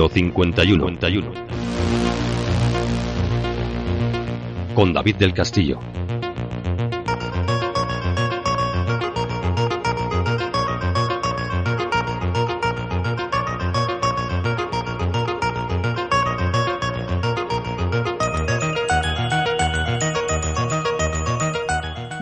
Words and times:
Misterio 0.00 0.08
51. 0.08 1.32
Con 4.74 4.92
David 4.94 5.16
del 5.16 5.34
Castillo. 5.34 5.78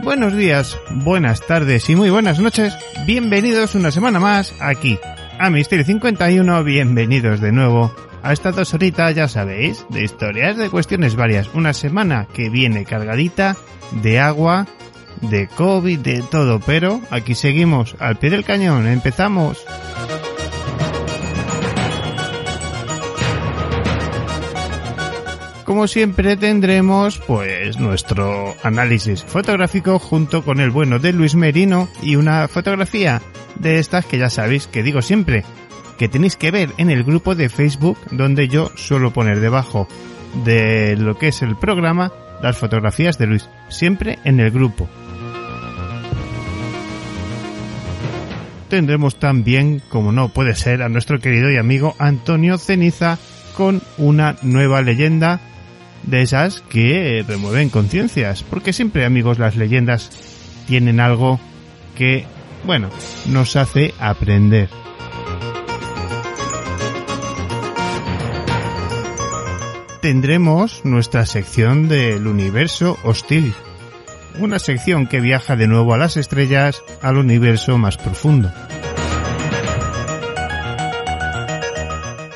Buenos 0.02 0.34
días, 0.34 0.76
buenas 0.90 1.46
tardes 1.46 1.88
y 1.90 1.94
muy 1.94 2.10
buenas 2.10 2.40
noches. 2.40 2.74
Bienvenidos 3.06 3.76
una 3.76 3.92
semana 3.92 4.18
más 4.18 4.52
aquí 4.58 4.98
a 5.38 5.50
Misterio 5.50 5.84
51. 5.84 6.64
Bienvenidos 6.64 7.40
de 7.40 7.52
nuevo 7.52 7.94
a 8.22 8.32
estas 8.32 8.56
dos 8.56 8.74
horitas, 8.74 9.14
ya 9.14 9.28
sabéis, 9.28 9.86
de 9.90 10.02
historias, 10.02 10.56
de 10.56 10.70
cuestiones 10.70 11.14
varias. 11.14 11.48
Una 11.54 11.72
semana 11.72 12.26
que 12.32 12.50
viene 12.50 12.84
cargadita 12.84 13.56
de 14.02 14.18
agua, 14.18 14.66
de 15.22 15.46
COVID, 15.46 15.98
de 16.00 16.22
todo, 16.22 16.60
pero 16.60 17.00
aquí 17.10 17.34
seguimos 17.34 17.94
al 18.00 18.16
pie 18.16 18.30
del 18.30 18.44
cañón. 18.44 18.86
Empezamos. 18.86 19.64
Como 25.64 25.86
siempre 25.86 26.36
tendremos 26.36 27.18
pues 27.18 27.78
nuestro 27.78 28.54
análisis 28.62 29.22
fotográfico 29.22 29.98
junto 29.98 30.42
con 30.42 30.60
el 30.60 30.70
bueno 30.70 30.98
de 30.98 31.12
Luis 31.12 31.34
Merino 31.34 31.88
y 32.02 32.16
una 32.16 32.48
fotografía 32.48 33.20
de 33.56 33.78
estas 33.78 34.06
que 34.06 34.18
ya 34.18 34.30
sabéis 34.30 34.66
que 34.66 34.82
digo 34.82 35.02
siempre 35.02 35.44
que 35.98 36.08
tenéis 36.08 36.36
que 36.36 36.50
ver 36.50 36.70
en 36.78 36.90
el 36.90 37.04
grupo 37.04 37.34
de 37.34 37.48
Facebook 37.48 37.98
donde 38.10 38.48
yo 38.48 38.70
suelo 38.76 39.12
poner 39.12 39.40
debajo 39.40 39.88
de 40.44 40.96
lo 40.96 41.18
que 41.18 41.28
es 41.28 41.42
el 41.42 41.56
programa 41.56 42.12
las 42.42 42.56
fotografías 42.56 43.18
de 43.18 43.26
Luis, 43.26 43.48
siempre 43.68 44.18
en 44.24 44.40
el 44.40 44.50
grupo. 44.50 44.88
Tendremos 48.68 49.18
también, 49.18 49.82
como 49.88 50.12
no 50.12 50.28
puede 50.28 50.54
ser, 50.54 50.82
a 50.82 50.88
nuestro 50.88 51.20
querido 51.20 51.50
y 51.50 51.56
amigo 51.56 51.94
Antonio 51.98 52.58
Ceniza 52.58 53.18
con 53.56 53.82
una 53.96 54.36
nueva 54.42 54.82
leyenda 54.82 55.40
de 56.04 56.22
esas 56.22 56.60
que 56.68 57.24
remueven 57.26 57.70
conciencias, 57.70 58.42
porque 58.42 58.72
siempre 58.72 59.04
amigos 59.04 59.38
las 59.38 59.56
leyendas 59.56 60.10
tienen 60.66 61.00
algo 61.00 61.40
que, 61.96 62.26
bueno, 62.64 62.90
nos 63.26 63.56
hace 63.56 63.94
aprender. 63.98 64.68
Tendremos 70.00 70.84
nuestra 70.84 71.26
sección 71.26 71.88
del 71.88 72.26
universo 72.26 72.96
hostil, 73.02 73.52
una 74.38 74.58
sección 74.58 75.06
que 75.06 75.20
viaja 75.20 75.56
de 75.56 75.66
nuevo 75.66 75.92
a 75.92 75.98
las 75.98 76.16
estrellas, 76.16 76.82
al 77.02 77.18
universo 77.18 77.78
más 77.78 77.96
profundo. 77.96 78.52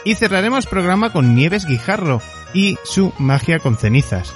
Y 0.04 0.16
cerraremos 0.16 0.66
programa 0.66 1.12
con 1.12 1.36
Nieves 1.36 1.64
Guijarro, 1.64 2.20
y 2.54 2.78
su 2.84 3.12
magia 3.18 3.58
con 3.58 3.76
cenizas. 3.76 4.34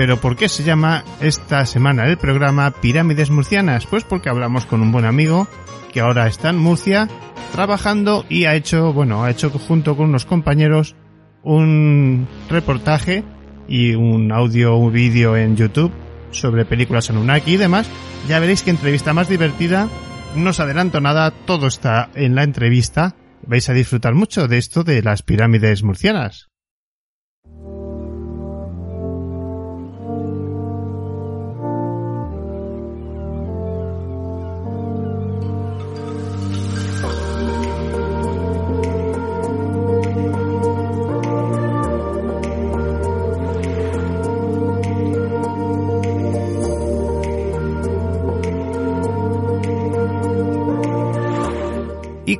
Pero 0.00 0.18
¿por 0.18 0.34
qué 0.34 0.48
se 0.48 0.64
llama 0.64 1.04
esta 1.20 1.66
semana 1.66 2.06
el 2.06 2.16
programa 2.16 2.70
Pirámides 2.70 3.28
Murcianas? 3.28 3.84
Pues 3.84 4.02
porque 4.02 4.30
hablamos 4.30 4.64
con 4.64 4.80
un 4.80 4.92
buen 4.92 5.04
amigo 5.04 5.46
que 5.92 6.00
ahora 6.00 6.26
está 6.26 6.48
en 6.48 6.56
Murcia 6.56 7.06
trabajando 7.52 8.24
y 8.30 8.46
ha 8.46 8.54
hecho, 8.54 8.94
bueno, 8.94 9.22
ha 9.22 9.30
hecho 9.30 9.50
junto 9.50 9.98
con 9.98 10.08
unos 10.08 10.24
compañeros 10.24 10.96
un 11.42 12.26
reportaje 12.48 13.24
y 13.68 13.92
un 13.92 14.32
audio, 14.32 14.74
un 14.76 14.90
vídeo 14.90 15.36
en 15.36 15.54
YouTube 15.54 15.92
sobre 16.30 16.64
películas 16.64 17.10
Anunnaki 17.10 17.52
y 17.52 17.58
demás. 17.58 17.86
Ya 18.26 18.40
veréis 18.40 18.62
que 18.62 18.70
entrevista 18.70 19.12
más 19.12 19.28
divertida. 19.28 19.86
No 20.34 20.48
os 20.48 20.60
adelanto 20.60 21.02
nada, 21.02 21.30
todo 21.44 21.66
está 21.66 22.08
en 22.14 22.34
la 22.36 22.44
entrevista 22.44 23.16
vais 23.42 23.68
a 23.68 23.74
disfrutar 23.74 24.14
mucho 24.14 24.48
de 24.48 24.56
esto 24.56 24.82
de 24.82 25.02
las 25.02 25.22
pirámides 25.22 25.82
murcianas. 25.82 26.50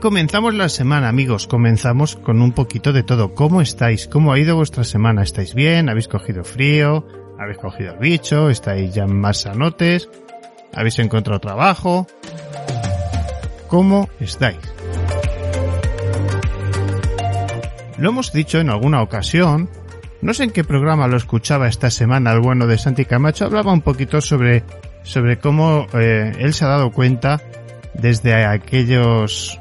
Comenzamos 0.01 0.55
la 0.55 0.69
semana, 0.69 1.09
amigos. 1.09 1.47
Comenzamos 1.47 2.17
con 2.17 2.43
un 2.43 2.53
poquito 2.53 2.93
de 2.93 3.03
todo. 3.03 3.35
¿Cómo 3.35 3.61
estáis? 3.61 4.09
¿Cómo 4.09 4.33
ha 4.33 4.39
ido 4.39 4.57
vuestra 4.57 4.83
semana? 4.83 5.23
¿Estáis 5.23 5.55
bien? 5.55 5.89
¿Habéis 5.89 6.09
cogido 6.09 6.43
frío? 6.43 7.07
¿Habéis 7.39 7.59
cogido 7.59 7.93
el 7.93 7.99
bicho? 7.99 8.51
¿Estáis 8.51 8.95
ya 8.95 9.07
más 9.07 9.43
sanotes? 9.43 10.09
¿Habéis 10.75 10.99
encontrado 10.99 11.39
trabajo? 11.39 12.07
¿Cómo 13.69 14.09
estáis? 14.19 14.59
Lo 17.99 18.09
hemos 18.09 18.33
dicho 18.33 18.59
en 18.59 18.71
alguna 18.71 19.03
ocasión. 19.03 19.69
No 20.23 20.35
sé 20.35 20.45
en 20.45 20.51
qué 20.51 20.65
programa 20.65 21.07
lo 21.09 21.17
escuchaba 21.17 21.69
esta 21.69 21.91
semana 21.91 22.33
el 22.33 22.41
bueno 22.41 22.67
de 22.67 22.79
Santi 22.79 23.05
Camacho. 23.05 23.45
Hablaba 23.45 23.73
un 23.73 23.83
poquito 23.83 24.21
sobre, 24.21 24.65
sobre 25.03 25.39
cómo 25.39 25.87
eh, 25.93 26.33
él 26.39 26.55
se 26.55 26.65
ha 26.65 26.69
dado 26.69 26.91
cuenta 26.91 27.41
desde 27.95 28.45
aquellos 28.45 29.60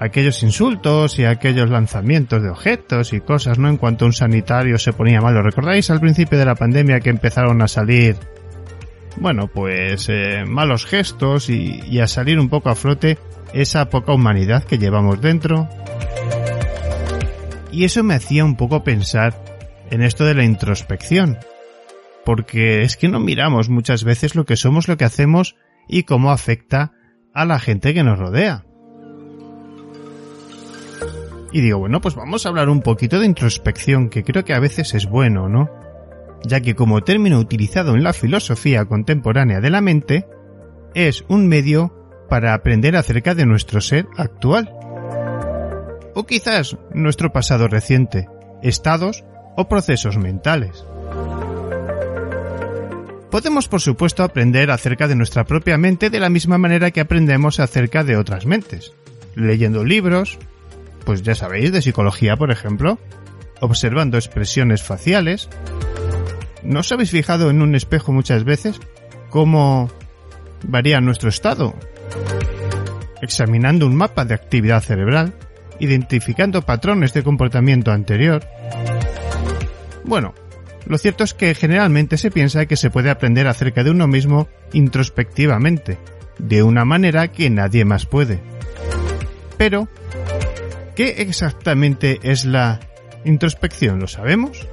aquellos 0.00 0.42
insultos 0.42 1.18
y 1.18 1.24
aquellos 1.24 1.70
lanzamientos 1.70 2.42
de 2.42 2.50
objetos 2.50 3.12
y 3.12 3.20
cosas, 3.20 3.58
¿no? 3.58 3.68
En 3.68 3.76
cuanto 3.76 4.06
un 4.06 4.12
sanitario 4.12 4.78
se 4.78 4.92
ponía 4.92 5.20
malo. 5.20 5.42
¿Recordáis 5.42 5.90
al 5.90 6.00
principio 6.00 6.38
de 6.38 6.44
la 6.44 6.54
pandemia 6.54 7.00
que 7.00 7.10
empezaron 7.10 7.62
a 7.62 7.68
salir, 7.68 8.16
bueno, 9.16 9.48
pues 9.48 10.08
eh, 10.08 10.44
malos 10.46 10.86
gestos 10.86 11.50
y, 11.50 11.80
y 11.86 12.00
a 12.00 12.06
salir 12.06 12.38
un 12.38 12.48
poco 12.48 12.70
a 12.70 12.74
flote 12.74 13.18
esa 13.52 13.88
poca 13.88 14.12
humanidad 14.12 14.64
que 14.64 14.78
llevamos 14.78 15.20
dentro? 15.20 15.68
Y 17.72 17.84
eso 17.84 18.02
me 18.02 18.14
hacía 18.14 18.44
un 18.44 18.56
poco 18.56 18.84
pensar 18.84 19.34
en 19.90 20.02
esto 20.02 20.24
de 20.24 20.34
la 20.34 20.44
introspección. 20.44 21.38
Porque 22.24 22.82
es 22.82 22.96
que 22.96 23.08
no 23.08 23.20
miramos 23.20 23.68
muchas 23.68 24.04
veces 24.04 24.34
lo 24.34 24.44
que 24.44 24.56
somos, 24.56 24.88
lo 24.88 24.96
que 24.96 25.04
hacemos 25.04 25.56
y 25.88 26.02
cómo 26.02 26.30
afecta 26.30 26.92
a 27.32 27.44
la 27.44 27.58
gente 27.58 27.94
que 27.94 28.02
nos 28.02 28.18
rodea. 28.18 28.64
Y 31.52 31.60
digo, 31.60 31.78
bueno, 31.78 32.00
pues 32.00 32.14
vamos 32.14 32.44
a 32.44 32.50
hablar 32.50 32.68
un 32.68 32.82
poquito 32.82 33.18
de 33.18 33.26
introspección, 33.26 34.10
que 34.10 34.22
creo 34.22 34.44
que 34.44 34.54
a 34.54 34.60
veces 34.60 34.94
es 34.94 35.06
bueno, 35.06 35.48
¿no? 35.48 35.70
Ya 36.44 36.60
que 36.60 36.74
como 36.74 37.00
término 37.00 37.38
utilizado 37.38 37.94
en 37.94 38.02
la 38.02 38.12
filosofía 38.12 38.84
contemporánea 38.84 39.60
de 39.60 39.70
la 39.70 39.80
mente, 39.80 40.26
es 40.94 41.24
un 41.28 41.48
medio 41.48 41.94
para 42.28 42.54
aprender 42.54 42.96
acerca 42.96 43.34
de 43.34 43.46
nuestro 43.46 43.80
ser 43.80 44.06
actual. 44.16 44.70
O 46.14 46.26
quizás 46.26 46.76
nuestro 46.92 47.32
pasado 47.32 47.68
reciente, 47.68 48.28
estados 48.62 49.24
o 49.56 49.68
procesos 49.68 50.18
mentales. 50.18 50.84
Podemos, 53.30 53.68
por 53.68 53.80
supuesto, 53.80 54.22
aprender 54.22 54.70
acerca 54.70 55.06
de 55.06 55.14
nuestra 55.14 55.44
propia 55.44 55.76
mente 55.76 56.10
de 56.10 56.20
la 56.20 56.30
misma 56.30 56.58
manera 56.58 56.90
que 56.90 57.00
aprendemos 57.00 57.60
acerca 57.60 58.02
de 58.02 58.16
otras 58.16 58.46
mentes, 58.46 58.92
leyendo 59.34 59.84
libros, 59.84 60.38
pues 61.08 61.22
ya 61.22 61.34
sabéis, 61.34 61.72
de 61.72 61.80
psicología, 61.80 62.36
por 62.36 62.50
ejemplo, 62.50 62.98
observando 63.60 64.18
expresiones 64.18 64.82
faciales. 64.82 65.48
¿No 66.62 66.80
os 66.80 66.92
habéis 66.92 67.12
fijado 67.12 67.48
en 67.48 67.62
un 67.62 67.74
espejo 67.74 68.12
muchas 68.12 68.44
veces 68.44 68.78
cómo 69.30 69.90
varía 70.64 71.00
nuestro 71.00 71.30
estado? 71.30 71.74
Examinando 73.22 73.86
un 73.86 73.96
mapa 73.96 74.26
de 74.26 74.34
actividad 74.34 74.82
cerebral, 74.82 75.32
identificando 75.78 76.60
patrones 76.60 77.14
de 77.14 77.22
comportamiento 77.22 77.90
anterior. 77.90 78.44
Bueno, 80.04 80.34
lo 80.84 80.98
cierto 80.98 81.24
es 81.24 81.32
que 81.32 81.54
generalmente 81.54 82.18
se 82.18 82.30
piensa 82.30 82.66
que 82.66 82.76
se 82.76 82.90
puede 82.90 83.08
aprender 83.08 83.46
acerca 83.46 83.82
de 83.82 83.92
uno 83.92 84.06
mismo 84.06 84.46
introspectivamente, 84.74 85.96
de 86.38 86.62
una 86.62 86.84
manera 86.84 87.28
que 87.28 87.48
nadie 87.48 87.86
más 87.86 88.04
puede. 88.04 88.40
Pero, 89.56 89.88
¿Qué 90.98 91.22
exactamente 91.22 92.18
es 92.24 92.44
la 92.44 92.80
introspección? 93.24 94.00
¿Lo 94.00 94.08
sabemos? 94.08 94.66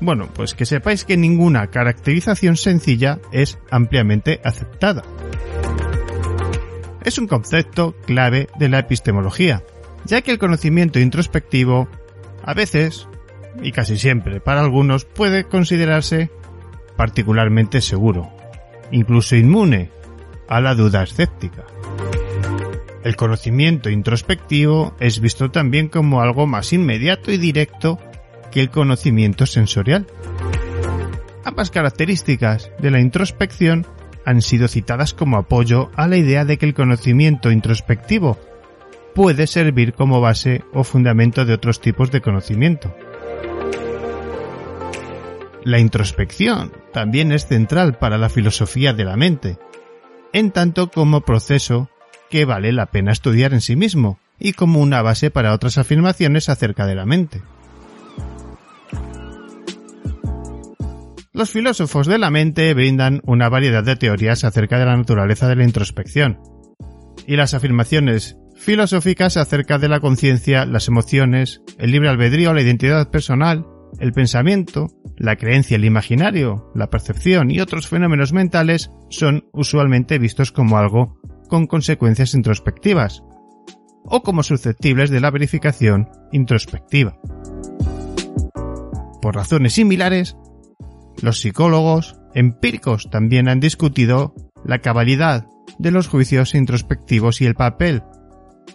Bueno, 0.00 0.28
pues 0.32 0.54
que 0.54 0.64
sepáis 0.64 1.04
que 1.04 1.16
ninguna 1.16 1.66
caracterización 1.66 2.56
sencilla 2.56 3.18
es 3.32 3.58
ampliamente 3.72 4.40
aceptada. 4.44 5.02
es 7.02 7.18
un 7.18 7.26
concepto 7.26 7.96
clave 8.06 8.46
de 8.56 8.68
la 8.68 8.78
epistemología, 8.78 9.64
ya 10.04 10.22
que 10.22 10.30
el 10.30 10.38
conocimiento 10.38 11.00
introspectivo 11.00 11.88
a 12.44 12.54
veces, 12.54 13.08
y 13.64 13.72
casi 13.72 13.98
siempre 13.98 14.38
para 14.40 14.60
algunos, 14.60 15.04
puede 15.06 15.42
considerarse 15.42 16.30
particularmente 16.96 17.80
seguro, 17.80 18.30
incluso 18.92 19.34
inmune 19.34 19.90
a 20.46 20.60
la 20.60 20.76
duda 20.76 21.02
escéptica. 21.02 21.64
El 23.02 23.16
conocimiento 23.16 23.88
introspectivo 23.88 24.94
es 25.00 25.20
visto 25.20 25.50
también 25.50 25.88
como 25.88 26.20
algo 26.20 26.46
más 26.46 26.72
inmediato 26.72 27.32
y 27.32 27.38
directo 27.38 27.98
que 28.50 28.60
el 28.60 28.70
conocimiento 28.70 29.46
sensorial. 29.46 30.06
Ambas 31.44 31.70
características 31.70 32.70
de 32.78 32.90
la 32.90 33.00
introspección 33.00 33.86
han 34.26 34.42
sido 34.42 34.68
citadas 34.68 35.14
como 35.14 35.38
apoyo 35.38 35.90
a 35.96 36.06
la 36.06 36.18
idea 36.18 36.44
de 36.44 36.58
que 36.58 36.66
el 36.66 36.74
conocimiento 36.74 37.50
introspectivo 37.50 38.38
puede 39.14 39.46
servir 39.46 39.94
como 39.94 40.20
base 40.20 40.62
o 40.74 40.84
fundamento 40.84 41.44
de 41.44 41.54
otros 41.54 41.80
tipos 41.80 42.10
de 42.10 42.20
conocimiento. 42.20 42.94
La 45.64 45.78
introspección 45.78 46.72
también 46.92 47.32
es 47.32 47.46
central 47.46 47.98
para 47.98 48.18
la 48.18 48.28
filosofía 48.28 48.92
de 48.92 49.04
la 49.04 49.16
mente, 49.16 49.58
en 50.32 50.52
tanto 50.52 50.90
como 50.90 51.22
proceso 51.22 51.90
que 52.30 52.44
vale 52.44 52.72
la 52.72 52.86
pena 52.86 53.12
estudiar 53.12 53.52
en 53.52 53.60
sí 53.60 53.76
mismo 53.76 54.18
y 54.38 54.54
como 54.54 54.80
una 54.80 55.02
base 55.02 55.30
para 55.30 55.52
otras 55.52 55.76
afirmaciones 55.76 56.48
acerca 56.48 56.86
de 56.86 56.94
la 56.94 57.04
mente. 57.04 57.42
Los 61.32 61.50
filósofos 61.50 62.06
de 62.06 62.18
la 62.18 62.30
mente 62.30 62.72
brindan 62.74 63.20
una 63.24 63.48
variedad 63.48 63.84
de 63.84 63.96
teorías 63.96 64.44
acerca 64.44 64.78
de 64.78 64.84
la 64.86 64.96
naturaleza 64.96 65.48
de 65.48 65.56
la 65.56 65.64
introspección, 65.64 66.38
y 67.26 67.36
las 67.36 67.54
afirmaciones 67.54 68.36
filosóficas 68.56 69.36
acerca 69.36 69.78
de 69.78 69.88
la 69.88 70.00
conciencia, 70.00 70.66
las 70.66 70.88
emociones, 70.88 71.62
el 71.78 71.92
libre 71.92 72.08
albedrío, 72.08 72.52
la 72.52 72.62
identidad 72.62 73.10
personal, 73.10 73.66
el 74.00 74.12
pensamiento, 74.12 74.88
la 75.16 75.36
creencia, 75.36 75.76
el 75.76 75.84
imaginario, 75.84 76.70
la 76.74 76.90
percepción 76.90 77.50
y 77.50 77.60
otros 77.60 77.88
fenómenos 77.88 78.32
mentales 78.32 78.90
son 79.08 79.48
usualmente 79.52 80.18
vistos 80.18 80.52
como 80.52 80.76
algo 80.76 81.20
con 81.50 81.66
consecuencias 81.66 82.32
introspectivas 82.32 83.22
o 84.04 84.22
como 84.22 84.42
susceptibles 84.42 85.10
de 85.10 85.20
la 85.20 85.30
verificación 85.30 86.08
introspectiva. 86.32 87.18
Por 89.20 89.34
razones 89.34 89.74
similares, 89.74 90.36
los 91.20 91.40
psicólogos 91.40 92.16
empíricos 92.34 93.10
también 93.10 93.48
han 93.48 93.60
discutido 93.60 94.34
la 94.64 94.78
cabalidad 94.78 95.46
de 95.78 95.90
los 95.90 96.08
juicios 96.08 96.54
introspectivos 96.54 97.42
y 97.42 97.46
el 97.46 97.54
papel 97.54 98.02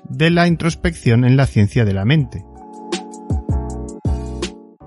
de 0.10 0.30
la 0.30 0.48
introspección 0.48 1.26
en 1.26 1.38
la 1.38 1.48
ciencia 1.48 1.86
de 1.86 1.94
la 1.94 2.06
mente. 2.06 2.46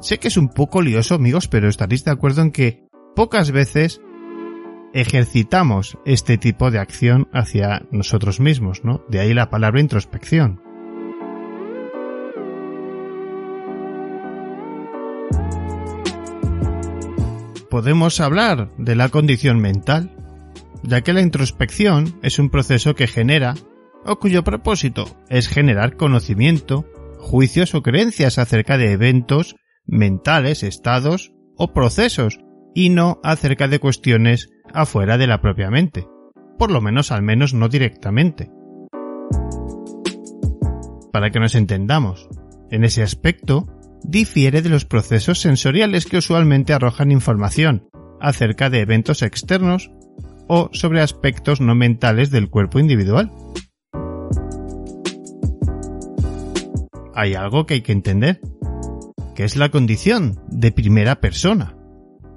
Sé 0.01 0.19
que 0.19 0.29
es 0.29 0.37
un 0.37 0.51
poco 0.51 0.83
lioso, 0.83 1.17
amigos, 1.17 1.49
pero 1.49 1.69
estaréis 1.69 2.05
de 2.05 2.13
acuerdo 2.13 2.43
en 2.43 2.53
que 2.53 2.87
pocas 3.17 3.51
veces 3.51 4.01
ejercitamos 4.93 5.99
este 6.05 6.39
tipo 6.39 6.71
de 6.71 6.79
acción 6.79 7.29
hacia 7.33 7.83
nosotros 7.91 8.41
mismos, 8.41 8.85
¿no? 8.85 9.03
De 9.09 9.21
ahí 9.21 9.35
la 9.35 9.51
palabra 9.51 9.81
introspección. 9.81 10.61
Podemos 17.71 18.21
hablar 18.21 18.71
de 18.79 18.97
la 18.97 19.11
condición 19.11 19.61
mental, 19.61 20.11
ya 20.83 21.03
que 21.03 21.13
la 21.13 21.21
introspección 21.21 22.19
es 22.23 22.39
un 22.39 22.49
proceso 22.49 22.95
que 22.95 23.07
genera, 23.07 23.55
o 24.07 24.19
cuyo 24.19 24.43
propósito 24.43 25.05
es 25.29 25.49
generar 25.49 25.97
conocimiento, 25.97 26.87
juicios 27.19 27.75
o 27.75 27.83
creencias 27.83 28.39
acerca 28.39 28.79
de 28.79 28.93
eventos 28.93 29.57
mentales, 29.87 30.63
estados 30.63 31.33
o 31.57 31.75
procesos, 31.75 32.41
y 32.75 32.91
no 32.91 33.21
acerca 33.23 33.69
de 33.69 33.81
cuestiones 33.81 34.49
afuera 34.75 35.19
de 35.19 35.27
la 35.27 35.41
propia 35.41 35.71
mente, 35.71 36.07
por 36.59 36.71
lo 36.71 36.81
menos 36.81 37.13
al 37.13 37.23
menos 37.23 37.55
no 37.55 37.69
directamente. 37.69 38.51
Para 41.13 41.31
que 41.31 41.41
nos 41.41 41.55
entendamos, 41.55 42.29
en 42.71 42.85
ese 42.85 43.03
aspecto, 43.03 43.67
difiere 44.03 44.63
de 44.63 44.69
los 44.69 44.85
procesos 44.85 45.41
sensoriales 45.41 46.07
que 46.07 46.19
usualmente 46.19 46.73
arrojan 46.73 47.11
información 47.11 47.89
acerca 48.21 48.71
de 48.71 48.81
eventos 48.81 49.23
externos 49.23 49.91
o 50.49 50.71
sobre 50.73 51.01
aspectos 51.01 51.61
no 51.61 51.75
mentales 51.75 52.31
del 52.31 52.51
cuerpo 52.51 52.79
individual. 52.79 53.31
Hay 57.15 57.35
algo 57.35 57.67
que 57.67 57.75
hay 57.75 57.83
que 57.83 57.93
entender, 57.93 58.41
que 59.35 59.45
es 59.45 59.57
la 59.57 59.71
condición 59.71 60.41
de 60.49 60.73
primera 60.73 61.21
persona 61.21 61.78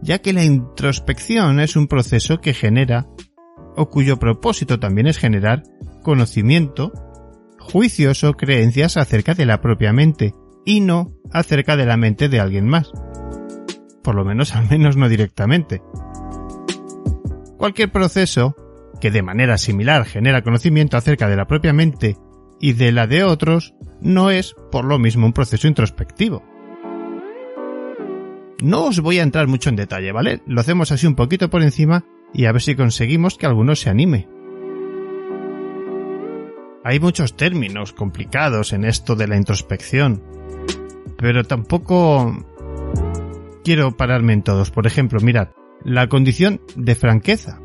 ya 0.01 0.19
que 0.19 0.33
la 0.33 0.43
introspección 0.43 1.59
es 1.59 1.75
un 1.75 1.87
proceso 1.87 2.39
que 2.39 2.53
genera, 2.53 3.07
o 3.75 3.89
cuyo 3.89 4.17
propósito 4.17 4.79
también 4.79 5.07
es 5.07 5.17
generar, 5.17 5.63
conocimiento, 6.03 6.91
juicios 7.59 8.23
o 8.23 8.33
creencias 8.33 8.97
acerca 8.97 9.33
de 9.33 9.45
la 9.45 9.61
propia 9.61 9.93
mente, 9.93 10.33
y 10.65 10.81
no 10.81 11.13
acerca 11.31 11.75
de 11.75 11.85
la 11.85 11.97
mente 11.97 12.29
de 12.29 12.39
alguien 12.39 12.67
más. 12.67 12.91
Por 14.03 14.15
lo 14.15 14.25
menos 14.25 14.55
al 14.55 14.69
menos 14.69 14.97
no 14.97 15.09
directamente. 15.09 15.81
Cualquier 17.57 17.91
proceso 17.91 18.55
que 18.99 19.11
de 19.11 19.23
manera 19.23 19.57
similar 19.57 20.05
genera 20.05 20.43
conocimiento 20.43 20.97
acerca 20.97 21.27
de 21.27 21.35
la 21.35 21.47
propia 21.47 21.73
mente 21.73 22.17
y 22.59 22.73
de 22.73 22.91
la 22.91 23.07
de 23.07 23.23
otros, 23.23 23.73
no 23.99 24.29
es 24.29 24.55
por 24.71 24.85
lo 24.85 24.99
mismo 24.99 25.25
un 25.25 25.33
proceso 25.33 25.67
introspectivo. 25.67 26.43
No 28.61 28.85
os 28.85 28.99
voy 28.99 29.17
a 29.17 29.23
entrar 29.23 29.47
mucho 29.47 29.69
en 29.69 29.75
detalle, 29.75 30.11
¿vale? 30.11 30.41
Lo 30.45 30.61
hacemos 30.61 30.91
así 30.91 31.07
un 31.07 31.15
poquito 31.15 31.49
por 31.49 31.63
encima 31.63 32.05
y 32.31 32.45
a 32.45 32.51
ver 32.51 32.61
si 32.61 32.75
conseguimos 32.75 33.37
que 33.37 33.47
alguno 33.47 33.75
se 33.75 33.89
anime. 33.89 34.27
Hay 36.83 36.99
muchos 36.99 37.35
términos 37.35 37.91
complicados 37.91 38.73
en 38.73 38.85
esto 38.85 39.15
de 39.15 39.27
la 39.27 39.37
introspección, 39.37 40.23
pero 41.17 41.43
tampoco 41.43 42.45
quiero 43.63 43.97
pararme 43.97 44.33
en 44.33 44.43
todos. 44.43 44.69
Por 44.69 44.85
ejemplo, 44.85 45.19
mirad, 45.21 45.49
la 45.83 46.07
condición 46.07 46.61
de 46.75 46.93
franqueza. 46.93 47.59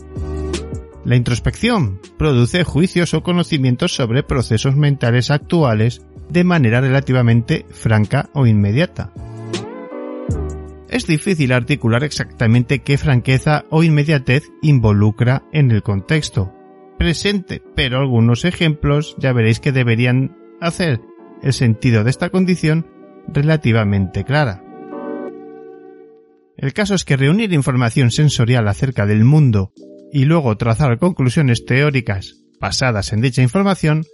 La 1.04 1.16
introspección 1.16 2.00
produce 2.18 2.64
juicios 2.64 3.12
o 3.12 3.22
conocimientos 3.22 3.94
sobre 3.94 4.22
procesos 4.22 4.76
mentales 4.76 5.30
actuales 5.30 6.02
de 6.30 6.42
manera 6.42 6.80
relativamente 6.80 7.66
franca 7.70 8.30
o 8.32 8.46
inmediata 8.46 9.12
es 10.96 11.06
difícil 11.06 11.52
articular 11.52 12.04
exactamente 12.04 12.78
qué 12.78 12.96
franqueza 12.96 13.66
o 13.70 13.82
inmediatez 13.82 14.50
involucra 14.62 15.42
en 15.52 15.70
el 15.70 15.82
contexto 15.82 16.54
presente, 16.98 17.62
pero 17.74 17.98
algunos 17.98 18.46
ejemplos 18.46 19.14
ya 19.18 19.34
veréis 19.34 19.60
que 19.60 19.72
deberían 19.72 20.34
hacer 20.58 21.02
el 21.42 21.52
sentido 21.52 22.02
de 22.02 22.08
esta 22.08 22.30
condición 22.30 22.86
relativamente 23.28 24.24
clara. 24.24 24.62
El 26.56 26.72
caso 26.72 26.94
es 26.94 27.04
que 27.04 27.18
reunir 27.18 27.52
información 27.52 28.10
sensorial 28.10 28.66
acerca 28.66 29.04
del 29.04 29.22
mundo 29.22 29.74
y 30.10 30.24
luego 30.24 30.56
trazar 30.56 30.98
conclusiones 30.98 31.66
teóricas 31.66 32.42
basadas 32.58 33.12
en 33.12 33.20
dicha 33.20 33.42
información, 33.42 34.04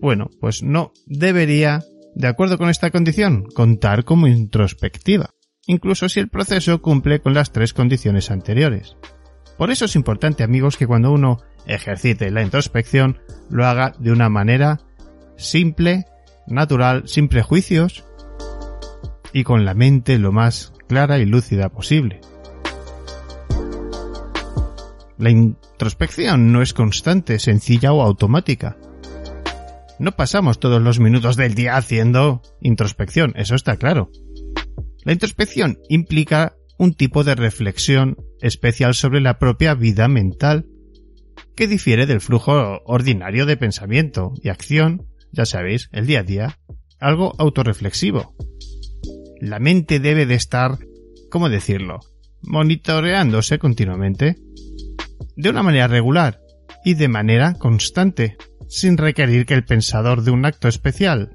bueno, 0.00 0.30
pues 0.40 0.62
no 0.62 0.94
debería, 1.04 1.84
de 2.14 2.28
acuerdo 2.28 2.56
con 2.56 2.70
esta 2.70 2.90
condición, 2.90 3.44
contar 3.54 4.04
como 4.04 4.26
introspectiva 4.26 5.35
incluso 5.66 6.08
si 6.08 6.20
el 6.20 6.28
proceso 6.28 6.80
cumple 6.80 7.20
con 7.20 7.34
las 7.34 7.52
tres 7.52 7.72
condiciones 7.72 8.30
anteriores. 8.30 8.96
Por 9.58 9.70
eso 9.70 9.86
es 9.86 9.96
importante 9.96 10.44
amigos 10.44 10.76
que 10.76 10.86
cuando 10.86 11.12
uno 11.12 11.38
ejercite 11.66 12.30
la 12.30 12.42
introspección 12.42 13.18
lo 13.50 13.66
haga 13.66 13.94
de 13.98 14.12
una 14.12 14.28
manera 14.28 14.80
simple, 15.36 16.04
natural, 16.46 17.08
sin 17.08 17.28
prejuicios 17.28 18.04
y 19.32 19.44
con 19.44 19.64
la 19.64 19.74
mente 19.74 20.18
lo 20.18 20.32
más 20.32 20.72
clara 20.88 21.18
y 21.18 21.26
lúcida 21.26 21.68
posible. 21.68 22.20
La 25.18 25.30
introspección 25.30 26.52
no 26.52 26.60
es 26.60 26.74
constante, 26.74 27.38
sencilla 27.38 27.92
o 27.92 28.02
automática. 28.02 28.76
No 29.98 30.12
pasamos 30.12 30.60
todos 30.60 30.82
los 30.82 31.00
minutos 31.00 31.36
del 31.36 31.54
día 31.54 31.76
haciendo 31.76 32.42
introspección, 32.60 33.32
eso 33.36 33.54
está 33.54 33.76
claro. 33.76 34.10
La 35.06 35.12
introspección 35.12 35.78
implica 35.88 36.56
un 36.78 36.92
tipo 36.92 37.22
de 37.22 37.36
reflexión 37.36 38.16
especial 38.40 38.92
sobre 38.92 39.20
la 39.20 39.38
propia 39.38 39.74
vida 39.74 40.08
mental, 40.08 40.66
que 41.54 41.68
difiere 41.68 42.06
del 42.06 42.20
flujo 42.20 42.82
ordinario 42.84 43.46
de 43.46 43.56
pensamiento 43.56 44.32
y 44.42 44.48
acción, 44.48 45.06
ya 45.30 45.46
sabéis, 45.46 45.88
el 45.92 46.08
día 46.08 46.20
a 46.20 46.22
día, 46.24 46.58
algo 46.98 47.34
autorreflexivo. 47.38 48.34
La 49.40 49.60
mente 49.60 50.00
debe 50.00 50.26
de 50.26 50.34
estar, 50.34 50.76
¿cómo 51.30 51.48
decirlo?, 51.50 52.00
monitoreándose 52.42 53.60
continuamente, 53.60 54.34
de 55.36 55.50
una 55.50 55.62
manera 55.62 55.86
regular 55.86 56.40
y 56.84 56.94
de 56.94 57.06
manera 57.06 57.54
constante, 57.54 58.38
sin 58.68 58.96
requerir 58.96 59.46
que 59.46 59.54
el 59.54 59.64
pensador 59.64 60.24
de 60.24 60.32
un 60.32 60.44
acto 60.44 60.66
especial 60.66 61.32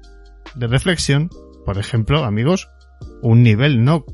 de 0.56 0.66
reflexión, 0.66 1.30
por 1.64 1.78
ejemplo, 1.78 2.22
amigos, 2.24 2.68
un 3.22 3.42
nivel 3.42 3.84
no 3.84 4.04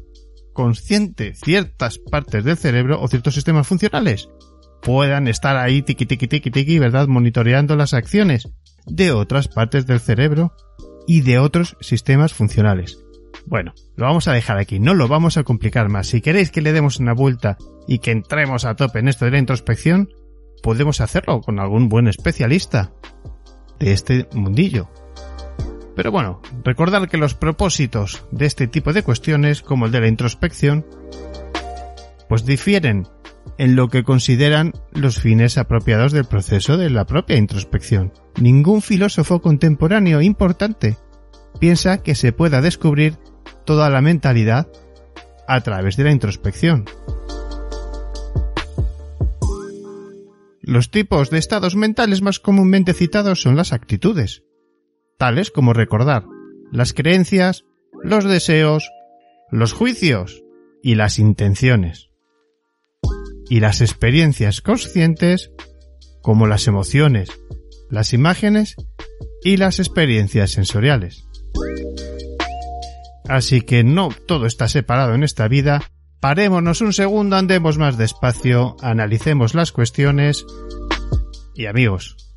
consciente 0.53 1.35
ciertas 1.35 1.99
partes 1.99 2.45
del 2.45 2.57
cerebro 2.57 3.01
o 3.01 3.09
ciertos 3.09 3.35
sistemas 3.35 3.67
funcionales 3.67 4.29
puedan 4.83 5.29
estar 5.29 5.57
ahí 5.57 5.83
tiqui 5.83 6.07
tiqui 6.07 6.29
tiqui 6.29 6.51
tiqui, 6.51 6.79
¿verdad? 6.79 7.09
Monitoreando 7.09 7.77
las 7.77 7.95
acciones 7.95 8.49
de 8.87 9.13
otras 9.13 9.49
partes 9.49 9.87
del 9.87 10.01
cerebro 10.01 10.55
y 11.07 11.23
de 11.23 11.39
otros 11.39 11.77
sistemas 11.81 12.33
funcionales. 12.33 12.99
Bueno, 13.47 13.73
lo 13.97 14.07
vamos 14.07 14.29
a 14.29 14.33
dejar 14.33 14.59
aquí, 14.59 14.79
no 14.79 14.95
lo 14.95 15.09
vamos 15.09 15.37
a 15.37 15.43
complicar 15.43 15.89
más. 15.89 16.09
Si 16.09 16.21
queréis 16.21 16.51
que 16.51 16.61
le 16.61 16.73
demos 16.73 16.99
una 16.99 17.15
vuelta 17.15 17.57
y 17.87 17.99
que 17.99 18.11
entremos 18.11 18.65
a 18.65 18.77
tope 18.77 18.99
en 18.99 19.09
esto 19.09 19.25
de 19.25 19.31
la 19.33 19.39
introspección, 19.39 20.11
podemos 20.63 21.01
hacerlo 21.01 21.41
con 21.41 21.59
algún 21.59 21.89
buen 21.89 22.09
especialista 22.09 22.93
de 23.79 23.93
este 23.93 24.29
mundillo. 24.33 24.91
Pero 25.99 26.13
bueno, 26.13 26.41
recordar 26.63 27.09
que 27.09 27.17
los 27.17 27.35
propósitos 27.35 28.25
de 28.31 28.47
este 28.47 28.69
tipo 28.69 28.93
de 28.93 29.03
cuestiones, 29.03 29.63
como 29.63 29.87
el 29.87 29.91
de 29.91 30.01
la 30.01 30.07
introspección, 30.07 30.87
pues 32.29 32.47
difieren 32.47 33.09
en 33.59 33.75
lo 33.75 33.89
que 33.89 34.05
consideran 34.05 34.75
los 34.93 35.19
fines 35.19 35.59
apropiados 35.59 36.13
del 36.13 36.25
proceso 36.25 36.77
de 36.77 36.89
la 36.89 37.05
propia 37.05 37.37
introspección. 37.37 38.13
Ningún 38.41 38.81
filósofo 38.81 39.43
contemporáneo 39.43 40.23
importante 40.23 40.97
piensa 41.59 42.01
que 42.01 42.15
se 42.15 42.31
pueda 42.31 42.61
descubrir 42.61 43.19
toda 43.65 43.91
la 43.91 44.01
mentalidad 44.01 44.69
a 45.49 45.61
través 45.63 45.97
de 45.97 46.05
la 46.05 46.13
introspección. 46.13 46.85
Los 50.63 50.93
tipos 50.93 51.31
de 51.31 51.39
estados 51.39 51.75
mentales 51.75 52.23
más 52.23 52.39
comúnmente 52.39 52.93
citados 52.93 53.43
son 53.43 53.57
las 53.57 53.73
actitudes, 53.73 54.45
tales 55.19 55.51
como 55.51 55.73
recordar, 55.73 56.25
las 56.73 56.95
creencias, 56.95 57.65
los 58.03 58.25
deseos, 58.25 58.89
los 59.51 59.73
juicios 59.73 60.43
y 60.83 60.95
las 60.95 61.19
intenciones. 61.19 62.11
Y 63.51 63.61
las 63.61 63.81
experiencias 63.81 64.61
conscientes, 64.61 65.51
como 66.23 66.47
las 66.47 66.67
emociones, 66.67 67.31
las 67.91 68.13
imágenes 68.13 68.77
y 69.43 69.57
las 69.57 69.81
experiencias 69.81 70.53
sensoriales. 70.53 71.25
Así 73.29 73.63
que 73.63 73.85
no 73.85 74.11
todo 74.27 74.47
está 74.47 74.69
separado 74.69 75.15
en 75.15 75.25
esta 75.25 75.49
vida. 75.49 75.83
Parémonos 76.21 76.81
un 76.81 76.93
segundo, 76.93 77.37
andemos 77.37 77.79
más 77.79 77.99
despacio, 77.99 78.77
analicemos 78.81 79.55
las 79.55 79.73
cuestiones 79.73 80.45
y 81.55 81.67
amigos, 81.67 82.28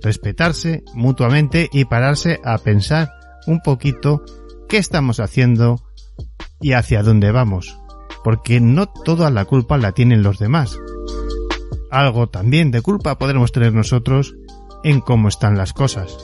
respetarse 0.00 0.82
mutuamente 0.94 1.68
y 1.72 1.84
pararse 1.84 2.40
a 2.44 2.58
pensar 2.58 3.10
un 3.46 3.60
poquito 3.60 4.22
qué 4.68 4.78
estamos 4.78 5.20
haciendo 5.20 5.82
y 6.60 6.72
hacia 6.72 7.02
dónde 7.02 7.30
vamos, 7.32 7.78
porque 8.24 8.60
no 8.60 8.86
toda 8.86 9.30
la 9.30 9.44
culpa 9.44 9.78
la 9.78 9.92
tienen 9.92 10.22
los 10.22 10.38
demás. 10.38 10.78
Algo 11.90 12.28
también 12.28 12.70
de 12.70 12.82
culpa 12.82 13.18
podremos 13.18 13.52
tener 13.52 13.72
nosotros 13.72 14.34
en 14.82 15.00
cómo 15.00 15.28
están 15.28 15.56
las 15.56 15.72
cosas, 15.72 16.16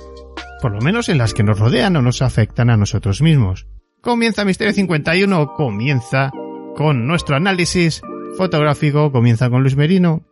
por 0.60 0.72
lo 0.72 0.80
menos 0.80 1.08
en 1.08 1.18
las 1.18 1.34
que 1.34 1.42
nos 1.42 1.58
rodean 1.58 1.96
o 1.96 2.02
nos 2.02 2.22
afectan 2.22 2.70
a 2.70 2.76
nosotros 2.76 3.22
mismos. 3.22 3.66
Comienza 4.00 4.44
Misterio 4.44 4.72
51, 4.72 5.54
comienza 5.54 6.32
con 6.76 7.06
nuestro 7.06 7.36
análisis 7.36 8.02
fotográfico, 8.36 9.12
comienza 9.12 9.48
con 9.50 9.62
Luis 9.62 9.76
Merino. 9.76 10.24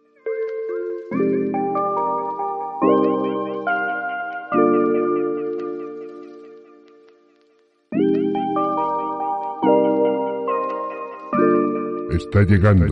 Está 12.21 12.43
llegando. 12.43 12.87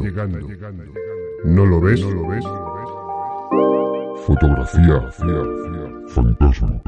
¿No 1.44 1.66
lo 1.66 1.80
ves? 1.80 2.00
¿No 2.00 2.10
lo 2.10 2.28
ves? 2.28 2.44
Fotografía. 4.24 5.10
Fantasma. 6.08 6.82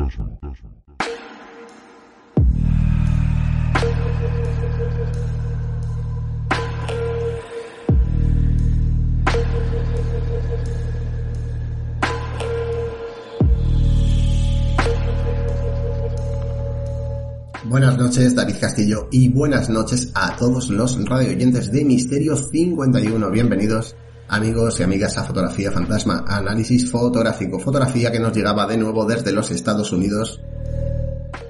Buenas 17.70 17.96
noches, 17.96 18.34
David 18.34 18.56
Castillo, 18.60 19.06
y 19.12 19.28
buenas 19.28 19.70
noches 19.70 20.10
a 20.14 20.34
todos 20.34 20.70
los 20.70 21.08
radio 21.08 21.30
oyentes 21.30 21.70
de 21.70 21.84
Misterio 21.84 22.34
51. 22.34 23.30
Bienvenidos, 23.30 23.94
amigos 24.26 24.80
y 24.80 24.82
amigas, 24.82 25.16
a 25.18 25.22
Fotografía 25.22 25.70
Fantasma, 25.70 26.24
análisis 26.26 26.90
fotográfico, 26.90 27.60
fotografía 27.60 28.10
que 28.10 28.18
nos 28.18 28.34
llegaba 28.34 28.66
de 28.66 28.76
nuevo 28.76 29.04
desde 29.04 29.30
los 29.30 29.52
Estados 29.52 29.92
Unidos. 29.92 30.40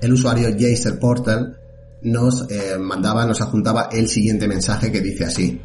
El 0.03 0.13
usuario 0.13 0.51
Jaser 0.51 0.99
Portal 0.99 1.59
nos 2.03 2.51
eh, 2.51 2.77
mandaba, 2.79 3.25
nos 3.25 3.41
adjuntaba 3.41 3.89
el 3.91 4.07
siguiente 4.07 4.47
mensaje 4.47 4.93
que 4.93 5.01
dice 5.01 5.25
así. 5.25 5.59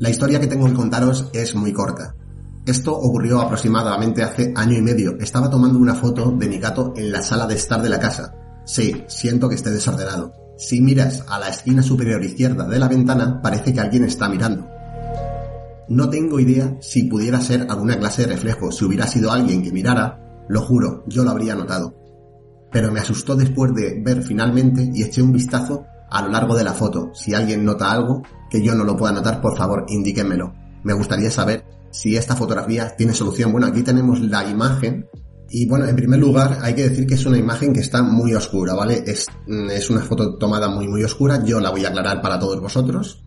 La 0.00 0.10
historia 0.10 0.40
que 0.40 0.48
tengo 0.48 0.66
que 0.66 0.74
contaros 0.74 1.30
es 1.32 1.54
muy 1.54 1.72
corta. 1.72 2.16
Esto 2.66 2.92
ocurrió 2.92 3.40
aproximadamente 3.40 4.24
hace 4.24 4.52
año 4.56 4.76
y 4.76 4.82
medio. 4.82 5.16
Estaba 5.20 5.48
tomando 5.48 5.78
una 5.78 5.94
foto 5.94 6.32
de 6.32 6.48
mi 6.48 6.58
gato 6.58 6.92
en 6.96 7.12
la 7.12 7.22
sala 7.22 7.46
de 7.46 7.54
estar 7.54 7.80
de 7.80 7.88
la 7.88 8.00
casa 8.00 8.34
Sí, 8.64 9.04
siento 9.08 9.48
que 9.48 9.54
esté 9.54 9.70
desordenado. 9.70 10.32
Si 10.56 10.80
miras 10.80 11.24
a 11.28 11.38
la 11.38 11.48
esquina 11.48 11.82
superior 11.82 12.24
izquierda 12.24 12.66
de 12.66 12.78
la 12.78 12.88
ventana, 12.88 13.40
parece 13.42 13.72
que 13.72 13.80
alguien 13.80 14.04
está 14.04 14.28
mirando. 14.28 14.68
No 15.88 16.08
tengo 16.08 16.40
idea 16.40 16.76
si 16.80 17.04
pudiera 17.04 17.40
ser 17.40 17.66
alguna 17.68 17.98
clase 17.98 18.22
de 18.22 18.28
reflejo. 18.28 18.72
Si 18.72 18.84
hubiera 18.84 19.06
sido 19.06 19.32
alguien 19.32 19.62
que 19.62 19.72
mirara, 19.72 20.44
lo 20.48 20.62
juro, 20.62 21.04
yo 21.06 21.24
lo 21.24 21.30
habría 21.30 21.54
notado. 21.54 21.94
Pero 22.72 22.90
me 22.90 23.00
asustó 23.00 23.36
después 23.36 23.74
de 23.74 24.00
ver 24.02 24.22
finalmente 24.22 24.90
y 24.94 25.02
eché 25.02 25.22
un 25.22 25.32
vistazo 25.32 25.84
a 26.10 26.22
lo 26.22 26.28
largo 26.28 26.54
de 26.56 26.64
la 26.64 26.72
foto. 26.72 27.10
Si 27.12 27.34
alguien 27.34 27.64
nota 27.64 27.90
algo 27.90 28.22
que 28.48 28.62
yo 28.62 28.74
no 28.74 28.84
lo 28.84 28.96
pueda 28.96 29.12
notar, 29.12 29.40
por 29.40 29.56
favor, 29.56 29.84
indíquenmelo. 29.88 30.54
Me 30.84 30.94
gustaría 30.94 31.30
saber 31.30 31.64
si 31.90 32.16
esta 32.16 32.34
fotografía 32.34 32.96
tiene 32.96 33.12
solución. 33.12 33.52
Bueno, 33.52 33.66
aquí 33.66 33.82
tenemos 33.82 34.20
la 34.20 34.48
imagen 34.48 35.06
y 35.56 35.66
bueno, 35.66 35.86
en 35.86 35.94
primer 35.94 36.18
lugar 36.18 36.58
hay 36.62 36.74
que 36.74 36.88
decir 36.88 37.06
que 37.06 37.14
es 37.14 37.24
una 37.26 37.38
imagen 37.38 37.72
que 37.72 37.78
está 37.78 38.02
muy 38.02 38.34
oscura, 38.34 38.74
¿vale? 38.74 39.04
Es, 39.06 39.28
mm, 39.46 39.70
es 39.70 39.88
una 39.88 40.00
foto 40.00 40.36
tomada 40.36 40.68
muy 40.68 40.88
muy 40.88 41.04
oscura, 41.04 41.44
yo 41.44 41.60
la 41.60 41.70
voy 41.70 41.84
a 41.84 41.90
aclarar 41.90 42.20
para 42.20 42.40
todos 42.40 42.60
vosotros. 42.60 43.22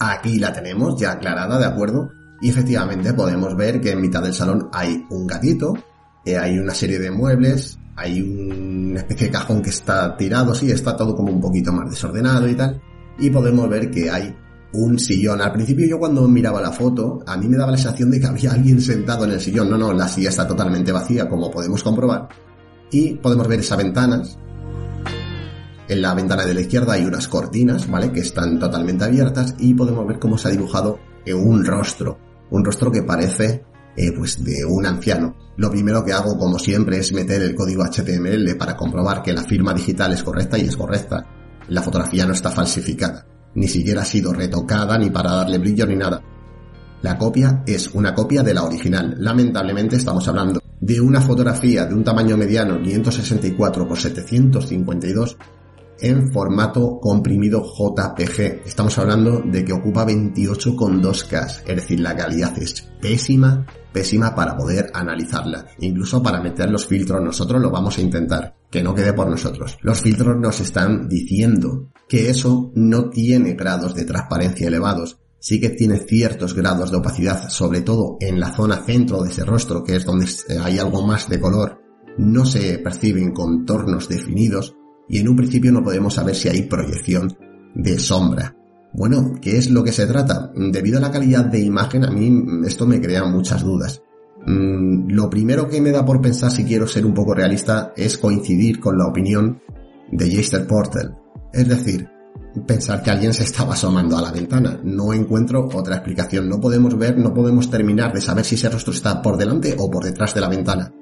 Aquí 0.00 0.40
la 0.40 0.52
tenemos 0.52 1.00
ya 1.00 1.12
aclarada, 1.12 1.56
¿de 1.56 1.66
acuerdo? 1.66 2.10
Y 2.40 2.48
efectivamente 2.48 3.14
podemos 3.14 3.54
ver 3.54 3.80
que 3.80 3.92
en 3.92 4.00
mitad 4.00 4.24
del 4.24 4.34
salón 4.34 4.70
hay 4.72 5.06
un 5.10 5.24
gatito, 5.28 5.74
eh, 6.24 6.36
hay 6.36 6.58
una 6.58 6.74
serie 6.74 6.98
de 6.98 7.12
muebles, 7.12 7.78
hay 7.94 8.20
una 8.20 8.98
especie 8.98 9.28
de 9.28 9.32
cajón 9.34 9.62
que 9.62 9.70
está 9.70 10.16
tirado, 10.16 10.52
sí, 10.52 10.68
está 10.72 10.96
todo 10.96 11.14
como 11.14 11.32
un 11.32 11.40
poquito 11.40 11.72
más 11.72 11.88
desordenado 11.88 12.48
y 12.48 12.56
tal. 12.56 12.82
Y 13.20 13.30
podemos 13.30 13.68
ver 13.68 13.88
que 13.88 14.10
hay 14.10 14.36
un 14.72 14.98
sillón. 14.98 15.40
Al 15.40 15.52
principio 15.52 15.86
yo 15.86 15.98
cuando 15.98 16.26
miraba 16.28 16.60
la 16.60 16.72
foto, 16.72 17.22
a 17.26 17.36
mí 17.36 17.48
me 17.48 17.56
daba 17.56 17.72
la 17.72 17.78
sensación 17.78 18.10
de 18.10 18.20
que 18.20 18.26
había 18.26 18.52
alguien 18.52 18.80
sentado 18.80 19.24
en 19.24 19.32
el 19.32 19.40
sillón. 19.40 19.70
No, 19.70 19.78
no, 19.78 19.92
la 19.92 20.08
silla 20.08 20.28
está 20.28 20.46
totalmente 20.46 20.92
vacía, 20.92 21.28
como 21.28 21.50
podemos 21.50 21.82
comprobar. 21.82 22.28
Y 22.90 23.14
podemos 23.14 23.48
ver 23.48 23.60
esas 23.60 23.78
ventanas. 23.78 24.38
En 25.88 26.02
la 26.02 26.14
ventana 26.14 26.44
de 26.44 26.54
la 26.54 26.60
izquierda 26.60 26.94
hay 26.94 27.04
unas 27.04 27.28
cortinas, 27.28 27.88
¿vale? 27.90 28.12
Que 28.12 28.20
están 28.20 28.58
totalmente 28.58 29.04
abiertas 29.04 29.54
y 29.58 29.72
podemos 29.72 30.06
ver 30.06 30.18
cómo 30.18 30.36
se 30.36 30.48
ha 30.48 30.50
dibujado 30.50 30.98
un 31.34 31.64
rostro. 31.64 32.18
Un 32.50 32.64
rostro 32.64 32.90
que 32.90 33.02
parece, 33.02 33.64
eh, 33.96 34.12
pues, 34.16 34.42
de 34.42 34.64
un 34.64 34.86
anciano. 34.86 35.34
Lo 35.56 35.70
primero 35.70 36.04
que 36.04 36.12
hago, 36.12 36.38
como 36.38 36.58
siempre, 36.58 36.98
es 36.98 37.12
meter 37.12 37.42
el 37.42 37.54
código 37.54 37.84
HTML 37.84 38.56
para 38.56 38.76
comprobar 38.76 39.22
que 39.22 39.32
la 39.32 39.42
firma 39.42 39.74
digital 39.74 40.12
es 40.12 40.22
correcta 40.22 40.58
y 40.58 40.62
es 40.62 40.76
correcta. 40.76 41.26
La 41.68 41.82
fotografía 41.82 42.26
no 42.26 42.32
está 42.32 42.50
falsificada 42.50 43.26
ni 43.54 43.68
siquiera 43.68 44.02
ha 44.02 44.04
sido 44.04 44.32
retocada 44.32 44.98
ni 44.98 45.10
para 45.10 45.32
darle 45.32 45.58
brillo 45.58 45.86
ni 45.86 45.96
nada. 45.96 46.22
La 47.02 47.16
copia 47.16 47.62
es 47.66 47.88
una 47.94 48.14
copia 48.14 48.42
de 48.42 48.54
la 48.54 48.64
original. 48.64 49.14
Lamentablemente 49.18 49.96
estamos 49.96 50.26
hablando 50.26 50.60
de 50.80 51.00
una 51.00 51.20
fotografía 51.20 51.84
de 51.86 51.94
un 51.94 52.04
tamaño 52.04 52.36
mediano 52.36 52.80
564 52.80 53.86
x 53.90 54.02
752 54.02 55.36
en 56.00 56.32
formato 56.32 56.98
comprimido 57.00 57.62
JPG. 57.62 58.66
Estamos 58.66 58.96
hablando 58.98 59.40
de 59.40 59.64
que 59.64 59.72
ocupa 59.72 60.06
28,2K, 60.06 61.62
es 61.66 61.76
decir, 61.76 62.00
la 62.00 62.16
calidad 62.16 62.56
es 62.58 62.82
pésima, 63.00 63.66
pésima 63.92 64.34
para 64.34 64.56
poder 64.56 64.90
analizarla. 64.94 65.66
Incluso 65.80 66.22
para 66.22 66.40
meter 66.40 66.70
los 66.70 66.86
filtros 66.86 67.22
nosotros 67.22 67.60
lo 67.60 67.70
vamos 67.70 67.98
a 67.98 68.02
intentar, 68.02 68.56
que 68.70 68.82
no 68.82 68.94
quede 68.94 69.12
por 69.12 69.28
nosotros. 69.28 69.78
Los 69.82 70.00
filtros 70.00 70.36
nos 70.38 70.60
están 70.60 71.08
diciendo 71.08 71.90
que 72.08 72.30
eso 72.30 72.70
no 72.74 73.10
tiene 73.10 73.54
grados 73.54 73.94
de 73.94 74.04
transparencia 74.04 74.68
elevados. 74.68 75.18
sí 75.40 75.60
que 75.60 75.70
tiene 75.70 76.00
ciertos 76.00 76.52
grados 76.52 76.90
de 76.90 76.96
opacidad, 76.96 77.48
sobre 77.48 77.82
todo 77.82 78.16
en 78.18 78.40
la 78.40 78.52
zona 78.52 78.82
centro 78.84 79.22
de 79.22 79.30
ese 79.30 79.44
rostro, 79.44 79.84
que 79.84 79.94
es 79.94 80.04
donde 80.04 80.26
hay 80.60 80.80
algo 80.80 81.06
más 81.06 81.28
de 81.28 81.38
color, 81.38 81.78
no 82.18 82.44
se 82.44 82.78
perciben 82.78 83.32
contornos 83.32 84.08
definidos 84.08 84.74
y 85.08 85.18
en 85.18 85.28
un 85.28 85.36
principio 85.36 85.72
no 85.72 85.82
podemos 85.82 86.14
saber 86.14 86.34
si 86.34 86.48
hay 86.48 86.62
proyección 86.62 87.36
de 87.74 87.98
sombra. 87.98 88.54
Bueno, 88.92 89.34
¿qué 89.40 89.56
es 89.56 89.70
lo 89.70 89.84
que 89.84 89.92
se 89.92 90.06
trata? 90.06 90.50
Debido 90.54 90.98
a 90.98 91.00
la 91.00 91.10
calidad 91.10 91.44
de 91.44 91.60
imagen, 91.60 92.04
a 92.04 92.10
mí 92.10 92.30
esto 92.66 92.86
me 92.86 93.00
crea 93.00 93.24
muchas 93.24 93.62
dudas. 93.62 94.02
Mm, 94.46 95.10
lo 95.10 95.28
primero 95.28 95.68
que 95.68 95.80
me 95.80 95.90
da 95.90 96.04
por 96.04 96.20
pensar 96.20 96.50
si 96.50 96.64
quiero 96.64 96.86
ser 96.86 97.04
un 97.04 97.14
poco 97.14 97.34
realista 97.34 97.92
es 97.96 98.16
coincidir 98.18 98.80
con 98.80 98.96
la 98.96 99.06
opinión 99.06 99.60
de 100.10 100.30
Jaster 100.30 100.66
Portal. 100.66 101.18
Es 101.52 101.68
decir, 101.68 102.08
pensar 102.66 103.02
que 103.02 103.10
alguien 103.10 103.34
se 103.34 103.44
estaba 103.44 103.74
asomando 103.74 104.16
a 104.16 104.22
la 104.22 104.32
ventana. 104.32 104.80
No 104.82 105.12
encuentro 105.12 105.68
otra 105.72 105.96
explicación. 105.96 106.48
No 106.48 106.60
podemos 106.60 106.96
ver, 106.96 107.18
no 107.18 107.34
podemos 107.34 107.70
terminar 107.70 108.12
de 108.12 108.20
saber 108.20 108.44
si 108.44 108.54
ese 108.54 108.70
rostro 108.70 108.92
está 108.92 109.20
por 109.20 109.36
delante 109.36 109.74
o 109.78 109.90
por 109.90 110.04
detrás 110.04 110.34
de 110.34 110.40
la 110.40 110.48
ventana. 110.48 110.92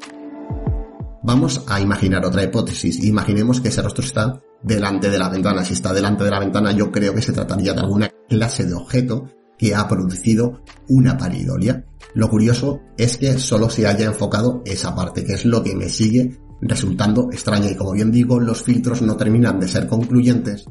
Vamos 1.27 1.65
a 1.67 1.81
imaginar 1.81 2.25
otra 2.25 2.45
hipótesis. 2.45 3.03
Imaginemos 3.03 3.61
que 3.61 3.71
ese 3.71 3.83
rostro 3.83 4.05
está 4.05 4.41
delante 4.63 5.11
de 5.11 5.19
la 5.19 5.29
ventana. 5.29 5.65
Si 5.65 5.73
está 5.73 5.93
delante 5.93 6.23
de 6.23 6.31
la 6.31 6.39
ventana, 6.39 6.71
yo 6.71 6.93
creo 6.93 7.13
que 7.13 7.21
se 7.21 7.33
trataría 7.33 7.73
de 7.73 7.81
alguna 7.81 8.13
clase 8.29 8.65
de 8.65 8.75
objeto 8.75 9.29
que 9.59 9.75
ha 9.75 9.89
producido 9.89 10.63
una 10.87 11.19
paridolia. 11.19 11.85
Lo 12.15 12.31
curioso 12.31 12.81
es 12.97 13.17
que 13.17 13.41
solo 13.41 13.69
se 13.71 13.89
haya 13.89 14.07
enfocado 14.07 14.63
esa 14.65 14.95
parte, 14.95 15.25
que 15.25 15.33
es 15.33 15.45
lo 15.45 15.65
que 15.65 15.75
me 15.75 15.89
sigue 15.89 16.39
resultando 16.61 17.29
extraña. 17.33 17.73
Y 17.73 17.75
como 17.75 17.95
bien 17.95 18.13
digo, 18.13 18.39
los 18.39 18.63
filtros 18.63 19.03
no 19.03 19.17
terminan 19.17 19.59
de 19.59 19.67
ser 19.67 19.89
concluyentes 19.89 20.67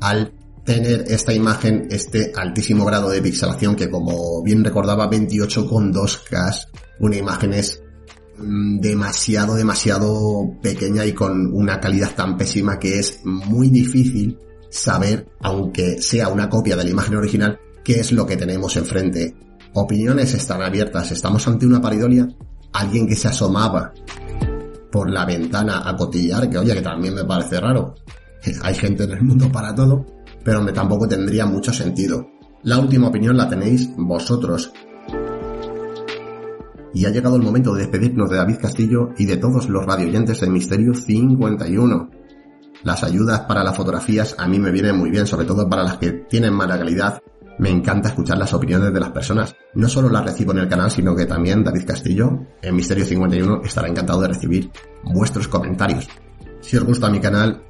al 0.00 0.32
tener 0.64 1.04
esta 1.08 1.34
imagen 1.34 1.88
este 1.90 2.32
altísimo 2.34 2.86
grado 2.86 3.10
de 3.10 3.20
pixelación 3.20 3.76
que 3.76 3.90
como 3.90 4.42
bien 4.42 4.64
recordaba 4.64 5.10
28,2K, 5.10 6.68
una 7.00 7.16
imagen 7.16 7.52
es 7.52 7.82
demasiado, 8.40 9.54
demasiado 9.54 10.54
pequeña 10.62 11.04
y 11.04 11.12
con 11.12 11.52
una 11.54 11.80
calidad 11.80 12.14
tan 12.14 12.36
pésima 12.36 12.78
que 12.78 12.98
es 12.98 13.20
muy 13.24 13.68
difícil 13.68 14.38
saber, 14.70 15.28
aunque 15.40 16.00
sea 16.00 16.28
una 16.28 16.48
copia 16.48 16.76
de 16.76 16.84
la 16.84 16.90
imagen 16.90 17.16
original, 17.16 17.58
qué 17.84 18.00
es 18.00 18.12
lo 18.12 18.26
que 18.26 18.36
tenemos 18.36 18.76
enfrente. 18.76 19.34
Opiniones 19.74 20.34
están 20.34 20.62
abiertas. 20.62 21.12
Estamos 21.12 21.46
ante 21.46 21.66
una 21.66 21.80
paridolia. 21.80 22.28
Alguien 22.72 23.06
que 23.06 23.16
se 23.16 23.28
asomaba 23.28 23.92
por 24.90 25.10
la 25.10 25.24
ventana 25.24 25.88
a 25.88 25.96
cotillar, 25.96 26.48
que 26.50 26.58
oye, 26.58 26.74
que 26.74 26.82
también 26.82 27.14
me 27.14 27.24
parece 27.24 27.60
raro. 27.60 27.94
Hay 28.62 28.74
gente 28.74 29.04
en 29.04 29.12
el 29.12 29.22
mundo 29.22 29.50
para 29.50 29.74
todo, 29.74 30.06
pero 30.44 30.62
me 30.62 30.72
tampoco 30.72 31.06
tendría 31.06 31.46
mucho 31.46 31.72
sentido. 31.72 32.26
La 32.62 32.78
última 32.78 33.08
opinión 33.08 33.36
la 33.36 33.48
tenéis 33.48 33.90
vosotros 33.96 34.72
y 36.94 37.04
ha 37.04 37.10
llegado 37.10 37.36
el 37.36 37.42
momento 37.42 37.74
de 37.74 37.82
despedirnos 37.82 38.30
de 38.30 38.36
David 38.36 38.58
Castillo 38.60 39.10
y 39.16 39.26
de 39.26 39.36
todos 39.36 39.68
los 39.68 39.84
radioyentes 39.84 40.40
de 40.40 40.50
Misterio 40.50 40.94
51. 40.94 42.10
Las 42.82 43.04
ayudas 43.04 43.40
para 43.40 43.62
las 43.62 43.76
fotografías 43.76 44.34
a 44.38 44.46
mí 44.48 44.58
me 44.58 44.70
vienen 44.70 44.96
muy 44.96 45.10
bien, 45.10 45.26
sobre 45.26 45.46
todo 45.46 45.68
para 45.68 45.84
las 45.84 45.98
que 45.98 46.12
tienen 46.12 46.54
mala 46.54 46.78
calidad. 46.78 47.20
Me 47.58 47.68
encanta 47.68 48.08
escuchar 48.08 48.38
las 48.38 48.54
opiniones 48.54 48.92
de 48.92 49.00
las 49.00 49.10
personas. 49.10 49.54
No 49.74 49.88
solo 49.88 50.08
las 50.08 50.24
recibo 50.24 50.52
en 50.52 50.60
el 50.60 50.68
canal, 50.68 50.90
sino 50.90 51.14
que 51.14 51.26
también 51.26 51.62
David 51.62 51.84
Castillo, 51.86 52.46
en 52.62 52.74
Misterio 52.74 53.04
51, 53.04 53.62
estará 53.64 53.88
encantado 53.88 54.22
de 54.22 54.28
recibir 54.28 54.70
vuestros 55.04 55.46
comentarios. 55.46 56.08
Si 56.60 56.76
os 56.78 56.84
gusta 56.84 57.10
mi 57.10 57.20
canal, 57.20 57.62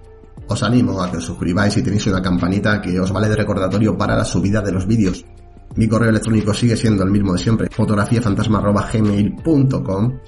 os 0.46 0.62
animo 0.62 1.02
a 1.02 1.10
que 1.10 1.16
os 1.16 1.24
suscribáis 1.24 1.76
y 1.76 1.82
tenéis 1.82 2.06
una 2.06 2.22
campanita 2.22 2.80
que 2.80 2.98
os 3.00 3.12
vale 3.12 3.28
de 3.28 3.36
recordatorio 3.36 3.98
para 3.98 4.16
la 4.16 4.24
subida 4.24 4.60
de 4.60 4.72
los 4.72 4.86
vídeos. 4.86 5.24
Mi 5.76 5.88
correo 5.88 6.10
electrónico 6.10 6.52
sigue 6.52 6.76
siendo 6.76 7.04
el 7.04 7.10
mismo 7.10 7.32
de 7.32 7.38
siempre, 7.38 7.68
fotografiafantasma.gmail.com. 7.70 10.18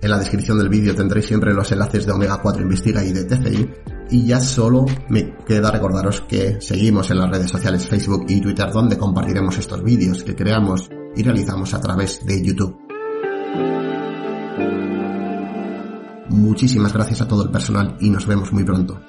En 0.00 0.10
la 0.10 0.18
descripción 0.18 0.58
del 0.58 0.68
vídeo 0.68 0.94
tendréis 0.94 1.26
siempre 1.26 1.52
los 1.52 1.72
enlaces 1.72 2.06
de 2.06 2.12
Omega 2.12 2.40
4 2.40 2.62
Investiga 2.62 3.04
y 3.04 3.12
de 3.12 3.24
TCI. 3.24 3.68
Y 4.10 4.26
ya 4.26 4.38
solo 4.40 4.86
me 5.08 5.34
queda 5.44 5.72
recordaros 5.72 6.20
que 6.20 6.60
seguimos 6.60 7.10
en 7.10 7.18
las 7.18 7.30
redes 7.30 7.50
sociales 7.50 7.88
Facebook 7.88 8.26
y 8.28 8.40
Twitter 8.40 8.70
donde 8.70 8.96
compartiremos 8.96 9.58
estos 9.58 9.82
vídeos 9.82 10.22
que 10.22 10.36
creamos 10.36 10.88
y 11.16 11.24
realizamos 11.24 11.74
a 11.74 11.80
través 11.80 12.24
de 12.24 12.44
YouTube. 12.44 12.76
Muchísimas 16.28 16.92
gracias 16.92 17.22
a 17.22 17.28
todo 17.28 17.42
el 17.42 17.50
personal 17.50 17.96
y 18.00 18.10
nos 18.10 18.24
vemos 18.26 18.52
muy 18.52 18.62
pronto. 18.62 19.00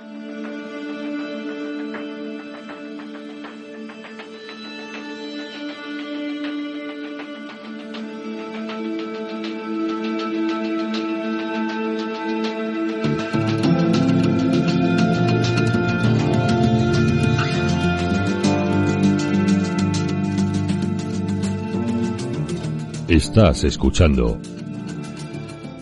Estás 23.37 23.65
escuchando 23.65 24.41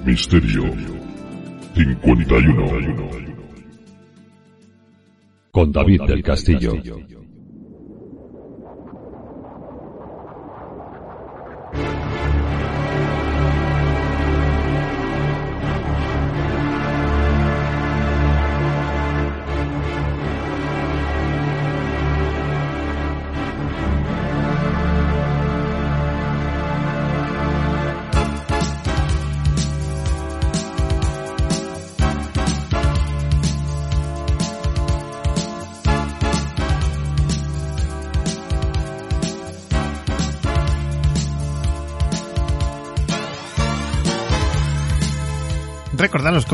Misterio 0.04 0.76
51 1.74 2.66
con 5.52 5.72
David 5.72 6.02
del 6.02 6.22
Castillo. 6.22 6.74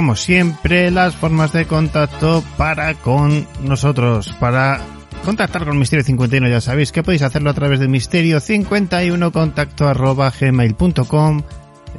Como 0.01 0.15
siempre 0.15 0.89
las 0.89 1.15
formas 1.15 1.53
de 1.53 1.67
contacto 1.67 2.43
para 2.57 2.95
con 2.95 3.45
nosotros, 3.61 4.35
para 4.39 4.81
contactar 5.23 5.63
con 5.63 5.77
Misterio 5.77 6.03
51 6.03 6.49
ya 6.49 6.59
sabéis 6.59 6.91
que 6.91 7.03
podéis 7.03 7.21
hacerlo 7.21 7.51
a 7.51 7.53
través 7.53 7.79
de 7.79 7.87
Misterio 7.87 8.39
51 8.39 9.31
contacto 9.31 9.93
gmail.com 9.93 11.43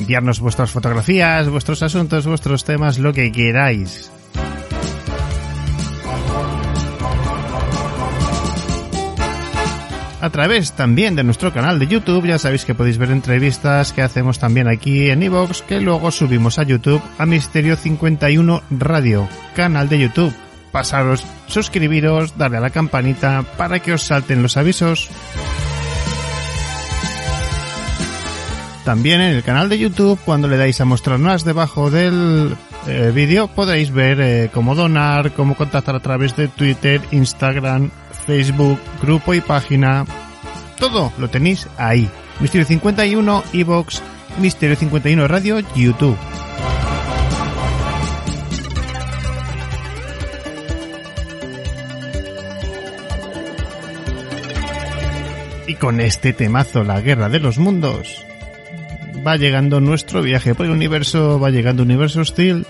enviarnos 0.00 0.40
vuestras 0.40 0.72
fotografías, 0.72 1.48
vuestros 1.48 1.80
asuntos, 1.84 2.26
vuestros 2.26 2.64
temas, 2.64 2.98
lo 2.98 3.12
que 3.12 3.30
queráis. 3.30 4.10
A 10.22 10.30
través 10.30 10.72
también 10.72 11.16
de 11.16 11.24
nuestro 11.24 11.52
canal 11.52 11.80
de 11.80 11.88
YouTube. 11.88 12.26
Ya 12.26 12.38
sabéis 12.38 12.64
que 12.64 12.76
podéis 12.76 12.96
ver 12.96 13.10
entrevistas 13.10 13.92
que 13.92 14.02
hacemos 14.02 14.38
también 14.38 14.68
aquí 14.68 15.10
en 15.10 15.22
iVoox, 15.24 15.62
que 15.62 15.80
luego 15.80 16.12
subimos 16.12 16.60
a 16.60 16.62
YouTube 16.62 17.02
a 17.18 17.26
Misterio 17.26 17.74
51 17.74 18.62
Radio, 18.70 19.28
canal 19.56 19.88
de 19.88 19.98
YouTube. 19.98 20.32
Pasaros, 20.70 21.26
suscribiros, 21.48 22.38
darle 22.38 22.58
a 22.58 22.60
la 22.60 22.70
campanita 22.70 23.44
para 23.58 23.80
que 23.80 23.92
os 23.92 24.04
salten 24.04 24.42
los 24.42 24.56
avisos. 24.56 25.10
También 28.84 29.20
en 29.20 29.34
el 29.34 29.42
canal 29.42 29.68
de 29.68 29.78
YouTube, 29.78 30.20
cuando 30.24 30.46
le 30.46 30.56
dais 30.56 30.80
a 30.80 30.84
mostrar 30.84 31.18
más 31.18 31.44
debajo 31.44 31.90
del 31.90 32.56
eh, 32.86 33.12
vídeo, 33.14 33.48
podéis 33.48 33.92
ver 33.92 34.20
eh, 34.20 34.50
cómo 34.52 34.74
donar, 34.74 35.32
cómo 35.32 35.54
contactar 35.54 35.94
a 35.94 36.00
través 36.00 36.36
de 36.36 36.48
Twitter, 36.48 37.00
Instagram, 37.10 37.90
Facebook, 38.26 38.78
grupo 39.00 39.34
y 39.34 39.40
página. 39.40 40.04
Todo 40.78 41.12
lo 41.18 41.28
tenéis 41.28 41.68
ahí. 41.76 42.08
Misterio 42.40 42.66
51, 42.66 43.44
Evox, 43.52 44.02
Misterio 44.38 44.76
51 44.76 45.28
Radio, 45.28 45.60
YouTube. 45.76 46.16
Y 55.68 55.74
con 55.76 56.00
este 56.00 56.32
temazo, 56.32 56.82
la 56.82 57.00
guerra 57.00 57.28
de 57.28 57.38
los 57.38 57.58
mundos, 57.58 58.26
va 59.26 59.36
llegando 59.36 59.80
nuestro 59.80 60.22
viaje 60.22 60.54
por 60.54 60.66
el 60.66 60.72
universo, 60.72 61.38
va 61.38 61.50
llegando 61.50 61.82
Universo 61.82 62.20
Hostil 62.20 62.66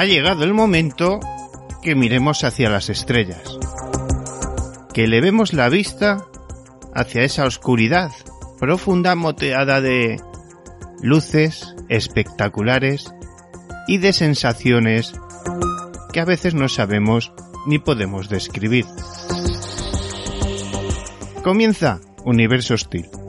ha 0.00 0.06
llegado 0.06 0.44
el 0.44 0.54
momento 0.54 1.20
que 1.82 1.94
miremos 1.94 2.42
hacia 2.42 2.70
las 2.70 2.88
estrellas, 2.88 3.58
que 4.94 5.04
elevemos 5.04 5.52
la 5.52 5.68
vista 5.68 6.24
hacia 6.94 7.22
esa 7.22 7.44
oscuridad 7.44 8.10
profunda 8.58 9.14
moteada 9.14 9.82
de 9.82 10.18
luces 11.02 11.74
espectaculares 11.90 13.12
y 13.88 13.98
de 13.98 14.14
sensaciones 14.14 15.12
que 16.14 16.20
a 16.20 16.24
veces 16.24 16.54
no 16.54 16.70
sabemos 16.70 17.34
ni 17.66 17.78
podemos 17.78 18.30
describir. 18.30 18.86
Comienza 21.44 22.00
Universo 22.24 22.72
Hostil. 22.72 23.19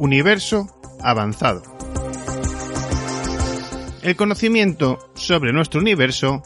Universo 0.00 0.66
avanzado. 1.02 1.62
El 4.02 4.16
conocimiento 4.16 4.98
sobre 5.14 5.52
nuestro 5.52 5.78
universo 5.78 6.42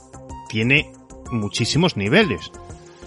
tiene 0.48 0.90
muchísimos 1.30 1.96
niveles. 1.96 2.50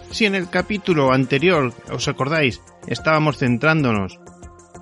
Si 0.10 0.25
en 0.25 0.36
el 0.36 0.49
capítulo 0.49 1.12
anterior, 1.12 1.73
os 1.91 2.07
acordáis, 2.07 2.62
estábamos 2.88 3.39
centrándonos 3.39 4.21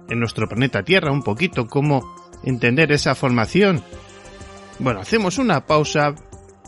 en 0.07 0.19
nuestro 0.19 0.47
planeta 0.47 0.83
Tierra 0.83 1.11
un 1.11 1.23
poquito, 1.23 1.65
cómo 1.65 2.13
entender 2.43 2.91
esa 2.91 3.15
formación. 3.15 3.81
Bueno, 4.77 4.99
hacemos 4.99 5.39
una 5.39 5.65
pausa 5.65 6.13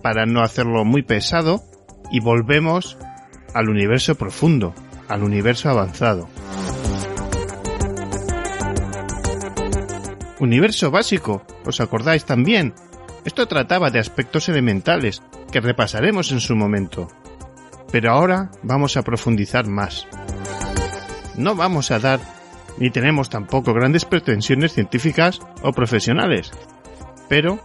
para 0.01 0.25
no 0.25 0.41
hacerlo 0.41 0.85
muy 0.85 1.03
pesado 1.03 1.61
y 2.11 2.19
volvemos 2.19 2.97
al 3.53 3.69
universo 3.69 4.15
profundo, 4.15 4.73
al 5.07 5.21
universo 5.21 5.69
avanzado. 5.69 6.27
Universo 10.39 10.91
básico, 10.91 11.43
¿os 11.65 11.81
acordáis 11.81 12.25
también? 12.25 12.73
Esto 13.25 13.47
trataba 13.47 13.89
de 13.89 13.99
aspectos 13.99 14.49
elementales 14.49 15.23
que 15.51 15.61
repasaremos 15.61 16.31
en 16.31 16.39
su 16.39 16.55
momento. 16.55 17.07
Pero 17.91 18.11
ahora 18.11 18.51
vamos 18.63 18.97
a 18.97 19.01
profundizar 19.01 19.67
más. 19.67 20.07
No 21.35 21.55
vamos 21.55 21.91
a 21.91 21.99
dar 21.99 22.19
ni 22.77 22.91
tenemos 22.91 23.29
tampoco 23.29 23.73
grandes 23.73 24.05
pretensiones 24.05 24.73
científicas 24.73 25.39
o 25.63 25.71
profesionales, 25.71 26.51
pero 27.27 27.59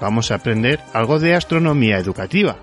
vamos 0.00 0.30
a 0.30 0.36
aprender 0.36 0.80
algo 0.92 1.18
de 1.18 1.34
astronomía 1.34 1.98
educativa. 1.98 2.56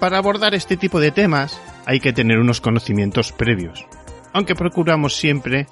Para 0.00 0.18
abordar 0.18 0.54
este 0.54 0.76
tipo 0.76 1.00
de 1.00 1.10
temas 1.10 1.60
hay 1.84 2.00
que 2.00 2.12
tener 2.12 2.38
unos 2.38 2.60
conocimientos 2.60 3.32
previos, 3.32 3.86
aunque 4.32 4.54
procuramos 4.54 5.16
siempre 5.16 5.66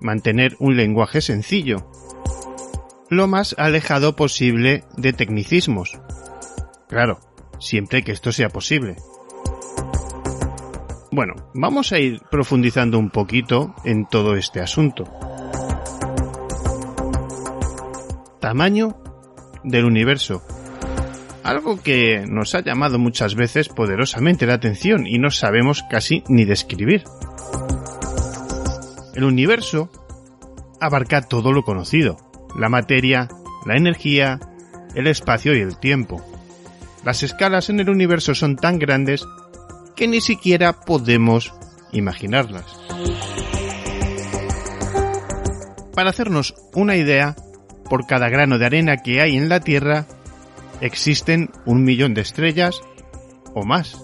mantener 0.00 0.56
un 0.58 0.76
lenguaje 0.76 1.20
sencillo, 1.20 1.90
lo 3.08 3.26
más 3.26 3.54
alejado 3.58 4.16
posible 4.16 4.84
de 4.96 5.12
tecnicismos. 5.12 5.98
Claro, 6.88 7.20
siempre 7.58 8.02
que 8.02 8.12
esto 8.12 8.32
sea 8.32 8.48
posible. 8.48 8.96
Bueno, 11.12 11.34
vamos 11.54 11.92
a 11.92 11.98
ir 11.98 12.20
profundizando 12.30 12.98
un 12.98 13.10
poquito 13.10 13.74
en 13.84 14.06
todo 14.06 14.36
este 14.36 14.60
asunto. 14.60 15.04
Tamaño 18.40 18.96
del 19.64 19.84
universo. 19.84 20.42
Algo 21.46 21.80
que 21.80 22.24
nos 22.28 22.56
ha 22.56 22.60
llamado 22.60 22.98
muchas 22.98 23.36
veces 23.36 23.68
poderosamente 23.68 24.46
la 24.46 24.54
atención 24.54 25.06
y 25.06 25.20
no 25.20 25.30
sabemos 25.30 25.84
casi 25.88 26.24
ni 26.26 26.44
describir. 26.44 27.04
El 29.14 29.22
universo 29.22 29.88
abarca 30.80 31.22
todo 31.22 31.52
lo 31.52 31.62
conocido, 31.62 32.16
la 32.58 32.68
materia, 32.68 33.28
la 33.64 33.76
energía, 33.76 34.40
el 34.96 35.06
espacio 35.06 35.56
y 35.56 35.60
el 35.60 35.78
tiempo. 35.78 36.20
Las 37.04 37.22
escalas 37.22 37.70
en 37.70 37.78
el 37.78 37.90
universo 37.90 38.34
son 38.34 38.56
tan 38.56 38.80
grandes 38.80 39.24
que 39.94 40.08
ni 40.08 40.20
siquiera 40.20 40.72
podemos 40.80 41.54
imaginarlas. 41.92 42.76
Para 45.94 46.10
hacernos 46.10 46.56
una 46.74 46.96
idea, 46.96 47.36
por 47.88 48.08
cada 48.08 48.28
grano 48.30 48.58
de 48.58 48.66
arena 48.66 48.96
que 48.96 49.20
hay 49.20 49.36
en 49.36 49.48
la 49.48 49.60
Tierra, 49.60 50.06
existen 50.80 51.50
un 51.64 51.84
millón 51.84 52.14
de 52.14 52.22
estrellas 52.22 52.80
o 53.54 53.64
más. 53.64 53.98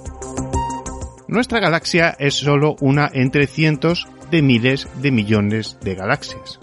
Nuestra 1.28 1.60
galaxia 1.60 2.14
es 2.18 2.34
solo 2.34 2.76
una 2.80 3.10
entre 3.12 3.46
cientos 3.46 4.06
de 4.30 4.42
miles 4.42 4.88
de 5.00 5.10
millones 5.10 5.78
de 5.82 5.94
galaxias. 5.94 6.58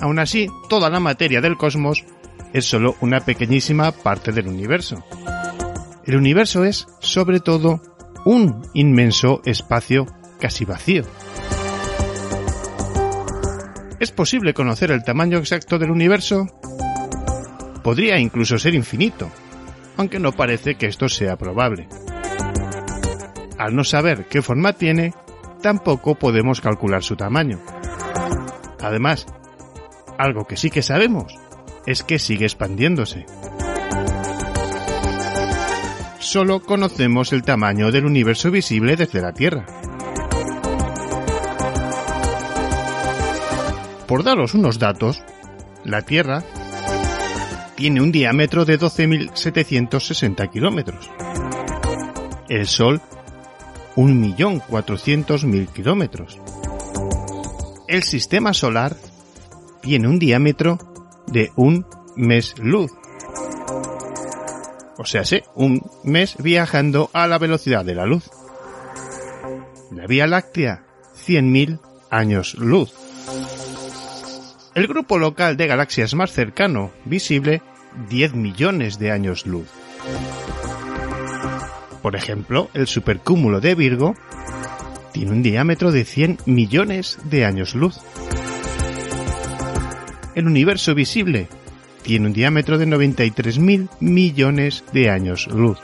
Aún 0.00 0.18
así, 0.18 0.48
toda 0.68 0.90
la 0.90 1.00
materia 1.00 1.40
del 1.40 1.56
cosmos 1.56 2.04
es 2.52 2.64
solo 2.64 2.96
una 3.00 3.20
pequeñísima 3.20 3.92
parte 3.92 4.32
del 4.32 4.48
universo. 4.48 5.04
El 6.04 6.16
universo 6.16 6.64
es, 6.64 6.86
sobre 7.00 7.40
todo, 7.40 7.80
un 8.24 8.62
inmenso 8.74 9.40
espacio 9.44 10.06
casi 10.40 10.64
vacío. 10.64 11.04
¿Es 14.00 14.10
posible 14.10 14.52
conocer 14.52 14.90
el 14.90 15.04
tamaño 15.04 15.38
exacto 15.38 15.78
del 15.78 15.92
universo? 15.92 16.46
Podría 17.82 18.18
incluso 18.18 18.58
ser 18.58 18.74
infinito, 18.74 19.30
aunque 19.96 20.18
no 20.18 20.32
parece 20.32 20.76
que 20.76 20.86
esto 20.86 21.08
sea 21.08 21.36
probable. 21.36 21.88
Al 23.58 23.74
no 23.74 23.84
saber 23.84 24.26
qué 24.28 24.42
forma 24.42 24.72
tiene, 24.72 25.12
tampoco 25.62 26.14
podemos 26.14 26.60
calcular 26.60 27.02
su 27.02 27.16
tamaño. 27.16 27.60
Además, 28.80 29.26
algo 30.18 30.46
que 30.46 30.56
sí 30.56 30.70
que 30.70 30.82
sabemos 30.82 31.34
es 31.86 32.02
que 32.02 32.18
sigue 32.18 32.44
expandiéndose 32.44 33.26
solo 36.32 36.60
conocemos 36.60 37.32
el 37.34 37.42
tamaño 37.42 37.90
del 37.90 38.06
universo 38.06 38.50
visible 38.50 38.96
desde 38.96 39.20
la 39.20 39.32
Tierra. 39.32 39.66
Por 44.06 44.24
daros 44.24 44.54
unos 44.54 44.78
datos, 44.78 45.22
la 45.84 46.00
Tierra 46.00 46.42
tiene 47.82 48.00
un 48.00 48.12
diámetro 48.12 48.64
de 48.64 48.78
12.760 48.78 50.48
kilómetros. 50.50 51.10
El 52.48 52.68
Sol, 52.68 53.00
1.400.000 53.96 55.66
kilómetros. 55.72 56.38
El 57.88 58.04
sistema 58.04 58.54
solar 58.54 58.96
tiene 59.80 60.06
un 60.06 60.20
diámetro 60.20 60.78
de 61.26 61.50
un 61.56 61.84
mes 62.14 62.54
luz 62.60 62.92
o 64.96 65.04
sea, 65.04 65.24
un 65.56 65.82
mes 66.04 66.36
viajando 66.38 67.10
a 67.12 67.26
la 67.26 67.38
velocidad 67.38 67.84
de 67.84 67.96
la 67.96 68.06
luz. 68.06 68.30
La 69.90 70.06
Vía 70.06 70.28
Láctea, 70.28 70.84
100.000 71.16 71.80
años 72.10 72.54
luz. 72.54 72.92
El 74.76 74.86
grupo 74.86 75.18
local 75.18 75.56
de 75.56 75.66
galaxias 75.66 76.14
más 76.14 76.30
cercano, 76.30 76.92
visible, 77.04 77.60
10 78.08 78.34
millones 78.34 78.98
de 78.98 79.10
años 79.10 79.46
luz. 79.46 79.68
Por 82.02 82.16
ejemplo, 82.16 82.68
el 82.74 82.86
supercúmulo 82.86 83.60
de 83.60 83.74
Virgo 83.74 84.14
tiene 85.12 85.30
un 85.30 85.42
diámetro 85.42 85.92
de 85.92 86.04
100 86.04 86.38
millones 86.46 87.18
de 87.24 87.44
años 87.44 87.74
luz. 87.74 87.98
El 90.34 90.46
universo 90.46 90.94
visible 90.94 91.48
tiene 92.02 92.26
un 92.26 92.32
diámetro 92.32 92.78
de 92.78 92.86
93.000 92.86 93.88
millones 94.00 94.84
de 94.92 95.10
años 95.10 95.46
luz. 95.46 95.78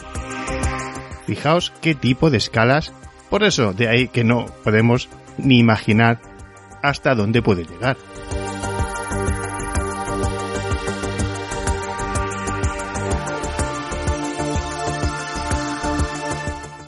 Fijaos 1.27 1.73
qué 1.81 1.95
tipo 1.95 2.31
de 2.31 2.39
escalas, 2.39 2.93
por 3.31 3.45
eso 3.45 3.73
de 3.73 3.89
ahí 3.89 4.09
que 4.09 4.25
no 4.25 4.47
podemos 4.65 5.09
ni 5.37 5.59
imaginar 5.59 6.21
hasta 6.83 7.15
dónde 7.15 7.43
puede 7.43 7.65
llegar. 7.65 7.97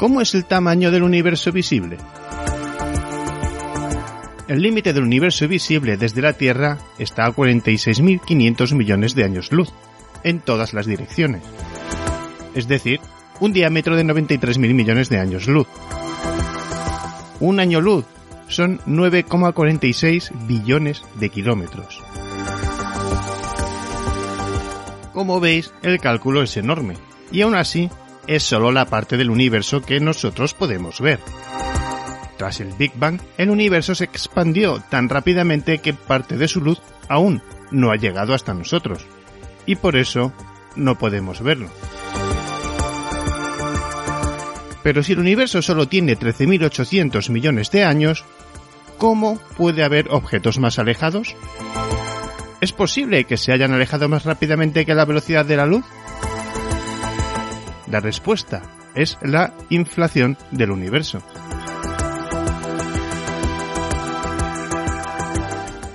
¿Cómo 0.01 0.23
es 0.23 0.35
el 0.35 0.47
tamaño 0.47 0.91
del 0.91 1.03
universo 1.03 1.53
visible? 1.53 1.99
El 4.49 4.63
límite 4.63 4.95
del 4.95 5.03
universo 5.03 5.47
visible 5.47 5.99
desde 5.99 6.23
la 6.23 6.33
Tierra 6.33 6.79
está 6.99 7.27
a 7.27 7.35
46.500 7.35 8.75
millones 8.77 9.15
de 9.15 9.25
años 9.25 9.53
luz, 9.53 9.69
en 10.25 10.41
todas 10.41 10.73
las 10.73 10.87
direcciones. 10.87 11.43
Es 12.55 12.67
decir, 12.67 12.99
un 13.41 13.53
diámetro 13.53 13.95
de 13.95 14.07
93.000 14.07 14.73
millones 14.73 15.11
de 15.11 15.19
años 15.19 15.47
luz. 15.49 15.69
Un 17.41 17.61
año 17.61 17.83
luz 17.83 18.07
son 18.49 18.79
9,46 18.87 20.47
billones 20.47 21.03
de 21.17 21.29
kilómetros. 21.29 22.03
Como 25.13 25.41
veis, 25.41 25.75
el 25.83 26.01
cálculo 26.01 26.43
es 26.43 26.57
enorme, 26.57 26.95
y 27.31 27.43
aún 27.43 27.55
así 27.55 27.91
es 28.27 28.43
solo 28.43 28.73
la 28.73 28.87
parte 28.87 29.17
del 29.17 29.31
universo 29.31 29.83
que 29.83 30.01
nosotros 30.01 30.55
podemos 30.55 31.01
ver. 31.01 31.21
Tras 32.37 32.61
el 32.61 32.73
Big 32.73 32.93
Bang, 32.95 33.21
el 33.37 33.51
universo 33.51 33.95
se 33.95 34.05
expandió 34.05 34.83
tan 34.89 35.09
rápidamente 35.09 35.79
que 35.79 35.93
parte 35.93 36.37
de 36.37 36.49
su 36.49 36.61
luz 36.61 36.81
aún 37.09 37.43
no 37.71 37.91
ha 37.91 37.97
llegado 37.97 38.35
hasta 38.35 38.55
nosotros, 38.55 39.05
y 39.67 39.77
por 39.77 39.97
eso 39.97 40.33
no 40.77 40.97
podemos 40.97 41.43
verlo. 41.43 41.69
Pero 44.83 45.03
si 45.03 45.13
el 45.13 45.19
universo 45.19 45.61
solo 45.61 45.87
tiene 45.87 46.17
13.800 46.17 47.29
millones 47.31 47.71
de 47.71 47.85
años, 47.85 48.25
¿cómo 48.97 49.39
puede 49.57 49.85
haber 49.85 50.09
objetos 50.11 50.59
más 50.59 50.79
alejados? 50.79 51.37
¿Es 52.61 52.73
posible 52.73 53.25
que 53.25 53.37
se 53.37 53.53
hayan 53.53 53.73
alejado 53.73 54.09
más 54.09 54.25
rápidamente 54.25 54.85
que 54.85 54.95
la 54.95 55.05
velocidad 55.05 55.45
de 55.45 55.57
la 55.57 55.67
luz? 55.67 55.85
La 57.91 57.99
respuesta 57.99 58.63
es 58.95 59.19
la 59.21 59.53
inflación 59.69 60.39
del 60.53 60.71
universo. 60.71 61.21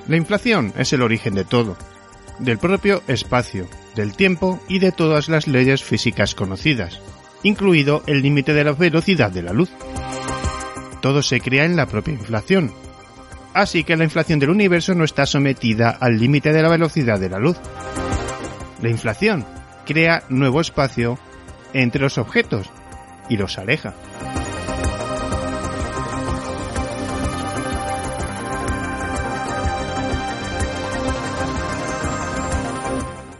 La 0.07 0.17
inflación 0.17 0.73
es 0.77 0.91
el 0.91 1.01
origen 1.01 1.35
de 1.35 1.45
todo, 1.45 1.77
del 2.39 2.57
propio 2.57 3.01
espacio, 3.07 3.67
del 3.95 4.13
tiempo 4.13 4.59
y 4.67 4.79
de 4.79 4.91
todas 4.91 5.29
las 5.29 5.47
leyes 5.47 5.83
físicas 5.83 6.35
conocidas, 6.35 6.99
incluido 7.43 8.03
el 8.07 8.21
límite 8.21 8.53
de 8.53 8.65
la 8.65 8.73
velocidad 8.73 9.31
de 9.31 9.43
la 9.43 9.53
luz. 9.53 9.71
Todo 11.01 11.23
se 11.23 11.39
crea 11.39 11.63
en 11.63 11.77
la 11.77 11.85
propia 11.85 12.13
inflación. 12.13 12.73
Así 13.53 13.85
que 13.85 13.95
la 13.95 14.03
inflación 14.03 14.39
del 14.39 14.49
universo 14.49 14.93
no 14.95 15.05
está 15.05 15.25
sometida 15.25 15.91
al 15.91 16.19
límite 16.19 16.51
de 16.51 16.61
la 16.61 16.67
velocidad 16.67 17.21
de 17.21 17.29
la 17.29 17.39
luz. 17.39 17.57
La 18.81 18.89
inflación 18.89 19.45
crea 19.85 20.23
nuevo 20.27 20.59
espacio 20.59 21.17
entre 21.75 22.01
los 22.01 22.17
objetos 22.17 22.69
y 23.27 23.35
los 23.35 23.57
aleja. 23.57 23.93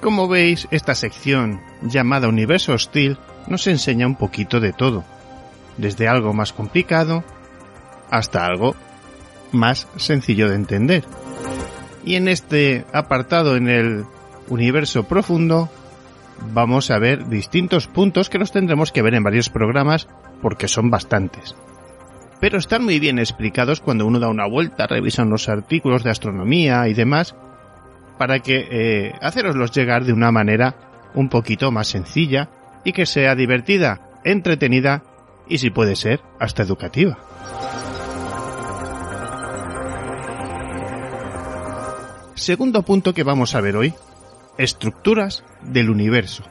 Como 0.01 0.27
veis, 0.27 0.67
esta 0.69 0.93
sección, 0.95 1.61
llamada 1.81 2.27
Universo 2.27 2.73
Hostil, 2.73 3.17
nos 3.47 3.65
enseña 3.67 4.05
un 4.05 4.15
poquito 4.15 4.59
de 4.59 4.73
todo, 4.73 5.05
desde 5.77 6.07
algo 6.07 6.33
más 6.33 6.51
complicado 6.51 7.23
hasta 8.11 8.45
algo 8.45 8.75
más 9.51 9.87
sencillo 9.95 10.49
de 10.49 10.55
entender. 10.55 11.05
Y 12.03 12.15
en 12.15 12.27
este 12.27 12.85
apartado 12.91 13.55
en 13.55 13.69
el 13.69 14.05
universo 14.49 15.05
profundo 15.05 15.69
vamos 16.53 16.91
a 16.91 16.99
ver 16.99 17.27
distintos 17.27 17.87
puntos 17.87 18.29
que 18.29 18.39
los 18.39 18.51
tendremos 18.51 18.91
que 18.91 19.01
ver 19.01 19.15
en 19.15 19.23
varios 19.23 19.49
programas 19.49 20.07
porque 20.41 20.67
son 20.67 20.89
bastantes. 20.89 21.55
Pero 22.39 22.57
están 22.57 22.83
muy 22.83 22.99
bien 22.99 23.19
explicados 23.19 23.79
cuando 23.79 24.05
uno 24.05 24.19
da 24.19 24.27
una 24.27 24.45
vuelta, 24.45 24.87
revisa 24.87 25.23
unos 25.23 25.49
artículos 25.49 26.03
de 26.03 26.11
astronomía 26.11 26.87
y 26.87 26.93
demás 26.93 27.35
para 28.17 28.39
que 28.39 28.67
eh, 28.69 29.13
haceroslos 29.21 29.71
llegar 29.71 30.05
de 30.05 30.13
una 30.13 30.31
manera 30.31 30.75
un 31.13 31.29
poquito 31.29 31.71
más 31.71 31.87
sencilla 31.87 32.49
y 32.83 32.91
que 32.91 33.05
sea 33.05 33.35
divertida, 33.35 34.19
entretenida 34.23 35.03
y 35.47 35.57
si 35.57 35.69
puede 35.69 35.95
ser 35.95 36.21
hasta 36.39 36.63
educativa. 36.63 37.17
Segundo 42.35 42.83
punto 42.83 43.13
que 43.13 43.23
vamos 43.23 43.55
a 43.55 43.61
ver 43.61 43.77
hoy, 43.77 43.93
estructuras 44.57 45.43
del 45.61 45.89
universo. 45.89 46.43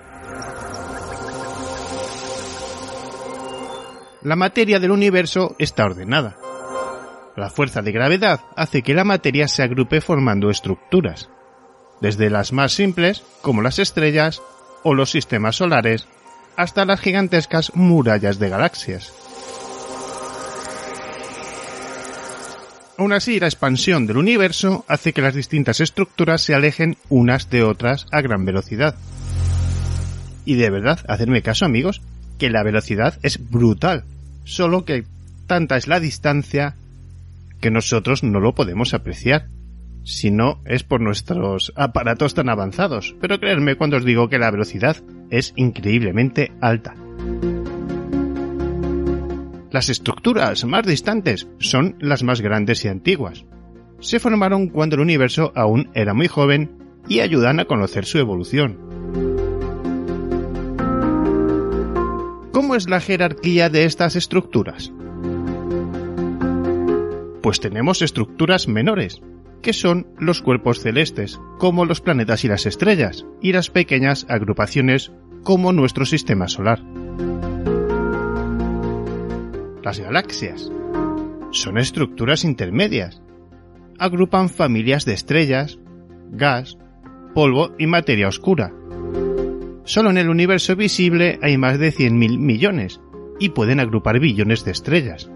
La 4.22 4.36
materia 4.36 4.80
del 4.80 4.90
universo 4.90 5.54
está 5.58 5.84
ordenada. 5.84 6.36
La 7.36 7.50
fuerza 7.50 7.82
de 7.82 7.92
gravedad 7.92 8.40
hace 8.56 8.82
que 8.82 8.94
la 8.94 9.04
materia 9.04 9.48
se 9.48 9.62
agrupe 9.62 10.00
formando 10.00 10.50
estructuras 10.50 11.28
desde 12.00 12.30
las 12.30 12.52
más 12.52 12.72
simples, 12.72 13.22
como 13.40 13.62
las 13.62 13.78
estrellas 13.78 14.42
o 14.82 14.94
los 14.94 15.10
sistemas 15.10 15.56
solares, 15.56 16.06
hasta 16.56 16.84
las 16.84 17.00
gigantescas 17.00 17.74
murallas 17.74 18.38
de 18.38 18.48
galaxias. 18.48 19.23
Aún 22.96 23.12
así, 23.12 23.40
la 23.40 23.46
expansión 23.46 24.06
del 24.06 24.18
universo 24.18 24.84
hace 24.88 25.12
que 25.12 25.22
las 25.22 25.34
distintas 25.34 25.80
estructuras 25.80 26.42
se 26.42 26.54
alejen 26.54 26.96
unas 27.08 27.50
de 27.50 27.64
otras 27.64 28.06
a 28.12 28.20
gran 28.20 28.44
velocidad. 28.44 28.94
Y 30.44 30.54
de 30.54 30.70
verdad, 30.70 31.00
hacerme 31.08 31.42
caso 31.42 31.64
amigos, 31.64 32.02
que 32.38 32.50
la 32.50 32.62
velocidad 32.62 33.18
es 33.22 33.50
brutal, 33.50 34.04
solo 34.44 34.84
que 34.84 35.04
tanta 35.46 35.76
es 35.76 35.88
la 35.88 36.00
distancia 36.00 36.76
que 37.60 37.70
nosotros 37.70 38.22
no 38.22 38.40
lo 38.40 38.54
podemos 38.54 38.94
apreciar 38.94 39.48
si 40.04 40.30
no 40.30 40.60
es 40.66 40.84
por 40.84 41.00
nuestros 41.00 41.72
aparatos 41.76 42.34
tan 42.34 42.50
avanzados, 42.50 43.14
pero 43.20 43.40
creedme 43.40 43.76
cuando 43.76 43.96
os 43.96 44.04
digo 44.04 44.28
que 44.28 44.38
la 44.38 44.50
velocidad 44.50 44.96
es 45.30 45.54
increíblemente 45.56 46.52
alta. 46.60 46.94
Las 49.74 49.88
estructuras 49.88 50.64
más 50.64 50.86
distantes 50.86 51.48
son 51.58 51.96
las 51.98 52.22
más 52.22 52.40
grandes 52.40 52.84
y 52.84 52.88
antiguas. 52.88 53.44
Se 53.98 54.20
formaron 54.20 54.68
cuando 54.68 54.94
el 54.94 55.02
universo 55.02 55.50
aún 55.56 55.90
era 55.94 56.14
muy 56.14 56.28
joven 56.28 56.78
y 57.08 57.18
ayudan 57.18 57.58
a 57.58 57.64
conocer 57.64 58.04
su 58.04 58.18
evolución. 58.18 58.78
¿Cómo 62.52 62.76
es 62.76 62.88
la 62.88 63.00
jerarquía 63.00 63.68
de 63.68 63.84
estas 63.84 64.14
estructuras? 64.14 64.92
Pues 67.42 67.58
tenemos 67.58 68.00
estructuras 68.00 68.68
menores, 68.68 69.22
que 69.60 69.72
son 69.72 70.06
los 70.20 70.40
cuerpos 70.40 70.78
celestes, 70.82 71.40
como 71.58 71.84
los 71.84 72.00
planetas 72.00 72.44
y 72.44 72.48
las 72.48 72.64
estrellas, 72.66 73.26
y 73.42 73.52
las 73.52 73.70
pequeñas 73.70 74.24
agrupaciones 74.28 75.10
como 75.42 75.72
nuestro 75.72 76.04
sistema 76.04 76.46
solar. 76.46 76.80
Las 79.84 80.00
galaxias 80.00 80.72
son 81.50 81.76
estructuras 81.76 82.44
intermedias. 82.44 83.20
Agrupan 83.98 84.48
familias 84.48 85.04
de 85.04 85.12
estrellas, 85.12 85.78
gas, 86.30 86.78
polvo 87.34 87.74
y 87.78 87.86
materia 87.86 88.28
oscura. 88.28 88.72
Solo 89.84 90.08
en 90.08 90.16
el 90.16 90.30
universo 90.30 90.74
visible 90.74 91.38
hay 91.42 91.58
más 91.58 91.78
de 91.78 91.92
100.000 91.92 92.38
millones 92.38 92.98
y 93.38 93.50
pueden 93.50 93.78
agrupar 93.78 94.20
billones 94.20 94.64
de 94.64 94.70
estrellas. 94.70 95.30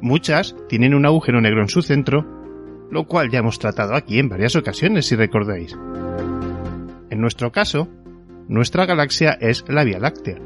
Muchas 0.00 0.56
tienen 0.70 0.94
un 0.94 1.04
agujero 1.04 1.42
negro 1.42 1.60
en 1.60 1.68
su 1.68 1.82
centro 1.82 2.26
lo 2.90 3.06
cual 3.06 3.30
ya 3.30 3.40
hemos 3.40 3.58
tratado 3.58 3.94
aquí 3.94 4.18
en 4.18 4.28
varias 4.28 4.56
ocasiones, 4.56 5.06
si 5.06 5.16
recordáis. 5.16 5.76
En 7.10 7.20
nuestro 7.20 7.50
caso, 7.50 7.88
nuestra 8.48 8.84
galaxia 8.84 9.32
es 9.40 9.64
la 9.66 9.84
Vía 9.84 9.98
Láctea. 9.98 10.38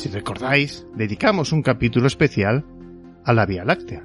Si 0.00 0.08
recordáis, 0.08 0.86
dedicamos 0.94 1.52
un 1.52 1.60
capítulo 1.60 2.06
especial 2.06 2.64
a 3.22 3.34
la 3.34 3.44
Vía 3.44 3.66
Láctea. 3.66 4.02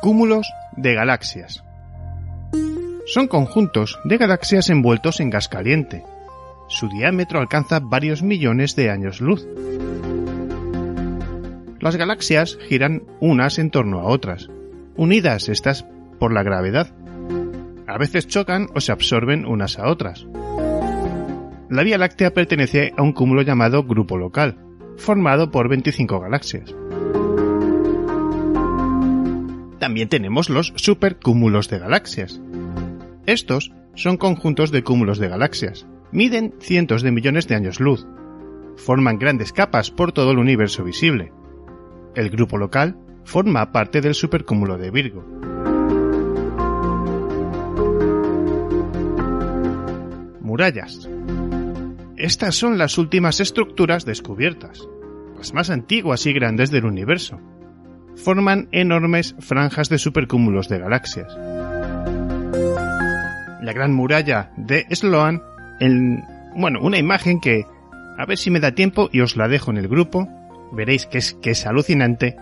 Cúmulos 0.00 0.48
de 0.76 0.94
galaxias. 0.94 1.64
Son 3.06 3.26
conjuntos 3.26 3.98
de 4.04 4.18
galaxias 4.18 4.70
envueltos 4.70 5.18
en 5.18 5.30
gas 5.30 5.48
caliente, 5.48 6.04
su 6.68 6.88
diámetro 6.88 7.40
alcanza 7.40 7.80
varios 7.80 8.22
millones 8.22 8.76
de 8.76 8.88
años 8.88 9.20
luz. 9.20 9.44
Las 11.80 11.96
galaxias 11.96 12.56
giran 12.68 13.02
unas 13.18 13.58
en 13.58 13.72
torno 13.72 13.98
a 13.98 14.04
otras, 14.04 14.48
unidas 14.96 15.48
estas 15.48 15.84
por 16.20 16.32
la 16.32 16.44
gravedad. 16.44 16.94
A 17.88 17.96
veces 17.96 18.28
chocan 18.28 18.68
o 18.74 18.82
se 18.82 18.92
absorben 18.92 19.46
unas 19.46 19.78
a 19.78 19.88
otras. 19.88 20.26
La 21.70 21.82
Vía 21.82 21.96
Láctea 21.96 22.34
pertenece 22.34 22.92
a 22.98 23.02
un 23.02 23.12
cúmulo 23.12 23.40
llamado 23.40 23.82
grupo 23.84 24.18
local, 24.18 24.58
formado 24.98 25.50
por 25.50 25.70
25 25.70 26.20
galaxias. 26.20 26.74
También 29.78 30.10
tenemos 30.10 30.50
los 30.50 30.74
supercúmulos 30.76 31.70
de 31.70 31.78
galaxias. 31.78 32.42
Estos 33.24 33.72
son 33.94 34.18
conjuntos 34.18 34.70
de 34.70 34.82
cúmulos 34.82 35.18
de 35.18 35.28
galaxias, 35.28 35.86
miden 36.12 36.54
cientos 36.60 37.02
de 37.02 37.10
millones 37.10 37.48
de 37.48 37.54
años 37.54 37.80
luz. 37.80 38.06
Forman 38.76 39.18
grandes 39.18 39.54
capas 39.54 39.90
por 39.90 40.12
todo 40.12 40.32
el 40.32 40.38
universo 40.38 40.84
visible. 40.84 41.32
El 42.14 42.28
grupo 42.28 42.58
local 42.58 42.98
forma 43.24 43.72
parte 43.72 44.02
del 44.02 44.14
supercúmulo 44.14 44.76
de 44.76 44.90
Virgo. 44.90 45.77
Estas 52.16 52.56
son 52.56 52.78
las 52.78 52.98
últimas 52.98 53.38
estructuras 53.38 54.04
descubiertas, 54.04 54.88
las 55.36 55.54
más 55.54 55.70
antiguas 55.70 56.26
y 56.26 56.32
grandes 56.32 56.72
del 56.72 56.84
universo. 56.84 57.40
Forman 58.16 58.68
enormes 58.72 59.36
franjas 59.38 59.88
de 59.88 59.98
supercúmulos 59.98 60.68
de 60.68 60.80
galaxias. 60.80 61.32
la 63.62 63.72
gran 63.72 63.92
muralla 63.92 64.50
de 64.56 64.84
Sloan 64.90 65.42
en, 65.78 66.24
bueno, 66.56 66.80
una 66.82 66.98
imagen 66.98 67.38
que, 67.38 67.64
a 68.16 68.26
ver 68.26 68.38
si 68.38 68.50
me 68.50 68.58
da 68.58 68.72
tiempo 68.72 69.10
y 69.12 69.20
os 69.20 69.36
la 69.36 69.46
dejo 69.46 69.70
en 69.70 69.76
el 69.76 69.86
grupo, 69.86 70.26
veréis 70.72 71.06
que 71.06 71.18
es, 71.18 71.34
que 71.34 71.50
es 71.50 71.66
alucinante, 71.66 72.36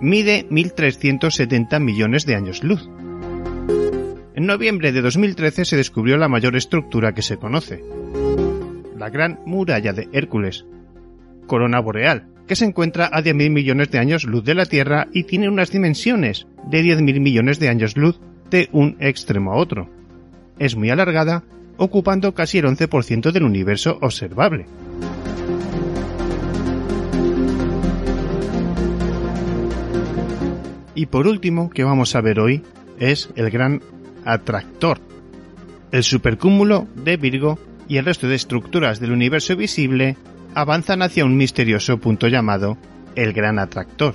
mide 0.00 0.48
1.370 0.48 1.78
millones 1.80 2.24
de 2.24 2.36
años 2.36 2.64
luz. 2.64 2.88
En 4.36 4.46
noviembre 4.46 4.90
de 4.90 5.00
2013 5.00 5.64
se 5.64 5.76
descubrió 5.76 6.16
la 6.16 6.26
mayor 6.26 6.56
estructura 6.56 7.12
que 7.12 7.22
se 7.22 7.36
conoce, 7.36 7.84
la 8.98 9.08
Gran 9.08 9.38
Muralla 9.46 9.92
de 9.92 10.08
Hércules, 10.12 10.66
corona 11.46 11.78
boreal, 11.78 12.26
que 12.48 12.56
se 12.56 12.64
encuentra 12.64 13.06
a 13.06 13.22
10.000 13.22 13.50
millones 13.50 13.92
de 13.92 14.00
años 14.00 14.24
luz 14.24 14.42
de 14.42 14.54
la 14.54 14.66
Tierra 14.66 15.06
y 15.12 15.22
tiene 15.22 15.48
unas 15.48 15.70
dimensiones 15.70 16.48
de 16.68 16.82
10.000 16.82 17.20
millones 17.20 17.60
de 17.60 17.68
años 17.68 17.96
luz 17.96 18.18
de 18.50 18.68
un 18.72 18.96
extremo 18.98 19.52
a 19.52 19.56
otro. 19.56 19.88
Es 20.58 20.74
muy 20.74 20.90
alargada, 20.90 21.44
ocupando 21.76 22.34
casi 22.34 22.58
el 22.58 22.64
11% 22.64 23.30
del 23.30 23.44
universo 23.44 23.98
observable. 24.02 24.66
Y 30.96 31.06
por 31.06 31.28
último, 31.28 31.70
que 31.70 31.84
vamos 31.84 32.16
a 32.16 32.20
ver 32.20 32.40
hoy, 32.40 32.62
es 32.98 33.30
el 33.36 33.50
gran 33.50 33.80
atractor, 34.24 35.00
el 35.92 36.02
supercúmulo 36.02 36.88
de 36.94 37.16
Virgo 37.16 37.58
y 37.88 37.98
el 37.98 38.04
resto 38.04 38.28
de 38.28 38.34
estructuras 38.34 39.00
del 39.00 39.12
universo 39.12 39.56
visible 39.56 40.16
avanzan 40.54 41.02
hacia 41.02 41.24
un 41.24 41.36
misterioso 41.36 41.98
punto 41.98 42.28
llamado 42.28 42.76
el 43.14 43.32
Gran 43.32 43.58
Atractor. 43.58 44.14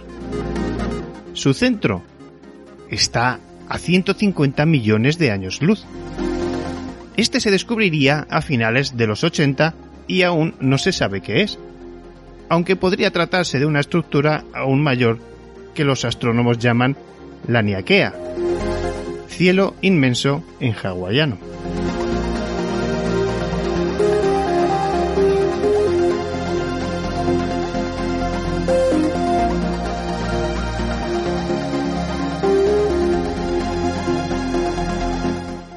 Su 1.34 1.54
centro 1.54 2.04
está 2.90 3.40
a 3.68 3.78
150 3.78 4.66
millones 4.66 5.18
de 5.18 5.32
años 5.32 5.62
luz. 5.62 5.86
Este 7.16 7.40
se 7.40 7.52
descubriría 7.52 8.26
a 8.30 8.42
finales 8.42 8.98
de 8.98 9.08
los 9.08 9.24
80 9.24 9.74
y 10.08 10.24
aún 10.24 10.56
no 10.60 10.78
se 10.78 10.92
sabe 10.92 11.22
qué 11.22 11.44
es, 11.44 11.60
aunque 12.50 12.76
podría 12.76 13.12
tratarse 13.12 13.60
de 13.60 13.66
una 13.66 13.80
estructura 13.80 14.44
aún 14.54 14.82
mayor 14.82 15.20
que 15.74 15.84
los 15.84 16.04
astrónomos 16.04 16.58
llaman 16.58 16.98
la 17.48 17.62
Niaquea, 17.62 18.14
cielo 19.40 19.74
inmenso 19.82 20.44
en 20.60 20.76
hawaiano. 20.76 21.38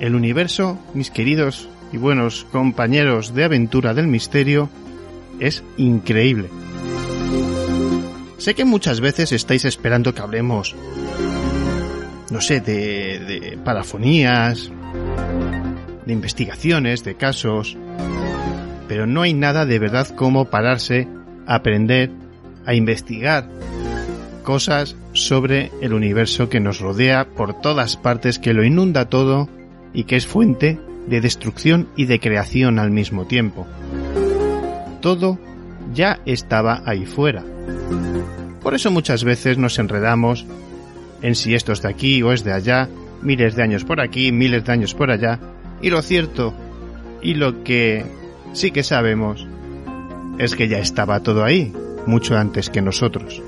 El 0.01 0.17
universo, 0.17 0.77
mis 0.93 1.13
queridos 1.13 1.69
y 1.93 1.99
buenos 1.99 2.45
compañeros 2.51 3.33
de 3.33 3.45
aventura 3.45 3.95
del 3.95 4.09
misterio, 4.09 4.71
es 5.39 5.63
increíble. 5.77 6.51
Sé 8.39 8.57
que 8.57 8.65
muchas 8.65 9.01
veces 9.01 9.31
estáis 9.31 9.65
esperando 9.65 10.13
que 10.13 10.21
hablemos, 10.21 10.75
no 12.33 12.41
sé, 12.41 12.61
de, 12.61 13.19
de 13.21 13.59
parafonías, 13.63 14.73
de 16.07 16.13
investigaciones, 16.13 17.05
de 17.05 17.15
casos, 17.15 17.77
pero 18.89 19.07
no 19.07 19.23
hay 19.23 19.35
nada 19.35 19.67
de 19.67 19.79
verdad 19.79 20.09
como 20.09 20.47
pararse, 20.47 21.07
a 21.47 21.57
aprender, 21.57 22.11
a 22.67 22.75
investigar 22.75 23.49
cosas 24.43 24.97
sobre 25.13 25.71
el 25.81 25.93
universo 25.93 26.49
que 26.49 26.61
nos 26.61 26.81
rodea 26.81 27.29
por 27.29 27.61
todas 27.61 27.97
partes, 27.97 28.39
que 28.39 28.55
lo 28.55 28.65
inunda 28.65 29.09
todo 29.09 29.49
y 29.93 30.05
que 30.05 30.17
es 30.17 30.27
fuente 30.27 30.81
de 31.07 31.21
destrucción 31.21 31.89
y 31.97 32.07
de 32.07 32.19
creación 32.19 32.79
al 32.79 32.91
mismo 32.91 33.27
tiempo. 33.27 33.67
Todo 35.01 35.39
ya 35.93 36.21
estaba 36.27 36.83
ahí 36.87 37.07
fuera. 37.07 37.45
Por 38.63 38.75
eso 38.75 38.91
muchas 38.91 39.25
veces 39.25 39.59
nos 39.59 39.79
enredamos 39.79 40.47
en 41.23 41.35
si 41.35 41.55
esto 41.55 41.73
es 41.73 41.83
de 41.83 41.89
aquí 41.89 42.23
o 42.23 42.33
es 42.33 42.45
de 42.45 42.53
allá, 42.53 42.89
miles 43.23 43.55
de 43.55 43.63
años 43.63 43.85
por 43.85 44.01
aquí, 44.01 44.33
miles 44.33 44.65
de 44.65 44.73
años 44.73 44.95
por 44.95 45.11
allá, 45.11 45.39
y 45.81 45.91
lo 45.91 46.03
cierto 46.03 46.55
y 47.23 47.35
lo 47.35 47.63
que 47.63 48.05
sí 48.53 48.71
que 48.71 48.83
sabemos 48.83 49.47
es 50.39 50.55
que 50.55 50.69
ya 50.69 50.79
estaba 50.79 51.21
todo 51.21 51.45
ahí, 51.45 51.73
mucho 52.07 52.37
antes 52.37 52.69
que 52.69 52.83
nosotros. 52.83 53.43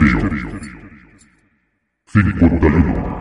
Misterio 0.00 0.50
51 2.06 3.14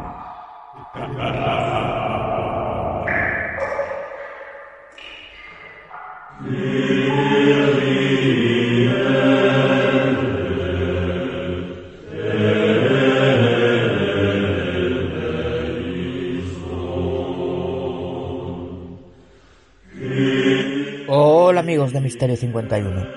Hola 21.08 21.60
amigos 21.60 21.94
de 21.94 22.02
Misterio 22.02 22.36
51. 22.36 23.13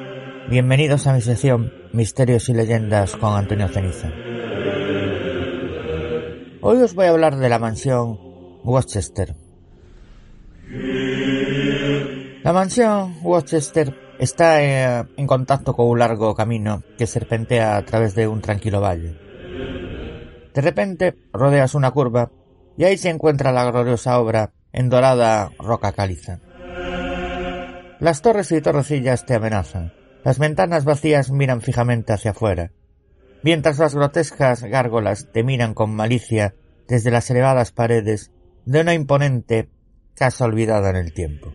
Bienvenidos 0.58 1.06
a 1.06 1.12
mi 1.12 1.20
sección 1.20 1.70
Misterios 1.92 2.48
y 2.48 2.54
Leyendas 2.54 3.14
con 3.16 3.36
Antonio 3.36 3.68
Ceniza. 3.68 4.10
Hoy 6.62 6.78
os 6.78 6.94
voy 6.94 7.04
a 7.04 7.10
hablar 7.10 7.36
de 7.36 7.50
la 7.50 7.58
mansión 7.58 8.18
Worcester. 8.64 9.34
La 12.42 12.54
mansión 12.54 13.18
Worcester 13.22 13.94
está 14.18 14.62
eh, 14.62 15.04
en 15.18 15.26
contacto 15.26 15.74
con 15.74 15.88
un 15.88 15.98
largo 15.98 16.34
camino 16.34 16.82
que 16.96 17.06
serpentea 17.06 17.76
a 17.76 17.84
través 17.84 18.14
de 18.14 18.26
un 18.26 18.40
tranquilo 18.40 18.80
valle. 18.80 19.14
De 20.54 20.62
repente 20.62 21.18
rodeas 21.34 21.74
una 21.74 21.90
curva 21.90 22.30
y 22.78 22.84
ahí 22.84 22.96
se 22.96 23.10
encuentra 23.10 23.52
la 23.52 23.70
gloriosa 23.70 24.18
obra 24.18 24.54
en 24.72 24.88
dorada 24.88 25.50
roca 25.58 25.92
caliza. 25.92 26.40
Las 28.00 28.22
torres 28.22 28.50
y 28.52 28.62
torrecillas 28.62 29.26
te 29.26 29.34
amenazan. 29.34 29.92
Las 30.26 30.40
ventanas 30.40 30.84
vacías 30.84 31.30
miran 31.30 31.60
fijamente 31.60 32.12
hacia 32.12 32.32
afuera, 32.32 32.72
mientras 33.44 33.78
las 33.78 33.94
grotescas 33.94 34.64
gárgolas 34.64 35.28
te 35.32 35.44
miran 35.44 35.72
con 35.72 35.94
malicia 35.94 36.56
desde 36.88 37.12
las 37.12 37.30
elevadas 37.30 37.70
paredes 37.70 38.32
de 38.64 38.80
una 38.80 38.92
imponente 38.92 39.68
casa 40.16 40.44
olvidada 40.44 40.90
en 40.90 40.96
el 40.96 41.12
tiempo. 41.12 41.54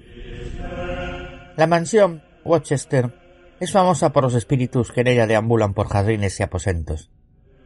La 1.58 1.68
mansión 1.68 2.24
Rochester 2.46 3.14
es 3.60 3.74
famosa 3.74 4.14
por 4.14 4.24
los 4.24 4.36
espíritus 4.36 4.94
que 4.94 5.02
en 5.02 5.08
ella 5.08 5.28
deambulan 5.28 5.74
por 5.74 5.90
jardines 5.90 6.40
y 6.40 6.44
aposentos. 6.44 7.12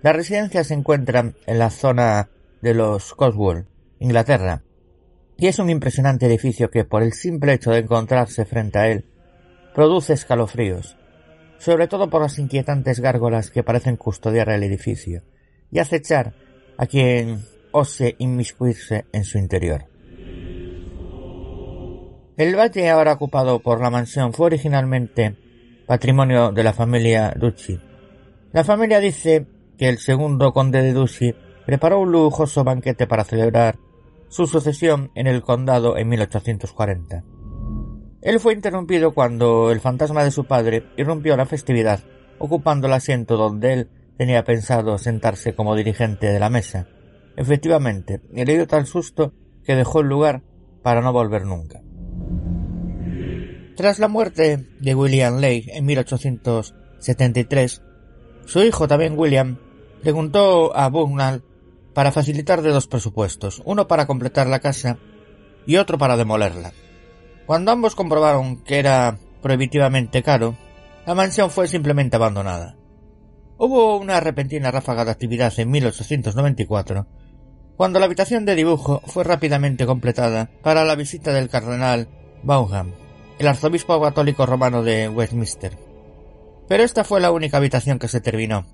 La 0.01 0.12
residencia 0.12 0.64
se 0.64 0.74
encuentra 0.74 1.34
en 1.45 1.60
la 1.60 1.70
zona 1.70 2.32
de 2.64 2.74
los 2.74 3.14
Cotswold, 3.14 3.68
Inglaterra, 3.99 4.64
y 5.38 5.45
es 5.45 5.60
un 5.60 5.70
impresionante 5.70 6.26
edificio 6.26 6.72
que, 6.72 6.84
por 6.84 7.03
el 7.03 7.14
simple 7.14 7.53
hecho 7.53 7.70
de 7.70 7.82
encontrarse 7.82 8.45
frente 8.45 8.80
a 8.80 8.88
él, 8.88 9.06
produce 9.76 10.13
escalofríos, 10.13 10.97
sobre 11.59 11.88
todo 11.88 12.09
por 12.09 12.21
las 12.21 12.39
inquietantes 12.39 13.01
gárgolas 13.01 13.51
que 13.51 13.61
parecen 13.61 13.97
custodiar 13.97 14.49
el 14.49 14.63
edificio 14.63 15.23
y 15.69 15.80
acechar 15.80 16.34
a 16.78 16.88
quien 16.88 17.43
ose 17.71 18.15
inmiscuirse 18.19 19.05
en 19.11 19.26
su 19.26 19.38
interior. 19.38 19.86
El 22.38 22.55
valle 22.55 22.89
ahora 22.89 23.13
ocupado 23.13 23.59
por 23.59 23.82
la 23.82 23.89
mansión 23.89 24.34
fue 24.34 24.47
originalmente 24.47 25.36
patrimonio 25.86 26.51
de 26.51 26.63
la 26.63 26.73
familia 26.73 27.34
Ducci. 27.36 27.80
La 28.53 28.63
familia 28.63 28.99
dice 28.99 29.45
que 29.78 29.89
el 29.89 29.97
segundo 29.97 30.53
conde 30.53 30.82
de 30.82 30.93
Ducci 30.93 31.36
preparó 31.65 31.99
un 31.99 32.11
lujoso 32.11 32.63
banquete 32.63 33.07
para 33.07 33.26
celebrar 33.26 33.78
su 34.30 34.47
sucesión 34.47 35.11
en 35.15 35.28
el 35.28 35.41
condado 35.41 35.97
en 35.97 36.09
1840. 36.09 37.35
Él 38.26 38.39
fue 38.39 38.53
interrumpido 38.53 39.13
cuando 39.13 39.71
el 39.71 39.80
fantasma 39.80 40.23
de 40.23 40.32
su 40.32 40.45
padre 40.45 40.88
irrumpió 40.97 41.38
la 41.38 41.45
festividad, 41.45 41.99
ocupando 42.39 42.88
el 42.88 42.93
asiento 42.93 43.38
donde 43.38 43.73
él 43.73 43.88
tenía 44.17 44.43
pensado 44.43 44.97
sentarse 44.97 45.53
como 45.53 45.76
dirigente 45.76 46.26
de 46.26 46.39
la 46.39 46.49
mesa. 46.49 46.88
Efectivamente, 47.38 48.21
le 48.34 48.43
dio 48.45 48.65
tal 48.65 48.88
susto 48.88 49.32
que 49.63 49.76
dejó 49.76 49.99
el 50.01 50.07
lugar 50.07 50.41
para 50.82 51.01
no 51.01 51.13
volver 51.13 51.45
nunca. 51.45 51.84
Tras 53.76 53.99
la 53.99 54.07
muerte 54.07 54.65
de 54.80 54.95
William 54.95 55.36
Lake 55.36 55.65
en 55.78 55.86
1873, 55.86 57.84
su 58.45 58.63
hijo 58.63 58.88
también 58.88 59.19
William 59.19 59.59
preguntó 60.01 60.76
a 60.76 60.89
Bugnall 60.89 61.43
para 61.93 62.11
facilitar 62.11 62.63
de 62.63 62.71
dos 62.71 62.88
presupuestos, 62.88 63.61
uno 63.65 63.88
para 63.88 64.07
completar 64.07 64.47
la 64.47 64.61
casa 64.61 64.97
y 65.67 65.76
otro 65.76 65.99
para 65.99 66.17
demolerla. 66.17 66.73
Cuando 67.46 67.72
ambos 67.72 67.96
comprobaron 67.96 68.58
que 68.64 68.80
era 68.80 69.18
prohibitivamente 69.41 70.24
caro, 70.24 70.56
la 71.06 71.14
mansión 71.14 71.52
fue 71.52 71.68
simplemente 71.68 72.16
abandonada. 72.16 72.76
Hubo 73.58 73.98
una 73.98 74.20
repentina 74.20 74.72
ráfaga 74.72 75.06
de 75.06 75.12
actividad 75.12 75.54
en 75.60 75.70
1894, 75.70 77.06
cuando 77.78 78.00
la 78.00 78.06
habitación 78.06 78.46
de 78.46 78.56
dibujo 78.56 79.02
fue 79.06 79.24
rápidamente 79.24 79.86
completada 79.86 80.50
para 80.64 80.84
la 80.84 80.96
visita 80.96 81.32
del 81.32 81.50
cardenal 81.50 82.10
Vaughan, 82.43 82.93
el 83.38 83.48
arzobispo 83.48 84.02
católico 84.02 84.46
romano 84.46 84.82
de 84.82 85.08
Westminster. 85.08 85.78
Pero 86.68 86.84
esta 86.84 87.04
fue 87.04 87.22
la 87.22 87.32
única 87.32 87.58
habitación 87.58 88.00
que 88.00 88.08
se 88.08 88.22
terminó, 88.22 88.66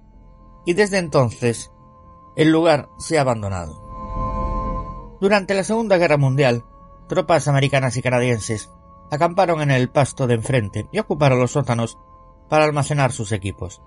y 0.65 0.73
desde 0.73 0.97
entonces 0.97 1.71
el 2.37 2.51
lugar 2.51 2.87
se 2.99 3.17
ha 3.17 3.21
abandonado. 3.21 5.17
Durante 5.19 5.53
la 5.53 5.63
Segunda 5.63 5.97
Guerra 5.97 6.17
Mundial, 6.17 6.63
tropas 7.11 7.49
americanas 7.49 7.97
y 7.97 8.01
canadienses 8.01 8.69
acamparon 9.11 9.61
en 9.61 9.69
el 9.69 9.89
pasto 9.89 10.27
de 10.27 10.35
enfrente 10.35 10.87
y 10.93 10.99
ocuparon 10.99 11.41
los 11.41 11.51
sótanos 11.51 11.97
para 12.49 12.63
almacenar 12.63 13.11
sus 13.11 13.33
equipos. 13.33 13.81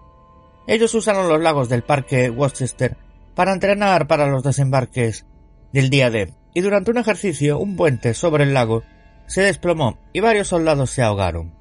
Ellos 0.66 0.95
usaron 0.95 1.31
los 1.31 1.41
lagos 1.41 1.70
del 1.70 1.85
parque 1.85 2.29
Worcester 2.29 2.99
para 3.35 3.55
entrenar 3.55 4.07
para 4.07 4.27
los 4.27 4.43
desembarques 4.43 5.25
del 5.72 5.89
día 5.89 6.11
D, 6.11 6.35
y 6.53 6.61
durante 6.61 6.91
un 6.91 6.99
ejercicio 6.99 7.59
un 7.59 7.77
puente 7.77 8.12
sobre 8.12 8.45
el 8.45 8.53
lago 8.53 8.83
se 9.27 9.41
desplomó 9.41 9.97
y 10.12 10.20
varios 10.20 10.49
soldados 10.49 10.91
se 10.91 11.03
ahogaron. 11.03 11.55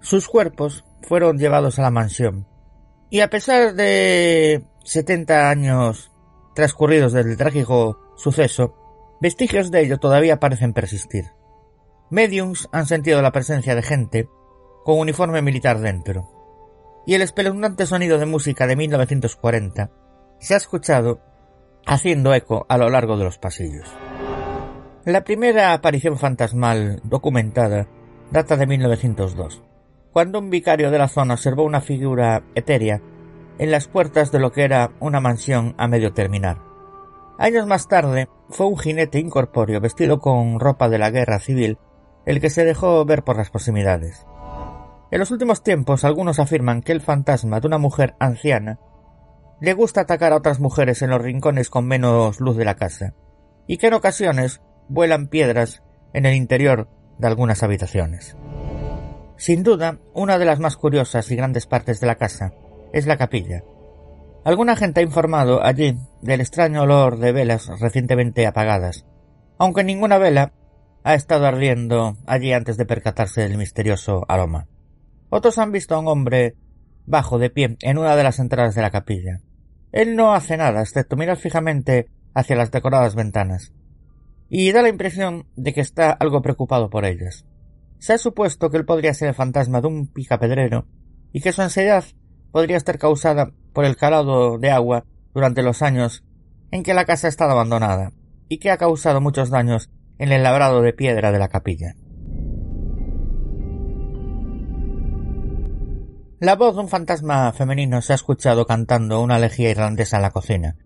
Sus 0.00 0.26
cuerpos 0.26 0.84
fueron 1.02 1.38
llevados 1.38 1.78
a 1.78 1.82
la 1.82 1.92
mansión, 1.92 2.48
y 3.10 3.20
a 3.20 3.30
pesar 3.30 3.74
de 3.74 4.64
70 4.82 5.50
años 5.50 6.10
transcurridos 6.56 7.12
desde 7.12 7.30
el 7.30 7.36
trágico 7.36 8.00
suceso, 8.16 8.79
vestigios 9.20 9.70
de 9.70 9.82
ello 9.82 9.98
todavía 9.98 10.40
parecen 10.40 10.72
persistir. 10.72 11.26
Mediums 12.10 12.68
han 12.72 12.86
sentido 12.86 13.22
la 13.22 13.32
presencia 13.32 13.74
de 13.74 13.82
gente 13.82 14.28
con 14.84 14.98
uniforme 14.98 15.42
militar 15.42 15.78
dentro, 15.78 16.28
y 17.06 17.14
el 17.14 17.22
espeluznante 17.22 17.86
sonido 17.86 18.18
de 18.18 18.26
música 18.26 18.66
de 18.66 18.76
1940 18.76 19.90
se 20.38 20.54
ha 20.54 20.56
escuchado 20.56 21.20
haciendo 21.86 22.34
eco 22.34 22.66
a 22.68 22.78
lo 22.78 22.88
largo 22.88 23.16
de 23.16 23.24
los 23.24 23.38
pasillos. 23.38 23.88
La 25.04 25.24
primera 25.24 25.72
aparición 25.72 26.18
fantasmal 26.18 27.00
documentada 27.04 27.88
data 28.30 28.56
de 28.56 28.66
1902, 28.66 29.62
cuando 30.12 30.38
un 30.38 30.50
vicario 30.50 30.90
de 30.90 30.98
la 30.98 31.08
zona 31.08 31.34
observó 31.34 31.64
una 31.64 31.80
figura 31.80 32.42
etérea 32.54 33.00
en 33.58 33.70
las 33.70 33.88
puertas 33.88 34.32
de 34.32 34.40
lo 34.40 34.52
que 34.52 34.64
era 34.64 34.92
una 35.00 35.20
mansión 35.20 35.74
a 35.78 35.88
medio 35.88 36.12
terminar. 36.12 36.69
Años 37.40 37.66
más 37.66 37.88
tarde, 37.88 38.28
fue 38.50 38.66
un 38.66 38.76
jinete 38.76 39.18
incorpóreo 39.18 39.80
vestido 39.80 40.20
con 40.20 40.60
ropa 40.60 40.90
de 40.90 40.98
la 40.98 41.10
guerra 41.10 41.38
civil 41.38 41.78
el 42.26 42.38
que 42.38 42.50
se 42.50 42.66
dejó 42.66 43.02
ver 43.06 43.22
por 43.24 43.38
las 43.38 43.48
proximidades. 43.48 44.26
En 45.10 45.20
los 45.20 45.30
últimos 45.30 45.62
tiempos 45.62 46.04
algunos 46.04 46.38
afirman 46.38 46.82
que 46.82 46.92
el 46.92 47.00
fantasma 47.00 47.58
de 47.58 47.66
una 47.66 47.78
mujer 47.78 48.14
anciana 48.20 48.78
le 49.58 49.72
gusta 49.72 50.02
atacar 50.02 50.34
a 50.34 50.36
otras 50.36 50.60
mujeres 50.60 51.00
en 51.00 51.08
los 51.08 51.22
rincones 51.22 51.70
con 51.70 51.86
menos 51.86 52.40
luz 52.40 52.58
de 52.58 52.66
la 52.66 52.76
casa, 52.76 53.14
y 53.66 53.78
que 53.78 53.86
en 53.86 53.94
ocasiones 53.94 54.60
vuelan 54.90 55.28
piedras 55.28 55.82
en 56.12 56.26
el 56.26 56.34
interior 56.34 56.88
de 57.16 57.26
algunas 57.26 57.62
habitaciones. 57.62 58.36
Sin 59.38 59.62
duda, 59.62 59.96
una 60.12 60.38
de 60.38 60.44
las 60.44 60.60
más 60.60 60.76
curiosas 60.76 61.30
y 61.30 61.36
grandes 61.36 61.66
partes 61.66 62.00
de 62.00 62.06
la 62.06 62.16
casa 62.16 62.52
es 62.92 63.06
la 63.06 63.16
capilla. 63.16 63.64
Alguna 64.44 64.76
gente 64.76 65.00
ha 65.00 65.04
informado 65.04 65.64
allí 65.64 65.96
del 66.22 66.40
extraño 66.40 66.82
olor 66.82 67.18
de 67.18 67.32
velas 67.32 67.68
recientemente 67.80 68.46
apagadas, 68.46 69.06
aunque 69.58 69.84
ninguna 69.84 70.18
vela 70.18 70.52
ha 71.02 71.14
estado 71.14 71.46
ardiendo 71.46 72.16
allí 72.26 72.52
antes 72.52 72.76
de 72.76 72.86
percatarse 72.86 73.42
del 73.42 73.56
misterioso 73.56 74.24
aroma. 74.28 74.66
Otros 75.30 75.58
han 75.58 75.72
visto 75.72 75.94
a 75.94 75.98
un 75.98 76.08
hombre 76.08 76.56
bajo 77.06 77.38
de 77.38 77.50
pie 77.50 77.76
en 77.80 77.98
una 77.98 78.16
de 78.16 78.22
las 78.22 78.38
entradas 78.38 78.74
de 78.74 78.82
la 78.82 78.90
capilla. 78.90 79.40
Él 79.92 80.16
no 80.16 80.34
hace 80.34 80.56
nada, 80.56 80.80
excepto 80.82 81.16
mirar 81.16 81.36
fijamente 81.36 82.08
hacia 82.34 82.56
las 82.56 82.70
decoradas 82.70 83.14
ventanas, 83.14 83.72
y 84.48 84.72
da 84.72 84.82
la 84.82 84.88
impresión 84.88 85.46
de 85.56 85.72
que 85.72 85.80
está 85.80 86.10
algo 86.10 86.42
preocupado 86.42 86.90
por 86.90 87.04
ellas. 87.04 87.46
Se 87.98 88.12
ha 88.12 88.18
supuesto 88.18 88.70
que 88.70 88.76
él 88.76 88.84
podría 88.84 89.14
ser 89.14 89.28
el 89.28 89.34
fantasma 89.34 89.80
de 89.80 89.88
un 89.88 90.06
picapedrero 90.06 90.86
y 91.32 91.40
que 91.40 91.52
su 91.52 91.62
ansiedad 91.62 92.04
podría 92.50 92.76
estar 92.76 92.98
causada 92.98 93.52
por 93.72 93.84
el 93.84 93.96
calado 93.96 94.58
de 94.58 94.70
agua 94.70 95.04
durante 95.34 95.62
los 95.62 95.82
años 95.82 96.24
en 96.70 96.82
que 96.82 96.94
la 96.94 97.04
casa 97.04 97.26
ha 97.26 97.30
estado 97.30 97.52
abandonada 97.52 98.12
y 98.48 98.58
que 98.58 98.70
ha 98.70 98.78
causado 98.78 99.20
muchos 99.20 99.50
daños 99.50 99.90
en 100.18 100.32
el 100.32 100.42
labrado 100.42 100.82
de 100.82 100.92
piedra 100.92 101.32
de 101.32 101.38
la 101.38 101.48
capilla. 101.48 101.94
La 106.40 106.56
voz 106.56 106.74
de 106.74 106.80
un 106.80 106.88
fantasma 106.88 107.52
femenino 107.52 108.00
se 108.00 108.12
ha 108.12 108.16
escuchado 108.16 108.64
cantando 108.64 109.20
una 109.20 109.36
elegía 109.36 109.70
irlandesa 109.70 110.16
en 110.16 110.22
la 110.22 110.30
cocina, 110.30 110.76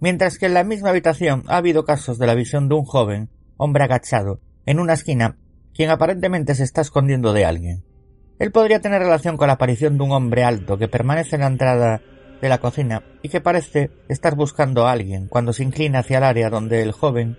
mientras 0.00 0.38
que 0.38 0.46
en 0.46 0.54
la 0.54 0.64
misma 0.64 0.90
habitación 0.90 1.44
ha 1.48 1.56
habido 1.56 1.84
casos 1.84 2.18
de 2.18 2.26
la 2.26 2.34
visión 2.34 2.68
de 2.68 2.74
un 2.74 2.84
joven, 2.84 3.30
hombre 3.56 3.84
agachado, 3.84 4.40
en 4.66 4.78
una 4.78 4.92
esquina, 4.92 5.38
quien 5.74 5.88
aparentemente 5.88 6.54
se 6.54 6.64
está 6.64 6.82
escondiendo 6.82 7.32
de 7.32 7.46
alguien. 7.46 7.84
Él 8.38 8.52
podría 8.52 8.80
tener 8.80 9.00
relación 9.00 9.36
con 9.38 9.46
la 9.46 9.54
aparición 9.54 9.96
de 9.96 10.04
un 10.04 10.12
hombre 10.12 10.44
alto 10.44 10.76
que 10.76 10.88
permanece 10.88 11.36
en 11.36 11.40
la 11.40 11.48
entrada 11.48 12.02
de 12.40 12.48
la 12.48 12.58
cocina 12.58 13.02
y 13.22 13.28
que 13.28 13.40
parece 13.40 13.90
estar 14.08 14.34
buscando 14.34 14.86
a 14.86 14.92
alguien 14.92 15.28
cuando 15.28 15.52
se 15.52 15.64
inclina 15.64 16.00
hacia 16.00 16.18
el 16.18 16.24
área 16.24 16.50
donde 16.50 16.82
el 16.82 16.92
joven 16.92 17.38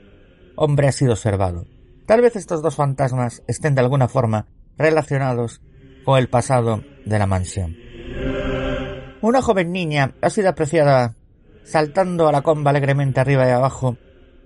hombre 0.55 0.87
ha 0.87 0.91
sido 0.91 1.13
observado. 1.13 1.65
Tal 2.05 2.21
vez 2.21 2.35
estos 2.35 2.61
dos 2.61 2.75
fantasmas 2.75 3.43
estén 3.47 3.75
de 3.75 3.81
alguna 3.81 4.07
forma 4.07 4.47
relacionados 4.77 5.61
con 6.05 6.17
el 6.17 6.27
pasado 6.27 6.83
de 7.05 7.19
la 7.19 7.27
mansión. 7.27 7.75
Una 9.21 9.41
joven 9.41 9.71
niña 9.71 10.15
ha 10.21 10.29
sido 10.29 10.49
apreciada 10.49 11.15
saltando 11.63 12.27
a 12.27 12.31
la 12.31 12.41
comba 12.41 12.71
alegremente 12.71 13.19
arriba 13.19 13.47
y 13.47 13.51
abajo 13.51 13.97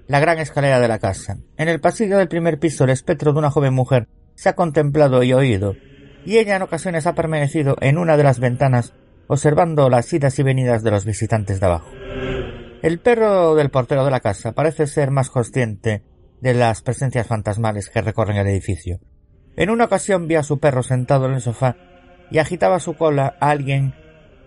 la 0.08 0.20
gran 0.20 0.40
escalera 0.40 0.80
de 0.80 0.88
la 0.88 1.00
casa. 1.00 1.38
En 1.58 1.70
el 1.70 1.80
pasillo 1.80 2.18
del 2.18 2.28
primer 2.28 2.60
piso 2.60 2.84
el 2.84 2.90
espectro 2.90 3.32
de 3.32 3.40
una 3.40 3.52
joven 3.52 3.74
mujer 3.74 4.08
se 4.36 4.50
ha 4.50 4.56
contemplado 4.56 5.24
y 5.24 5.34
oído, 5.34 5.76
y 6.26 6.38
ella 6.38 6.56
en 6.56 6.64
ocasiones 6.64 7.08
ha 7.08 7.16
permanecido 7.16 7.76
en 7.82 7.98
una 7.98 8.18
de 8.18 8.24
las 8.24 8.40
ventanas 8.40 8.94
observando 9.28 9.90
las 9.90 10.12
idas 10.14 10.38
y 10.40 10.44
venidas 10.44 10.84
de 10.84 10.92
los 10.92 11.06
visitantes 11.06 11.60
de 11.60 11.66
abajo. 11.66 11.90
El 12.82 13.00
perro 13.00 13.56
del 13.56 13.70
portero 13.70 14.04
de 14.04 14.12
la 14.12 14.20
casa 14.20 14.52
parece 14.52 14.88
ser 14.88 15.10
más 15.10 15.30
consciente 15.30 16.04
de 16.42 16.54
las 16.54 16.82
presencias 16.82 17.26
fantasmales 17.26 17.90
que 17.90 18.02
recorren 18.02 18.38
el 18.38 18.48
edificio. 18.48 19.00
En 19.56 19.70
una 19.70 19.86
ocasión 19.86 20.28
vi 20.28 20.36
a 20.36 20.44
su 20.44 20.60
perro 20.60 20.84
sentado 20.84 21.28
en 21.28 21.34
el 21.34 21.42
sofá 21.42 21.78
y 22.30 22.40
agitaba 22.40 22.80
su 22.80 22.96
cola 22.96 23.38
a 23.40 23.52
alguien 23.52 23.94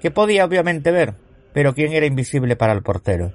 que 0.00 0.10
podía 0.10 0.44
obviamente 0.44 0.90
ver, 0.90 1.14
pero 1.54 1.74
quien 1.74 1.92
era 1.92 2.04
invisible 2.04 2.56
para 2.56 2.74
el 2.74 2.82
portero. 2.82 3.32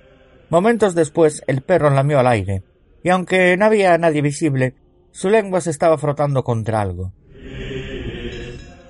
Momentos 0.49 0.93
después 0.93 1.43
el 1.47 1.61
perro 1.61 1.89
lamió 1.89 2.19
al 2.19 2.27
aire, 2.27 2.63
y 3.03 3.09
aunque 3.09 3.57
no 3.57 3.65
había 3.65 3.97
nadie 3.97 4.21
visible, 4.21 4.75
su 5.11 5.29
lengua 5.29 5.61
se 5.61 5.71
estaba 5.71 5.97
frotando 5.97 6.43
contra 6.43 6.81
algo. 6.81 7.13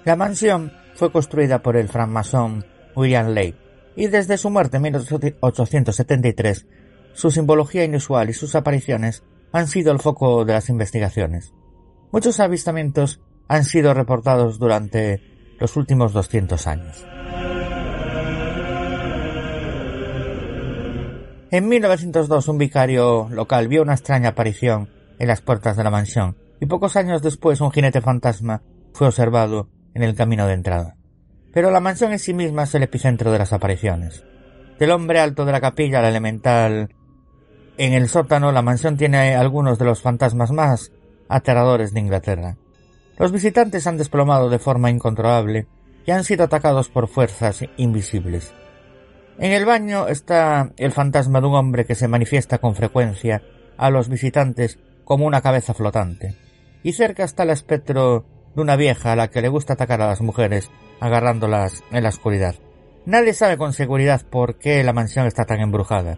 La 0.04 0.16
mansión 0.16 0.74
fue 1.02 1.12
construida 1.12 1.64
por 1.64 1.78
el 1.78 1.90
francmasón 1.90 2.64
William 2.96 3.30
Lake, 3.30 3.58
y 3.96 4.06
desde 4.06 4.38
su 4.38 4.52
muerte 4.52 4.78
en 4.78 4.84
1873, 4.84 6.68
su 7.14 7.32
simbología 7.32 7.84
inusual 7.84 8.30
y 8.30 8.34
sus 8.34 8.54
apariciones 8.54 9.24
han 9.52 9.66
sido 9.66 9.92
el 9.92 9.98
foco 9.98 10.46
de 10.46 10.54
las 10.54 10.70
investigaciones. 10.70 11.56
Muchos 12.12 12.40
avistamientos 12.40 13.20
han 13.48 13.64
sido 13.64 13.96
reportados 13.96 14.60
durante 14.60 15.24
los 15.60 15.76
últimos 15.76 16.14
200 16.14 16.68
años. 16.68 17.04
En 21.50 21.68
1902 21.68 22.48
un 22.48 22.60
vicario 22.60 23.28
local 23.32 23.68
vio 23.70 23.82
una 23.82 23.94
extraña 23.94 24.30
aparición 24.30 24.88
en 25.18 25.28
las 25.30 25.42
puertas 25.42 25.76
de 25.76 25.84
la 25.84 25.90
mansión 25.90 26.38
y 26.60 26.68
pocos 26.68 26.96
años 26.96 27.24
después 27.24 27.60
un 27.60 27.72
jinete 27.72 28.02
fantasma 28.02 28.62
fue 28.94 29.08
observado 29.08 29.68
en 29.94 30.04
el 30.04 30.16
camino 30.16 30.48
de 30.48 30.54
entrada. 30.54 30.96
Pero 31.54 31.72
la 31.72 31.80
mansión 31.80 32.12
en 32.12 32.20
sí 32.20 32.34
misma 32.34 32.64
es 32.64 32.76
el 32.76 32.84
epicentro 32.84 33.32
de 33.32 33.40
las 33.40 33.54
apariciones. 33.54 34.24
Del 34.80 34.92
hombre 34.92 35.20
alto 35.20 35.46
de 35.46 35.52
la 35.52 35.62
capilla 35.62 36.00
al 36.00 36.06
elemental 36.06 36.90
en 37.78 37.94
el 37.94 38.10
sótano, 38.10 38.52
la 38.52 38.62
mansión 38.62 38.98
tiene 38.98 39.36
algunos 39.36 39.80
de 39.80 39.86
los 39.86 40.02
fantasmas 40.02 40.52
más 40.52 40.92
aterradores 41.30 41.94
de 41.94 42.00
Inglaterra. 42.00 42.58
Los 43.18 43.32
visitantes 43.32 43.88
han 43.88 43.98
desplomado 43.98 44.50
de 44.50 44.60
forma 44.60 44.90
incontrolable 44.90 45.68
y 46.06 46.12
han 46.12 46.24
sido 46.24 46.44
atacados 46.44 46.90
por 46.90 47.08
fuerzas 47.08 47.64
invisibles. 47.78 48.54
En 49.38 49.52
el 49.52 49.66
baño 49.66 50.08
está 50.08 50.74
el 50.78 50.92
fantasma 50.92 51.42
de 51.42 51.48
un 51.48 51.56
hombre 51.56 51.86
que 51.86 51.96
se 51.96 52.08
manifiesta 52.08 52.60
con 52.60 52.76
frecuencia 52.76 53.42
a 53.78 53.90
los 53.90 54.10
visitantes 54.10 54.78
como 55.04 55.26
una 55.26 55.42
cabeza 55.42 55.74
flotante. 55.74 56.36
Y 56.84 56.94
cerca 56.94 57.24
está 57.24 57.44
el 57.44 57.50
espectro 57.50 58.26
de 58.56 58.62
una 58.62 58.76
vieja 58.76 59.12
a 59.12 59.16
la 59.16 59.30
que 59.30 59.42
le 59.42 59.50
gusta 59.50 59.74
atacar 59.74 60.02
a 60.02 60.08
las 60.08 60.22
mujeres, 60.22 60.72
agarrándolas 61.00 61.84
en 61.92 62.04
la 62.04 62.10
oscuridad. 62.10 62.56
Nadie 63.06 63.34
sabe 63.34 63.58
con 63.58 63.74
seguridad 63.74 64.22
por 64.30 64.58
qué 64.58 64.84
la 64.84 64.94
mansión 64.94 65.26
está 65.26 65.46
tan 65.46 65.60
embrujada. 65.60 66.18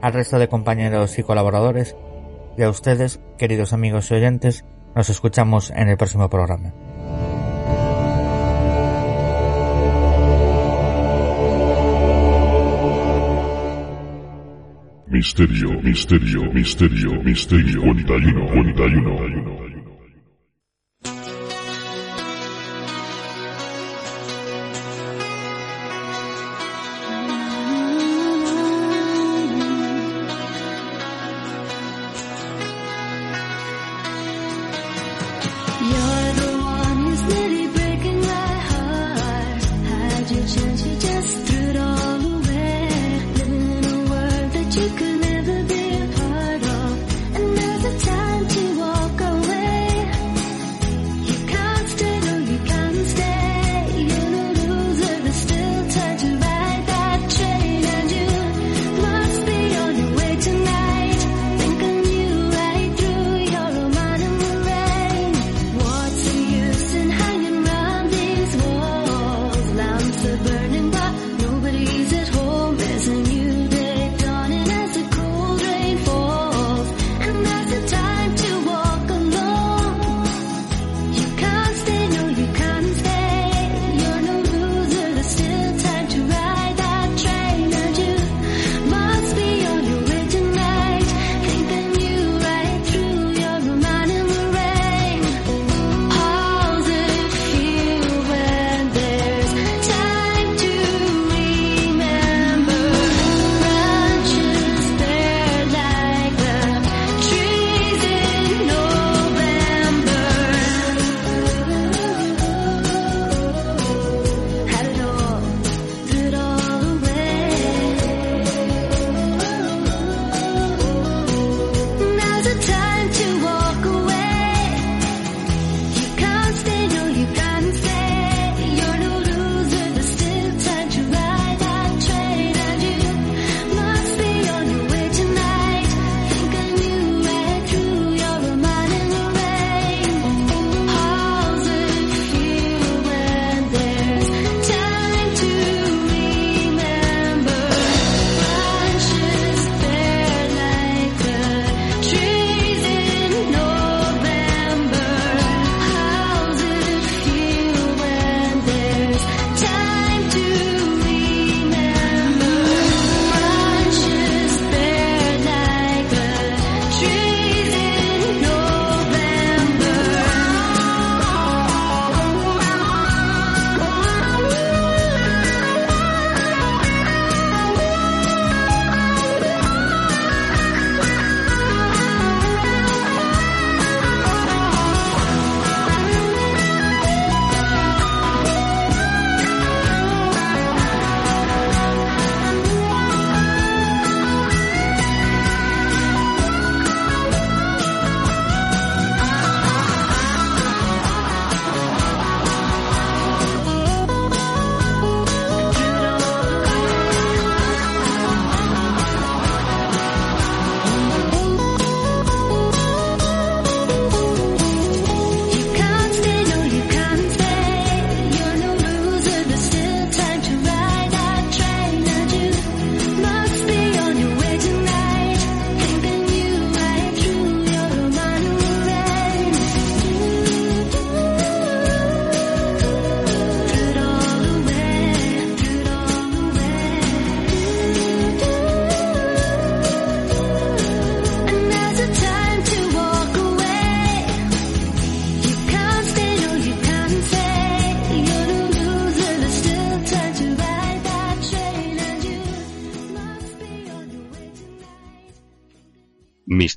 al 0.00 0.12
resto 0.12 0.38
de 0.38 0.48
compañeros 0.48 1.18
y 1.18 1.22
colaboradores 1.22 1.96
y 2.56 2.62
a 2.62 2.70
ustedes, 2.70 3.20
queridos 3.36 3.72
amigos 3.72 4.10
y 4.10 4.14
oyentes, 4.14 4.64
nos 4.94 5.10
escuchamos 5.10 5.70
en 5.70 5.88
el 5.88 5.98
próximo 5.98 6.30
programa. 6.30 6.72
Misterio, 15.08 15.80
misterio, 15.82 16.52
misterio, 16.52 17.22
misterio, 17.22 17.80
41, 17.80 18.48
41. 18.48 19.16
41. 19.16 19.75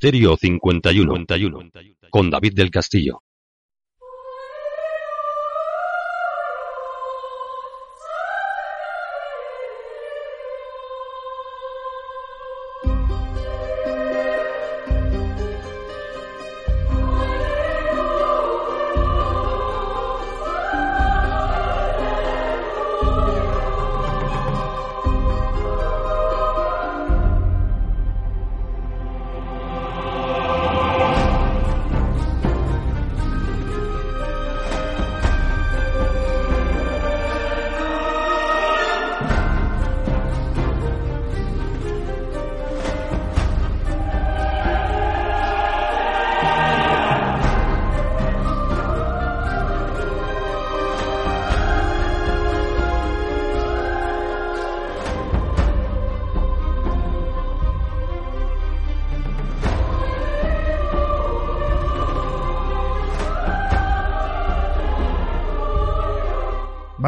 Misterio 0.02 0.38
51 0.38 1.26
con 2.10 2.30
David 2.30 2.54
del 2.54 2.70
Castillo. 2.70 3.22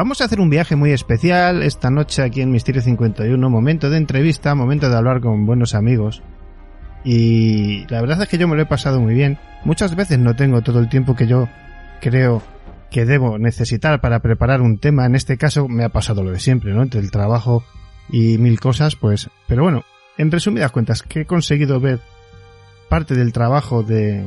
Vamos 0.02 0.20
a 0.20 0.24
hacer 0.24 0.40
un 0.40 0.50
viaje 0.50 0.74
muy 0.74 0.90
especial 0.90 1.62
esta 1.62 1.88
noche 1.88 2.22
aquí 2.22 2.40
en 2.40 2.50
Misterio 2.50 2.82
51, 2.82 3.48
momento 3.48 3.88
de 3.88 3.98
entrevista, 3.98 4.52
momento 4.56 4.90
de 4.90 4.96
hablar 4.96 5.20
con 5.20 5.46
buenos 5.46 5.76
amigos. 5.76 6.24
Y 7.04 7.86
la 7.86 8.00
verdad 8.00 8.20
es 8.20 8.28
que 8.28 8.36
yo 8.36 8.48
me 8.48 8.56
lo 8.56 8.62
he 8.62 8.66
pasado 8.66 9.00
muy 9.00 9.14
bien. 9.14 9.38
Muchas 9.64 9.94
veces 9.94 10.18
no 10.18 10.34
tengo 10.34 10.60
todo 10.60 10.80
el 10.80 10.88
tiempo 10.88 11.14
que 11.14 11.28
yo 11.28 11.48
creo 12.00 12.42
que 12.90 13.04
debo 13.04 13.38
necesitar 13.38 14.00
para 14.00 14.18
preparar 14.18 14.60
un 14.60 14.78
tema. 14.78 15.06
En 15.06 15.14
este 15.14 15.38
caso 15.38 15.68
me 15.68 15.84
ha 15.84 15.90
pasado 15.90 16.24
lo 16.24 16.32
de 16.32 16.40
siempre, 16.40 16.74
¿no? 16.74 16.82
Entre 16.82 16.98
el 16.98 17.12
trabajo 17.12 17.62
y 18.10 18.38
mil 18.38 18.58
cosas, 18.58 18.96
pues... 18.96 19.30
Pero 19.46 19.62
bueno, 19.62 19.84
en 20.18 20.32
resumidas 20.32 20.72
cuentas, 20.72 21.04
que 21.04 21.20
he 21.20 21.26
conseguido 21.26 21.78
ver 21.78 22.00
parte 22.88 23.14
del 23.14 23.32
trabajo 23.32 23.84
de 23.84 24.26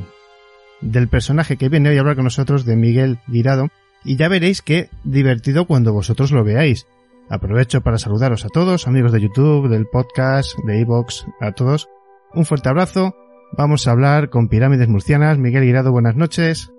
del 0.79 1.09
personaje 1.09 1.57
que 1.57 1.67
viene 1.67 1.89
hoy 1.89 1.97
a 1.97 1.99
hablar 1.99 2.15
con 2.15 2.23
nosotros, 2.23 2.63
de 2.63 2.77
Miguel 2.77 3.19
Guirado, 3.27 3.71
y 4.05 4.15
ya 4.15 4.29
veréis 4.29 4.61
qué 4.61 4.89
divertido 5.03 5.65
cuando 5.65 5.91
vosotros 5.91 6.31
lo 6.31 6.43
veáis. 6.43 6.87
Aprovecho 7.27 7.81
para 7.81 7.97
saludaros 7.97 8.45
a 8.45 8.49
todos, 8.49 8.87
amigos 8.87 9.11
de 9.11 9.21
YouTube, 9.21 9.67
del 9.67 9.87
podcast, 9.87 10.57
de 10.63 10.79
iVoox, 10.81 11.25
a 11.41 11.51
todos. 11.53 11.89
Un 12.33 12.45
fuerte 12.45 12.69
abrazo. 12.69 13.15
Vamos 13.57 13.87
a 13.87 13.91
hablar 13.91 14.29
con 14.29 14.47
Pirámides 14.47 14.87
Murcianas. 14.87 15.39
Miguel 15.39 15.63
Guirado, 15.63 15.91
buenas 15.91 16.15
noches. 16.15 16.71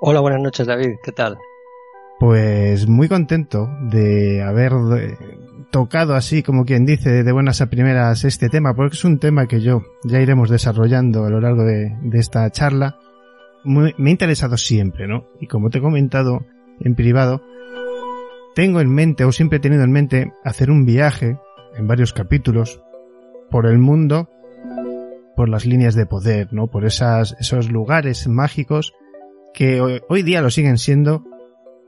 Hola, 0.00 0.20
buenas 0.20 0.40
noches 0.40 0.66
David, 0.66 0.96
¿qué 1.02 1.12
tal? 1.12 1.38
Pues 2.18 2.88
muy 2.88 3.08
contento 3.08 3.68
de 3.82 4.42
haber 4.42 4.72
eh, 4.96 5.16
tocado 5.70 6.14
así, 6.14 6.42
como 6.42 6.64
quien 6.64 6.84
dice, 6.84 7.22
de 7.22 7.32
buenas 7.32 7.60
a 7.60 7.66
primeras 7.70 8.24
este 8.24 8.48
tema, 8.48 8.74
porque 8.74 8.96
es 8.96 9.04
un 9.04 9.20
tema 9.20 9.46
que 9.46 9.60
yo 9.60 9.82
ya 10.04 10.20
iremos 10.20 10.50
desarrollando 10.50 11.24
a 11.24 11.30
lo 11.30 11.40
largo 11.40 11.62
de, 11.62 11.96
de 12.02 12.18
esta 12.18 12.50
charla. 12.50 12.98
Me 13.64 13.92
ha 14.10 14.10
interesado 14.10 14.56
siempre, 14.56 15.06
¿no? 15.06 15.26
Y 15.40 15.46
como 15.46 15.70
te 15.70 15.78
he 15.78 15.82
comentado 15.82 16.44
en 16.80 16.94
privado, 16.94 17.42
tengo 18.54 18.80
en 18.80 18.92
mente, 18.92 19.24
o 19.24 19.32
siempre 19.32 19.58
he 19.58 19.60
tenido 19.60 19.84
en 19.84 19.92
mente, 19.92 20.32
hacer 20.44 20.70
un 20.70 20.84
viaje 20.84 21.38
en 21.76 21.86
varios 21.86 22.12
capítulos 22.12 22.82
por 23.50 23.66
el 23.66 23.78
mundo, 23.78 24.28
por 25.36 25.48
las 25.48 25.66
líneas 25.66 25.94
de 25.94 26.06
poder, 26.06 26.52
¿no? 26.52 26.66
Por 26.68 26.84
esas, 26.84 27.36
esos 27.38 27.70
lugares 27.70 28.26
mágicos 28.26 28.92
que 29.54 29.80
hoy, 29.80 30.22
día 30.22 30.42
lo 30.42 30.50
siguen 30.50 30.78
siendo 30.78 31.24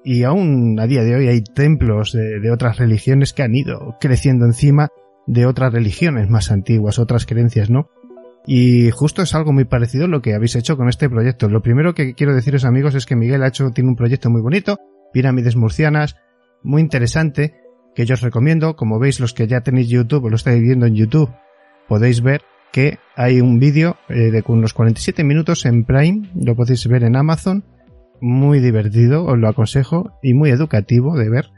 y 0.05 0.23
aún 0.23 0.79
a 0.81 0.87
día 0.87 1.03
de 1.03 1.15
hoy 1.15 1.29
hay 1.29 1.43
templos 1.43 2.13
de 2.13 2.51
otras 2.51 2.79
religiones 2.79 3.33
que 3.33 3.43
han 3.43 3.55
ido 3.55 3.97
creciendo 4.01 4.47
encima 4.47 4.89
de 5.27 5.47
otras 5.47 5.73
religiones 5.73 6.29
más 6.29 6.51
antiguas, 6.51 6.99
otras 6.99 7.27
creencias, 7.27 7.71
¿no? 7.71 7.89
Y 8.47 8.91
justo 8.91 9.23
es 9.23 9.35
algo 9.35 9.53
muy 9.53 9.65
parecido 9.65 10.07
a 10.07 10.09
lo 10.09 10.23
que 10.23 10.35
habéis 10.35 10.57
hecho 10.57 10.77
con 10.77 10.89
este 10.89 11.09
proyecto. 11.09 11.49
Lo 11.49 11.63
primero 11.63 11.95
que 11.95 12.15
quiero 12.15 12.35
deciros 12.35 12.65
amigos 12.65 12.95
es 12.95 13.07
que 13.07 13.17
Miguel 13.17 13.43
ha 13.43 13.49
hecho, 13.49 13.71
tiene 13.71 13.91
un 13.91 13.97
proyecto 13.97 14.31
muy 14.31 14.41
bonito, 14.41 14.79
Pirámides 15.13 15.57
Murcianas, 15.57 16.17
muy 16.63 16.83
interesante, 16.83 17.55
que 17.95 18.07
yo 18.07 18.15
os 18.15 18.23
recomiendo. 18.23 18.77
Como 18.77 18.99
veis, 18.99 19.21
los 19.21 19.35
que 19.35 19.47
ya 19.47 19.61
tenéis 19.61 19.89
YouTube 19.89 20.25
o 20.25 20.31
lo 20.31 20.37
estáis 20.37 20.61
viendo 20.61 20.87
en 20.87 20.95
YouTube, 20.95 21.31
podéis 21.89 22.23
ver 22.23 22.43
que 22.73 22.99
hay 23.17 23.41
un 23.41 23.59
vídeo 23.59 23.97
eh, 24.09 24.31
de 24.31 24.45
unos 24.47 24.75
47 24.75 25.25
minutos 25.25 25.67
en 25.67 25.85
Prime, 25.85 26.31
lo 26.35 26.55
podéis 26.55 26.87
ver 26.87 27.03
en 27.03 27.17
Amazon, 27.17 27.65
muy 28.21 28.61
divertido, 28.61 29.25
os 29.25 29.39
lo 29.39 29.49
aconsejo, 29.49 30.19
y 30.23 30.35
muy 30.35 30.51
educativo 30.51 31.17
de 31.17 31.29
ver. 31.29 31.51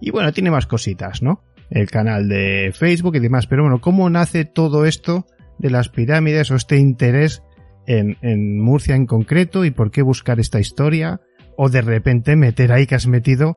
Y 0.00 0.10
bueno, 0.10 0.32
tiene 0.32 0.50
más 0.50 0.66
cositas, 0.66 1.22
¿no? 1.22 1.42
El 1.68 1.90
canal 1.90 2.28
de 2.28 2.72
Facebook 2.72 3.16
y 3.16 3.20
demás, 3.20 3.46
pero 3.46 3.62
bueno, 3.62 3.80
¿cómo 3.80 4.08
nace 4.08 4.44
todo 4.44 4.86
esto 4.86 5.26
de 5.60 5.70
las 5.70 5.88
pirámides 5.88 6.50
o 6.50 6.56
este 6.56 6.76
interés 6.76 7.42
en, 7.86 8.16
en 8.22 8.58
Murcia 8.58 8.94
en 8.94 9.06
concreto 9.06 9.64
y 9.64 9.70
por 9.70 9.90
qué 9.90 10.02
buscar 10.02 10.40
esta 10.40 10.60
historia? 10.60 11.20
O 11.56 11.68
de 11.68 11.82
repente 11.82 12.36
meter 12.36 12.72
ahí 12.72 12.86
que 12.86 12.94
has 12.94 13.06
metido 13.06 13.54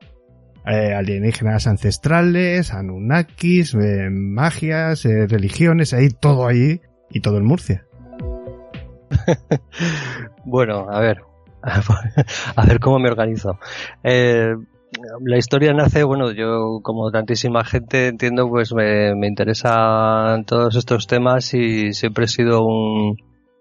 eh, 0.66 0.94
alienígenas 0.94 1.66
ancestrales, 1.66 2.72
Anunnakis, 2.72 3.74
eh, 3.74 4.08
magias, 4.10 5.04
eh, 5.04 5.26
religiones, 5.26 5.92
ahí 5.92 6.08
todo 6.08 6.46
ahí 6.46 6.80
y 7.10 7.20
todo 7.20 7.38
en 7.38 7.44
Murcia. 7.44 7.86
Bueno, 10.46 10.86
a 10.90 11.00
ver, 11.00 11.22
a 11.62 12.66
ver 12.66 12.78
cómo 12.78 12.98
me 12.98 13.08
organizo. 13.08 13.58
La 15.24 15.36
historia 15.38 15.72
nace, 15.72 16.04
bueno, 16.04 16.30
yo 16.32 16.80
como 16.82 17.10
tantísima 17.10 17.64
gente 17.64 18.08
entiendo, 18.08 18.48
pues 18.48 18.72
me, 18.72 19.14
me 19.14 19.26
interesan 19.26 20.44
todos 20.44 20.76
estos 20.76 21.06
temas 21.06 21.54
y 21.54 21.92
siempre 21.92 22.26
he 22.26 22.28
sido 22.28 22.64
un, 22.64 23.16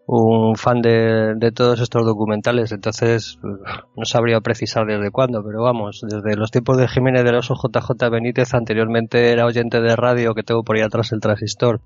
un 0.05 0.55
fan 0.55 0.81
de, 0.81 1.33
de 1.35 1.51
todos 1.51 1.79
estos 1.79 2.05
documentales, 2.05 2.71
entonces 2.71 3.39
no 3.41 4.05
sabría 4.05 4.41
precisar 4.41 4.85
desde 4.85 5.11
cuándo, 5.11 5.43
pero 5.43 5.63
vamos, 5.63 6.01
desde 6.07 6.35
los 6.35 6.51
tiempos 6.51 6.77
de 6.77 6.87
Jiménez 6.87 7.23
del 7.23 7.35
Oso 7.35 7.55
JJ 7.55 8.09
Benítez, 8.09 8.53
anteriormente 8.53 9.31
era 9.31 9.45
oyente 9.45 9.81
de 9.81 9.95
radio 9.95 10.33
que 10.33 10.43
tengo 10.43 10.63
por 10.63 10.75
ahí 10.75 10.81
atrás 10.81 11.11
el 11.13 11.21
transistor, 11.21 11.81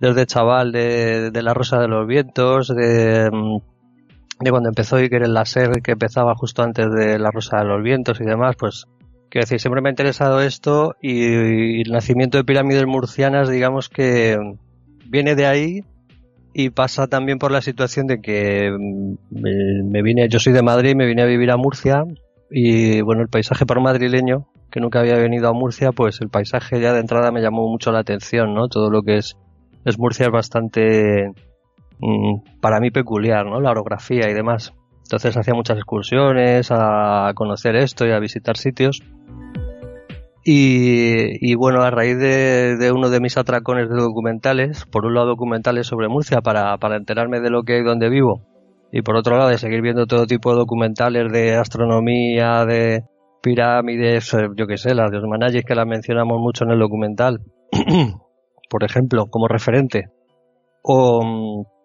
desde 0.00 0.26
chaval 0.26 0.72
de, 0.72 1.30
de 1.30 1.42
La 1.42 1.54
Rosa 1.54 1.78
de 1.78 1.88
los 1.88 2.06
Vientos, 2.06 2.68
de, 2.68 3.30
de 4.40 4.50
cuando 4.50 4.68
empezó 4.68 4.96
Iker 4.96 5.22
el 5.22 5.34
láser 5.34 5.70
que 5.82 5.92
empezaba 5.92 6.34
justo 6.34 6.62
antes 6.62 6.86
de 6.92 7.18
La 7.18 7.30
Rosa 7.30 7.58
de 7.58 7.64
los 7.64 7.82
Vientos 7.82 8.20
y 8.20 8.24
demás, 8.24 8.56
pues 8.58 8.86
quiero 9.30 9.44
decir, 9.44 9.60
siempre 9.60 9.80
me 9.80 9.88
ha 9.88 9.92
interesado 9.92 10.40
esto 10.40 10.94
y, 11.00 11.82
el 11.82 11.90
nacimiento 11.90 12.38
de 12.38 12.44
pirámides 12.44 12.86
murcianas, 12.86 13.48
digamos 13.48 13.88
que 13.88 14.36
viene 15.06 15.34
de 15.34 15.46
ahí 15.46 15.84
y 16.52 16.70
pasa 16.70 17.06
también 17.06 17.38
por 17.38 17.52
la 17.52 17.60
situación 17.60 18.06
de 18.06 18.20
que 18.20 18.70
mm, 18.70 19.90
me, 19.90 20.02
vine, 20.02 20.28
yo 20.28 20.38
soy 20.38 20.52
de 20.52 20.62
Madrid, 20.62 20.94
me 20.96 21.06
vine 21.06 21.22
a 21.22 21.26
vivir 21.26 21.50
a 21.50 21.56
Murcia 21.56 22.04
y 22.50 23.00
bueno, 23.02 23.22
el 23.22 23.28
paisaje 23.28 23.66
por 23.66 23.80
madrileño, 23.80 24.48
que 24.70 24.80
nunca 24.80 25.00
había 25.00 25.16
venido 25.16 25.48
a 25.48 25.52
Murcia, 25.52 25.92
pues 25.92 26.20
el 26.20 26.28
paisaje 26.28 26.80
ya 26.80 26.92
de 26.92 27.00
entrada 27.00 27.30
me 27.32 27.40
llamó 27.42 27.68
mucho 27.68 27.92
la 27.92 28.00
atención, 28.00 28.54
¿no? 28.54 28.68
Todo 28.68 28.90
lo 28.90 29.02
que 29.02 29.18
es, 29.18 29.36
es 29.84 29.98
Murcia 29.98 30.26
es 30.26 30.32
bastante, 30.32 31.32
para 32.60 32.80
mí 32.80 32.90
peculiar, 32.90 33.46
¿no? 33.46 33.60
La 33.60 33.70
orografía 33.70 34.28
y 34.28 34.34
demás. 34.34 34.74
Entonces 35.02 35.36
hacía 35.36 35.54
muchas 35.54 35.76
excursiones 35.76 36.68
a 36.70 37.30
conocer 37.34 37.76
esto 37.76 38.06
y 38.06 38.12
a 38.12 38.18
visitar 38.18 38.56
sitios. 38.56 39.02
Y, 40.48 41.56
bueno, 41.56 41.82
a 41.82 41.90
raíz 41.90 42.16
de, 42.18 42.92
uno 42.94 43.10
de 43.10 43.18
mis 43.18 43.36
atracones 43.36 43.88
de 43.88 43.96
documentales, 43.96 44.84
por 44.84 45.04
un 45.04 45.14
lado 45.14 45.26
documentales 45.26 45.88
sobre 45.88 46.06
Murcia 46.06 46.40
para, 46.40 46.78
enterarme 46.96 47.40
de 47.40 47.50
lo 47.50 47.64
que 47.64 47.74
hay 47.74 47.82
donde 47.82 48.08
vivo, 48.08 48.42
y 48.92 49.02
por 49.02 49.16
otro 49.16 49.36
lado 49.36 49.50
de 49.50 49.58
seguir 49.58 49.82
viendo 49.82 50.06
todo 50.06 50.24
tipo 50.26 50.50
de 50.52 50.58
documentales 50.58 51.32
de 51.32 51.56
astronomía, 51.56 52.64
de 52.64 53.02
pirámides, 53.42 54.32
eh, 54.34 54.46
yo 54.56 54.68
qué 54.68 54.76
sé, 54.76 54.94
las 54.94 55.10
de 55.10 55.18
los 55.18 55.28
managis 55.28 55.64
que 55.64 55.74
las 55.74 55.86
mencionamos 55.86 56.40
mucho 56.40 56.64
en 56.64 56.70
el 56.70 56.78
documental, 56.78 57.40
por 58.70 58.84
ejemplo, 58.84 59.26
como 59.26 59.48
referente, 59.48 60.10
o, 60.80 61.24
mm, 61.24 61.75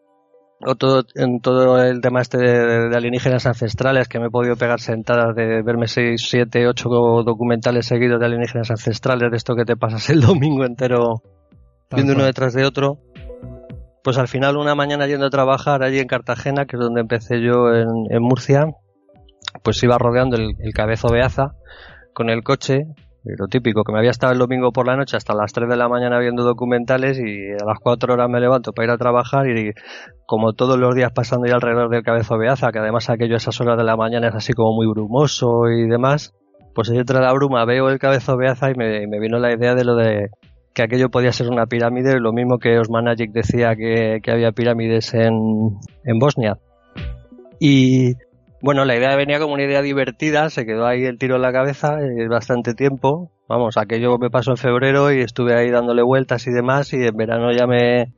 o 0.66 0.76
todo, 0.76 1.04
en 1.16 1.40
todo 1.40 1.82
el 1.82 2.02
tema 2.02 2.22
este 2.22 2.38
de, 2.38 2.90
de 2.90 2.98
alienígenas 2.98 3.46
ancestrales 3.46 4.08
que 4.08 4.20
me 4.20 4.28
he 4.28 4.30
podido 4.30 4.56
pegar 4.56 4.80
sentadas 4.80 5.36
de 5.36 5.62
verme 5.64 5.88
6, 5.88 6.22
7, 6.30 6.68
8 6.68 6.90
documentales 7.26 7.86
seguidos 7.86 8.20
de 8.20 8.26
alienígenas 8.26 8.72
ancestrales, 8.72 9.32
de 9.32 9.38
esto 9.38 9.56
que 9.56 9.66
te 9.66 9.76
pasas 9.76 10.10
el 10.10 10.22
domingo 10.22 10.66
entero 10.66 11.22
viendo 11.92 12.14
uno 12.14 12.26
detrás 12.26 12.54
de 12.54 12.66
otro. 12.66 13.00
Pues 14.04 14.18
al 14.18 14.28
final 14.28 14.58
una 14.58 14.74
mañana 14.74 15.06
yendo 15.06 15.28
a 15.28 15.30
trabajar 15.30 15.84
allí 15.84 16.00
en 16.00 16.08
Cartagena, 16.08 16.66
que 16.66 16.76
es 16.76 16.80
donde 16.80 17.02
empecé 17.02 17.40
yo 17.40 17.74
en, 17.74 17.88
en 18.10 18.22
Murcia, 18.22 18.66
pues 19.64 19.82
iba 19.84 19.98
rodeando 19.98 20.38
el, 20.38 20.56
el 20.60 20.74
cabezo 20.74 21.10
Beaza 21.10 21.54
con 22.14 22.30
el 22.30 22.44
coche, 22.44 22.88
lo 23.24 23.48
típico, 23.48 23.84
que 23.84 23.94
me 23.94 24.00
había 24.00 24.10
estado 24.12 24.34
el 24.34 24.40
domingo 24.40 24.72
por 24.72 24.88
la 24.88 24.96
noche 24.96 25.16
hasta 25.16 25.36
las 25.36 25.54
3 25.54 25.70
de 25.70 25.78
la 25.78 25.88
mañana 25.88 26.20
viendo 26.20 26.44
documentales 26.44 27.20
y 27.20 27.52
a 27.52 27.66
las 27.66 27.78
4 27.80 28.14
horas 28.14 28.30
me 28.30 28.40
levanto 28.40 28.74
para 28.74 28.88
ir 28.88 28.92
a 28.92 28.98
trabajar 28.98 29.48
y 29.48 29.74
como 30.26 30.54
todos 30.54 30.80
los 30.80 30.96
días 30.96 31.12
pasando 31.14 31.48
ya 31.48 31.56
alrededor 31.56 31.90
del 31.90 32.04
cabezo 32.04 32.38
Beaza, 32.38 32.72
que 32.72 32.80
además 32.80 33.10
aquello 33.10 33.36
a 33.36 33.38
esas 33.38 33.60
horas 33.62 33.78
de 33.78 33.84
la 33.84 33.96
mañana 33.96 34.30
es 34.30 34.36
así 34.36 34.54
como 34.54 34.74
muy 34.74 34.88
brumoso 34.88 35.70
y 35.70 35.88
demás, 35.88 36.34
pues 36.74 36.90
entre 36.90 37.20
la 37.20 37.34
bruma 37.34 37.64
veo 37.66 37.90
el 37.90 38.00
cabezo 38.00 38.38
Beaza 38.38 38.72
y 38.72 38.76
me, 38.76 39.08
me 39.08 39.20
vino 39.20 39.38
la 39.38 39.54
idea 39.54 39.76
de 39.76 39.84
lo 39.84 39.96
de 39.96 40.30
que 40.74 40.84
aquello 40.84 41.10
podía 41.10 41.32
ser 41.32 41.50
una 41.50 41.66
pirámide, 41.66 42.20
lo 42.20 42.34
mismo 42.34 42.58
que 42.58 42.80
Osmanagic 42.80 43.32
decía 43.32 43.76
que, 43.76 44.20
que 44.24 44.32
había 44.32 44.52
pirámides 44.52 45.14
en, 45.14 45.34
en 46.06 46.20
Bosnia. 46.20 46.58
Y 47.60 48.14
bueno, 48.62 48.86
la 48.86 48.96
idea 48.96 49.16
venía 49.16 49.40
como 49.40 49.54
una 49.54 49.64
idea 49.64 49.82
divertida, 49.82 50.50
se 50.50 50.66
quedó 50.66 50.86
ahí 50.86 51.04
el 51.04 51.18
tiro 51.18 51.36
en 51.36 51.42
la 51.42 51.52
cabeza 51.52 51.98
eh, 52.00 52.28
bastante 52.28 52.74
tiempo. 52.74 53.32
Vamos, 53.48 53.78
aquello 53.78 54.18
me 54.18 54.30
pasó 54.30 54.52
en 54.52 54.58
febrero 54.58 55.12
y 55.12 55.22
estuve 55.22 55.56
ahí 55.56 55.70
dándole 55.70 56.04
vueltas 56.04 56.48
y 56.48 56.52
demás 56.52 56.94
y 56.94 57.04
en 57.04 57.18
verano 57.18 57.52
ya 57.52 57.68
me, 57.68 58.14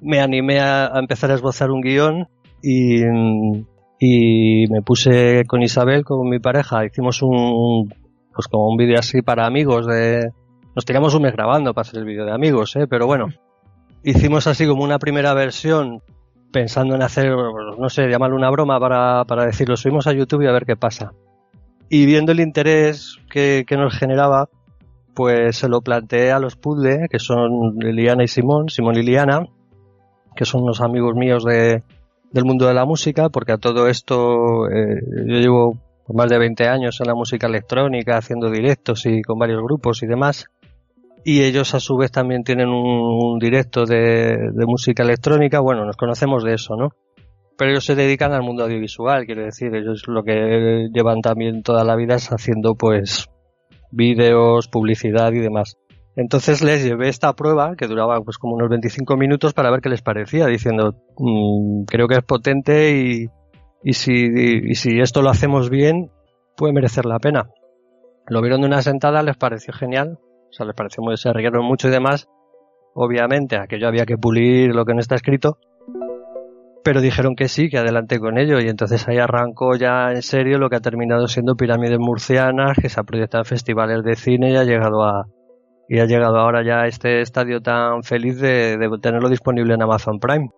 me 0.00 0.20
animé 0.20 0.60
a, 0.60 0.90
empezar 0.94 1.30
a 1.30 1.34
esbozar 1.34 1.70
un 1.70 1.80
guion 1.80 2.28
y, 2.62 3.02
y 3.98 4.66
me 4.70 4.82
puse 4.82 5.42
con 5.46 5.62
Isabel, 5.62 6.04
con 6.04 6.28
mi 6.28 6.38
pareja, 6.38 6.84
hicimos 6.84 7.20
un, 7.22 7.92
pues 8.34 8.48
como 8.48 8.68
un 8.68 8.76
vídeo 8.76 8.98
así 8.98 9.22
para 9.22 9.46
amigos 9.46 9.86
de, 9.86 10.30
nos 10.74 10.84
tiramos 10.84 11.14
un 11.14 11.22
mes 11.22 11.32
grabando 11.32 11.74
para 11.74 11.82
hacer 11.86 12.00
el 12.00 12.06
vídeo 12.06 12.24
de 12.24 12.32
amigos, 12.32 12.76
¿eh? 12.76 12.86
pero 12.88 13.06
bueno, 13.06 13.26
hicimos 14.04 14.46
así 14.46 14.66
como 14.66 14.84
una 14.84 14.98
primera 14.98 15.34
versión 15.34 16.00
pensando 16.52 16.94
en 16.94 17.02
hacer, 17.02 17.30
no 17.30 17.88
sé, 17.88 18.08
llamarlo 18.08 18.36
una 18.36 18.50
broma 18.50 18.78
para, 18.78 19.24
para 19.24 19.46
decirlo, 19.46 19.76
subimos 19.76 20.06
a 20.06 20.12
YouTube 20.12 20.42
y 20.42 20.46
a 20.46 20.52
ver 20.52 20.66
qué 20.66 20.76
pasa. 20.76 21.12
Y 21.88 22.06
viendo 22.06 22.32
el 22.32 22.40
interés 22.40 23.18
que, 23.30 23.64
que 23.66 23.76
nos 23.76 23.96
generaba, 23.96 24.48
pues 25.14 25.56
se 25.56 25.68
lo 25.68 25.80
planteé 25.80 26.32
a 26.32 26.38
los 26.38 26.56
Puzzle, 26.56 27.08
que 27.10 27.18
son 27.18 27.76
Liliana 27.78 28.24
y 28.24 28.28
Simón, 28.28 28.68
Simón 28.68 28.94
y 28.94 29.02
Liliana, 29.02 29.46
que 30.36 30.44
son 30.44 30.62
unos 30.62 30.80
amigos 30.80 31.14
míos 31.14 31.44
de, 31.44 31.82
del 32.30 32.44
mundo 32.44 32.66
de 32.66 32.74
la 32.74 32.84
música, 32.84 33.28
porque 33.28 33.52
a 33.52 33.58
todo 33.58 33.88
esto 33.88 34.68
eh, 34.70 35.00
yo 35.26 35.36
llevo 35.36 35.78
más 36.08 36.30
de 36.30 36.38
20 36.38 36.68
años 36.68 37.00
en 37.00 37.06
la 37.06 37.14
música 37.14 37.46
electrónica, 37.46 38.16
haciendo 38.16 38.50
directos 38.50 39.06
y 39.06 39.22
con 39.22 39.38
varios 39.38 39.62
grupos 39.62 40.02
y 40.02 40.06
demás. 40.06 40.46
Y 41.24 41.42
ellos 41.42 41.74
a 41.74 41.80
su 41.80 41.96
vez 41.96 42.10
también 42.10 42.44
tienen 42.44 42.68
un, 42.68 43.34
un 43.34 43.38
directo 43.38 43.84
de, 43.84 44.36
de 44.52 44.66
música 44.66 45.02
electrónica. 45.02 45.60
Bueno, 45.60 45.84
nos 45.84 45.96
conocemos 45.96 46.44
de 46.44 46.54
eso, 46.54 46.76
¿no? 46.76 46.90
Pero 47.58 47.72
ellos 47.72 47.84
se 47.84 47.94
dedican 47.94 48.32
al 48.32 48.42
mundo 48.42 48.64
audiovisual, 48.64 49.26
quiero 49.26 49.44
decir, 49.44 49.74
ellos 49.74 50.04
lo 50.06 50.22
que 50.22 50.88
llevan 50.94 51.20
también 51.20 51.62
toda 51.62 51.84
la 51.84 51.94
vida 51.94 52.14
es 52.14 52.28
haciendo 52.32 52.74
pues 52.74 53.28
vídeos, 53.90 54.68
publicidad 54.68 55.30
y 55.32 55.40
demás. 55.40 55.76
Entonces 56.16 56.62
les 56.62 56.82
llevé 56.82 57.08
esta 57.08 57.34
prueba 57.34 57.76
que 57.76 57.86
duraba 57.86 58.18
pues 58.22 58.38
como 58.38 58.54
unos 58.54 58.70
25 58.70 59.16
minutos 59.18 59.52
para 59.52 59.70
ver 59.70 59.80
qué 59.80 59.90
les 59.90 60.00
parecía, 60.00 60.46
diciendo 60.46 60.94
"Mm, 61.18 61.84
creo 61.84 62.08
que 62.08 62.14
es 62.16 62.24
potente 62.24 62.96
y, 62.96 63.26
y 63.84 63.92
si, 63.92 64.12
y 64.14 64.74
si 64.74 64.98
esto 65.00 65.20
lo 65.20 65.28
hacemos 65.28 65.68
bien 65.68 66.10
puede 66.56 66.72
merecer 66.72 67.04
la 67.04 67.18
pena. 67.18 67.50
Lo 68.26 68.40
vieron 68.40 68.62
de 68.62 68.68
una 68.68 68.80
sentada, 68.82 69.22
les 69.22 69.36
pareció 69.36 69.72
genial, 69.74 70.18
o 70.50 70.52
sea, 70.52 70.66
les 70.66 70.74
pareció 70.74 71.02
muy, 71.02 71.16
se 71.16 71.32
rieron 71.32 71.64
mucho 71.64 71.88
y 71.88 71.90
demás. 71.90 72.28
Obviamente, 72.94 73.56
aquello 73.56 73.88
había 73.88 74.04
que 74.04 74.16
pulir 74.16 74.74
lo 74.74 74.84
que 74.84 74.94
no 74.94 75.00
está 75.00 75.14
escrito, 75.14 75.58
pero 76.82 77.00
dijeron 77.00 77.36
que 77.36 77.48
sí, 77.48 77.68
que 77.68 77.78
adelante 77.78 78.18
con 78.18 78.38
ello, 78.38 78.58
y 78.58 78.68
entonces 78.68 79.06
ahí 79.08 79.18
arrancó 79.18 79.76
ya 79.76 80.10
en 80.10 80.22
serio 80.22 80.58
lo 80.58 80.68
que 80.68 80.76
ha 80.76 80.80
terminado 80.80 81.28
siendo 81.28 81.54
Pirámides 81.54 81.98
Murcianas, 81.98 82.76
que 82.80 82.88
se 82.88 83.00
ha 83.00 83.04
proyectado 83.04 83.42
en 83.42 83.46
festivales 83.46 84.02
de 84.02 84.16
cine 84.16 84.52
y 84.52 84.56
ha 84.56 84.64
llegado 84.64 85.04
a, 85.04 85.26
y 85.88 86.00
ha 86.00 86.06
llegado 86.06 86.38
ahora 86.38 86.64
ya 86.64 86.82
a 86.82 86.86
este 86.86 87.20
estadio 87.20 87.60
tan 87.60 88.02
feliz 88.02 88.40
de, 88.40 88.76
de 88.76 88.88
tenerlo 89.00 89.28
disponible 89.28 89.74
en 89.74 89.82
Amazon 89.82 90.18
Prime. 90.18 90.48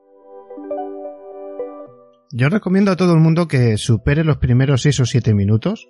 Yo 2.34 2.48
recomiendo 2.48 2.90
a 2.90 2.96
todo 2.96 3.12
el 3.12 3.20
mundo 3.20 3.46
que 3.46 3.76
supere 3.76 4.24
los 4.24 4.38
primeros 4.38 4.80
6 4.82 5.00
o 5.00 5.04
7 5.04 5.34
minutos, 5.34 5.86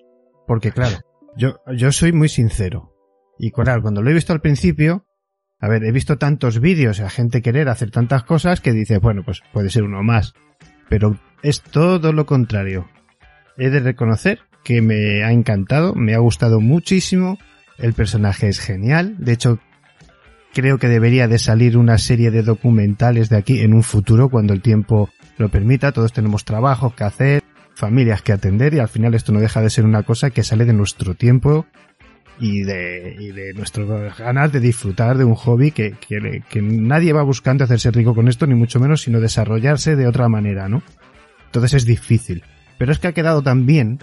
porque 0.46 0.72
claro, 0.72 0.96
yo, 1.36 1.60
yo 1.76 1.92
soy 1.92 2.12
muy 2.12 2.28
sincero. 2.28 2.91
Y 3.38 3.50
claro, 3.50 3.82
cuando 3.82 4.02
lo 4.02 4.10
he 4.10 4.14
visto 4.14 4.32
al 4.32 4.40
principio, 4.40 5.06
a 5.58 5.68
ver, 5.68 5.84
he 5.84 5.92
visto 5.92 6.18
tantos 6.18 6.60
vídeos 6.60 7.00
a 7.00 7.10
gente 7.10 7.42
querer 7.42 7.68
hacer 7.68 7.90
tantas 7.90 8.24
cosas 8.24 8.60
que 8.60 8.72
dices, 8.72 9.00
bueno, 9.00 9.22
pues 9.24 9.42
puede 9.52 9.70
ser 9.70 9.84
uno 9.84 10.02
más. 10.02 10.34
Pero 10.88 11.18
es 11.42 11.62
todo 11.62 12.12
lo 12.12 12.26
contrario. 12.26 12.88
He 13.56 13.70
de 13.70 13.80
reconocer 13.80 14.40
que 14.64 14.82
me 14.82 15.22
ha 15.24 15.32
encantado, 15.32 15.94
me 15.94 16.14
ha 16.14 16.18
gustado 16.18 16.60
muchísimo, 16.60 17.38
el 17.78 17.94
personaje 17.94 18.48
es 18.48 18.60
genial, 18.60 19.16
de 19.18 19.32
hecho 19.32 19.58
creo 20.52 20.78
que 20.78 20.88
debería 20.88 21.28
de 21.28 21.38
salir 21.38 21.76
una 21.76 21.98
serie 21.98 22.30
de 22.30 22.42
documentales 22.42 23.28
de 23.28 23.38
aquí 23.38 23.60
en 23.60 23.74
un 23.74 23.82
futuro 23.82 24.28
cuando 24.28 24.52
el 24.52 24.62
tiempo 24.62 25.08
lo 25.38 25.48
permita, 25.48 25.92
todos 25.92 26.12
tenemos 26.12 26.44
trabajos 26.44 26.94
que 26.94 27.04
hacer, 27.04 27.42
familias 27.74 28.22
que 28.22 28.32
atender 28.32 28.74
y 28.74 28.78
al 28.78 28.88
final 28.88 29.14
esto 29.14 29.32
no 29.32 29.40
deja 29.40 29.60
de 29.60 29.70
ser 29.70 29.84
una 29.84 30.02
cosa 30.02 30.30
que 30.30 30.44
sale 30.44 30.64
de 30.64 30.74
nuestro 30.74 31.14
tiempo 31.14 31.66
y 32.42 32.64
de, 32.64 33.16
y 33.20 33.30
de 33.30 33.54
nuestras 33.54 34.18
ganas 34.18 34.50
de 34.50 34.58
disfrutar 34.58 35.16
de 35.16 35.24
un 35.24 35.36
hobby 35.36 35.70
que, 35.70 35.92
que, 35.92 36.42
que 36.50 36.60
nadie 36.60 37.12
va 37.12 37.22
buscando 37.22 37.62
hacerse 37.62 37.92
rico 37.92 38.16
con 38.16 38.26
esto, 38.26 38.48
ni 38.48 38.56
mucho 38.56 38.80
menos, 38.80 39.02
sino 39.02 39.20
desarrollarse 39.20 39.94
de 39.94 40.08
otra 40.08 40.28
manera, 40.28 40.68
¿no? 40.68 40.82
Entonces 41.46 41.74
es 41.74 41.84
difícil. 41.86 42.42
Pero 42.78 42.90
es 42.90 42.98
que 42.98 43.06
ha 43.06 43.12
quedado 43.12 43.42
tan 43.42 43.64
bien 43.64 44.00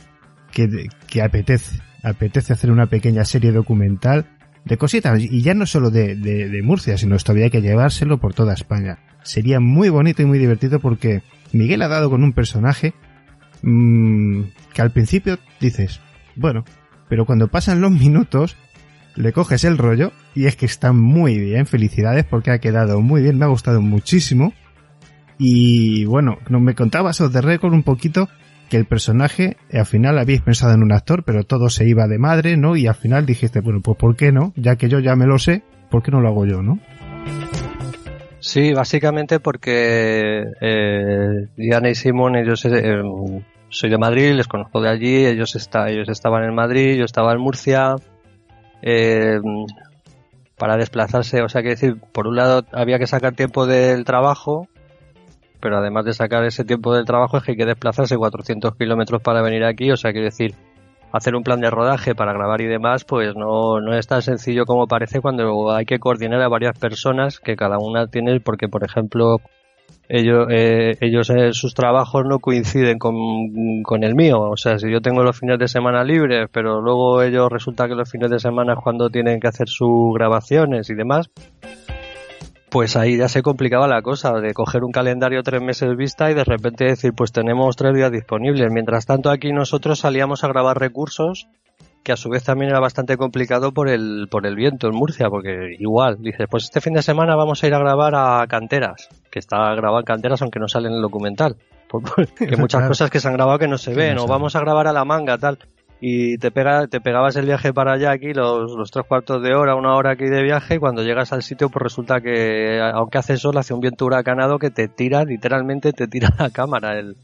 que, 0.54 0.88
que 1.08 1.22
apetece, 1.22 1.82
apetece 2.02 2.54
hacer 2.54 2.72
una 2.72 2.86
pequeña 2.86 3.26
serie 3.26 3.52
documental 3.52 4.26
de 4.64 4.78
cositas, 4.78 5.20
y 5.20 5.42
ya 5.42 5.54
no 5.54 5.66
solo 5.66 5.90
de, 5.90 6.16
de, 6.16 6.48
de 6.48 6.62
Murcia, 6.62 6.98
sino 6.98 7.18
esto 7.18 7.34
había 7.34 7.50
que 7.50 7.62
llevárselo 7.62 8.20
por 8.20 8.34
toda 8.34 8.54
España. 8.54 9.00
Sería 9.22 9.60
muy 9.60 9.90
bonito 9.90 10.22
y 10.22 10.26
muy 10.26 10.40
divertido 10.40 10.80
porque 10.80 11.24
Miguel 11.52 11.82
ha 11.82 11.90
dado 11.90 12.10
con 12.10 12.24
un 12.24 12.32
personaje 12.32 12.94
mmm, 13.64 14.44
que 14.74 14.82
al 14.82 14.92
principio 14.92 15.40
dices, 15.60 16.00
bueno, 16.38 16.64
pero 17.10 17.26
cuando 17.26 17.50
pasan 17.50 17.82
los 17.82 17.92
minutos 17.92 18.56
le 19.16 19.34
coges 19.34 19.66
el 19.66 19.78
rollo 19.78 20.14
y 20.36 20.46
es 20.46 20.56
que 20.56 20.66
está 20.66 20.94
muy 20.94 21.38
bien, 21.38 21.66
felicidades 21.66 22.24
porque 22.26 22.52
ha 22.52 22.60
quedado 22.60 23.02
muy 23.02 23.22
bien, 23.22 23.38
me 23.38 23.46
ha 23.46 23.50
gustado 23.50 23.82
muchísimo. 23.82 24.54
Y 25.38 26.06
bueno, 26.06 26.38
no 26.50 26.60
me 26.60 26.76
contabas 26.76 27.18
de 27.32 27.42
récord 27.42 27.74
un 27.74 27.84
poquito 27.84 28.30
que 28.70 28.78
el 28.78 28.86
personaje 28.86 29.58
al 29.74 29.86
final 29.86 30.20
habéis 30.20 30.42
pensado 30.42 30.74
en 30.74 30.84
un 30.84 30.92
actor, 30.92 31.24
pero 31.24 31.44
todo 31.44 31.70
se 31.70 31.88
iba 31.88 32.08
de 32.08 32.20
madre, 32.20 32.56
¿no? 32.56 32.76
Y 32.76 32.88
al 32.88 32.96
final 32.96 33.26
dijiste, 33.26 33.62
bueno, 33.62 33.82
pues 33.82 33.98
¿por 33.98 34.16
qué 34.16 34.32
no? 34.32 34.54
Ya 34.56 34.76
que 34.76 34.90
yo 34.90 35.00
ya 35.00 35.16
me 35.16 35.26
lo 35.26 35.40
sé, 35.40 35.64
¿por 35.90 36.04
qué 36.04 36.12
no 36.12 36.22
lo 36.22 36.28
hago 36.30 36.46
yo, 36.46 36.62
no? 36.62 36.80
Sí, 38.40 38.74
básicamente 38.74 39.40
porque 39.40 40.44
eh, 40.62 41.48
Diana 41.58 41.90
y 41.90 41.96
Simón, 41.96 42.36
ellos 42.38 42.64
eh, 42.66 43.02
soy 43.70 43.90
de 43.90 43.98
Madrid, 43.98 44.34
les 44.34 44.48
conozco 44.48 44.82
de 44.82 44.90
allí, 44.90 45.26
ellos 45.26 45.56
está, 45.56 45.90
ellos 45.90 46.10
estaban 46.10 46.44
en 46.44 46.56
Madrid, 46.56 46.98
yo 46.98 47.06
estaba 47.06 47.34
en 47.34 47.40
Murcia, 47.40 47.96
eh, 48.82 49.40
para 50.58 50.78
desplazarse, 50.78 51.42
o 51.42 51.50
sea 51.50 51.64
que 51.64 51.70
decir, 51.70 51.98
por 52.12 52.28
un 52.28 52.36
lado 52.36 52.66
había 52.74 53.00
que 53.00 53.08
sacar 53.08 53.34
tiempo 53.34 53.66
del 53.66 54.04
trabajo, 54.04 54.68
pero 55.60 55.78
además 55.78 56.06
de 56.06 56.14
sacar 56.14 56.44
ese 56.44 56.66
tiempo 56.66 56.94
del 56.94 57.06
trabajo 57.06 57.38
es 57.38 57.44
que 57.44 57.52
hay 57.52 57.58
que 57.58 57.66
desplazarse 57.66 58.18
400 58.18 58.76
kilómetros 58.76 59.22
para 59.22 59.42
venir 59.42 59.64
aquí, 59.64 59.92
o 59.92 59.98
sea 59.98 60.14
que 60.14 60.20
decir, 60.20 60.56
hacer 61.12 61.36
un 61.36 61.44
plan 61.44 61.60
de 61.60 61.70
rodaje 61.70 62.14
para 62.16 62.34
grabar 62.34 62.62
y 62.62 62.68
demás, 62.68 63.04
pues 63.04 63.36
no, 63.36 63.80
no 63.80 63.96
es 63.96 64.08
tan 64.08 64.22
sencillo 64.22 64.66
como 64.66 64.88
parece 64.88 65.22
cuando 65.22 65.72
hay 65.72 65.86
que 65.86 66.00
coordinar 66.00 66.42
a 66.42 66.50
varias 66.50 66.78
personas 66.78 67.40
que 67.40 67.56
cada 67.56 67.78
una 67.80 68.08
tiene, 68.08 68.40
porque 68.40 68.68
por 68.68 68.84
ejemplo, 68.84 69.38
ellos, 70.12 70.48
eh, 70.50 70.98
ellos 71.02 71.30
eh, 71.30 71.54
sus 71.54 71.76
trabajos 71.76 72.26
no 72.26 72.40
coinciden 72.40 72.98
con, 72.98 73.14
con 73.84 74.04
el 74.04 74.16
mío. 74.16 74.42
O 74.42 74.58
sea, 74.58 74.80
si 74.80 74.92
yo 74.92 75.02
tengo 75.02 75.24
los 75.24 75.40
fines 75.40 75.60
de 75.60 75.68
semana 75.68 76.04
libres, 76.04 76.50
pero 76.52 76.82
luego 76.82 77.22
ellos 77.22 77.48
resulta 77.52 77.88
que 77.88 77.94
los 77.94 78.10
fines 78.10 78.32
de 78.32 78.40
semana 78.40 78.74
es 78.74 78.80
cuando 78.84 79.12
tienen 79.12 79.40
que 79.40 79.48
hacer 79.48 79.70
sus 79.70 80.12
grabaciones 80.16 80.90
y 80.90 80.96
demás, 80.96 81.30
pues 82.72 82.96
ahí 82.96 83.18
ya 83.18 83.28
se 83.28 83.44
complicaba 83.44 83.88
la 83.88 84.02
cosa 84.02 84.34
de 84.40 84.54
coger 84.56 84.84
un 84.84 84.92
calendario 84.92 85.44
tres 85.44 85.62
meses 85.62 85.96
vista 85.96 86.32
y 86.32 86.34
de 86.34 86.44
repente 86.44 86.86
decir, 86.86 87.14
pues 87.14 87.32
tenemos 87.32 87.76
tres 87.76 87.94
días 87.94 88.12
disponibles. 88.12 88.72
Mientras 88.72 89.06
tanto, 89.06 89.30
aquí 89.30 89.52
nosotros 89.52 90.00
salíamos 90.00 90.44
a 90.44 90.48
grabar 90.48 90.80
recursos 90.80 91.48
que 92.04 92.12
a 92.12 92.18
su 92.18 92.30
vez 92.30 92.44
también 92.44 92.70
era 92.72 92.80
bastante 92.80 93.18
complicado 93.18 93.72
por 93.72 93.90
el, 93.90 94.28
por 94.30 94.46
el 94.46 94.56
viento 94.56 94.88
en 94.88 94.96
Murcia, 94.96 95.30
porque 95.30 95.76
igual, 95.80 96.18
dices, 96.22 96.48
pues 96.50 96.66
este 96.66 96.82
fin 96.82 96.94
de 96.94 97.02
semana 97.02 97.36
vamos 97.36 97.64
a 97.64 97.68
ir 97.68 97.74
a 97.74 97.80
grabar 97.80 98.14
a 98.16 98.46
Canteras, 98.48 99.10
que 99.30 99.40
está 99.40 99.74
grabado 99.76 100.00
en 100.00 100.06
Canteras 100.06 100.42
aunque 100.42 100.60
no 100.60 100.68
sale 100.68 100.88
en 100.88 100.96
el 100.96 101.02
documental. 101.02 101.58
Que 102.38 102.56
muchas 102.56 102.88
cosas 102.88 103.10
que 103.10 103.20
se 103.20 103.28
han 103.28 103.34
grabado 103.34 103.58
que 103.58 103.68
no 103.68 103.78
se 103.78 103.94
ven, 103.94 104.20
o 104.20 104.28
vamos 104.28 104.56
a 104.56 104.60
grabar 104.60 104.88
a 104.88 104.94
La 104.94 105.06
Manga, 105.06 105.38
tal. 105.38 105.58
y 106.00 106.38
te 106.38 106.52
pega, 106.52 106.88
te 106.88 107.02
pegabas 107.02 107.36
el 107.36 107.48
viaje 107.48 107.74
para 107.74 107.94
allá 107.94 108.12
aquí, 108.12 108.32
los, 108.34 108.74
los 108.74 108.92
tres 108.92 109.06
cuartos 109.08 109.42
de 109.42 109.56
hora, 109.56 109.76
una 109.76 109.96
hora 109.96 110.12
aquí 110.12 110.26
de 110.26 110.44
viaje, 110.44 110.76
y 110.76 110.78
cuando 110.78 111.02
llegas 111.04 111.34
al 111.34 111.42
sitio, 111.42 111.70
pues 111.70 111.82
resulta 111.82 112.22
que, 112.22 112.80
aunque 112.94 113.18
hace 113.18 113.38
sol, 113.38 113.58
hace 113.58 113.74
un 113.74 113.80
viento 113.80 114.06
huracanado 114.06 114.60
que 114.60 114.70
te 114.70 114.88
tira, 114.88 115.26
literalmente 115.26 115.92
te 115.92 116.08
tira 116.08 116.30
la 116.38 116.52
cámara, 116.52 117.00
el, 117.00 117.18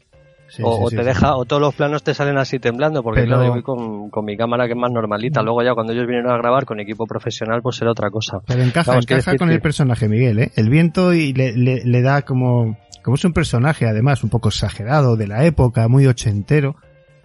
Sí, 0.48 0.62
o, 0.64 0.76
sí, 0.76 0.82
o 0.84 0.90
sí, 0.90 0.96
te 0.96 1.02
sí. 1.02 1.08
deja, 1.08 1.36
o 1.36 1.44
todos 1.44 1.60
los 1.60 1.74
planos 1.74 2.02
te 2.04 2.14
salen 2.14 2.38
así 2.38 2.58
temblando, 2.58 3.02
porque 3.02 3.20
Pero- 3.22 3.32
claro, 3.36 3.44
yo 3.46 3.52
voy 3.52 3.62
con, 3.62 4.10
con 4.10 4.24
mi 4.24 4.36
cámara 4.36 4.66
que 4.66 4.72
es 4.72 4.78
más 4.78 4.90
normalita. 4.92 5.42
Luego 5.42 5.62
ya 5.62 5.74
cuando 5.74 5.92
ellos 5.92 6.06
vinieron 6.06 6.30
a 6.32 6.38
grabar 6.38 6.64
con 6.64 6.78
equipo 6.80 7.04
profesional, 7.06 7.62
pues 7.62 7.80
era 7.82 7.90
otra 7.90 8.10
cosa. 8.10 8.38
Pero 8.46 8.62
encaja, 8.62 8.92
Vamos, 8.92 9.06
encaja 9.10 9.36
con 9.36 9.50
el 9.50 9.60
personaje, 9.60 10.08
Miguel, 10.08 10.38
¿eh? 10.38 10.52
El 10.56 10.70
viento 10.70 11.12
y 11.12 11.32
le, 11.32 11.56
le- 11.56 11.84
le 11.84 12.02
da 12.02 12.22
como, 12.22 12.78
como 13.02 13.16
es 13.16 13.24
un 13.24 13.32
personaje 13.32 13.86
además 13.86 14.22
un 14.24 14.30
poco 14.30 14.48
exagerado 14.50 15.16
de 15.16 15.26
la 15.26 15.44
época, 15.44 15.88
muy 15.88 16.06
ochentero, 16.06 16.76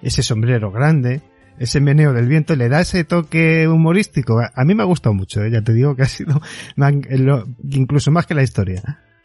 ese 0.02 0.24
sombrero 0.24 0.72
grande, 0.72 1.22
ese 1.60 1.80
meneo 1.80 2.14
del 2.14 2.28
viento, 2.28 2.56
le 2.56 2.70
da 2.70 2.82
ese 2.82 3.04
toque 3.04 3.68
humorístico. 3.68 4.40
A, 4.40 4.64
mí 4.66 4.74
me 4.74 4.82
ha 4.82 4.88
gustado 4.88 5.14
mucho, 5.14 5.44
¿eh? 5.44 5.52
ya 5.52 5.62
te 5.62 5.74
digo 5.74 5.96
que 5.96 6.02
ha 6.02 6.08
sido 6.08 6.42
incluso 7.70 8.10
más 8.12 8.26
que 8.26 8.34
la 8.34 8.44
historia. 8.44 8.82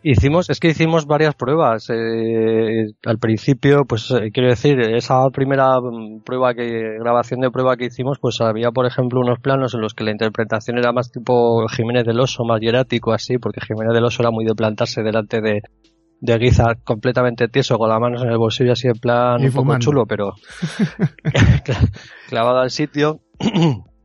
Hicimos, 0.08 0.50
es 0.50 0.60
que 0.60 0.68
hicimos 0.68 1.06
varias 1.06 1.34
pruebas. 1.34 1.90
eh, 1.90 2.86
al 3.04 3.18
principio, 3.18 3.84
pues 3.88 4.08
eh, 4.12 4.30
quiero 4.32 4.48
decir, 4.50 4.78
esa 4.78 5.28
primera 5.30 5.80
mm, 5.80 6.22
prueba 6.24 6.54
que, 6.54 6.96
grabación 7.00 7.40
de 7.40 7.50
prueba 7.50 7.76
que 7.76 7.86
hicimos, 7.86 8.18
pues 8.20 8.40
había, 8.40 8.70
por 8.70 8.86
ejemplo, 8.86 9.18
unos 9.18 9.40
planos 9.40 9.74
en 9.74 9.80
los 9.80 9.94
que 9.94 10.04
la 10.04 10.12
interpretación 10.12 10.78
era 10.78 10.92
más 10.92 11.10
tipo 11.10 11.66
Jiménez 11.66 12.04
del 12.04 12.20
Oso, 12.20 12.44
más 12.44 12.60
hierático 12.60 13.12
así, 13.12 13.38
porque 13.38 13.60
Jiménez 13.60 13.94
del 13.94 14.04
Oso 14.04 14.22
era 14.22 14.30
muy 14.30 14.44
de 14.44 14.54
plantarse 14.54 15.02
delante 15.02 15.40
de, 15.40 15.62
de 16.20 16.38
Guiza 16.38 16.76
completamente 16.84 17.48
tieso, 17.48 17.76
con 17.76 17.88
las 17.88 17.98
manos 17.98 18.22
en 18.22 18.28
el 18.30 18.38
bolsillo 18.38 18.74
así 18.74 18.86
en 18.86 19.00
plan 19.00 19.42
Y 19.42 19.46
un 19.46 19.52
poco 19.54 19.76
chulo, 19.78 20.06
pero 20.06 20.34
cla- 21.64 21.90
clavado 22.28 22.60
al 22.60 22.70
sitio. 22.70 23.22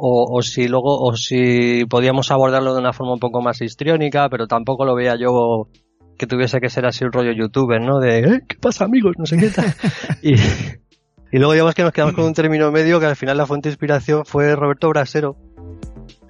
o, 0.00 0.36
o 0.38 0.42
si 0.42 0.68
luego, 0.68 0.98
o 1.00 1.16
si 1.16 1.84
podíamos 1.86 2.30
abordarlo 2.30 2.74
de 2.74 2.80
una 2.80 2.92
forma 2.92 3.14
un 3.14 3.18
poco 3.18 3.42
más 3.42 3.60
histriónica, 3.60 4.28
pero 4.28 4.46
tampoco 4.46 4.84
lo 4.84 4.94
veía 4.94 5.16
yo 5.18 5.68
que 6.16 6.26
tuviese 6.26 6.60
que 6.60 6.68
ser 6.70 6.86
así 6.86 7.04
un 7.04 7.12
rollo 7.12 7.32
youtuber, 7.32 7.80
¿no? 7.80 7.98
De, 8.00 8.18
"Eh, 8.18 8.40
¿qué 8.48 8.56
pasa 8.60 8.84
amigos? 8.84 9.14
No 9.18 9.26
sé 9.26 9.36
qué 9.36 9.50
tal. 9.50 9.66
y, 10.22 10.34
y 10.34 11.38
luego 11.38 11.52
digamos 11.52 11.74
que 11.74 11.82
nos 11.82 11.92
quedamos 11.92 12.14
con 12.14 12.24
un 12.24 12.34
término 12.34 12.70
medio 12.72 13.00
que 13.00 13.06
al 13.06 13.16
final 13.16 13.36
la 13.36 13.46
fuente 13.46 13.68
de 13.68 13.74
inspiración 13.74 14.24
fue 14.24 14.54
Roberto 14.56 14.88
Brasero, 14.88 15.36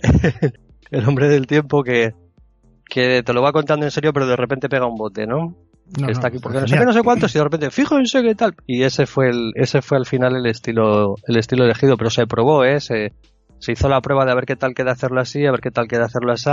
el 0.91 1.09
hombre 1.09 1.29
del 1.29 1.47
tiempo 1.47 1.83
que, 1.83 2.15
que 2.87 3.23
te 3.23 3.33
lo 3.33 3.43
va 3.43 3.53
contando 3.53 3.87
en 3.87 3.91
serio, 3.91 4.13
pero 4.13 4.27
de 4.27 4.37
repente 4.37 4.69
pega 4.69 4.87
un 4.87 4.97
bote, 4.97 5.27
¿no? 5.27 5.55
No, 5.99 6.07
que 6.07 6.13
está 6.13 6.29
aquí 6.29 6.39
porque 6.39 6.61
no 6.61 6.69
sé 6.69 6.77
qué, 6.79 6.85
no 6.85 6.93
sé 6.93 7.03
cuántos, 7.03 7.35
y 7.35 7.39
de 7.39 7.45
repente, 7.45 7.71
fíjense 7.71 8.23
qué 8.23 8.35
tal. 8.35 8.55
Y 8.67 8.83
ese 8.83 9.07
fue 9.07 9.31
el, 9.31 9.53
ese 9.55 9.81
fue 9.81 9.97
al 9.97 10.05
final 10.05 10.37
el 10.37 10.45
estilo, 10.45 11.15
el 11.27 11.39
estilo 11.39 11.65
elegido, 11.65 11.97
pero 11.97 12.11
se 12.11 12.27
probó, 12.27 12.65
¿eh? 12.65 12.79
Se, 12.81 13.15
se 13.59 13.73
hizo 13.73 13.89
la 13.89 14.01
prueba 14.01 14.25
de 14.25 14.33
a 14.33 14.35
ver 14.35 14.47
qué 14.47 14.57
tal 14.57 14.75
queda 14.75 14.93
hacerlo 14.93 15.21
así, 15.21 15.45
a 15.47 15.51
ver 15.51 15.61
qué 15.61 15.71
tal 15.71 15.89
queda 15.89 16.05
hacerlo 16.05 16.33
así. 16.33 16.51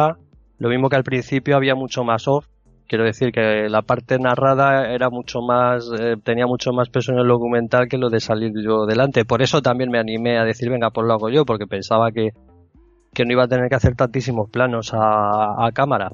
Lo 0.57 0.69
mismo 0.69 0.89
que 0.89 0.95
al 0.95 1.03
principio 1.03 1.55
había 1.55 1.75
mucho 1.75 2.03
más 2.03 2.27
off. 2.27 2.47
Quiero 2.87 3.03
decir 3.03 3.31
que 3.31 3.67
la 3.67 3.81
parte 3.81 4.19
narrada 4.19 4.93
era 4.93 5.09
mucho 5.09 5.41
más, 5.41 5.89
eh, 5.99 6.15
tenía 6.23 6.45
mucho 6.45 6.71
más 6.71 6.89
peso 6.89 7.11
en 7.11 7.17
el 7.17 7.27
documental 7.27 7.87
que 7.87 7.97
lo 7.97 8.09
de 8.09 8.19
salir 8.19 8.51
yo 8.63 8.85
delante. 8.85 9.25
Por 9.25 9.41
eso 9.41 9.61
también 9.61 9.89
me 9.89 9.99
animé 9.99 10.37
a 10.37 10.43
decir, 10.43 10.69
venga, 10.69 10.91
pues 10.91 11.07
lo 11.07 11.13
hago 11.13 11.29
yo, 11.29 11.45
porque 11.45 11.65
pensaba 11.65 12.11
que, 12.11 12.29
que 13.11 13.25
no 13.25 13.31
iba 13.31 13.45
a 13.45 13.47
tener 13.47 13.69
que 13.69 13.75
hacer 13.75 13.95
tantísimos 13.95 14.51
planos 14.51 14.93
a, 14.93 15.65
a 15.65 15.71
cámara. 15.73 16.11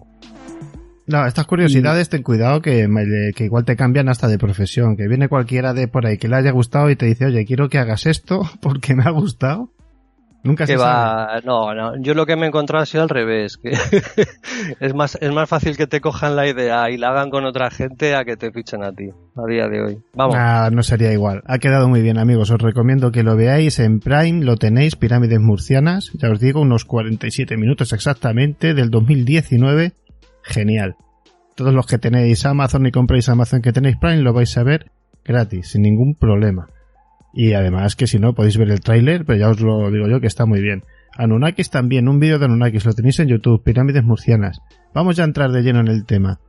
No, 1.07 1.25
estas 1.25 1.45
curiosidades, 1.45 2.07
ten 2.07 2.23
cuidado 2.23 2.61
que, 2.61 2.87
que 3.35 3.43
igual 3.43 3.65
te 3.65 3.75
cambian 3.75 4.07
hasta 4.07 4.29
de 4.29 4.37
profesión, 4.37 4.95
que 4.95 5.09
viene 5.09 5.27
cualquiera 5.27 5.73
de 5.73 5.89
por 5.89 6.05
ahí 6.05 6.17
que 6.17 6.29
le 6.29 6.37
haya 6.37 6.51
gustado 6.51 6.89
y 6.89 6.95
te 6.95 7.05
dice, 7.05 7.25
oye, 7.25 7.45
quiero 7.45 7.67
que 7.67 7.79
hagas 7.79 8.05
esto 8.05 8.43
porque 8.61 8.95
me 8.95 9.03
ha 9.03 9.11
gustado. 9.11 9.69
Nunca 10.43 10.65
se 10.65 10.73
que 10.73 10.79
sabe. 10.79 10.91
va, 10.91 11.41
no, 11.45 11.73
no, 11.75 12.01
yo 12.01 12.13
lo 12.15 12.25
que 12.25 12.35
me 12.35 12.45
he 12.45 12.47
encontrado 12.47 12.81
ha 12.81 12.85
sido 12.85 13.03
al 13.03 13.09
revés, 13.09 13.57
que 13.57 13.71
es 14.79 14.95
más, 14.95 15.17
es 15.21 15.31
más 15.31 15.47
fácil 15.47 15.77
que 15.77 15.85
te 15.85 16.01
cojan 16.01 16.35
la 16.35 16.47
idea 16.47 16.89
y 16.89 16.97
la 16.97 17.09
hagan 17.09 17.29
con 17.29 17.45
otra 17.45 17.69
gente 17.69 18.15
a 18.15 18.23
que 18.25 18.37
te 18.37 18.51
fichen 18.51 18.83
a 18.83 18.91
ti, 18.91 19.09
a 19.35 19.47
día 19.47 19.67
de 19.67 19.81
hoy. 19.81 19.97
Vamos. 20.13 20.35
Ah, 20.37 20.69
no 20.71 20.81
sería 20.81 21.13
igual. 21.13 21.43
Ha 21.45 21.59
quedado 21.59 21.87
muy 21.87 22.01
bien, 22.01 22.17
amigos. 22.17 22.49
Os 22.49 22.61
recomiendo 22.61 23.11
que 23.11 23.23
lo 23.23 23.35
veáis 23.35 23.79
en 23.79 23.99
Prime. 23.99 24.43
Lo 24.43 24.57
tenéis, 24.57 24.95
Pirámides 24.95 25.39
Murcianas. 25.39 26.11
Ya 26.13 26.29
os 26.31 26.39
digo, 26.39 26.61
unos 26.61 26.85
47 26.85 27.55
minutos 27.57 27.93
exactamente 27.93 28.73
del 28.73 28.89
2019. 28.89 29.93
Genial. 30.43 30.95
Todos 31.55 31.73
los 31.73 31.85
que 31.85 31.99
tenéis 31.99 32.45
Amazon 32.45 32.87
y 32.87 32.91
compréis 32.91 33.29
Amazon 33.29 33.61
que 33.61 33.73
tenéis 33.73 33.97
Prime 33.97 34.21
lo 34.21 34.33
vais 34.33 34.57
a 34.57 34.63
ver 34.63 34.91
gratis, 35.23 35.69
sin 35.69 35.83
ningún 35.83 36.15
problema. 36.15 36.67
Y 37.33 37.53
además 37.53 37.95
que 37.95 38.07
si 38.07 38.19
no 38.19 38.33
podéis 38.33 38.57
ver 38.57 38.69
el 38.69 38.81
tráiler, 38.81 39.25
pero 39.25 39.39
ya 39.39 39.49
os 39.49 39.61
lo 39.61 39.89
digo 39.91 40.07
yo 40.07 40.19
que 40.19 40.27
está 40.27 40.45
muy 40.45 40.61
bien. 40.61 40.83
Anunnakis 41.17 41.69
también, 41.69 42.07
un 42.07 42.19
vídeo 42.19 42.39
de 42.39 42.45
Anunnakis, 42.45 42.85
lo 42.85 42.93
tenéis 42.93 43.19
en 43.19 43.27
YouTube, 43.27 43.63
Pirámides 43.63 44.03
Murcianas. 44.03 44.59
Vamos 44.93 45.15
ya 45.15 45.23
a 45.23 45.27
entrar 45.27 45.51
de 45.51 45.61
lleno 45.61 45.79
en 45.79 45.87
el 45.87 46.05
tema. 46.05 46.39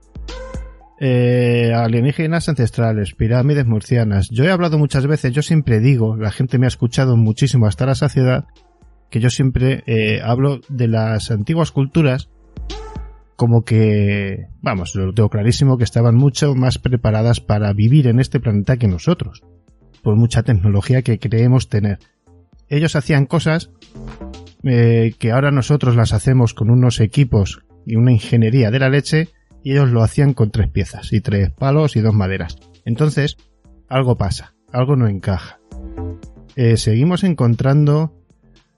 Eh, 1.05 1.73
alienígenas 1.75 2.49
ancestrales, 2.49 3.15
pirámides 3.15 3.67
murcianas. 3.67 4.29
Yo 4.31 4.45
he 4.45 4.53
hablado 4.53 4.79
muchas 4.79 5.05
veces, 5.09 5.33
yo 5.33 5.43
siempre 5.43 5.81
digo, 5.81 6.17
la 6.17 6.31
gente 6.31 6.59
me 6.59 6.67
ha 6.67 6.69
escuchado 6.69 7.17
muchísimo 7.17 7.67
hasta 7.67 7.87
la 7.87 7.97
saciedad, 7.97 8.45
que 9.11 9.19
yo 9.19 9.29
siempre 9.29 9.83
eh, 9.87 10.21
hablo 10.23 10.61
de 10.69 10.87
las 10.87 11.33
antiguas 11.33 11.73
culturas 11.73 12.29
como 13.35 13.65
que, 13.65 14.47
vamos, 14.61 14.95
lo 14.95 15.13
tengo 15.13 15.29
clarísimo, 15.29 15.77
que 15.77 15.83
estaban 15.83 16.15
mucho 16.15 16.55
más 16.55 16.79
preparadas 16.79 17.41
para 17.41 17.73
vivir 17.73 18.07
en 18.07 18.21
este 18.21 18.39
planeta 18.39 18.77
que 18.77 18.87
nosotros, 18.87 19.43
por 20.03 20.17
mucha 20.17 20.43
tecnología 20.43 21.03
que 21.03 21.19
creemos 21.19 21.69
tener. 21.69 21.99
Ellos 22.69 22.97
hacían 22.97 23.27
cosas 23.27 23.71
eh, 24.65 25.15
que 25.19 25.33
ahora 25.33 25.51
nosotros 25.51 25.97
las 25.97 26.13
hacemos 26.13 26.55
con 26.55 26.71
unos 26.71 27.01
equipos 27.01 27.65
y 27.85 27.97
una 27.97 28.13
ingeniería 28.13 28.71
de 28.71 28.79
la 28.79 28.89
leche 28.89 29.29
y 29.63 29.73
ellos 29.73 29.91
lo 29.91 30.03
hacían 30.03 30.35
con 30.35 30.51
tres 30.51 30.69
piezas 30.69 31.13
y 31.13 31.21
tres 31.21 31.51
palos 31.51 31.97
y 31.97 32.01
dos 32.01 32.15
maderas. 32.15 32.57
Entonces, 32.85 33.37
algo 33.89 34.17
pasa, 34.17 34.55
algo 34.73 34.97
no 34.97 35.09
encaja. 35.09 35.61
Eh, 36.57 36.77
seguimos 36.77 37.25
encontrando, 37.25 38.13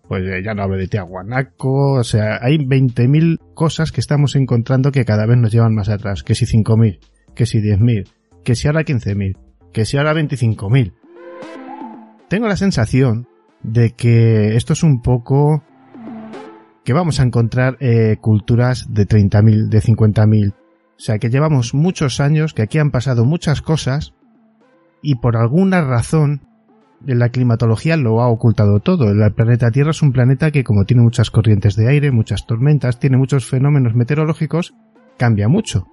pues 0.09 0.25
eh, 0.25 0.43
ya 0.45 0.55
no 0.55 0.63
hablo 0.63 0.77
de 0.77 0.89
Tiahuanaco, 0.89 1.93
o 1.95 2.05
sea, 2.05 2.39
hay 2.43 2.59
20.000 2.59 3.39
cosas 3.55 3.93
que 3.93 4.01
estamos 4.01 4.37
encontrando 4.37 4.93
que 4.93 5.05
cada 5.05 5.27
vez 5.27 5.39
nos 5.39 5.53
llevan 5.53 5.75
más 5.75 5.89
atrás. 5.89 6.23
Que 6.23 6.35
si 6.35 6.47
5.000, 6.47 7.01
que 7.35 7.47
si 7.47 7.61
10.000, 7.61 8.09
que 8.45 8.55
si 8.55 8.69
ahora 8.69 8.83
15.000, 8.83 9.37
que 9.73 9.85
si 9.85 9.97
ahora 9.97 10.15
25.000. 10.15 10.93
Tengo 12.35 12.49
la 12.49 12.57
sensación 12.57 13.29
de 13.63 13.93
que 13.93 14.57
esto 14.57 14.73
es 14.73 14.83
un 14.83 15.03
poco 15.03 15.63
que 16.83 16.93
vamos 16.93 17.21
a 17.21 17.23
encontrar 17.23 17.77
eh, 17.79 18.17
culturas 18.21 18.93
de 18.93 19.07
30.000, 19.07 19.69
de 19.69 19.81
50.000. 19.81 20.51
O 20.51 20.55
sea, 20.97 21.21
que 21.21 21.31
llevamos 21.31 21.75
muchos 21.75 22.19
años, 22.19 22.53
que 22.53 22.63
aquí 22.63 22.81
han 22.81 22.91
pasado 22.91 23.25
muchas 23.25 23.63
cosas 23.63 24.15
y 25.01 25.15
por 25.15 25.37
alguna 25.37 25.83
razón 25.83 26.41
la 27.07 27.29
climatología 27.29 27.97
lo 27.97 28.21
ha 28.21 28.27
ocultado 28.27 28.81
todo. 28.81 29.13
El 29.13 29.33
planeta 29.33 29.71
Tierra 29.71 29.93
es 29.93 30.03
un 30.03 30.11
planeta 30.11 30.51
que 30.51 30.65
como 30.65 30.87
tiene 30.87 31.05
muchas 31.05 31.31
corrientes 31.31 31.77
de 31.77 31.89
aire, 31.89 32.11
muchas 32.11 32.49
tormentas, 32.49 32.99
tiene 32.99 33.17
muchos 33.17 33.47
fenómenos 33.47 33.95
meteorológicos, 33.95 34.75
cambia 35.19 35.47
mucho. 35.47 35.87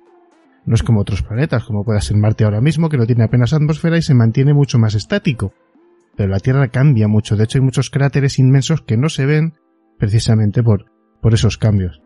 No 0.65 0.73
es 0.73 0.81
como 0.81 1.01
otros 1.01 1.21
planetas, 1.21 1.65
como 1.65 1.83
pueda 1.83 2.01
ser 2.01 2.17
Marte 2.17 2.45
ahora 2.45 2.61
mismo, 2.61 2.89
que 2.89 2.97
no 2.97 3.05
tiene 3.05 3.25
apenas 3.25 3.53
atmósfera 3.53 3.99
y 3.99 4.01
se 4.01 4.15
mantiene 4.15 4.55
mucho 4.55 4.79
más 4.79 4.95
estático. 4.95 5.53
Pero 6.21 6.33
la 6.33 6.39
Tierra 6.39 6.67
cambia 6.67 7.07
mucho. 7.07 7.35
De 7.35 7.45
hecho, 7.45 7.57
hay 7.57 7.63
muchos 7.63 7.89
cráteres 7.89 8.37
inmensos 8.37 8.83
que 8.83 8.95
no 8.95 9.09
se 9.09 9.25
ven 9.25 9.55
precisamente 9.97 10.61
por, 10.61 10.85
por 11.19 11.33
esos 11.33 11.57
cambios. 11.57 11.99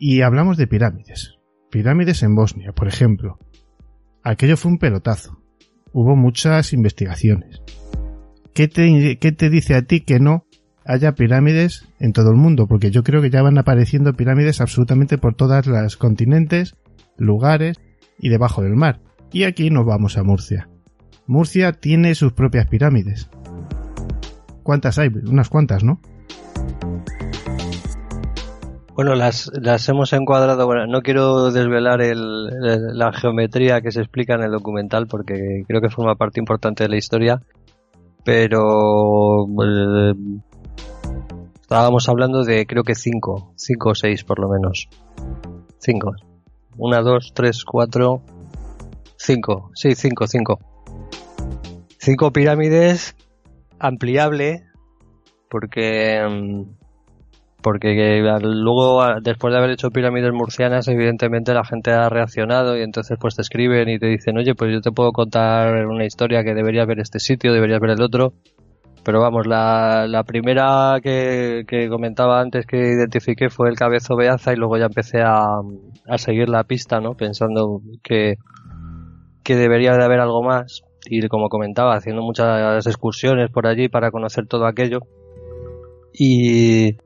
Y 0.00 0.22
hablamos 0.22 0.56
de 0.56 0.66
pirámides. 0.66 1.38
Pirámides 1.70 2.24
en 2.24 2.34
Bosnia, 2.34 2.72
por 2.72 2.88
ejemplo. 2.88 3.38
Aquello 4.24 4.56
fue 4.56 4.72
un 4.72 4.78
pelotazo. 4.78 5.38
Hubo 5.92 6.16
muchas 6.16 6.72
investigaciones. 6.72 7.62
¿Qué 8.52 8.66
te, 8.66 9.16
qué 9.20 9.30
te 9.30 9.48
dice 9.48 9.76
a 9.76 9.82
ti 9.82 10.00
que 10.00 10.18
no 10.18 10.44
haya 10.84 11.14
pirámides 11.14 11.86
en 12.00 12.12
todo 12.12 12.30
el 12.30 12.36
mundo? 12.36 12.66
Porque 12.66 12.90
yo 12.90 13.04
creo 13.04 13.22
que 13.22 13.30
ya 13.30 13.42
van 13.42 13.58
apareciendo 13.58 14.14
pirámides 14.14 14.60
absolutamente 14.60 15.18
por 15.18 15.36
todas 15.36 15.68
las 15.68 15.96
continentes, 15.96 16.74
lugares 17.16 17.76
y 18.18 18.28
debajo 18.30 18.60
del 18.62 18.74
mar. 18.74 19.02
Y 19.30 19.44
aquí 19.44 19.70
nos 19.70 19.86
vamos 19.86 20.18
a 20.18 20.24
Murcia. 20.24 20.68
Murcia 21.26 21.72
tiene 21.72 22.14
sus 22.14 22.32
propias 22.32 22.66
pirámides. 22.66 23.30
¿Cuántas 24.62 24.98
hay? 24.98 25.08
Unas 25.08 25.48
cuantas, 25.48 25.84
¿no? 25.84 26.00
Bueno, 28.94 29.16
las, 29.16 29.50
las 29.60 29.88
hemos 29.88 30.12
encuadrado, 30.12 30.66
bueno, 30.66 30.86
no 30.86 31.02
quiero 31.02 31.50
desvelar 31.50 32.00
el, 32.00 32.46
la 32.96 33.12
geometría 33.12 33.80
que 33.80 33.90
se 33.90 34.00
explica 34.00 34.34
en 34.34 34.42
el 34.42 34.52
documental 34.52 35.08
porque 35.08 35.64
creo 35.66 35.80
que 35.80 35.90
forma 35.90 36.14
parte 36.14 36.38
importante 36.38 36.84
de 36.84 36.90
la 36.90 36.96
historia, 36.96 37.42
pero 38.24 39.46
eh, 39.64 40.14
estábamos 41.60 42.08
hablando 42.08 42.44
de 42.44 42.66
creo 42.66 42.84
que 42.84 42.94
cinco, 42.94 43.52
cinco 43.56 43.90
o 43.90 43.94
seis 43.96 44.22
por 44.22 44.38
lo 44.38 44.48
menos. 44.48 44.88
Cinco. 45.78 46.12
Una, 46.76 47.00
dos, 47.00 47.32
tres, 47.34 47.64
cuatro, 47.64 48.22
cinco. 49.16 49.72
Sí, 49.74 49.96
cinco, 49.96 50.28
cinco. 50.28 50.60
Cinco 52.04 52.32
pirámides 52.32 53.16
ampliable 53.78 54.64
porque 55.48 56.20
mm, 56.28 56.64
porque 57.62 57.94
que 57.94 58.20
luego 58.42 59.02
después 59.22 59.52
de 59.52 59.58
haber 59.58 59.70
hecho 59.70 59.88
pirámides 59.88 60.30
murcianas 60.34 60.86
evidentemente 60.88 61.54
la 61.54 61.64
gente 61.64 61.92
ha 61.92 62.10
reaccionado 62.10 62.76
y 62.76 62.82
entonces 62.82 63.16
pues 63.18 63.36
te 63.36 63.40
escriben 63.40 63.88
y 63.88 63.98
te 63.98 64.08
dicen 64.08 64.36
oye 64.36 64.54
pues 64.54 64.70
yo 64.70 64.82
te 64.82 64.92
puedo 64.92 65.12
contar 65.12 65.86
una 65.86 66.04
historia 66.04 66.44
que 66.44 66.52
deberías 66.52 66.86
ver 66.86 67.00
este 67.00 67.20
sitio 67.20 67.54
deberías 67.54 67.80
ver 67.80 67.92
el 67.92 68.02
otro 68.02 68.34
pero 69.02 69.22
vamos 69.22 69.46
la, 69.46 70.06
la 70.06 70.24
primera 70.24 70.98
que, 71.02 71.64
que 71.66 71.88
comentaba 71.88 72.38
antes 72.38 72.66
que 72.66 72.76
identifiqué 72.76 73.48
fue 73.48 73.70
el 73.70 73.76
cabezo 73.76 74.14
Beaza 74.14 74.52
y 74.52 74.56
luego 74.56 74.76
ya 74.76 74.86
empecé 74.86 75.22
a, 75.22 75.46
a 76.06 76.18
seguir 76.18 76.50
la 76.50 76.64
pista 76.64 77.00
no 77.00 77.14
pensando 77.14 77.80
que 78.02 78.34
que 79.42 79.56
debería 79.56 79.96
de 79.96 80.04
haber 80.04 80.20
algo 80.20 80.42
más 80.42 80.82
y 81.06 81.26
como 81.28 81.48
comentaba 81.48 81.94
haciendo 81.94 82.22
muchas 82.22 82.86
excursiones 82.86 83.50
por 83.50 83.66
allí 83.66 83.88
para 83.88 84.10
conocer 84.10 84.46
todo 84.46 84.66
aquello. 84.66 85.00
Y 86.12 86.96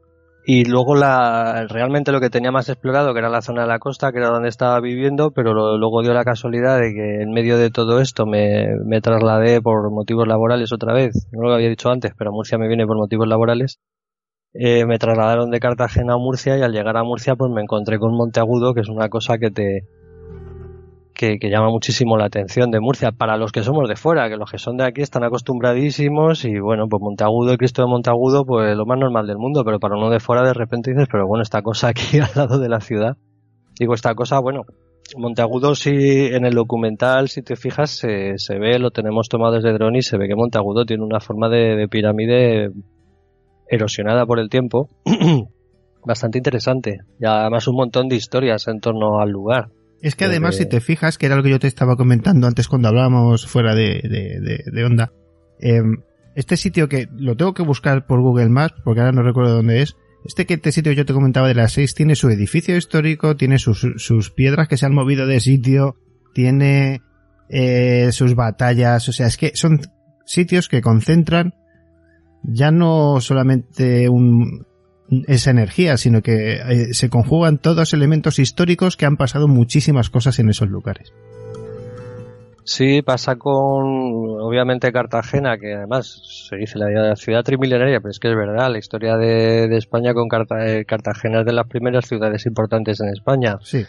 y 0.50 0.64
luego 0.64 0.94
realmente 0.94 2.10
lo 2.10 2.20
que 2.20 2.30
tenía 2.30 2.50
más 2.50 2.70
explorado 2.70 3.12
que 3.12 3.18
era 3.18 3.28
la 3.28 3.42
zona 3.42 3.62
de 3.62 3.68
la 3.68 3.78
costa 3.78 4.12
que 4.12 4.18
era 4.18 4.30
donde 4.30 4.48
estaba 4.48 4.80
viviendo 4.80 5.30
pero 5.30 5.76
luego 5.76 6.00
dio 6.00 6.14
la 6.14 6.24
casualidad 6.24 6.80
de 6.80 6.94
que 6.94 7.22
en 7.22 7.32
medio 7.32 7.58
de 7.58 7.68
todo 7.68 8.00
esto 8.00 8.24
me, 8.24 8.66
me 8.86 9.02
trasladé 9.02 9.60
por 9.60 9.90
motivos 9.90 10.26
laborales 10.26 10.72
otra 10.72 10.94
vez. 10.94 11.28
No 11.32 11.42
lo 11.42 11.52
había 11.52 11.68
dicho 11.68 11.90
antes 11.90 12.12
pero 12.16 12.32
Murcia 12.32 12.56
me 12.56 12.66
viene 12.66 12.86
por 12.86 12.96
motivos 12.96 13.28
laborales. 13.28 13.78
Eh, 14.54 14.86
me 14.86 14.98
trasladaron 14.98 15.50
de 15.50 15.60
Cartagena 15.60 16.14
a 16.14 16.16
Murcia 16.16 16.56
y 16.56 16.62
al 16.62 16.72
llegar 16.72 16.96
a 16.96 17.04
Murcia 17.04 17.36
pues 17.36 17.52
me 17.52 17.60
encontré 17.60 17.98
con 17.98 18.16
Monteagudo 18.16 18.72
que 18.72 18.80
es 18.80 18.88
una 18.88 19.10
cosa 19.10 19.36
que 19.36 19.50
te 19.50 19.82
que, 21.18 21.50
llama 21.50 21.68
muchísimo 21.68 22.16
la 22.16 22.26
atención 22.26 22.70
de 22.70 22.80
Murcia 22.80 23.10
para 23.10 23.36
los 23.36 23.50
que 23.50 23.62
somos 23.62 23.88
de 23.88 23.96
fuera, 23.96 24.28
que 24.30 24.36
los 24.36 24.50
que 24.50 24.58
son 24.58 24.76
de 24.76 24.84
aquí 24.84 25.02
están 25.02 25.24
acostumbradísimos 25.24 26.44
y 26.44 26.60
bueno, 26.60 26.86
pues 26.88 27.02
Monteagudo, 27.02 27.50
el 27.50 27.58
Cristo 27.58 27.82
de 27.82 27.88
Monteagudo, 27.88 28.44
pues 28.46 28.76
lo 28.76 28.86
más 28.86 28.98
normal 28.98 29.26
del 29.26 29.36
mundo, 29.36 29.64
pero 29.64 29.80
para 29.80 29.96
uno 29.96 30.10
de 30.10 30.20
fuera 30.20 30.46
de 30.46 30.54
repente 30.54 30.92
dices, 30.92 31.08
pero 31.10 31.26
bueno, 31.26 31.42
esta 31.42 31.60
cosa 31.60 31.88
aquí 31.88 32.18
al 32.20 32.30
lado 32.34 32.58
de 32.58 32.68
la 32.68 32.80
ciudad. 32.80 33.16
Digo, 33.78 33.94
esta 33.94 34.14
cosa, 34.14 34.38
bueno, 34.38 34.62
Monteagudo 35.16 35.74
si 35.74 35.90
en 35.90 36.46
el 36.46 36.54
documental, 36.54 37.28
si 37.28 37.42
te 37.42 37.56
fijas, 37.56 37.90
se, 37.90 38.38
se 38.38 38.58
ve, 38.58 38.78
lo 38.78 38.90
tenemos 38.90 39.28
tomado 39.28 39.54
desde 39.54 39.72
dron 39.72 39.96
y 39.96 40.02
se 40.02 40.18
ve 40.18 40.28
que 40.28 40.36
Monteagudo 40.36 40.84
tiene 40.84 41.02
una 41.02 41.20
forma 41.20 41.48
de, 41.48 41.74
de 41.74 41.88
pirámide 41.88 42.70
erosionada 43.68 44.24
por 44.24 44.38
el 44.38 44.48
tiempo. 44.48 44.88
Bastante 46.04 46.38
interesante. 46.38 47.00
Y 47.18 47.26
además 47.26 47.66
un 47.66 47.76
montón 47.76 48.08
de 48.08 48.16
historias 48.16 48.68
en 48.68 48.80
torno 48.80 49.20
al 49.20 49.30
lugar. 49.30 49.68
Es 50.00 50.14
que 50.14 50.24
además, 50.26 50.56
si 50.56 50.66
te 50.66 50.80
fijas, 50.80 51.18
que 51.18 51.26
era 51.26 51.36
lo 51.36 51.42
que 51.42 51.50
yo 51.50 51.58
te 51.58 51.66
estaba 51.66 51.96
comentando 51.96 52.46
antes 52.46 52.68
cuando 52.68 52.88
hablábamos 52.88 53.46
fuera 53.46 53.74
de, 53.74 54.00
de, 54.02 54.40
de- 54.40 54.64
de 54.70 54.84
onda, 54.84 55.12
em, 55.60 55.96
este 56.36 56.56
sitio 56.56 56.88
que 56.88 57.08
lo 57.16 57.36
tengo 57.36 57.52
que 57.54 57.62
buscar 57.64 58.06
por 58.06 58.20
Google 58.20 58.48
Maps, 58.48 58.74
porque 58.84 59.00
ahora 59.00 59.12
no 59.12 59.22
recuerdo 59.22 59.54
dónde 59.56 59.82
es, 59.82 59.96
este 60.24 60.46
que 60.46 60.54
este 60.54 60.70
sitio 60.72 60.92
que 60.92 60.96
yo 60.96 61.06
te 61.06 61.12
comentaba 61.14 61.48
de 61.48 61.54
las 61.54 61.72
seis 61.72 61.94
tiene 61.94 62.14
su 62.14 62.28
edificio 62.30 62.76
histórico, 62.76 63.36
tiene 63.36 63.58
sus, 63.58 63.86
sus 63.96 64.30
piedras 64.30 64.68
que 64.68 64.76
se 64.76 64.86
han 64.86 64.94
movido 64.94 65.26
de 65.26 65.40
sitio, 65.40 65.96
tiene 66.32 67.00
eh, 67.48 68.10
sus 68.12 68.34
batallas, 68.36 69.08
o 69.08 69.12
sea, 69.12 69.26
es 69.26 69.36
que 69.36 69.52
son 69.54 69.80
sitios 70.26 70.68
que 70.68 70.80
concentran 70.80 71.54
ya 72.44 72.70
no 72.70 73.20
solamente 73.20 74.08
un, 74.08 74.64
esa 75.26 75.50
energía, 75.50 75.96
sino 75.96 76.22
que 76.22 76.54
eh, 76.54 76.94
se 76.94 77.08
conjugan 77.08 77.58
todos 77.58 77.94
elementos 77.94 78.38
históricos 78.38 78.96
que 78.96 79.06
han 79.06 79.16
pasado 79.16 79.48
muchísimas 79.48 80.10
cosas 80.10 80.38
en 80.38 80.50
esos 80.50 80.68
lugares. 80.68 81.12
Sí, 82.64 83.00
pasa 83.00 83.36
con, 83.36 83.86
obviamente, 84.40 84.92
Cartagena, 84.92 85.56
que 85.56 85.72
además 85.72 86.20
se 86.48 86.56
dice 86.56 86.78
la 86.78 87.16
ciudad 87.16 87.42
trimilenaria, 87.42 88.00
pero 88.00 88.10
es 88.10 88.18
que 88.18 88.28
es 88.28 88.36
verdad, 88.36 88.70
la 88.70 88.76
historia 88.78 89.16
de, 89.16 89.68
de 89.68 89.76
España 89.78 90.12
con 90.12 90.28
Carta- 90.28 90.66
eh, 90.66 90.84
Cartagena 90.84 91.40
es 91.40 91.46
de 91.46 91.54
las 91.54 91.66
primeras 91.66 92.06
ciudades 92.06 92.44
importantes 92.44 93.00
en 93.00 93.08
España. 93.08 93.56
Sí. 93.62 93.84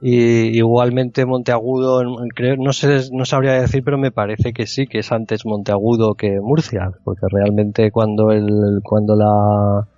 Y 0.00 0.56
igualmente 0.56 1.26
Monteagudo, 1.26 2.02
creo, 2.34 2.56
no 2.58 2.72
sé, 2.72 3.08
no 3.12 3.24
sabría 3.24 3.54
decir, 3.54 3.82
pero 3.84 3.98
me 3.98 4.12
parece 4.12 4.52
que 4.52 4.66
sí, 4.66 4.86
que 4.86 4.98
es 4.98 5.10
antes 5.10 5.44
Monteagudo 5.44 6.14
que 6.14 6.38
Murcia, 6.40 6.90
porque 7.02 7.26
realmente 7.28 7.90
cuando 7.90 8.30
el, 8.30 8.80
cuando 8.84 9.16
la, 9.16 9.88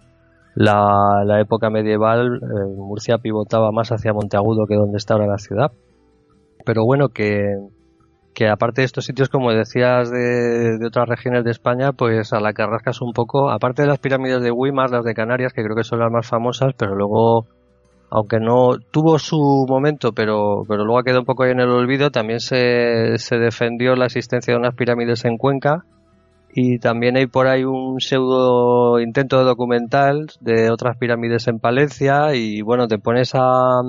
la, 0.54 1.24
la 1.24 1.40
época 1.40 1.70
medieval, 1.70 2.36
eh, 2.36 2.74
Murcia 2.76 3.18
pivotaba 3.18 3.72
más 3.72 3.90
hacia 3.90 4.12
Monteagudo 4.12 4.66
que 4.66 4.76
donde 4.76 4.98
está 4.98 5.14
ahora 5.14 5.26
la 5.26 5.38
ciudad. 5.38 5.72
Pero 6.64 6.84
bueno, 6.84 7.08
que, 7.08 7.56
que 8.34 8.48
aparte 8.48 8.82
de 8.82 8.86
estos 8.86 9.04
sitios, 9.04 9.28
como 9.28 9.52
decías, 9.52 10.10
de, 10.10 10.78
de 10.78 10.86
otras 10.86 11.08
regiones 11.08 11.44
de 11.44 11.50
España, 11.50 11.92
pues 11.92 12.32
a 12.32 12.40
la 12.40 12.52
que 12.52 12.64
rascas 12.64 13.02
un 13.02 13.12
poco, 13.12 13.50
aparte 13.50 13.82
de 13.82 13.88
las 13.88 13.98
pirámides 13.98 14.42
de 14.42 14.50
Weimar, 14.50 14.90
las 14.90 15.04
de 15.04 15.14
Canarias, 15.14 15.52
que 15.52 15.62
creo 15.62 15.76
que 15.76 15.84
son 15.84 15.98
las 15.98 16.10
más 16.10 16.26
famosas, 16.26 16.72
pero 16.78 16.94
luego, 16.94 17.46
aunque 18.10 18.38
no 18.38 18.78
tuvo 18.92 19.18
su 19.18 19.66
momento, 19.68 20.12
pero, 20.12 20.62
pero 20.68 20.84
luego 20.84 21.00
ha 21.00 21.04
quedado 21.04 21.20
un 21.20 21.26
poco 21.26 21.42
ahí 21.42 21.50
en 21.50 21.60
el 21.60 21.70
olvido, 21.70 22.10
también 22.10 22.40
se, 22.40 23.18
se 23.18 23.36
defendió 23.36 23.94
la 23.96 24.06
existencia 24.06 24.54
de 24.54 24.60
unas 24.60 24.74
pirámides 24.74 25.24
en 25.24 25.36
Cuenca, 25.36 25.84
y 26.56 26.78
también 26.78 27.16
hay 27.16 27.26
por 27.26 27.48
ahí 27.48 27.64
un 27.64 27.98
pseudo 28.00 29.00
intento 29.00 29.38
de 29.38 29.44
documental 29.44 30.26
de 30.40 30.70
otras 30.70 30.96
pirámides 30.98 31.48
en 31.48 31.58
Palencia, 31.58 32.34
y 32.34 32.62
bueno, 32.62 32.86
te 32.86 32.98
pones 32.98 33.32
a, 33.34 33.80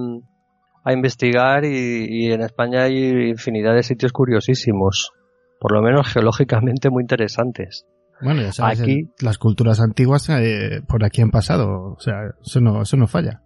a 0.84 0.94
investigar 0.94 1.64
y, 1.66 2.08
y 2.10 2.32
en 2.32 2.42
España 2.42 2.84
hay 2.84 3.30
infinidad 3.30 3.76
de 3.76 3.84
sitios 3.84 4.12
curiosísimos, 4.12 5.12
por 5.60 5.74
lo 5.74 5.82
menos 5.82 6.08
geológicamente 6.12 6.90
muy 6.90 7.04
interesantes. 7.04 7.86
Bueno, 8.22 8.42
ya 8.42 8.52
sabes, 8.54 8.82
Aquí- 8.82 9.00
el- 9.00 9.10
las 9.26 9.38
culturas 9.38 9.80
antiguas 9.82 10.30
eh, 10.30 10.82
por 10.88 11.04
aquí 11.04 11.22
han 11.22 11.32
pasado, 11.32 11.94
o 11.98 12.00
sea, 12.00 12.32
eso 12.44 12.62
no, 12.62 12.82
eso 12.82 12.98
no 12.98 13.08
falla. 13.08 13.42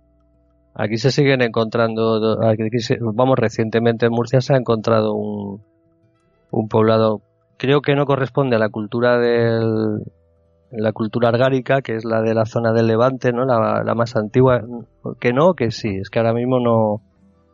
Aquí 0.76 0.98
se 0.98 1.12
siguen 1.12 1.42
encontrando, 1.42 2.38
aquí 2.48 2.70
se- 2.80 3.00
vamos, 3.02 3.38
recientemente 3.38 4.06
en 4.06 4.12
Murcia 4.14 4.40
se 4.40 4.54
ha 4.54 4.58
encontrado 4.58 5.14
un, 5.14 5.62
un 6.52 6.68
poblado, 6.70 7.22
creo 7.60 7.82
que 7.82 7.96
no 7.96 8.06
corresponde 8.06 8.56
a 8.56 8.60
la 8.60 8.70
cultura 8.70 9.20
del, 9.20 10.02
la 10.72 10.94
cultura 10.94 11.30
argárica, 11.30 11.82
que 11.82 11.96
es 11.96 12.06
la 12.06 12.22
de 12.22 12.34
la 12.34 12.46
zona 12.46 12.72
del 12.72 12.88
Levante, 12.88 13.32
¿no? 13.34 13.46
La, 13.46 13.84
la 13.84 13.96
más 13.96 14.16
antigua, 14.16 14.62
que 15.20 15.34
no, 15.34 15.54
que 15.54 15.70
sí, 15.70 15.98
es 15.98 16.10
que 16.10 16.20
ahora 16.20 16.34
mismo 16.34 16.60
no, 16.60 17.02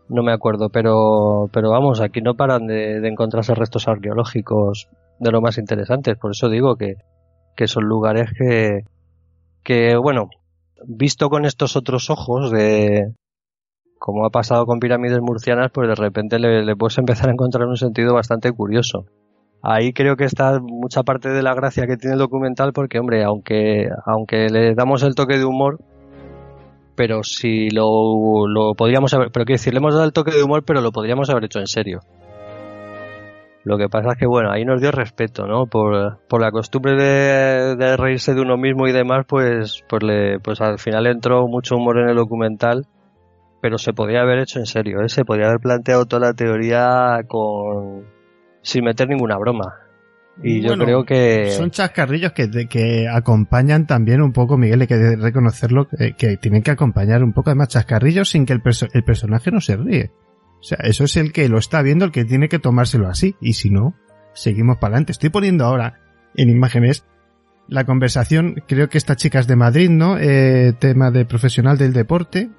no 0.08 0.24
me 0.24 0.32
acuerdo, 0.32 0.70
pero, 0.70 1.50
pero 1.52 1.72
vamos, 1.72 2.02
aquí 2.02 2.22
no 2.22 2.36
paran 2.36 2.68
de, 2.68 3.06
encontrarse 3.08 3.56
restos 3.56 3.88
arqueológicos 3.88 4.88
de 5.20 5.32
lo 5.32 5.42
más 5.42 5.58
interesantes, 5.58 6.18
por 6.18 6.32
eso 6.32 6.50
digo 6.50 6.76
que, 6.76 6.96
que 7.56 7.68
son 7.68 7.86
lugares 7.86 8.30
que, 8.38 8.84
que 9.64 9.98
bueno, 9.98 10.30
visto 10.86 11.30
con 11.30 11.46
estos 11.46 11.76
otros 11.76 12.12
ojos 12.12 12.52
de, 12.52 13.16
como 13.98 14.24
ha 14.26 14.30
pasado 14.30 14.68
con 14.68 14.80
pirámides 14.80 15.20
murcianas, 15.20 15.72
pues 15.74 15.88
de 15.88 15.96
repente 15.96 16.38
le, 16.38 16.64
le 16.64 16.76
puedes 16.76 16.98
empezar 17.00 17.30
a 17.30 17.34
encontrar 17.34 17.66
un 17.66 17.78
sentido 17.78 18.14
bastante 18.14 18.52
curioso. 18.52 19.06
Ahí 19.68 19.94
creo 19.94 20.16
que 20.16 20.26
está 20.26 20.60
mucha 20.62 21.02
parte 21.02 21.30
de 21.30 21.42
la 21.42 21.56
gracia 21.56 21.88
que 21.88 21.98
tiene 21.98 22.14
el 22.14 22.20
documental, 22.20 22.72
porque 22.72 23.00
hombre, 23.00 23.24
aunque, 23.24 23.90
aunque 24.06 24.48
le 24.48 24.76
damos 24.76 25.02
el 25.02 25.16
toque 25.16 25.40
de 25.40 25.46
humor, 25.46 25.80
pero 26.96 27.24
si 27.24 27.72
lo, 27.72 28.46
lo 28.48 28.76
podríamos 28.76 29.12
haber, 29.16 29.32
pero 29.32 29.44
quiero 29.44 29.58
decir, 29.58 29.74
le 29.74 29.80
hemos 29.80 29.96
dado 29.96 30.06
el 30.06 30.14
toque 30.14 30.30
de 30.30 30.44
humor, 30.44 30.64
pero 30.64 30.82
lo 30.82 30.92
podríamos 30.92 31.32
haber 31.32 31.46
hecho 31.46 31.58
en 31.60 31.66
serio. 31.66 32.02
Lo 33.64 33.80
que 33.80 33.90
pasa 33.90 34.10
es 34.12 34.20
que 34.20 34.28
bueno, 34.28 34.52
ahí 34.52 34.66
nos 34.66 34.80
dio 34.80 34.92
respeto, 34.92 35.48
¿no? 35.48 35.66
Por, 35.66 36.20
por 36.28 36.42
la 36.42 36.52
costumbre 36.52 36.94
de, 36.94 37.98
reírse 37.98 38.36
de 38.36 38.42
uno 38.42 38.58
mismo 38.58 38.88
y 38.88 38.92
demás, 38.92 39.26
pues, 39.28 39.84
pues 39.90 40.04
le, 40.04 40.40
pues 40.42 40.62
al 40.62 40.78
final 40.78 41.08
entró 41.08 41.48
mucho 41.48 41.76
humor 41.76 41.98
en 41.98 42.10
el 42.10 42.16
documental, 42.16 42.86
pero 43.64 43.80
se 43.80 43.94
podía 43.94 44.22
haber 44.22 44.38
hecho 44.38 44.60
en 44.60 44.68
serio, 44.68 45.02
¿eh? 45.02 45.10
Se 45.10 45.26
podía 45.26 45.48
haber 45.48 45.60
planteado 45.60 46.06
toda 46.06 46.28
la 46.28 46.34
teoría 46.36 47.22
con, 47.28 48.14
sin 48.66 48.84
meter 48.84 49.08
ninguna 49.08 49.38
broma. 49.38 49.76
Y 50.44 50.62
yo 50.62 50.76
creo 50.76 51.06
que... 51.06 51.52
Son 51.52 51.72
chascarrillos 51.72 52.34
que, 52.34 52.50
que 52.68 53.08
acompañan 53.08 53.86
también 53.88 54.22
un 54.22 54.34
poco, 54.34 54.58
Miguel, 54.58 54.82
hay 54.82 54.88
que 54.88 55.16
reconocerlo, 55.16 55.88
que, 55.88 56.14
que 56.18 56.36
tienen 56.38 56.62
que 56.62 56.72
acompañar 56.72 57.24
un 57.24 57.32
poco 57.32 57.52
además 57.52 57.70
chascarrillos 57.70 58.30
sin 58.30 58.46
que 58.46 58.54
el, 58.54 58.62
perso- 58.62 58.90
el 58.92 59.04
personaje 59.04 59.52
no 59.52 59.62
se 59.62 59.78
ríe. 59.78 60.12
O 60.60 60.64
sea, 60.64 60.80
eso 60.82 61.04
es 61.06 61.16
el 61.16 61.32
que 61.32 61.48
lo 61.48 61.58
está 61.58 61.82
viendo, 61.84 62.04
el 62.06 62.12
que 62.12 62.26
tiene 62.26 62.50
que 62.50 62.60
tomárselo 62.60 63.08
así. 63.08 63.36
Y 63.40 63.54
si 63.54 63.70
no, 63.70 63.96
seguimos 64.34 64.78
para 64.78 64.96
adelante. 64.96 65.14
Estoy 65.14 65.30
poniendo 65.30 65.64
ahora 65.64 66.02
en 66.36 66.50
imágenes 66.50 67.06
la 67.68 67.86
conversación, 67.86 68.64
creo 68.68 68.90
que 68.90 68.98
esta 68.98 69.16
chica 69.16 69.40
es 69.40 69.48
de 69.48 69.56
Madrid, 69.56 69.90
¿no? 69.90 70.18
Eh, 70.20 70.74
tema 70.78 71.12
de 71.12 71.26
profesional 71.26 71.78
del 71.78 71.94
deporte. 71.94 72.50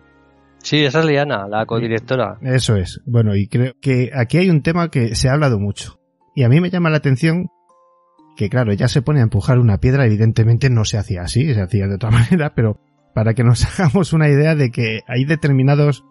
Sí, 0.67 0.85
esa 0.85 0.99
es 0.99 1.07
Liana, 1.07 1.47
la 1.47 1.65
codirectora. 1.65 2.39
Eso 2.43 2.75
es. 2.75 3.01
Bueno, 3.07 3.37
y 3.37 3.47
creo 3.47 3.75
que 3.81 4.11
aquí 4.13 4.39
hay 4.39 4.51
un 4.51 4.63
tema 4.63 4.91
que 4.91 5.15
se 5.15 5.29
ha 5.29 5.35
hablado 5.35 5.61
mucho. 5.61 6.01
Y 6.35 6.43
a 6.43 6.49
mí 6.49 6.61
me 6.61 6.71
llama 6.71 6.91
la 6.91 6.97
atención 6.97 7.47
que, 8.37 8.49
claro, 8.51 8.73
ya 8.73 8.89
se 8.89 9.01
pone 9.01 9.21
a 9.21 9.23
empujar 9.23 9.61
una 9.61 9.79
piedra, 9.79 10.07
evidentemente 10.07 10.69
no 10.69 10.85
se 10.85 10.99
hacía 10.99 11.23
así, 11.23 11.55
se 11.55 11.61
hacía 11.63 11.87
de 11.87 11.95
otra 11.95 12.11
manera, 12.19 12.53
pero 12.57 12.81
para 13.15 13.33
que 13.35 13.45
nos 13.45 13.65
hagamos 13.79 14.13
una 14.13 14.29
idea 14.29 14.57
de 14.57 14.73
que 14.73 15.03
hay 15.07 15.25
determinados, 15.25 16.05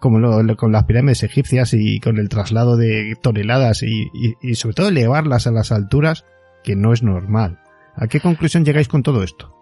como 0.00 0.18
lo, 0.18 0.42
lo- 0.42 0.56
con 0.56 0.72
las 0.72 0.84
pirámides 0.84 1.22
egipcias 1.22 1.74
y 1.74 2.00
con 2.00 2.16
el 2.16 2.30
traslado 2.30 2.78
de 2.78 3.14
toneladas 3.20 3.82
y, 3.82 4.04
y- 4.14 4.36
y 4.40 4.54
sobre 4.54 4.74
todo 4.74 4.88
elevarlas 4.88 5.46
a 5.46 5.50
las 5.52 5.70
alturas, 5.70 6.24
que 6.64 6.76
no 6.76 6.94
es 6.94 7.02
normal. 7.02 7.60
¿A 7.94 8.06
qué 8.06 8.20
conclusión 8.20 8.64
llegáis 8.64 8.88
con 8.88 9.02
todo 9.02 9.22
esto? 9.22 9.54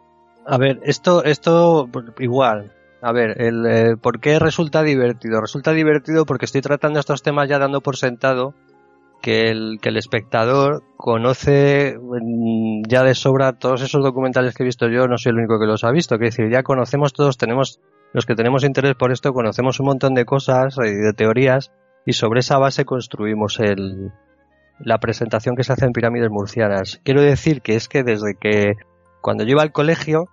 A 0.46 0.56
ver, 0.56 0.78
esto, 0.84 1.24
esto 1.24 1.90
igual. 2.20 2.72
A 3.02 3.12
ver, 3.12 3.40
el, 3.42 3.66
eh, 3.66 3.96
¿por 3.96 4.20
qué 4.20 4.38
resulta 4.38 4.82
divertido? 4.82 5.40
Resulta 5.40 5.72
divertido 5.72 6.24
porque 6.24 6.46
estoy 6.46 6.62
tratando 6.62 6.98
estos 6.98 7.22
temas 7.22 7.48
ya 7.48 7.58
dando 7.58 7.80
por 7.80 7.96
sentado 7.96 8.54
que 9.20 9.50
el, 9.50 9.78
que 9.80 9.90
el 9.90 9.96
espectador 9.96 10.82
conoce 10.96 11.98
mm, 12.00 12.82
ya 12.88 13.02
de 13.02 13.14
sobra 13.14 13.54
todos 13.54 13.82
esos 13.82 14.02
documentales 14.02 14.54
que 14.54 14.62
he 14.62 14.66
visto 14.66 14.88
yo, 14.88 15.08
no 15.08 15.18
soy 15.18 15.30
el 15.30 15.38
único 15.38 15.58
que 15.58 15.66
los 15.66 15.84
ha 15.84 15.90
visto, 15.90 16.18
que 16.18 16.26
decir, 16.26 16.50
ya 16.50 16.62
conocemos 16.62 17.12
todos, 17.12 17.36
tenemos, 17.36 17.80
los 18.12 18.24
que 18.24 18.34
tenemos 18.34 18.64
interés 18.64 18.94
por 18.94 19.12
esto, 19.12 19.32
conocemos 19.32 19.80
un 19.80 19.86
montón 19.86 20.14
de 20.14 20.24
cosas 20.24 20.76
y 20.78 20.94
de 20.94 21.12
teorías, 21.12 21.72
y 22.04 22.12
sobre 22.12 22.40
esa 22.40 22.58
base 22.58 22.84
construimos 22.84 23.58
el, 23.58 24.12
la 24.78 24.98
presentación 24.98 25.56
que 25.56 25.64
se 25.64 25.72
hace 25.72 25.86
en 25.86 25.92
pirámides 25.92 26.30
murcianas. 26.30 27.00
Quiero 27.02 27.20
decir 27.20 27.62
que 27.62 27.74
es 27.74 27.88
que 27.88 28.02
desde 28.04 28.36
que 28.38 28.74
cuando 29.20 29.44
yo 29.44 29.52
iba 29.52 29.62
al 29.62 29.72
colegio 29.72 30.28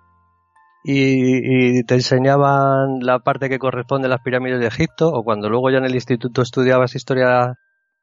y, 0.83 1.77
y 1.79 1.83
te 1.83 1.95
enseñaban 1.95 2.99
la 3.01 3.19
parte 3.19 3.49
que 3.49 3.59
corresponde 3.59 4.07
a 4.07 4.09
las 4.09 4.21
pirámides 4.21 4.59
de 4.59 4.67
Egipto, 4.67 5.09
o 5.09 5.23
cuando 5.23 5.49
luego 5.49 5.69
ya 5.69 5.77
en 5.77 5.85
el 5.85 5.95
instituto 5.95 6.41
estudiabas 6.41 6.95
historia 6.95 7.55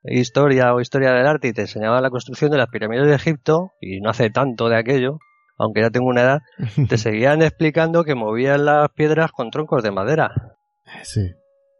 historia 0.04 0.74
o 0.74 0.80
historia 0.80 1.12
del 1.12 1.26
arte 1.26 1.48
y 1.48 1.52
te 1.52 1.62
enseñaban 1.62 2.02
la 2.02 2.10
construcción 2.10 2.50
de 2.50 2.58
las 2.58 2.68
pirámides 2.68 3.06
de 3.06 3.14
Egipto, 3.14 3.72
y 3.80 4.00
no 4.00 4.10
hace 4.10 4.30
tanto 4.30 4.68
de 4.68 4.78
aquello, 4.78 5.18
aunque 5.58 5.82
ya 5.82 5.90
tengo 5.90 6.08
una 6.08 6.22
edad, 6.22 6.38
te 6.88 6.96
seguían 6.96 7.42
explicando 7.42 8.04
que 8.04 8.14
movían 8.14 8.64
las 8.64 8.88
piedras 8.90 9.30
con 9.32 9.50
troncos 9.50 9.82
de 9.82 9.90
madera. 9.90 10.56
Sí. 11.02 11.32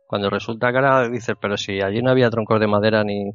Cuando 0.06 0.28
resulta 0.28 0.70
que 0.70 0.77
ahora 0.77 1.09
dices, 1.09 1.36
pero 1.40 1.56
si 1.56 1.81
allí 1.81 2.02
no 2.02 2.10
había 2.10 2.31
troncos 2.31 2.60
de 2.60 2.66
madera 2.66 3.05
ni 3.05 3.31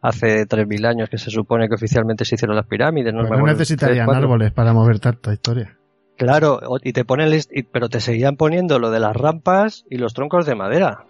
hace 0.00 0.46
3.000 0.46 0.86
años 0.86 1.08
que 1.08 1.18
se 1.18 1.30
supone 1.30 1.68
que 1.68 1.74
oficialmente 1.74 2.24
se 2.24 2.36
hicieron 2.36 2.54
las 2.54 2.66
pirámides, 2.66 3.12
no, 3.12 3.20
Pues 3.20 3.30
me 3.30 3.36
no 3.36 3.42
acuerdo, 3.42 3.58
necesitarían 3.58 4.10
árboles 4.10 4.52
para 4.52 4.72
mover 4.72 5.00
tanta 5.00 5.32
historia. 5.32 5.76
Claro, 6.18 6.58
y 6.82 6.92
te 6.92 7.04
ponen, 7.04 7.40
pero 7.70 7.88
te 7.88 8.00
seguían 8.00 8.36
poniendo 8.36 8.80
lo 8.80 8.90
de 8.90 8.98
las 8.98 9.16
rampas 9.16 9.84
y 9.88 9.98
los 9.98 10.14
troncos 10.14 10.46
de 10.46 10.56
madera. 10.56 11.04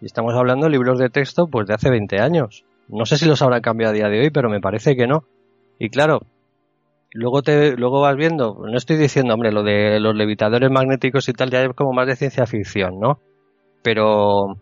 Y 0.00 0.06
estamos 0.06 0.34
hablando 0.34 0.66
de 0.66 0.72
libros 0.72 0.98
de 0.98 1.08
texto 1.08 1.46
pues 1.46 1.68
de 1.68 1.74
hace 1.74 1.88
20 1.88 2.18
años. 2.18 2.64
No 2.88 3.06
sé 3.06 3.16
si 3.16 3.26
los 3.26 3.40
habrán 3.42 3.60
cambiado 3.60 3.92
a 3.92 3.94
día 3.94 4.08
de 4.08 4.18
hoy, 4.18 4.30
pero 4.30 4.50
me 4.50 4.60
parece 4.60 4.96
que 4.96 5.06
no. 5.06 5.22
Y 5.78 5.88
claro, 5.88 6.22
luego 7.12 7.42
te, 7.42 7.76
luego 7.76 8.00
vas 8.00 8.16
viendo, 8.16 8.58
no 8.66 8.76
estoy 8.76 8.96
diciendo, 8.96 9.34
hombre, 9.34 9.52
lo 9.52 9.62
de 9.62 10.00
los 10.00 10.16
levitadores 10.16 10.68
magnéticos 10.68 11.28
y 11.28 11.32
tal, 11.32 11.50
ya 11.50 11.62
es 11.62 11.72
como 11.76 11.92
más 11.92 12.08
de 12.08 12.16
ciencia 12.16 12.44
ficción, 12.44 12.98
¿no? 12.98 13.20
Pero, 13.84 14.56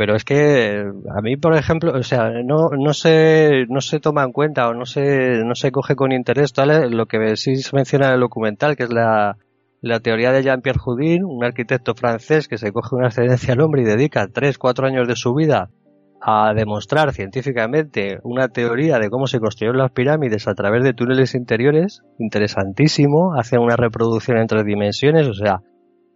pero 0.00 0.16
es 0.16 0.24
que 0.24 0.82
a 1.14 1.20
mí, 1.20 1.36
por 1.36 1.54
ejemplo, 1.54 1.92
o 1.92 2.02
sea, 2.02 2.30
no, 2.42 2.70
no 2.70 2.94
se, 2.94 3.66
no 3.68 3.82
se 3.82 4.00
toma 4.00 4.24
en 4.24 4.32
cuenta 4.32 4.66
o 4.66 4.72
no 4.72 4.86
se, 4.86 5.44
no 5.44 5.54
se 5.54 5.70
coge 5.72 5.94
con 5.94 6.10
interés 6.10 6.54
tal, 6.54 6.90
lo 6.90 7.04
que 7.04 7.36
sí 7.36 7.56
se 7.56 7.76
menciona 7.76 8.06
en 8.06 8.14
el 8.14 8.20
documental, 8.20 8.76
que 8.78 8.84
es 8.84 8.90
la, 8.90 9.36
la 9.82 10.00
teoría 10.00 10.32
de 10.32 10.42
Jean-Pierre 10.42 10.80
Houdin, 10.82 11.22
un 11.22 11.44
arquitecto 11.44 11.94
francés 11.94 12.48
que 12.48 12.56
se 12.56 12.72
coge 12.72 12.96
una 12.96 13.08
excedencia 13.08 13.52
al 13.52 13.60
hombre 13.60 13.82
y 13.82 13.84
dedica 13.84 14.26
3, 14.26 14.56
4 14.56 14.86
años 14.86 15.06
de 15.06 15.16
su 15.16 15.34
vida 15.34 15.68
a 16.22 16.54
demostrar 16.54 17.12
científicamente 17.12 18.20
una 18.22 18.48
teoría 18.48 18.98
de 18.98 19.10
cómo 19.10 19.26
se 19.26 19.38
construyeron 19.38 19.76
las 19.76 19.92
pirámides 19.92 20.48
a 20.48 20.54
través 20.54 20.82
de 20.82 20.94
túneles 20.94 21.34
interiores, 21.34 22.00
interesantísimo, 22.18 23.34
hace 23.38 23.58
una 23.58 23.76
reproducción 23.76 24.38
en 24.38 24.46
tres 24.46 24.64
dimensiones, 24.64 25.28
o 25.28 25.34
sea, 25.34 25.60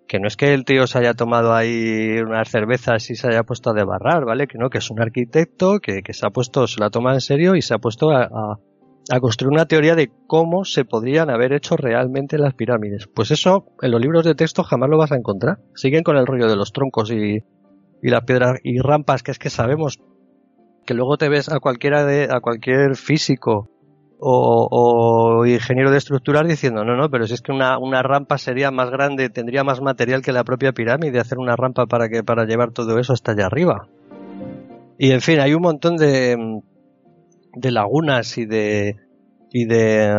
que 0.07 0.19
no 0.21 0.27
es 0.29 0.37
que 0.37 0.53
el 0.55 0.65
tío 0.65 0.87
se 0.87 0.99
haya 0.99 1.15
tomado 1.15 1.55
ahí 1.55 2.19
unas 2.21 2.49
cervezas 2.51 3.09
y 3.11 3.15
se 3.17 3.29
haya 3.29 3.43
puesto 3.43 3.71
a 3.71 3.75
debarrar, 3.75 4.25
¿vale? 4.25 4.47
Que 4.47 4.59
no, 4.59 4.69
que 4.71 4.79
es 4.79 4.91
un 4.91 5.01
arquitecto 5.01 5.79
que, 5.81 6.03
que 6.03 6.13
se 6.13 6.27
ha 6.27 6.31
puesto, 6.31 6.67
se 6.67 6.81
la 6.81 6.91
toma 6.91 7.15
en 7.15 7.21
serio 7.21 7.57
y 7.57 7.63
se 7.63 7.75
ha 7.75 7.79
puesto 7.79 8.11
a, 8.11 8.25
a- 9.11 9.21
construir 9.21 9.53
una 9.53 9.67
teoría 9.67 9.95
de 9.95 10.11
cómo 10.27 10.65
se 10.65 10.85
podrían 10.85 11.31
haber 11.31 11.53
hecho 11.53 11.77
realmente 11.77 12.39
las 12.39 12.55
pirámides. 12.55 13.07
Pues 13.07 13.31
eso 13.31 13.67
en 13.83 13.91
los 13.91 14.01
libros 14.01 14.25
de 14.25 14.35
texto 14.35 14.63
jamás 14.63 14.89
lo 14.91 14.99
vas 14.99 15.13
a 15.13 15.17
encontrar. 15.17 15.59
Siguen 15.75 16.03
con 16.03 16.17
el 16.17 16.27
rollo 16.27 16.49
de 16.49 16.57
los 16.57 16.73
troncos 16.73 17.11
y, 17.11 17.39
y 18.03 18.09
las 18.11 18.25
piedras 18.25 18.59
y 18.63 18.79
rampas, 18.81 19.23
que 19.23 19.31
es 19.31 19.39
que 19.39 19.51
sabemos 19.51 20.01
que 20.87 20.95
luego 20.95 21.17
te 21.17 21.29
ves 21.31 21.51
a 21.51 21.61
cualquiera 21.61 22.05
de, 22.05 22.29
a 22.31 22.41
cualquier 22.41 22.97
físico 22.97 23.71
o, 24.19 24.69
o 24.71 25.24
ingeniero 25.47 25.91
de 25.91 25.99
estructuras 25.99 26.47
diciendo, 26.49 26.85
no, 26.85 26.97
no, 26.97 27.11
pero 27.11 27.27
si 27.27 27.35
es 27.35 27.43
que 27.43 27.53
una, 27.53 27.79
una 27.79 28.03
rampa 28.03 28.39
sería 28.39 28.71
más 28.71 28.91
grande, 28.91 29.31
tendría 29.31 29.65
más 29.65 29.81
material 29.81 30.23
que 30.23 30.33
la 30.33 30.45
propia 30.45 30.73
pirámide, 30.73 31.21
hacer 31.21 31.39
una 31.39 31.57
rampa 31.57 31.87
para 31.87 32.09
que, 32.09 32.23
para 32.23 32.45
llevar 32.45 32.73
todo 32.73 32.99
eso 32.99 33.13
hasta 33.13 33.33
allá 33.33 33.47
arriba. 33.47 33.89
Y 34.99 35.11
en 35.11 35.21
fin, 35.21 35.41
hay 35.41 35.55
un 35.55 35.63
montón 35.63 35.97
de, 35.97 36.37
de 37.55 37.71
lagunas 37.71 38.39
y 38.39 38.47
de, 38.47 38.97
y 39.53 39.67
de, 39.67 40.17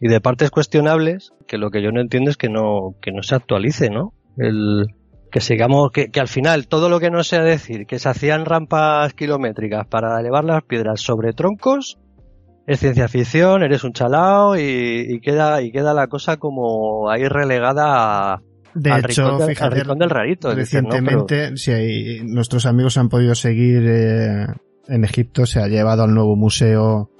y 0.00 0.08
de 0.08 0.20
partes 0.20 0.50
cuestionables 0.50 1.32
que 1.46 1.58
lo 1.58 1.70
que 1.70 1.82
yo 1.82 1.90
no 1.90 2.00
entiendo 2.00 2.30
es 2.30 2.36
que 2.36 2.48
no, 2.48 2.94
que 3.02 3.12
no 3.12 3.22
se 3.22 3.34
actualice, 3.34 3.90
¿no? 3.90 4.12
El, 4.36 4.86
que 5.30 5.40
sigamos, 5.40 5.90
que, 5.92 6.10
que 6.10 6.20
al 6.20 6.28
final 6.28 6.66
todo 6.66 6.88
lo 6.88 7.00
que 7.00 7.10
no 7.10 7.22
sea 7.22 7.42
decir 7.42 7.86
que 7.86 7.98
se 7.98 8.08
hacían 8.08 8.44
rampas 8.44 9.14
kilométricas 9.14 9.86
para 9.86 10.18
elevar 10.20 10.44
las 10.44 10.62
piedras 10.64 11.00
sobre 11.00 11.32
troncos 11.32 11.98
es 12.66 12.78
ciencia 12.80 13.08
ficción, 13.08 13.62
eres 13.62 13.82
un 13.84 13.92
chalao 13.92 14.56
y, 14.56 15.06
y 15.08 15.20
queda 15.20 15.60
y 15.62 15.72
queda 15.72 15.92
la 15.94 16.06
cosa 16.06 16.36
como 16.36 17.10
ahí 17.10 17.26
relegada 17.26 18.34
a- 18.34 18.42
De 18.74 18.90
al, 18.90 19.04
hecho, 19.04 19.26
al 19.42 19.48
fíjate, 19.48 19.76
rincón 19.80 19.98
del 19.98 20.10
rarito. 20.10 20.54
Dices, 20.54 20.82
¿no? 20.82 20.88
Pero- 20.90 21.00
recientemente, 21.02 21.56
si 21.56 21.72
hay, 21.72 22.20
nuestros 22.24 22.66
amigos 22.66 22.96
han 22.98 23.08
podido 23.08 23.34
seguir 23.34 23.82
eh, 23.86 24.46
en 24.88 25.04
Egipto, 25.04 25.46
se 25.46 25.60
ha 25.60 25.66
llevado 25.68 26.04
al 26.04 26.14
nuevo 26.14 26.36
museo. 26.36 27.10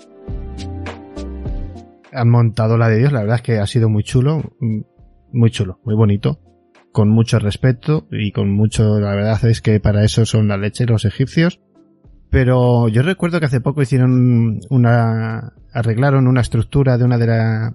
Han 2.12 2.28
montado 2.28 2.76
la 2.76 2.88
de 2.88 2.98
Dios, 2.98 3.12
la 3.12 3.20
verdad 3.20 3.36
es 3.36 3.42
que 3.42 3.58
ha 3.58 3.66
sido 3.66 3.88
muy 3.88 4.02
chulo, 4.02 4.38
mm, 4.60 4.80
muy 5.32 5.50
chulo, 5.50 5.78
muy 5.84 5.94
bonito, 5.94 6.40
con 6.92 7.08
mucho 7.08 7.38
respeto 7.38 8.06
y 8.10 8.32
con 8.32 8.50
mucho, 8.52 8.98
la 8.98 9.14
verdad 9.14 9.44
es 9.46 9.60
que 9.62 9.78
para 9.78 10.04
eso 10.04 10.26
son 10.26 10.48
la 10.48 10.56
leche 10.56 10.86
los 10.86 11.04
egipcios. 11.04 11.60
Pero 12.30 12.88
yo 12.88 13.02
recuerdo 13.02 13.40
que 13.40 13.46
hace 13.46 13.60
poco 13.60 13.82
hicieron 13.82 14.60
una, 14.70 15.52
arreglaron 15.72 16.26
una 16.28 16.40
estructura 16.40 16.96
de 16.96 17.04
una 17.04 17.18
de 17.18 17.26
la, 17.26 17.74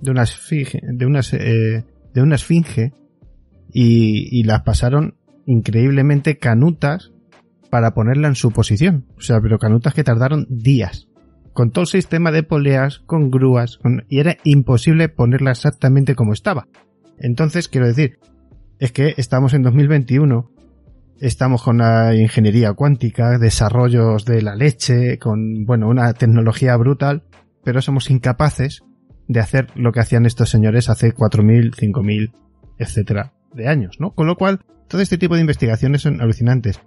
de 0.00 0.10
una 0.10 0.22
esfinge, 0.22 0.80
de 0.82 1.06
unas, 1.06 1.32
eh, 1.34 1.84
de 2.14 2.22
una 2.22 2.36
esfinge 2.36 2.92
y, 3.72 4.28
y 4.40 4.44
las 4.44 4.62
pasaron 4.62 5.16
increíblemente 5.46 6.38
canutas 6.38 7.12
para 7.70 7.94
ponerla 7.94 8.28
en 8.28 8.36
su 8.36 8.52
posición. 8.52 9.06
O 9.16 9.20
sea, 9.20 9.40
pero 9.40 9.58
canutas 9.58 9.92
que 9.92 10.04
tardaron 10.04 10.46
días. 10.48 11.08
Con 11.52 11.70
todo 11.70 11.82
el 11.82 11.88
sistema 11.88 12.30
de 12.32 12.42
poleas, 12.42 12.98
con 13.00 13.30
grúas, 13.30 13.78
con- 13.78 14.04
y 14.08 14.20
era 14.20 14.36
imposible 14.44 15.08
ponerla 15.08 15.50
exactamente 15.50 16.14
como 16.14 16.32
estaba. 16.32 16.68
Entonces, 17.18 17.68
quiero 17.68 17.86
decir, 17.88 18.18
es 18.78 18.92
que 18.92 19.14
estamos 19.16 19.54
en 19.54 19.62
2021, 19.62 20.50
estamos 21.20 21.62
con 21.62 21.78
la 21.78 22.14
ingeniería 22.14 22.72
cuántica, 22.72 23.38
desarrollos 23.38 24.24
de 24.24 24.42
la 24.42 24.54
leche, 24.54 25.18
con, 25.18 25.64
bueno, 25.64 25.88
una 25.88 26.12
tecnología 26.12 26.76
brutal, 26.76 27.22
pero 27.64 27.82
somos 27.82 28.10
incapaces 28.10 28.82
de 29.28 29.40
hacer 29.40 29.68
lo 29.74 29.92
que 29.92 30.00
hacían 30.00 30.26
estos 30.26 30.50
señores 30.50 30.88
hace 30.88 31.14
4.000, 31.14 31.74
5.000, 31.74 32.32
etcétera, 32.78 33.32
de 33.54 33.68
años, 33.68 33.96
¿no? 33.98 34.12
Con 34.14 34.26
lo 34.26 34.36
cual, 34.36 34.60
todo 34.88 35.00
este 35.00 35.18
tipo 35.18 35.34
de 35.34 35.40
investigaciones 35.40 36.02
son 36.02 36.20
alucinantes. 36.20 36.80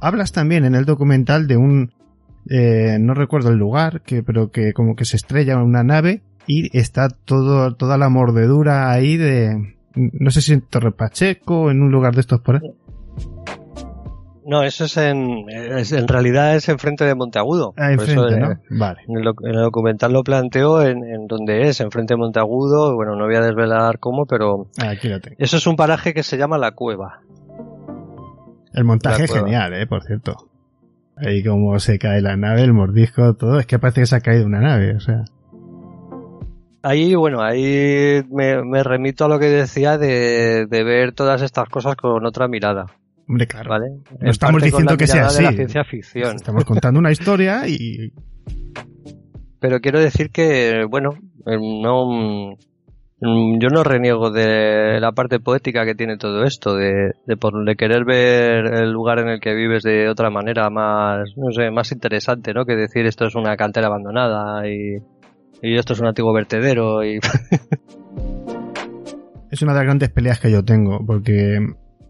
Hablas 0.00 0.32
también 0.32 0.64
en 0.64 0.74
el 0.74 0.84
documental 0.84 1.46
de 1.46 1.56
un, 1.56 1.92
eh, 2.48 2.96
no 3.00 3.14
recuerdo 3.14 3.50
el 3.50 3.56
lugar, 3.58 4.00
que, 4.02 4.22
pero 4.22 4.50
que 4.50 4.72
como 4.72 4.96
que 4.96 5.04
se 5.04 5.16
estrella 5.16 5.56
una 5.62 5.82
nave 5.84 6.22
y 6.46 6.76
está 6.76 7.08
todo, 7.08 7.74
toda 7.74 7.98
la 7.98 8.08
mordedura 8.08 8.90
ahí 8.90 9.16
de, 9.16 9.74
no 9.94 10.30
sé 10.30 10.40
si 10.40 10.52
en 10.54 10.62
Torre 10.62 10.92
Pacheco 10.92 11.70
en 11.70 11.82
un 11.82 11.90
lugar 11.92 12.14
de 12.14 12.22
estos 12.22 12.40
por 12.40 12.56
ahí. 12.56 12.70
No, 14.46 14.62
eso 14.64 14.86
es 14.86 14.96
en, 14.96 15.44
es- 15.50 15.92
en 15.92 16.08
realidad 16.08 16.56
es 16.56 16.68
enfrente 16.70 17.04
de 17.04 17.14
Monteagudo. 17.14 17.72
Ah, 17.76 17.92
enfrente, 17.92 18.36
¿no? 18.40 18.48
Vale. 18.70 19.00
En 19.06 19.18
el, 19.18 19.22
doc- 19.24 19.44
en 19.44 19.50
el 19.54 19.60
documental 19.62 20.12
lo 20.12 20.24
planteo 20.24 20.82
en, 20.82 21.04
en 21.04 21.26
donde 21.28 21.68
es, 21.68 21.80
enfrente 21.80 22.14
de 22.14 22.18
Monteagudo. 22.18 22.96
Bueno, 22.96 23.14
no 23.14 23.26
voy 23.26 23.36
a 23.36 23.42
desvelar 23.42 23.98
cómo, 24.00 24.24
pero 24.26 24.66
Ah, 24.82 24.90
Aquí 24.90 25.08
lo 25.08 25.20
tengo. 25.20 25.36
eso 25.38 25.56
es 25.58 25.66
un 25.68 25.76
paraje 25.76 26.14
que 26.14 26.22
se 26.24 26.36
llama 26.36 26.58
La 26.58 26.72
Cueva. 26.72 27.20
El 28.72 28.84
montaje 28.84 29.24
es 29.24 29.32
genial, 29.32 29.74
eh, 29.74 29.86
por 29.86 30.02
cierto. 30.04 30.48
Ahí 31.16 31.44
como 31.44 31.78
se 31.78 31.98
cae 31.98 32.20
la 32.20 32.36
nave, 32.36 32.62
el 32.62 32.72
mordisco, 32.72 33.34
todo, 33.34 33.58
es 33.58 33.66
que 33.66 33.78
parece 33.78 34.02
que 34.02 34.06
se 34.06 34.16
ha 34.16 34.20
caído 34.20 34.46
una 34.46 34.60
nave, 34.60 34.96
o 34.96 35.00
sea. 35.00 35.24
Ahí, 36.82 37.14
bueno, 37.14 37.42
ahí 37.42 38.22
me, 38.30 38.64
me 38.64 38.82
remito 38.82 39.26
a 39.26 39.28
lo 39.28 39.38
que 39.38 39.46
decía 39.46 39.98
de, 39.98 40.66
de 40.66 40.84
ver 40.84 41.12
todas 41.12 41.42
estas 41.42 41.68
cosas 41.68 41.96
con 41.96 42.24
otra 42.24 42.48
mirada. 42.48 42.86
Hombre, 43.28 43.46
claro. 43.46 43.70
¿Vale? 43.70 43.86
No 44.18 44.30
estamos 44.30 44.62
diciendo 44.62 44.96
que 44.96 45.06
sea 45.06 45.16
mirada 45.16 45.36
de 45.36 45.42
la 45.42 45.48
así. 45.50 45.56
ciencia 45.56 45.84
ficción. 45.84 46.36
Estamos 46.36 46.64
contando 46.64 46.98
una 46.98 47.12
historia 47.12 47.68
y 47.68 48.12
Pero 49.60 49.80
quiero 49.80 50.00
decir 50.00 50.30
que, 50.30 50.86
bueno, 50.88 51.10
no, 51.46 52.56
yo 53.20 53.68
no 53.68 53.84
reniego 53.84 54.30
de 54.30 54.98
la 54.98 55.12
parte 55.12 55.40
poética 55.40 55.84
que 55.84 55.94
tiene 55.94 56.16
todo 56.16 56.44
esto, 56.44 56.74
de, 56.74 57.12
de, 57.26 57.36
por, 57.36 57.64
de 57.64 57.76
querer 57.76 58.04
ver 58.06 58.82
el 58.82 58.90
lugar 58.90 59.18
en 59.18 59.28
el 59.28 59.40
que 59.40 59.54
vives 59.54 59.82
de 59.82 60.08
otra 60.08 60.30
manera 60.30 60.70
más, 60.70 61.28
no 61.36 61.52
sé, 61.52 61.70
más 61.70 61.92
interesante, 61.92 62.54
¿no? 62.54 62.64
Que 62.64 62.76
decir 62.76 63.04
esto 63.04 63.26
es 63.26 63.34
una 63.34 63.56
cantera 63.56 63.88
abandonada 63.88 64.66
y, 64.66 64.96
y 65.60 65.76
esto 65.76 65.92
es 65.92 66.00
un 66.00 66.06
antiguo 66.06 66.32
vertedero 66.32 67.04
y 67.04 67.20
Es 69.50 69.62
una 69.62 69.72
de 69.72 69.78
las 69.78 69.84
grandes 69.84 70.10
peleas 70.10 70.38
que 70.38 70.50
yo 70.50 70.64
tengo, 70.64 71.04
porque 71.04 71.58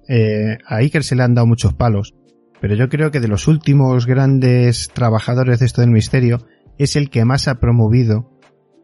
eh, 0.09 0.59
a 0.67 0.77
Iker 0.77 1.03
se 1.03 1.17
le 1.17 1.23
han 1.23 1.35
dado 1.35 1.47
muchos 1.47 1.73
palos, 1.73 2.15
pero 2.61 2.75
yo 2.75 2.89
creo 2.89 3.11
que 3.11 3.19
de 3.19 3.29
los 3.29 3.49
últimos 3.49 4.07
grandes 4.07 4.91
trabajadores 4.91 5.59
de 5.59 5.67
esto 5.67 5.81
del 5.81 5.91
misterio, 5.91 6.47
es 6.79 6.97
el 6.97 7.11
que 7.11 7.25
más 7.25 7.49
ha 7.49 7.59
promovido 7.59 8.31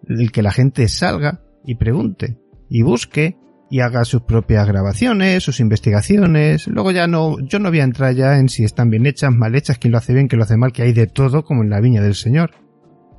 el 0.08 0.32
que 0.32 0.42
la 0.42 0.52
gente 0.52 0.88
salga 0.88 1.45
y 1.66 1.74
pregunte, 1.74 2.38
y 2.68 2.82
busque, 2.82 3.36
y 3.68 3.80
haga 3.80 4.04
sus 4.04 4.22
propias 4.22 4.66
grabaciones, 4.66 5.42
sus 5.42 5.60
investigaciones. 5.60 6.68
Luego 6.68 6.92
ya 6.92 7.06
no, 7.06 7.36
yo 7.40 7.58
no 7.58 7.70
voy 7.70 7.80
a 7.80 7.84
entrar 7.84 8.14
ya 8.14 8.38
en 8.38 8.48
si 8.48 8.64
están 8.64 8.90
bien 8.90 9.06
hechas, 9.06 9.32
mal 9.32 9.54
hechas, 9.54 9.78
quién 9.78 9.92
lo 9.92 9.98
hace 9.98 10.14
bien, 10.14 10.28
quién 10.28 10.38
lo 10.38 10.44
hace 10.44 10.56
mal, 10.56 10.72
que 10.72 10.82
hay 10.82 10.92
de 10.92 11.06
todo 11.06 11.44
como 11.44 11.62
en 11.62 11.70
la 11.70 11.80
viña 11.80 12.02
del 12.02 12.14
Señor. 12.14 12.52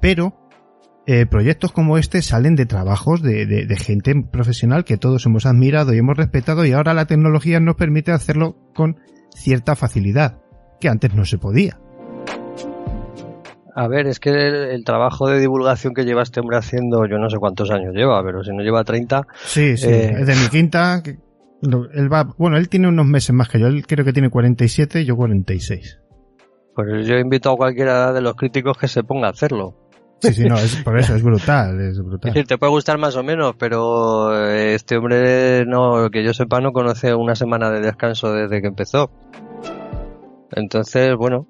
Pero 0.02 0.50
eh, 1.06 1.26
proyectos 1.26 1.72
como 1.72 1.98
este 1.98 2.22
salen 2.22 2.56
de 2.56 2.66
trabajos 2.66 3.22
de, 3.22 3.46
de, 3.46 3.66
de, 3.66 3.78
gente 3.78 4.14
profesional 4.32 4.86
que 4.86 4.98
todos 4.98 5.26
hemos 5.26 5.46
admirado 5.46 5.94
y 5.94 5.98
hemos 5.98 6.18
respetado 6.18 6.66
y 6.66 6.74
ahora 6.74 6.94
la 6.94 7.06
tecnología 7.06 7.60
nos 7.60 7.76
permite 7.76 8.12
hacerlo 8.12 8.58
con 8.74 8.98
cierta 9.34 9.76
facilidad, 9.76 10.42
que 10.80 10.90
antes 10.90 11.14
no 11.14 11.26
se 11.26 11.38
podía. 11.38 11.80
A 13.80 13.88
ver, 13.88 14.08
es 14.08 14.20
que 14.20 14.32
el, 14.32 14.56
el, 14.72 14.84
trabajo 14.84 15.30
de 15.30 15.40
divulgación 15.40 15.94
que 15.94 16.04
lleva 16.04 16.24
este 16.24 16.40
hombre 16.40 16.58
haciendo, 16.58 17.06
yo 17.06 17.20
no 17.20 17.30
sé 17.30 17.38
cuántos 17.38 17.70
años 17.70 17.94
lleva, 17.94 18.24
pero 18.24 18.44
si 18.44 18.50
no 18.50 18.64
lleva 18.64 18.84
30. 18.84 19.28
Sí, 19.46 19.78
sí, 19.78 19.88
eh... 19.88 20.16
es 20.18 20.26
de 20.26 20.34
mi 20.34 20.48
quinta. 20.50 21.04
Que, 21.04 21.20
él 21.62 22.12
va, 22.12 22.24
bueno, 22.40 22.58
él 22.58 22.70
tiene 22.70 22.88
unos 22.88 23.06
meses 23.06 23.36
más 23.36 23.50
que 23.50 23.60
yo, 23.60 23.68
él 23.68 23.86
creo 23.86 24.04
que 24.04 24.14
tiene 24.14 24.32
47 24.32 25.02
y 25.02 25.06
yo 25.06 25.16
46. 25.16 26.00
Pues 26.74 27.08
yo 27.08 27.20
invito 27.20 27.52
a 27.52 27.56
cualquiera 27.56 28.14
de 28.14 28.22
los 28.22 28.34
críticos 28.34 28.80
que 28.80 28.88
se 28.88 29.04
ponga 29.04 29.28
a 29.28 29.30
hacerlo. 29.30 29.76
Sí, 30.22 30.34
sí, 30.34 30.46
no, 30.46 30.56
es, 30.56 30.78
por 30.78 30.98
eso 30.98 31.14
es 31.14 31.22
brutal, 31.22 31.80
es 31.80 32.00
brutal. 32.00 32.30
Es 32.30 32.34
decir, 32.34 32.48
te 32.48 32.58
puede 32.58 32.72
gustar 32.72 32.98
más 32.98 33.16
o 33.16 33.22
menos, 33.22 33.54
pero 33.60 34.36
este 34.44 34.98
hombre, 34.98 35.68
no, 35.68 36.10
que 36.10 36.24
yo 36.24 36.34
sepa, 36.34 36.62
no 36.62 36.72
conoce 36.72 37.14
una 37.14 37.36
semana 37.36 37.70
de 37.70 37.82
descanso 37.82 38.34
desde 38.34 38.60
que 38.60 38.70
empezó. 38.70 39.12
Entonces, 40.56 41.16
bueno, 41.16 41.48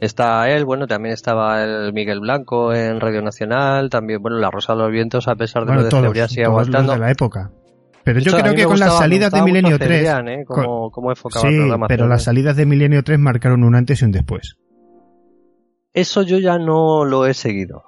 está 0.00 0.48
él, 0.50 0.64
bueno, 0.64 0.86
también 0.86 1.12
estaba 1.14 1.62
el 1.64 1.92
Miguel 1.92 2.20
Blanco 2.20 2.72
en 2.74 3.00
Radio 3.00 3.22
Nacional, 3.22 3.90
también, 3.90 4.20
bueno, 4.22 4.38
La 4.38 4.50
Rosa 4.50 4.74
de 4.74 4.80
los 4.80 4.90
Vientos, 4.92 5.28
a 5.28 5.36
pesar 5.36 5.62
de 5.62 5.66
bueno, 5.66 5.80
lo 5.80 5.84
de 5.84 5.90
todos, 5.90 6.04
Cebrián, 6.04 6.28
sigue 6.28 6.44
aguantando. 6.44 6.92
de 6.92 6.98
la 6.98 7.10
época. 7.10 7.50
Pero 8.04 8.20
yo 8.20 8.32
creo 8.32 8.54
que 8.54 8.62
con 8.64 8.72
gustaba- 8.72 8.92
las 8.92 8.98
salidas 9.00 9.32
de 9.32 9.42
Milenio 9.42 9.70
mucho 9.72 9.78
3. 9.84 9.90
Cebrián, 9.98 10.28
¿eh? 10.28 10.44
Cómo- 10.46 10.90
cómo 10.90 11.10
enfocaba 11.10 11.42
sí, 11.42 11.54
el 11.54 11.60
programa 11.60 11.88
pero 11.88 12.08
las 12.08 12.22
salidas 12.24 12.56
de 12.56 12.64
Milenio 12.66 13.02
3 13.02 13.18
marcaron 13.18 13.64
un 13.64 13.74
antes 13.74 14.00
y 14.00 14.04
un 14.06 14.12
después. 14.12 14.56
Eso 15.94 16.22
yo 16.22 16.38
ya 16.38 16.58
no 16.58 17.04
lo 17.04 17.26
he 17.26 17.34
seguido. 17.34 17.82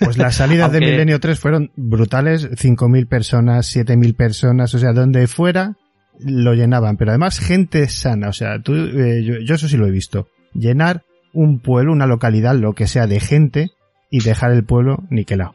Pues 0.00 0.18
las 0.18 0.34
salidas 0.36 0.72
de 0.72 0.80
Milenio 0.80 1.20
3 1.20 1.38
fueron 1.38 1.70
brutales, 1.76 2.50
5.000 2.50 3.08
personas, 3.08 3.66
7.000 3.74 4.16
personas, 4.16 4.74
o 4.74 4.78
sea, 4.78 4.92
donde 4.92 5.26
fuera 5.26 5.76
lo 6.18 6.54
llenaban, 6.54 6.96
pero 6.96 7.10
además 7.12 7.38
gente 7.38 7.88
sana, 7.88 8.28
o 8.28 8.32
sea, 8.32 8.60
tú, 8.62 8.74
eh, 8.74 9.22
yo, 9.24 9.34
yo 9.44 9.54
eso 9.54 9.68
sí 9.68 9.76
lo 9.76 9.86
he 9.86 9.90
visto, 9.90 10.28
llenar 10.54 11.02
un 11.32 11.60
pueblo, 11.60 11.92
una 11.92 12.06
localidad, 12.06 12.54
lo 12.54 12.72
que 12.74 12.86
sea 12.86 13.06
de 13.06 13.20
gente 13.20 13.70
y 14.10 14.20
dejar 14.20 14.52
el 14.52 14.64
pueblo 14.64 14.98
niquelado. 15.10 15.54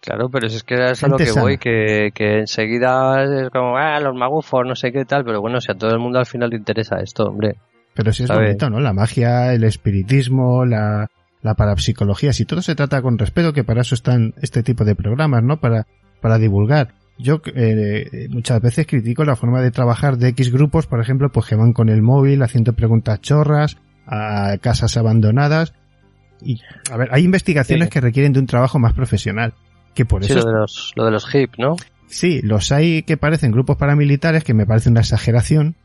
Claro, 0.00 0.28
pero 0.28 0.48
si 0.50 0.56
es 0.56 0.62
que 0.62 0.74
es 0.74 1.02
a 1.02 1.08
lo 1.08 1.16
que 1.16 1.26
sana. 1.26 1.42
voy, 1.42 1.56
que, 1.56 2.10
que 2.14 2.40
enseguida 2.40 3.24
es 3.24 3.50
como, 3.50 3.78
ah, 3.78 3.98
los 4.00 4.14
magufos, 4.14 4.66
no 4.66 4.74
sé 4.74 4.92
qué 4.92 5.06
tal, 5.06 5.24
pero 5.24 5.40
bueno, 5.40 5.60
si 5.60 5.72
a 5.72 5.74
todo 5.74 5.90
el 5.92 5.98
mundo 5.98 6.18
al 6.18 6.26
final 6.26 6.50
le 6.50 6.56
interesa 6.56 6.96
esto, 6.96 7.24
hombre. 7.24 7.56
Pero 7.94 8.12
sí 8.12 8.24
es 8.24 8.30
bonito, 8.30 8.68
¿no? 8.68 8.80
La 8.80 8.92
magia, 8.92 9.54
el 9.54 9.64
espiritismo, 9.64 10.66
la, 10.66 11.08
la 11.40 11.54
parapsicología, 11.54 12.34
si 12.34 12.44
todo 12.44 12.60
se 12.60 12.74
trata 12.74 13.00
con 13.00 13.16
respeto, 13.16 13.54
que 13.54 13.64
para 13.64 13.80
eso 13.80 13.94
están 13.94 14.34
este 14.42 14.62
tipo 14.62 14.84
de 14.84 14.94
programas, 14.94 15.42
¿no? 15.42 15.58
Para, 15.58 15.86
para 16.20 16.38
divulgar. 16.38 16.94
Yo 17.16 17.40
eh, 17.54 18.28
muchas 18.28 18.60
veces 18.60 18.86
critico 18.86 19.24
la 19.24 19.36
forma 19.36 19.62
de 19.62 19.70
trabajar 19.70 20.18
de 20.18 20.28
X 20.28 20.52
grupos, 20.52 20.86
por 20.86 21.00
ejemplo, 21.00 21.30
pues 21.30 21.46
que 21.46 21.54
van 21.54 21.72
con 21.72 21.88
el 21.88 22.02
móvil 22.02 22.42
haciendo 22.42 22.74
preguntas 22.74 23.20
chorras 23.20 23.78
a 24.06 24.58
casas 24.60 24.96
abandonadas. 24.96 25.74
Y, 26.42 26.60
a 26.90 26.96
ver, 26.96 27.08
hay 27.12 27.24
investigaciones 27.24 27.86
Sí. 27.86 27.92
que 27.92 28.00
requieren 28.00 28.32
de 28.32 28.40
un 28.40 28.46
trabajo 28.46 28.78
más 28.78 28.92
profesional. 28.92 29.54
Que 29.94 30.04
por 30.04 30.24
Sí, 30.24 30.32
eso 30.32 30.40
lo 30.46 30.52
de 30.52 30.58
los, 30.58 30.92
lo 30.96 31.04
de 31.04 31.10
los 31.12 31.34
hip, 31.34 31.52
¿no? 31.58 31.76
Sí, 32.06 32.42
los 32.42 32.70
hay 32.72 33.02
que 33.04 33.16
parecen 33.16 33.52
grupos 33.52 33.76
paramilitares, 33.76 34.44
que 34.44 34.54
me 34.54 34.66
parece 34.66 34.90
una 34.90 35.00
exageración. 35.00 35.76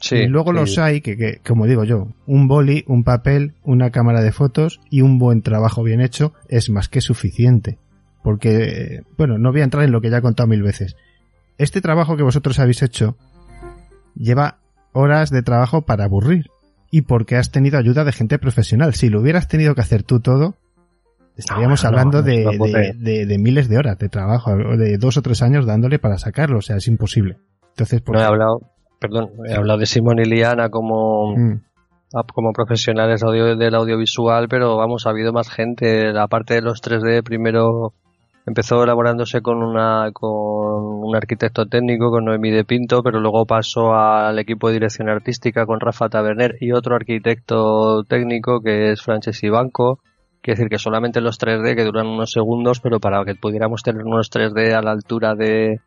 Sí. 0.00 0.16
y 0.16 0.26
luego 0.26 0.50
sí. 0.50 0.56
los 0.58 0.78
hay 0.78 1.00
que, 1.00 1.16
que, 1.16 1.38
como 1.46 1.66
digo 1.66 1.84
yo, 1.84 2.08
un 2.26 2.46
boli, 2.46 2.84
un 2.88 3.04
papel, 3.04 3.54
una 3.62 3.90
cámara 3.90 4.20
de 4.20 4.32
fotos 4.32 4.80
y 4.90 5.00
un 5.00 5.18
buen 5.18 5.40
trabajo 5.40 5.82
bien 5.82 6.02
hecho 6.02 6.34
es 6.48 6.68
más 6.68 6.88
que 6.88 7.00
suficiente. 7.00 7.78
Porque, 8.22 9.00
bueno, 9.16 9.38
no 9.38 9.50
voy 9.52 9.62
a 9.62 9.64
entrar 9.64 9.84
en 9.84 9.92
lo 9.92 10.00
que 10.02 10.10
ya 10.10 10.18
he 10.18 10.22
contado 10.22 10.46
mil 10.48 10.62
veces. 10.62 10.96
Este 11.56 11.80
trabajo 11.80 12.16
que 12.16 12.22
vosotros 12.22 12.58
habéis 12.58 12.82
hecho 12.82 13.16
lleva 14.14 14.58
horas 14.92 15.30
de 15.30 15.42
trabajo 15.42 15.82
para 15.82 16.04
aburrir. 16.04 16.50
Y 16.96 17.02
porque 17.02 17.36
has 17.36 17.50
tenido 17.50 17.78
ayuda 17.78 18.04
de 18.04 18.12
gente 18.12 18.38
profesional. 18.38 18.94
Si 18.94 19.08
lo 19.08 19.20
hubieras 19.20 19.48
tenido 19.48 19.74
que 19.74 19.80
hacer 19.80 20.02
tú 20.04 20.20
todo, 20.20 20.54
estaríamos 21.36 21.82
No, 21.82 21.90
no, 21.90 21.96
hablando 21.98 22.18
no, 22.18 22.22
de, 22.24 22.44
de, 22.44 22.92
de- 22.96 23.26
de 23.26 23.38
miles 23.38 23.68
de 23.68 23.78
horas 23.78 23.98
de 23.98 24.08
trabajo, 24.08 24.54
de 24.56 24.96
dos 24.98 25.16
o 25.16 25.22
tres 25.22 25.42
años 25.42 25.66
dándole 25.66 25.98
para 25.98 26.18
sacarlo. 26.18 26.58
O 26.58 26.62
sea, 26.62 26.76
es 26.76 26.86
imposible. 26.86 27.38
Entonces, 27.70 28.00
por 28.00 28.14
No 28.14 28.22
he 28.22 28.24
hablado, 28.24 28.60
perdón, 29.00 29.30
he 29.48 29.54
hablado 29.54 29.80
de 29.80 29.86
Simón 29.86 30.20
y 30.20 30.24
Liana 30.24 30.68
como, 30.68 31.36
Mm. 31.36 31.62
ah, 32.14 32.22
como 32.32 32.52
profesionales 32.52 33.24
audio, 33.24 33.56
del 33.56 33.74
audiovisual, 33.74 34.46
pero 34.48 34.76
vamos, 34.76 35.06
ha 35.06 35.10
habido 35.10 35.32
más 35.32 35.50
gente. 35.50 36.12
La 36.12 36.28
parte 36.28 36.54
de 36.54 36.62
los 36.62 36.80
3D 36.80 37.22
primero 37.24 37.92
empezó 38.46 38.82
elaborándose 38.82 39.40
con 39.40 39.62
una 39.62 40.10
con 40.12 41.04
un 41.04 41.16
arquitecto 41.16 41.66
técnico, 41.66 42.10
con 42.10 42.24
Noemí 42.24 42.50
de 42.50 42.64
Pinto, 42.64 43.02
pero 43.02 43.20
luego 43.20 43.46
pasó 43.46 43.94
al 43.94 44.38
equipo 44.38 44.68
de 44.68 44.74
dirección 44.74 45.08
artística 45.08 45.66
con 45.66 45.80
Rafa 45.80 46.08
Taberner 46.08 46.56
y 46.60 46.72
otro 46.72 46.94
arquitecto 46.94 48.04
técnico 48.04 48.60
que 48.60 48.92
es 48.92 49.02
Franceschi 49.02 49.48
Banco. 49.48 50.00
Quiere 50.42 50.58
decir 50.58 50.68
que 50.68 50.78
solamente 50.78 51.22
los 51.22 51.40
3D 51.40 51.74
que 51.74 51.84
duran 51.84 52.06
unos 52.06 52.32
segundos, 52.32 52.80
pero 52.80 53.00
para 53.00 53.24
que 53.24 53.34
pudiéramos 53.34 53.82
tener 53.82 54.04
unos 54.04 54.30
3D 54.30 54.74
a 54.74 54.82
la 54.82 54.90
altura 54.90 55.34
de, 55.34 55.80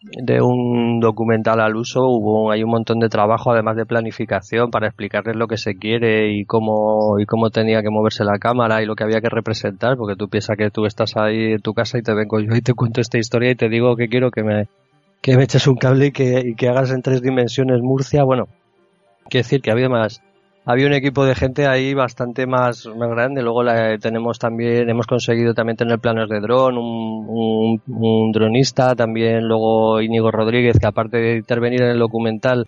de 0.00 0.40
un 0.40 1.00
documental 1.00 1.60
al 1.60 1.74
uso 1.74 2.06
hubo 2.06 2.52
hay 2.52 2.62
un 2.62 2.70
montón 2.70 3.00
de 3.00 3.08
trabajo 3.08 3.50
además 3.50 3.76
de 3.76 3.84
planificación 3.84 4.70
para 4.70 4.86
explicarles 4.86 5.34
lo 5.34 5.48
que 5.48 5.56
se 5.56 5.74
quiere 5.74 6.32
y 6.32 6.44
cómo 6.44 7.18
y 7.18 7.26
cómo 7.26 7.50
tenía 7.50 7.82
que 7.82 7.90
moverse 7.90 8.24
la 8.24 8.38
cámara 8.38 8.80
y 8.80 8.86
lo 8.86 8.94
que 8.94 9.02
había 9.02 9.20
que 9.20 9.28
representar 9.28 9.96
porque 9.96 10.14
tú 10.14 10.28
piensas 10.28 10.56
que 10.56 10.70
tú 10.70 10.86
estás 10.86 11.16
ahí 11.16 11.52
en 11.54 11.60
tu 11.60 11.74
casa 11.74 11.98
y 11.98 12.02
te 12.02 12.14
vengo 12.14 12.38
yo 12.38 12.54
y 12.54 12.60
te 12.60 12.74
cuento 12.74 13.00
esta 13.00 13.18
historia 13.18 13.50
y 13.50 13.56
te 13.56 13.68
digo 13.68 13.96
que 13.96 14.08
quiero 14.08 14.30
que 14.30 14.44
me 14.44 14.68
que 15.20 15.36
me 15.36 15.42
eches 15.42 15.66
un 15.66 15.76
cable 15.76 16.06
y 16.06 16.12
que, 16.12 16.42
y 16.44 16.54
que 16.54 16.68
hagas 16.68 16.92
en 16.92 17.02
tres 17.02 17.20
dimensiones 17.20 17.80
Murcia. 17.82 18.22
Bueno 18.22 18.46
quiero 19.28 19.44
decir 19.44 19.62
que 19.62 19.72
había 19.72 19.88
más 19.88 20.22
había 20.68 20.86
un 20.86 20.92
equipo 20.92 21.24
de 21.24 21.34
gente 21.34 21.66
ahí 21.66 21.94
bastante 21.94 22.46
más, 22.46 22.86
más 22.94 23.08
grande. 23.08 23.40
Luego 23.40 23.62
la, 23.62 23.96
tenemos 23.96 24.38
también, 24.38 24.90
hemos 24.90 25.06
conseguido 25.06 25.54
también 25.54 25.78
tener 25.78 25.98
planos 25.98 26.28
de 26.28 26.40
dron, 26.40 26.76
un, 26.76 27.80
un, 27.86 28.32
dronista, 28.32 28.94
también 28.94 29.48
luego 29.48 30.02
Íñigo 30.02 30.30
Rodríguez, 30.30 30.78
que 30.78 30.86
aparte 30.86 31.16
de 31.16 31.36
intervenir 31.38 31.80
en 31.80 31.92
el 31.92 31.98
documental, 31.98 32.66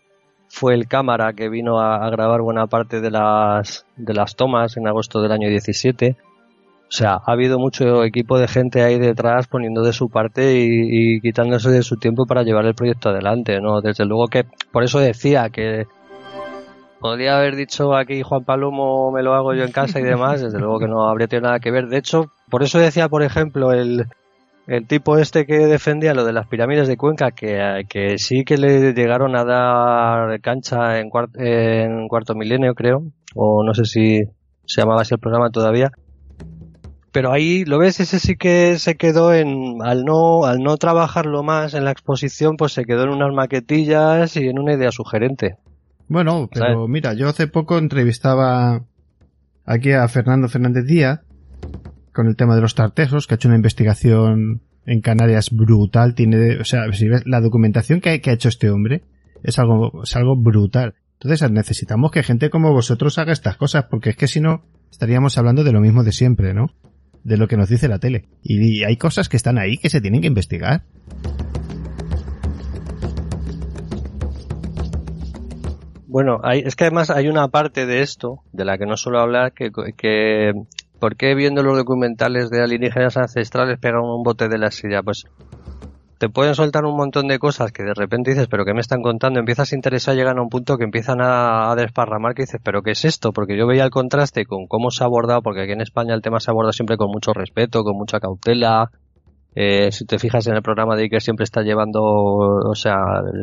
fue 0.48 0.72
el 0.72 0.88
cámara 0.88 1.34
que 1.34 1.50
vino 1.50 1.78
a, 1.78 1.96
a 1.96 2.08
grabar 2.08 2.40
buena 2.40 2.66
parte 2.68 3.02
de 3.02 3.10
las, 3.10 3.84
de 3.96 4.14
las 4.14 4.34
tomas 4.34 4.78
en 4.78 4.88
agosto 4.88 5.20
del 5.20 5.32
año 5.32 5.50
17. 5.50 6.16
O 6.18 6.92
sea, 6.92 7.20
ha 7.22 7.32
habido 7.32 7.58
mucho 7.58 8.02
equipo 8.02 8.38
de 8.38 8.48
gente 8.48 8.82
ahí 8.82 8.98
detrás 8.98 9.46
poniendo 9.46 9.82
de 9.82 9.92
su 9.92 10.08
parte 10.08 10.58
y, 10.58 11.16
y 11.16 11.20
quitándose 11.20 11.68
de 11.68 11.82
su 11.82 11.98
tiempo 11.98 12.24
para 12.24 12.44
llevar 12.44 12.64
el 12.64 12.74
proyecto 12.74 13.10
adelante, 13.10 13.60
¿no? 13.60 13.82
Desde 13.82 14.06
luego 14.06 14.26
que, 14.28 14.46
por 14.72 14.84
eso 14.84 15.00
decía 15.00 15.50
que 15.50 15.84
podría 17.00 17.38
haber 17.38 17.56
dicho 17.56 17.94
aquí 17.96 18.22
Juan 18.22 18.44
Palomo 18.44 19.10
me 19.10 19.22
lo 19.22 19.34
hago 19.34 19.54
yo 19.54 19.64
en 19.64 19.72
casa 19.72 19.98
y 19.98 20.02
demás, 20.04 20.40
desde 20.42 20.58
luego 20.60 20.78
que 20.78 20.86
no 20.88 21.08
habría 21.08 21.26
tenido 21.26 21.48
nada 21.48 21.60
que 21.60 21.70
ver. 21.70 21.88
De 21.88 21.98
hecho, 21.98 22.30
por 22.50 22.62
eso 22.62 22.78
decía, 22.78 23.08
por 23.08 23.22
ejemplo, 23.22 23.72
el, 23.72 24.06
el 24.66 24.86
tipo 24.86 25.16
este 25.18 25.46
que 25.46 25.58
defendía 25.66 26.14
lo 26.14 26.24
de 26.24 26.32
las 26.32 26.46
pirámides 26.46 26.86
de 26.88 26.96
Cuenca, 26.96 27.30
que, 27.32 27.84
que 27.88 28.18
sí 28.18 28.44
que 28.44 28.58
le 28.58 28.92
llegaron 28.92 29.34
a 29.36 29.44
dar 29.44 30.40
cancha 30.40 31.00
en, 31.00 31.10
cuart- 31.10 31.36
en 31.38 32.06
cuarto 32.08 32.34
milenio, 32.34 32.74
creo, 32.74 33.02
o 33.34 33.64
no 33.64 33.74
sé 33.74 33.84
si 33.86 34.22
se 34.66 34.80
llamaba 34.82 35.02
así 35.02 35.14
el 35.14 35.20
programa 35.20 35.50
todavía. 35.50 35.90
Pero 37.12 37.32
ahí, 37.32 37.64
¿lo 37.64 37.78
ves? 37.78 37.98
Ese 37.98 38.20
sí 38.20 38.36
que 38.36 38.78
se 38.78 38.94
quedó 38.96 39.34
en, 39.34 39.78
al 39.82 40.04
no, 40.04 40.44
al 40.44 40.60
no 40.60 40.76
trabajarlo 40.76 41.42
más 41.42 41.74
en 41.74 41.84
la 41.84 41.90
exposición, 41.90 42.56
pues 42.56 42.72
se 42.72 42.84
quedó 42.84 43.02
en 43.02 43.08
unas 43.10 43.32
maquetillas 43.34 44.36
y 44.36 44.48
en 44.48 44.60
una 44.60 44.74
idea 44.74 44.92
sugerente. 44.92 45.56
Bueno, 46.10 46.50
pero 46.52 46.66
¿Sabes? 46.74 46.88
mira, 46.88 47.14
yo 47.14 47.28
hace 47.28 47.46
poco 47.46 47.78
entrevistaba 47.78 48.84
aquí 49.64 49.92
a 49.92 50.08
Fernando 50.08 50.48
Fernández 50.48 50.84
Díaz 50.84 51.20
con 52.12 52.26
el 52.26 52.34
tema 52.34 52.56
de 52.56 52.60
los 52.60 52.74
tartejos, 52.74 53.28
que 53.28 53.34
ha 53.34 53.36
hecho 53.36 53.46
una 53.46 53.56
investigación 53.56 54.60
en 54.86 55.00
Canarias 55.02 55.50
brutal. 55.52 56.16
Tiene, 56.16 56.58
o 56.58 56.64
sea, 56.64 56.92
si 56.92 57.06
ves 57.08 57.22
la 57.26 57.40
documentación 57.40 58.00
que, 58.00 58.20
que 58.20 58.30
ha 58.30 58.32
hecho 58.32 58.48
este 58.48 58.70
hombre 58.70 59.04
es 59.44 59.60
algo, 59.60 60.02
es 60.02 60.16
algo 60.16 60.34
brutal. 60.36 60.94
Entonces 61.20 61.48
necesitamos 61.52 62.10
que 62.10 62.24
gente 62.24 62.50
como 62.50 62.72
vosotros 62.72 63.16
haga 63.18 63.32
estas 63.32 63.56
cosas, 63.56 63.84
porque 63.88 64.10
es 64.10 64.16
que 64.16 64.26
si 64.26 64.40
no 64.40 64.64
estaríamos 64.90 65.38
hablando 65.38 65.62
de 65.62 65.70
lo 65.70 65.80
mismo 65.80 66.02
de 66.02 66.10
siempre, 66.10 66.54
¿no? 66.54 66.74
De 67.22 67.36
lo 67.36 67.46
que 67.46 67.56
nos 67.56 67.68
dice 67.68 67.86
la 67.86 68.00
tele. 68.00 68.24
Y, 68.42 68.80
y 68.80 68.82
hay 68.82 68.96
cosas 68.96 69.28
que 69.28 69.36
están 69.36 69.58
ahí 69.58 69.78
que 69.78 69.90
se 69.90 70.00
tienen 70.00 70.22
que 70.22 70.26
investigar. 70.26 70.82
Bueno, 76.12 76.40
hay, 76.42 76.62
es 76.66 76.74
que 76.74 76.82
además 76.86 77.08
hay 77.10 77.28
una 77.28 77.46
parte 77.46 77.86
de 77.86 78.00
esto, 78.00 78.40
de 78.52 78.64
la 78.64 78.78
que 78.78 78.84
no 78.84 78.96
suelo 78.96 79.20
hablar, 79.20 79.52
que, 79.52 79.70
que 79.96 80.50
¿por 80.98 81.14
qué 81.14 81.36
viendo 81.36 81.62
los 81.62 81.78
documentales 81.78 82.50
de 82.50 82.60
alienígenas 82.60 83.16
ancestrales 83.16 83.78
pegan 83.78 84.00
un 84.00 84.24
bote 84.24 84.48
de 84.48 84.58
la 84.58 84.72
silla? 84.72 85.04
Pues 85.04 85.26
te 86.18 86.28
pueden 86.28 86.56
soltar 86.56 86.84
un 86.84 86.96
montón 86.96 87.28
de 87.28 87.38
cosas 87.38 87.70
que 87.70 87.84
de 87.84 87.94
repente 87.94 88.32
dices, 88.32 88.48
pero 88.50 88.64
¿qué 88.64 88.74
me 88.74 88.80
están 88.80 89.02
contando? 89.02 89.38
Empiezas 89.38 89.72
a 89.72 89.76
interesar, 89.76 90.16
llegan 90.16 90.38
a 90.38 90.42
un 90.42 90.48
punto 90.48 90.78
que 90.78 90.84
empiezan 90.84 91.20
a, 91.20 91.70
a 91.70 91.76
desparramar 91.76 92.34
que 92.34 92.42
dices, 92.42 92.60
pero 92.64 92.82
¿qué 92.82 92.90
es 92.90 93.04
esto? 93.04 93.30
Porque 93.32 93.56
yo 93.56 93.68
veía 93.68 93.84
el 93.84 93.90
contraste 93.90 94.46
con 94.46 94.66
cómo 94.66 94.90
se 94.90 95.04
ha 95.04 95.06
abordado, 95.06 95.42
porque 95.42 95.62
aquí 95.62 95.72
en 95.72 95.80
España 95.80 96.12
el 96.14 96.22
tema 96.22 96.40
se 96.40 96.50
aborda 96.50 96.72
siempre 96.72 96.96
con 96.96 97.12
mucho 97.12 97.32
respeto, 97.32 97.84
con 97.84 97.96
mucha 97.96 98.18
cautela, 98.18 98.90
eh, 99.54 99.90
si 99.90 100.04
te 100.04 100.18
fijas 100.18 100.46
en 100.46 100.54
el 100.54 100.62
programa 100.62 100.94
de 100.96 101.02
Iker 101.04 101.20
siempre 101.20 101.44
está 101.44 101.62
llevando, 101.62 102.00
o 102.02 102.74
sea, 102.74 102.96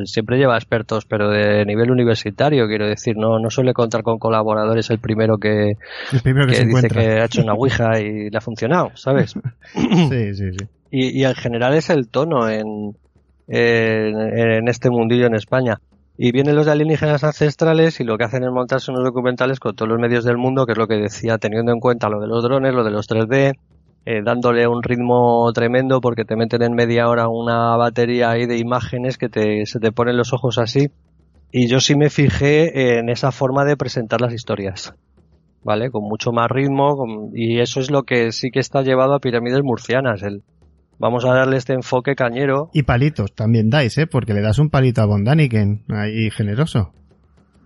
siempre 0.05 0.37
lleva 0.37 0.55
expertos, 0.55 1.05
pero 1.05 1.29
de 1.29 1.65
nivel 1.65 1.91
universitario, 1.91 2.67
quiero 2.67 2.87
decir, 2.87 3.15
no, 3.17 3.39
no 3.39 3.49
suele 3.49 3.73
contar 3.73 4.03
con 4.03 4.17
colaboradores 4.17 4.89
el 4.89 4.99
primero 4.99 5.37
que, 5.37 5.73
El 6.13 6.21
primero 6.21 6.47
que, 6.47 6.53
que 6.53 6.55
se 6.55 6.65
dice 6.65 6.87
encuentra. 6.87 7.01
que 7.01 7.07
ha 7.19 7.25
hecho 7.25 7.41
una 7.41 7.53
ouija 7.53 7.99
y 7.99 8.29
le 8.29 8.37
ha 8.37 8.41
funcionado, 8.41 8.91
¿sabes? 8.95 9.33
Sí, 9.73 10.33
sí, 10.33 10.51
sí. 10.57 10.65
Y, 10.91 11.19
y 11.21 11.25
en 11.25 11.35
general 11.35 11.73
es 11.73 11.89
el 11.89 12.07
tono 12.07 12.49
en, 12.49 12.95
en, 13.47 14.17
en 14.17 14.67
este 14.69 14.89
mundillo 14.89 15.25
en 15.27 15.35
España. 15.35 15.79
Y 16.17 16.31
vienen 16.31 16.55
los 16.55 16.65
de 16.65 16.71
alienígenas 16.71 17.23
ancestrales 17.23 17.99
y 17.99 18.03
lo 18.03 18.17
que 18.17 18.23
hacen 18.23 18.43
es 18.43 18.49
montarse 18.49 18.89
unos 18.91 19.03
documentales 19.03 19.59
con 19.59 19.75
todos 19.75 19.89
los 19.89 19.99
medios 19.99 20.23
del 20.23 20.37
mundo, 20.37 20.65
que 20.65 20.71
es 20.71 20.77
lo 20.77 20.87
que 20.87 20.95
decía, 20.95 21.37
teniendo 21.37 21.71
en 21.71 21.79
cuenta 21.79 22.09
lo 22.09 22.19
de 22.19 22.27
los 22.27 22.41
drones, 22.43 22.73
lo 22.73 22.83
de 22.83 22.89
los 22.91 23.07
3D, 23.07 23.53
eh, 24.09 24.21
dándole 24.23 24.67
un 24.67 24.81
ritmo 24.83 25.51
tremendo 25.53 25.99
porque 25.99 26.23
te 26.23 26.35
meten 26.37 26.61
en 26.61 26.73
media 26.73 27.09
hora 27.09 27.27
una 27.27 27.75
batería 27.75 28.29
ahí 28.29 28.45
de 28.45 28.57
imágenes 28.57 29.17
que 29.17 29.27
te, 29.27 29.65
se 29.65 29.79
te 29.79 29.91
ponen 29.91 30.15
los 30.15 30.31
ojos 30.31 30.57
así. 30.57 30.89
Y 31.51 31.67
yo 31.67 31.79
sí 31.81 31.95
me 31.95 32.09
fijé 32.09 32.97
en 32.99 33.09
esa 33.09 33.31
forma 33.31 33.65
de 33.65 33.75
presentar 33.77 34.21
las 34.21 34.33
historias. 34.33 34.93
¿Vale? 35.63 35.91
Con 35.91 36.03
mucho 36.03 36.31
más 36.31 36.47
ritmo 36.49 36.95
con- 36.95 37.31
y 37.35 37.59
eso 37.59 37.81
es 37.81 37.91
lo 37.91 38.03
que 38.03 38.31
sí 38.31 38.51
que 38.51 38.59
está 38.59 38.81
llevado 38.83 39.13
a 39.13 39.19
pirámides 39.19 39.61
murcianas. 39.63 40.23
El, 40.23 40.41
vamos 40.99 41.25
a 41.25 41.33
darle 41.33 41.57
este 41.57 41.73
enfoque 41.73 42.15
cañero. 42.15 42.69
Y 42.73 42.83
palitos 42.83 43.33
también 43.35 43.69
dais, 43.69 43.97
¿eh? 43.97 44.07
Porque 44.07 44.33
le 44.33 44.41
das 44.41 44.59
un 44.59 44.69
palito 44.69 45.01
a 45.01 45.05
Bondaniken 45.05 45.83
ahí 45.89 46.29
generoso. 46.31 46.93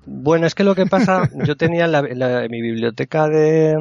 Bueno, 0.08 0.48
es 0.48 0.56
que 0.56 0.64
lo 0.64 0.74
que 0.74 0.88
pasa, 0.88 1.30
yo 1.46 1.56
tenía 1.56 1.86
en, 1.86 1.92
la- 1.92 2.00
en 2.00 2.18
la- 2.18 2.46
en 2.46 2.50
mi 2.52 2.62
biblioteca 2.62 3.28
de, 3.28 3.76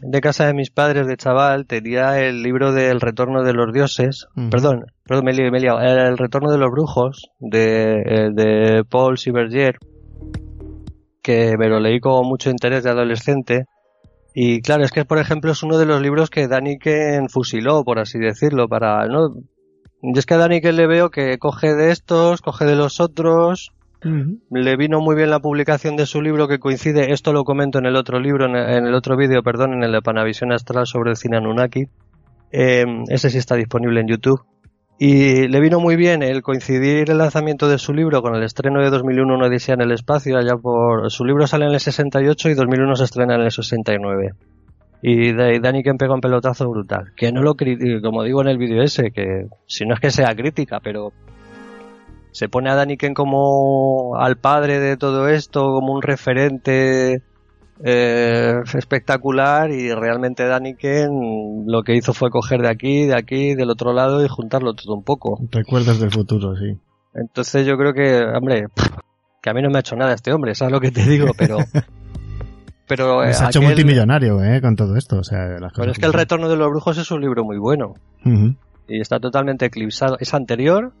de 0.00 0.20
casa 0.20 0.46
de 0.46 0.54
mis 0.54 0.70
padres 0.70 1.06
de 1.06 1.16
chaval, 1.16 1.66
tenía 1.66 2.20
el 2.20 2.42
libro 2.42 2.72
del 2.72 3.00
retorno 3.00 3.42
de 3.42 3.52
los 3.52 3.72
dioses, 3.72 4.26
perdón, 4.50 4.86
perdón, 5.04 5.24
me 5.24 5.32
he 5.32 5.34
liado, 5.34 5.50
me 5.50 5.58
he 5.58 5.60
liado, 5.60 5.80
era 5.80 6.08
el 6.08 6.18
retorno 6.18 6.52
de 6.52 6.58
los 6.58 6.70
brujos 6.70 7.30
de, 7.38 8.02
eh, 8.06 8.30
de 8.32 8.84
Paul 8.88 9.18
Siberger, 9.18 9.78
que 11.22 11.56
me 11.58 11.68
lo 11.68 11.80
leí 11.80 12.00
con 12.00 12.26
mucho 12.26 12.50
interés 12.50 12.84
de 12.84 12.90
adolescente. 12.90 13.64
Y 14.34 14.60
claro, 14.60 14.84
es 14.84 14.92
que 14.92 15.04
por 15.04 15.18
ejemplo 15.18 15.50
es 15.50 15.62
uno 15.62 15.78
de 15.78 15.86
los 15.86 16.00
libros 16.00 16.30
que 16.30 16.46
Daniken 16.46 17.28
fusiló, 17.28 17.82
por 17.82 17.98
así 17.98 18.18
decirlo, 18.18 18.68
para, 18.68 19.06
¿no? 19.06 19.34
Yo 20.00 20.18
es 20.18 20.26
que 20.26 20.34
a 20.34 20.38
Daniken 20.38 20.76
le 20.76 20.86
veo 20.86 21.10
que 21.10 21.38
coge 21.38 21.74
de 21.74 21.90
estos, 21.90 22.40
coge 22.40 22.64
de 22.66 22.76
los 22.76 23.00
otros, 23.00 23.72
le 24.02 24.76
vino 24.76 25.00
muy 25.00 25.16
bien 25.16 25.30
la 25.30 25.40
publicación 25.40 25.96
de 25.96 26.06
su 26.06 26.22
libro 26.22 26.46
que 26.46 26.58
coincide, 26.58 27.12
esto 27.12 27.32
lo 27.32 27.44
comento 27.44 27.78
en 27.78 27.86
el 27.86 27.96
otro 27.96 28.20
libro, 28.20 28.46
en 28.46 28.54
el, 28.54 28.94
otro 28.94 29.16
vídeo, 29.16 29.42
perdón, 29.42 29.72
en 29.74 29.82
el 29.82 29.92
de 29.92 30.02
Panavisión 30.02 30.52
Astral 30.52 30.86
sobre 30.86 31.10
el 31.10 31.16
cine 31.16 31.38
Anunnaki. 31.38 31.88
Eh, 32.52 32.84
ese 33.08 33.30
sí 33.30 33.38
está 33.38 33.56
disponible 33.56 34.00
en 34.00 34.08
YouTube. 34.08 34.40
Y 35.00 35.46
le 35.46 35.60
vino 35.60 35.78
muy 35.78 35.94
bien 35.94 36.22
el 36.24 36.42
coincidir 36.42 37.08
el 37.10 37.18
lanzamiento 37.18 37.68
de 37.68 37.78
su 37.78 37.94
libro 37.94 38.20
con 38.20 38.34
el 38.34 38.42
estreno 38.42 38.82
de 38.82 38.90
2001 38.90 39.32
Una 39.32 39.46
Odisea 39.46 39.74
en 39.74 39.82
el 39.82 39.92
Espacio, 39.92 40.36
allá 40.36 40.56
por... 40.56 41.10
Su 41.10 41.24
libro 41.24 41.46
sale 41.46 41.66
en 41.66 41.72
el 41.72 41.78
68 41.78 42.50
y 42.50 42.54
2001 42.54 42.96
se 42.96 43.04
estrena 43.04 43.36
en 43.36 43.42
el 43.42 43.50
69. 43.52 44.32
Y 45.00 45.32
de 45.32 45.60
Dani 45.60 45.84
que 45.84 45.94
pega 45.94 46.14
un 46.14 46.20
pelotazo 46.20 46.68
brutal. 46.68 47.12
Que 47.16 47.30
no 47.30 47.42
lo 47.42 47.54
como 48.02 48.24
digo 48.24 48.42
en 48.42 48.48
el 48.48 48.58
vídeo 48.58 48.82
ese, 48.82 49.12
que 49.12 49.46
si 49.66 49.86
no 49.86 49.94
es 49.94 50.00
que 50.00 50.10
sea 50.10 50.34
crítica, 50.34 50.80
pero 50.82 51.12
se 52.32 52.48
pone 52.48 52.70
a 52.70 52.74
Daniken 52.74 53.14
como 53.14 54.16
al 54.16 54.36
padre 54.36 54.78
de 54.80 54.96
todo 54.96 55.28
esto, 55.28 55.60
como 55.72 55.92
un 55.94 56.02
referente 56.02 57.22
eh, 57.84 58.54
espectacular 58.74 59.70
y 59.70 59.92
realmente 59.94 60.44
Daniken 60.46 61.64
lo 61.66 61.82
que 61.82 61.94
hizo 61.96 62.12
fue 62.12 62.30
coger 62.30 62.60
de 62.62 62.68
aquí, 62.68 63.06
de 63.06 63.16
aquí, 63.16 63.54
del 63.54 63.70
otro 63.70 63.92
lado 63.92 64.24
y 64.24 64.28
juntarlo 64.28 64.74
todo 64.74 64.94
un 64.94 65.04
poco. 65.04 65.38
Recuerdos 65.50 66.00
del 66.00 66.10
futuro, 66.10 66.56
sí. 66.56 66.76
Entonces 67.14 67.66
yo 67.66 67.76
creo 67.76 67.92
que, 67.92 68.20
hombre, 68.36 68.66
que 69.42 69.50
a 69.50 69.54
mí 69.54 69.62
no 69.62 69.70
me 69.70 69.78
ha 69.78 69.80
hecho 69.80 69.96
nada 69.96 70.12
este 70.14 70.32
hombre, 70.32 70.54
¿sabes 70.54 70.72
lo 70.72 70.80
que 70.80 70.90
te 70.90 71.02
digo? 71.04 71.32
Pero... 71.36 71.58
Pero, 72.86 73.22
eh, 73.22 73.34
Se 73.34 73.44
ha 73.44 73.48
hecho 73.48 73.58
aquel- 73.58 73.68
multimillonario, 73.68 74.42
¿eh? 74.42 74.62
Con 74.62 74.74
todo 74.74 74.96
esto. 74.96 75.18
O 75.18 75.22
sea, 75.22 75.58
las 75.60 75.74
pero 75.74 75.92
es 75.92 75.98
que 75.98 76.06
el 76.06 76.14
retorno 76.14 76.48
de 76.48 76.56
los 76.56 76.70
brujos 76.70 76.96
es 76.96 77.10
un 77.10 77.20
libro 77.20 77.44
muy 77.44 77.58
bueno. 77.58 77.92
Y 78.24 78.98
está 79.02 79.20
totalmente 79.20 79.66
eclipsado. 79.66 80.16
Es 80.18 80.32
anterior, 80.32 80.94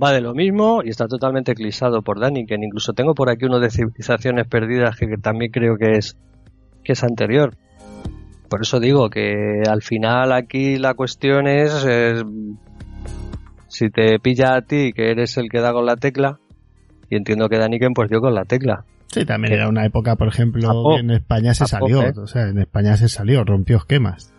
va 0.00 0.12
de 0.12 0.20
lo 0.20 0.34
mismo 0.34 0.82
y 0.84 0.90
está 0.90 1.06
totalmente 1.06 1.52
eclipsado 1.52 2.02
por 2.02 2.20
Daniken. 2.20 2.62
Incluso 2.62 2.92
tengo 2.92 3.14
por 3.14 3.30
aquí 3.30 3.46
uno 3.46 3.60
de 3.60 3.70
civilizaciones 3.70 4.46
perdidas 4.46 4.96
que, 4.96 5.06
que 5.06 5.16
también 5.16 5.50
creo 5.50 5.76
que 5.76 5.92
es 5.92 6.16
que 6.84 6.92
es 6.92 7.04
anterior. 7.04 7.56
Por 8.48 8.62
eso 8.62 8.80
digo 8.80 9.08
que 9.08 9.62
al 9.66 9.82
final 9.82 10.32
aquí 10.32 10.76
la 10.76 10.94
cuestión 10.94 11.46
es, 11.46 11.84
es 11.84 12.24
si 13.68 13.88
te 13.88 14.18
pilla 14.18 14.56
a 14.56 14.62
ti 14.62 14.92
que 14.92 15.10
eres 15.10 15.36
el 15.38 15.48
que 15.48 15.60
da 15.60 15.72
con 15.72 15.86
la 15.86 15.96
tecla 15.96 16.38
y 17.08 17.16
entiendo 17.16 17.48
que 17.48 17.58
Daniken 17.58 17.94
pues 17.94 18.10
dio 18.10 18.20
con 18.20 18.34
la 18.34 18.44
tecla. 18.44 18.84
Sí, 19.06 19.26
también 19.26 19.52
era 19.52 19.68
una 19.68 19.84
época, 19.84 20.16
por 20.16 20.28
ejemplo, 20.28 20.70
que 20.94 21.00
en 21.00 21.10
España 21.10 21.52
se 21.52 21.66
salió. 21.66 22.02
¿eh? 22.02 22.12
O 22.16 22.26
sea, 22.26 22.48
en 22.48 22.58
España 22.58 22.96
se 22.96 23.08
salió, 23.08 23.44
rompió 23.44 23.76
esquemas. 23.76 24.32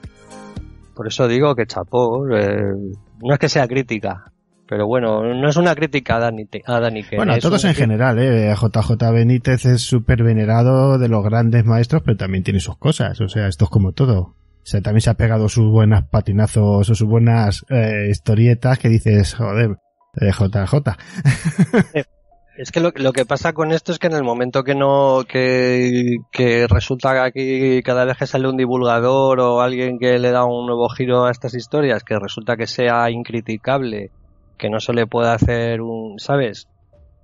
Por 0.95 1.07
eso 1.07 1.27
digo 1.27 1.53
que 1.55 1.67
chapó. 1.67 2.27
eh, 2.35 2.73
no 3.21 3.33
es 3.33 3.39
que 3.39 3.49
sea 3.49 3.67
crítica, 3.67 4.32
pero 4.73 4.87
bueno, 4.87 5.21
no 5.35 5.47
es 5.47 5.55
una 5.55 5.75
crítica 5.75 6.15
a, 6.15 6.19
Dani, 6.19 6.47
a 6.65 6.79
Daniken. 6.79 7.17
Bueno, 7.17 7.33
a 7.33 7.37
todos 7.37 7.63
en 7.63 7.75
general, 7.75 8.17
¿eh? 8.17 8.55
JJ 8.55 9.11
Benítez 9.11 9.65
es 9.65 9.83
súper 9.83 10.23
venerado 10.23 10.97
de 10.97 11.09
los 11.09 11.23
grandes 11.23 11.63
maestros, 11.63 12.01
pero 12.03 12.17
también 12.17 12.43
tiene 12.43 12.59
sus 12.59 12.75
cosas. 12.77 13.21
O 13.21 13.29
sea, 13.29 13.47
esto 13.47 13.65
es 13.65 13.69
como 13.69 13.91
todo. 13.91 14.19
O 14.19 14.35
sea, 14.63 14.81
también 14.81 15.01
se 15.01 15.11
ha 15.11 15.13
pegado 15.13 15.47
sus 15.47 15.69
buenas 15.69 16.05
patinazos 16.09 16.89
o 16.89 16.95
sus 16.95 17.07
buenas 17.07 17.63
eh, 17.69 18.07
historietas 18.09 18.79
que 18.79 18.89
dices, 18.89 19.35
joder, 19.35 19.77
eh, 20.19 20.31
JJ. 20.31 20.73
Es 22.55 22.71
que 22.71 22.79
lo, 22.79 22.91
lo 22.95 23.13
que 23.13 23.25
pasa 23.25 23.53
con 23.53 23.71
esto 23.71 23.91
es 23.91 23.97
que 23.97 24.05
en 24.05 24.13
el 24.13 24.23
momento 24.23 24.63
que 24.63 24.75
no, 24.75 25.23
que, 25.27 26.17
que 26.31 26.67
resulta 26.67 27.13
que 27.13 27.19
aquí 27.19 27.81
cada 27.81 28.05
vez 28.05 28.15
que 28.15 28.27
sale 28.27 28.47
un 28.47 28.57
divulgador 28.57 29.39
o 29.39 29.61
alguien 29.61 29.97
que 29.97 30.19
le 30.19 30.29
da 30.29 30.45
un 30.45 30.67
nuevo 30.67 30.87
giro 30.89 31.25
a 31.25 31.31
estas 31.31 31.55
historias, 31.55 32.03
que 32.03 32.19
resulta 32.19 32.55
que 32.55 32.67
sea 32.67 33.09
incriticable, 33.09 34.11
que 34.57 34.69
no 34.69 34.79
se 34.79 34.93
le 34.93 35.07
puede 35.07 35.29
hacer 35.29 35.81
un, 35.81 36.19
¿sabes? 36.19 36.67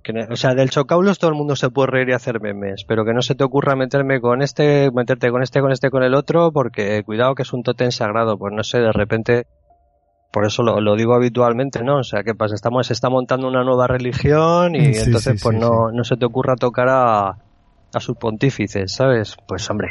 Que, 0.02 0.12
no- 0.12 0.26
o 0.30 0.36
sea, 0.36 0.54
del 0.54 0.70
chocaulos 0.70 1.18
todo 1.18 1.30
el 1.30 1.36
mundo 1.36 1.56
se 1.56 1.70
puede 1.70 1.90
reír 1.90 2.08
y 2.08 2.12
hacer 2.12 2.40
memes, 2.40 2.84
pero 2.88 3.04
que 3.04 3.12
no 3.12 3.22
se 3.22 3.34
te 3.34 3.44
ocurra 3.44 3.76
meterme 3.76 4.20
con 4.20 4.40
este, 4.42 4.90
meterte 4.92 5.30
con 5.30 5.42
este, 5.42 5.60
con 5.60 5.72
este, 5.72 5.90
con 5.90 6.02
el 6.02 6.14
otro, 6.14 6.52
porque 6.52 7.02
cuidado 7.04 7.34
que 7.34 7.42
es 7.42 7.52
un 7.52 7.62
tótem 7.62 7.90
sagrado, 7.90 8.38
pues 8.38 8.52
no 8.54 8.62
sé, 8.64 8.78
de 8.78 8.92
repente, 8.92 9.46
por 10.32 10.46
eso 10.46 10.62
lo, 10.62 10.80
lo 10.80 10.96
digo 10.96 11.14
habitualmente, 11.14 11.82
¿no? 11.82 11.98
O 11.98 12.02
sea, 12.04 12.22
¿qué 12.22 12.34
pasa? 12.34 12.54
Estamos, 12.54 12.86
se 12.86 12.92
está 12.94 13.10
montando 13.10 13.46
una 13.48 13.62
nueva 13.64 13.86
religión 13.86 14.74
y 14.74 14.94
Sí, 14.94 15.00
entonces 15.06 15.34
sí, 15.38 15.42
pues 15.42 15.56
sí, 15.56 15.60
no, 15.60 15.90
no 15.92 16.04
se 16.04 16.16
te 16.16 16.24
ocurra 16.24 16.56
tocar 16.56 16.88
a, 16.88 17.28
a 17.28 18.00
sus 18.00 18.16
pontífices, 18.16 18.94
¿sabes? 18.94 19.36
Pues 19.46 19.68
hombre. 19.70 19.88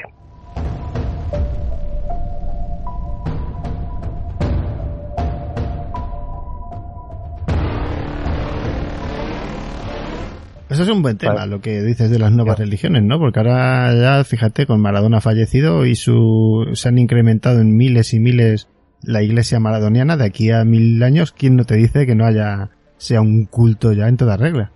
Eso 10.69 10.83
es 10.83 10.89
un 10.89 11.01
buen 11.01 11.17
tema, 11.17 11.33
Vale. 11.33 11.51
lo 11.51 11.61
que 11.61 11.81
dices 11.81 12.11
de 12.11 12.19
las 12.19 12.31
nuevas 12.31 12.59
religiones, 12.59 13.03
¿no? 13.03 13.17
Porque 13.17 13.39
ahora 13.39 13.91
ya, 13.95 14.23
fíjate, 14.23 14.67
con 14.67 14.79
Maradona 14.79 15.19
fallecido 15.19 15.85
y 15.85 15.95
su, 15.95 16.69
se 16.73 16.89
han 16.89 16.99
incrementado 16.99 17.59
en 17.59 17.75
miles 17.75 18.13
y 18.13 18.19
miles 18.19 18.67
la 19.01 19.23
iglesia 19.23 19.59
maradoniana 19.59 20.15
de 20.15 20.25
aquí 20.25 20.51
a 20.51 20.63
mil 20.65 21.01
años. 21.01 21.31
¿Quién 21.31 21.55
no 21.55 21.63
te 21.65 21.75
dice 21.75 22.05
que 22.05 22.13
no 22.13 22.25
haya, 22.25 22.69
sea 22.97 23.21
un 23.21 23.45
culto 23.45 23.93
ya 23.93 24.07
en 24.07 24.17
toda 24.17 24.37
regla? 24.37 24.71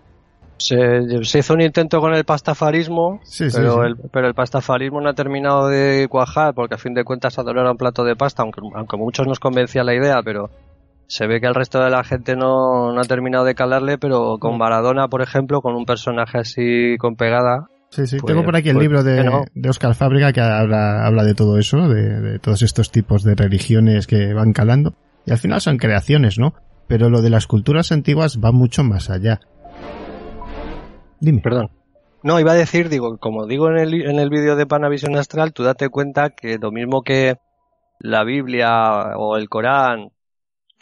Se, 0.58 1.24
se 1.24 1.40
hizo 1.40 1.54
un 1.54 1.62
intento 1.62 2.00
con 2.00 2.14
el 2.14 2.24
pastafarismo, 2.24 3.20
Sí, 3.24 3.46
pero, 3.54 3.74
sí. 3.74 3.80
El, 3.86 3.96
pero 4.12 4.28
el 4.28 4.34
pastafarismo 4.34 5.02
no 5.02 5.10
ha 5.10 5.14
terminado 5.14 5.68
de 5.68 6.08
cuajar 6.10 6.54
porque 6.54 6.76
a 6.76 6.78
fin 6.78 6.94
de 6.94 7.04
cuentas 7.04 7.38
adorar 7.38 7.70
un 7.70 7.78
plato 7.78 8.04
de 8.04 8.16
pasta, 8.16 8.44
aunque, 8.44 8.62
aunque 8.74 8.96
a 8.96 9.00
muchos 9.00 9.28
nos 9.28 9.40
convencía 9.40 9.84
la 9.84 9.94
idea, 9.94 10.22
pero 10.24 10.50
se 11.08 11.28
ve 11.28 11.40
que 11.42 11.48
el 11.48 11.56
resto 11.56 11.84
de 11.84 11.90
la 11.90 12.04
gente 12.04 12.36
no, 12.36 12.92
no 12.94 13.00
ha 13.02 13.04
terminado 13.06 13.46
de 13.46 13.56
calarle, 13.56 13.98
pero 13.98 14.38
con 14.40 14.58
Maradona, 14.58 15.08
por 15.08 15.22
ejemplo, 15.22 15.62
con 15.62 15.76
un 15.76 15.86
personaje 15.86 16.40
así 16.40 16.96
con 16.98 17.16
pegada. 17.16 17.68
Sí, 17.90 18.08
sí. 18.08 18.18
pues- 18.20 18.32
Tengo 18.34 18.44
por 18.44 18.56
aquí 18.56 18.70
el 18.70 18.76
pues, 18.76 18.84
libro 18.84 19.04
de, 19.04 19.46
de 19.54 19.70
Oscar 19.70 19.94
Fábrica 19.94 20.34
que 20.34 20.42
habla, 20.42 21.06
habla 21.06 21.24
de 21.24 21.36
todo 21.36 21.60
eso, 21.60 21.88
de, 21.88 22.20
de 22.22 22.40
todos 22.40 22.62
estos 22.64 22.90
tipos 22.92 23.24
de 23.24 23.36
religiones 23.36 24.08
que 24.08 24.34
van 24.34 24.52
calando. 24.54 24.96
Y 25.26 25.32
al 25.32 25.38
final 25.38 25.62
son 25.62 25.78
creaciones, 25.78 26.40
¿no? 26.40 26.54
Pero 26.88 27.10
lo 27.10 27.22
de 27.22 27.30
las 27.30 27.46
culturas 27.48 27.92
antiguas 27.92 28.40
va 28.44 28.52
mucho 28.52 28.84
más 28.84 29.10
allá. 29.10 29.40
Dime. 31.20 31.42
Perdón. 31.42 31.70
No, 32.24 32.40
iba 32.40 32.52
a 32.54 32.56
decir, 32.56 32.90
digo, 32.90 33.18
como 33.18 33.46
digo 33.48 33.70
en 33.70 33.78
el, 33.78 33.94
en 34.10 34.18
el 34.20 34.30
vídeo 34.30 34.56
de 34.56 34.66
Panavisión 34.66 35.16
Astral, 35.18 35.54
tú 35.54 35.64
date 35.64 35.90
cuenta 35.90 36.30
que 36.32 36.58
lo 36.58 36.72
mismo 36.72 37.02
que 37.04 37.36
la 38.00 38.24
Biblia 38.24 39.16
o 39.18 39.38
el 39.38 39.50
Corán, 39.50 40.10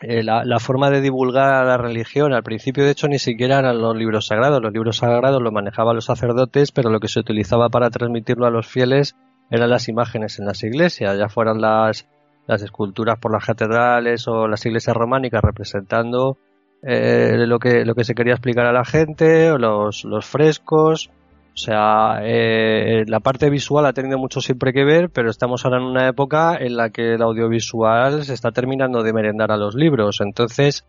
eh, 0.01 0.23
la, 0.23 0.59
forma 0.59 0.89
de 0.89 0.99
divulgar 0.99 1.65
la 1.65 1.77
religión, 1.77 2.33
al 2.33 2.41
principio 2.41 2.83
de 2.83 2.91
hecho 2.91 3.07
ni 3.07 3.19
siquiera 3.19 3.59
eran 3.59 3.79
los 3.79 3.95
libros 3.95 4.25
sagrados, 4.25 4.59
los 4.61 4.73
libros 4.73 4.97
sagrados 4.97 5.41
los 5.41 5.53
manejaban 5.53 5.95
los 5.95 6.05
sacerdotes, 6.05 6.71
pero 6.71 6.89
lo 6.89 6.99
que 6.99 7.07
se 7.07 7.19
utilizaba 7.19 7.69
para 7.69 7.91
transmitirlo 7.91 8.47
a 8.47 8.49
los 8.49 8.65
fieles 8.65 9.15
eran 9.51 9.69
las 9.69 9.87
imágenes 9.89 10.39
en 10.39 10.45
las 10.45 10.63
iglesias, 10.63 11.17
ya 11.17 11.29
fueran 11.29 11.61
las, 11.61 12.07
las 12.47 12.63
esculturas 12.63 13.19
por 13.19 13.31
las 13.31 13.45
catedrales 13.45 14.27
o 14.27 14.47
las 14.47 14.65
iglesias 14.65 14.95
románicas 14.95 15.41
representando 15.43 16.37
eh, 16.81 17.45
lo 17.45 17.59
que 17.59 17.85
lo 17.85 17.93
que 17.93 18.03
se 18.03 18.15
quería 18.15 18.33
explicar 18.33 18.65
a 18.65 18.73
la 18.73 18.85
gente, 18.85 19.51
o 19.51 19.59
los, 19.59 20.03
los 20.03 20.25
frescos, 20.25 21.11
o 21.53 21.57
sea, 21.57 22.21
eh, 22.23 23.03
la 23.07 23.19
parte 23.19 23.49
visual 23.49 23.85
ha 23.85 23.93
tenido 23.93 24.17
mucho 24.17 24.39
siempre 24.39 24.71
que 24.71 24.85
ver, 24.85 25.09
pero 25.09 25.29
estamos 25.29 25.65
ahora 25.65 25.77
en 25.77 25.83
una 25.83 26.07
época 26.07 26.55
en 26.57 26.77
la 26.77 26.91
que 26.91 27.15
el 27.15 27.21
audiovisual 27.21 28.23
se 28.23 28.33
está 28.33 28.51
terminando 28.51 29.03
de 29.03 29.11
merendar 29.11 29.51
a 29.51 29.57
los 29.57 29.75
libros. 29.75 30.21
Entonces, 30.21 30.85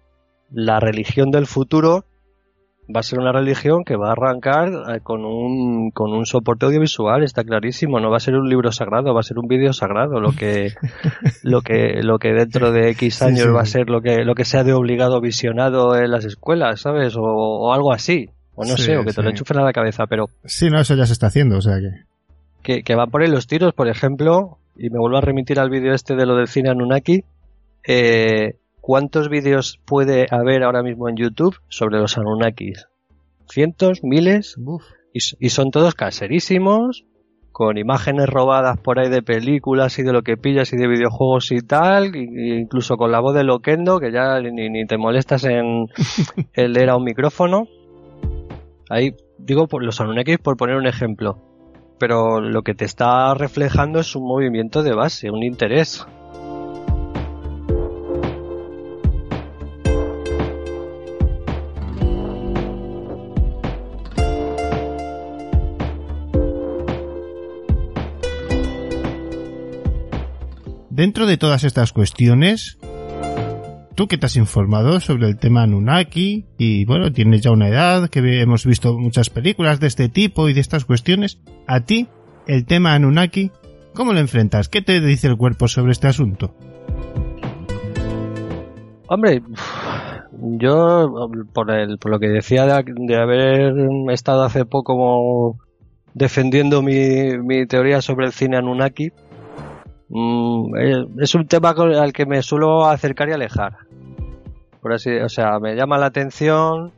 la 0.53 0.79
religión 0.79 1.31
del 1.33 1.47
futuro 1.47 2.05
va 2.95 3.01
a 3.01 3.03
ser 3.03 3.19
una 3.19 3.33
religión 3.33 3.85
que 3.85 3.97
va 3.97 4.09
a 4.09 4.13
arrancar 4.13 4.69
eh, 4.95 5.01
con 5.03 5.25
un, 5.25 5.91
con 5.91 6.13
un 6.13 6.27
soporte 6.27 6.67
audiovisual, 6.67 7.25
está 7.25 7.43
clarísimo. 7.43 7.99
No 7.99 8.11
va 8.11 8.19
a 8.19 8.21
ser 8.21 8.35
un 8.37 8.49
libro 8.49 8.71
sagrado, 8.71 9.15
va 9.15 9.21
a 9.21 9.25
ser 9.25 9.39
un 9.39 9.49
vídeo 9.49 9.73
sagrado, 9.73 10.21
lo 10.21 10.31
que, 10.31 10.75
lo 11.43 11.63
que, 11.63 12.03
lo 12.03 12.19
que 12.19 12.33
dentro 12.33 12.71
de 12.71 12.91
X 12.91 13.17
Sí, 13.17 13.25
años 13.25 13.47
sí. 13.47 13.49
va 13.51 13.63
a 13.63 13.67
ser 13.67 13.91
lo 13.91 14.01
que, 14.01 14.25
lo 14.25 14.35
que 14.37 14.45
sea 14.45 14.63
de 14.63 14.75
obligado 14.75 15.21
visionado 15.21 15.97
en 15.97 16.11
las 16.11 16.25
escuelas, 16.25 16.81
¿sabes? 16.81 17.17
O, 17.17 17.23
o 17.23 17.73
algo 17.73 17.93
así. 17.93 18.31
O 18.55 18.65
no 18.65 18.77
Sí, 18.77 18.85
sé, 18.85 18.97
o 18.97 19.05
que 19.05 19.13
te 19.13 19.23
lo 19.23 19.31
enchufen 19.31 19.59
a 19.59 19.65
la 19.65 19.73
cabeza, 19.73 20.07
pero 20.07 20.27
Sí, 20.45 20.69
no, 20.69 20.81
eso 20.81 20.95
ya 20.95 21.07
se 21.07 21.13
está 21.13 21.29
haciendo, 21.29 21.57
o 21.59 21.63
sea 21.63 21.79
que... 21.79 22.05
que, 22.63 22.83
que 22.83 22.95
van 22.95 23.11
por 23.11 23.23
ahí 23.23 23.29
los 23.29 23.47
tiros, 23.47 23.73
por 23.73 23.89
ejemplo, 23.89 24.59
y 24.77 24.91
me 24.91 24.99
vuelvo 24.99 25.19
a 25.19 25.23
remitir 25.23 25.59
al 25.59 25.71
vídeo 25.71 25.95
este 25.95 26.15
de 26.17 26.27
lo 26.27 26.37
del 26.37 26.49
cine 26.49 26.71
Anunnaki, 26.71 27.25
eh, 27.87 28.57
¿cuántos 28.81 29.29
vídeos 29.29 29.81
puede 29.85 30.27
haber 30.31 30.63
ahora 30.63 30.83
mismo 30.83 31.09
en 31.09 31.17
YouTube 31.17 31.57
sobre 31.69 31.99
los 31.99 32.17
Anunnakis? 32.19 32.87
¿Cientos? 33.49 34.01
¿Miles? 34.03 34.57
Uf. 34.59 34.85
Y, 35.15 35.51
son 35.51 35.71
todos 35.71 35.95
caserísimos, 35.95 37.05
con 37.51 37.77
imágenes 37.77 38.31
robadas 38.31 38.79
por 38.79 38.99
ahí 38.99 39.11
de 39.11 39.21
películas 39.21 39.99
y 39.99 40.03
de 40.03 40.13
lo 40.13 40.23
que 40.23 40.39
pillas 40.39 40.73
y 40.73 40.79
de 40.79 40.89
videojuegos 40.89 41.53
y 41.53 41.61
tal, 41.61 42.17
y 42.17 42.55
incluso 42.55 42.97
con 42.97 43.13
la 43.13 43.21
voz 43.21 43.35
de 43.35 43.45
Loquendo, 43.45 44.01
que 44.01 44.11
ya 44.11 44.41
ni, 44.41 44.71
ni 44.71 44.87
te 44.87 44.97
molestas 44.97 45.45
en 45.45 45.87
el 46.55 46.73
leer 46.73 46.89
a 46.89 46.97
un 46.97 47.05
micrófono. 47.05 47.69
Ahí 48.89 49.15
digo 49.39 49.69
por 49.69 49.85
los 49.85 50.01
Anunnakis 50.01 50.39
por 50.39 50.57
poner 50.57 50.77
un 50.77 50.87
ejemplo. 50.87 51.39
Pero 51.99 52.41
lo 52.41 52.63
que 52.63 52.75
te 52.75 52.85
está 52.85 53.33
reflejando 53.35 54.01
es 54.01 54.17
un 54.17 54.27
movimiento 54.27 54.83
de 54.83 54.95
base, 54.95 55.31
un 55.31 55.43
interés. 55.43 56.05
Dentro 70.95 71.27
de 71.27 71.37
todas 71.37 71.65
estas 71.65 71.93
cuestiones, 71.93 72.79
tú 73.95 74.09
que 74.09 74.19
te 74.19 74.27
has 74.27 74.37
informado 74.37 75.01
sobre 75.01 75.29
el 75.29 75.39
tema 75.39 75.63
Anunnaki 75.63 76.47
y 76.59 76.85
bueno, 76.85 77.13
tienes 77.13 77.43
ya 77.43 77.51
una 77.51 77.69
edad, 77.69 78.09
que 78.09 78.41
hemos 78.41 78.65
visto 78.67 78.99
muchas 78.99 79.31
películas 79.31 79.81
de 79.81 79.87
este 79.87 80.09
tipo 80.09 80.49
y 80.49 80.55
de 80.55 80.61
estas 80.61 80.85
cuestiones, 80.85 81.41
a 81.67 81.81
ti, 81.81 82.09
el 82.47 82.65
tema 82.65 82.95
Anunnaki, 82.95 83.51
¿cómo 83.95 84.13
lo 84.13 84.21
enfrentas? 84.21 84.69
¿Qué 84.69 84.83
te 84.83 85.01
dice 85.01 85.29
el 85.29 85.37
cuerpo 85.37 85.69
sobre 85.69 85.93
este 85.93 86.09
asunto? 86.09 86.55
Hombre, 89.09 89.43
yo 90.33 91.29
por, 91.53 91.71
el, 91.71 91.99
por 91.99 92.11
lo 92.11 92.19
que 92.19 92.29
decía 92.29 92.65
de, 92.65 93.17
haber 93.17 93.75
estado 94.11 94.43
hace 94.43 94.65
poco 94.65 95.59
defendiendo 96.15 96.83
mi, 96.83 97.39
mi 97.39 97.67
teoría 97.67 98.01
sobre 98.01 98.27
el 98.27 98.33
cine 98.33 98.57
Anunnaki, 98.57 99.13
mm, 100.13 100.77
eh, 100.77 101.07
es 101.21 101.35
un 101.35 101.47
tema 101.47 101.71
al 101.71 102.13
que 102.13 102.27
me 102.27 102.43
suelo 102.43 102.87
acercar 102.87 103.29
y 103.29 103.33
alejar. 103.33 103.73
Por 104.81 104.93
así, 104.93 105.11
o 105.11 105.29
sea, 105.29 105.59
me 105.61 105.75
llama 105.75 105.99
la 105.99 106.07
atención. 106.07 106.93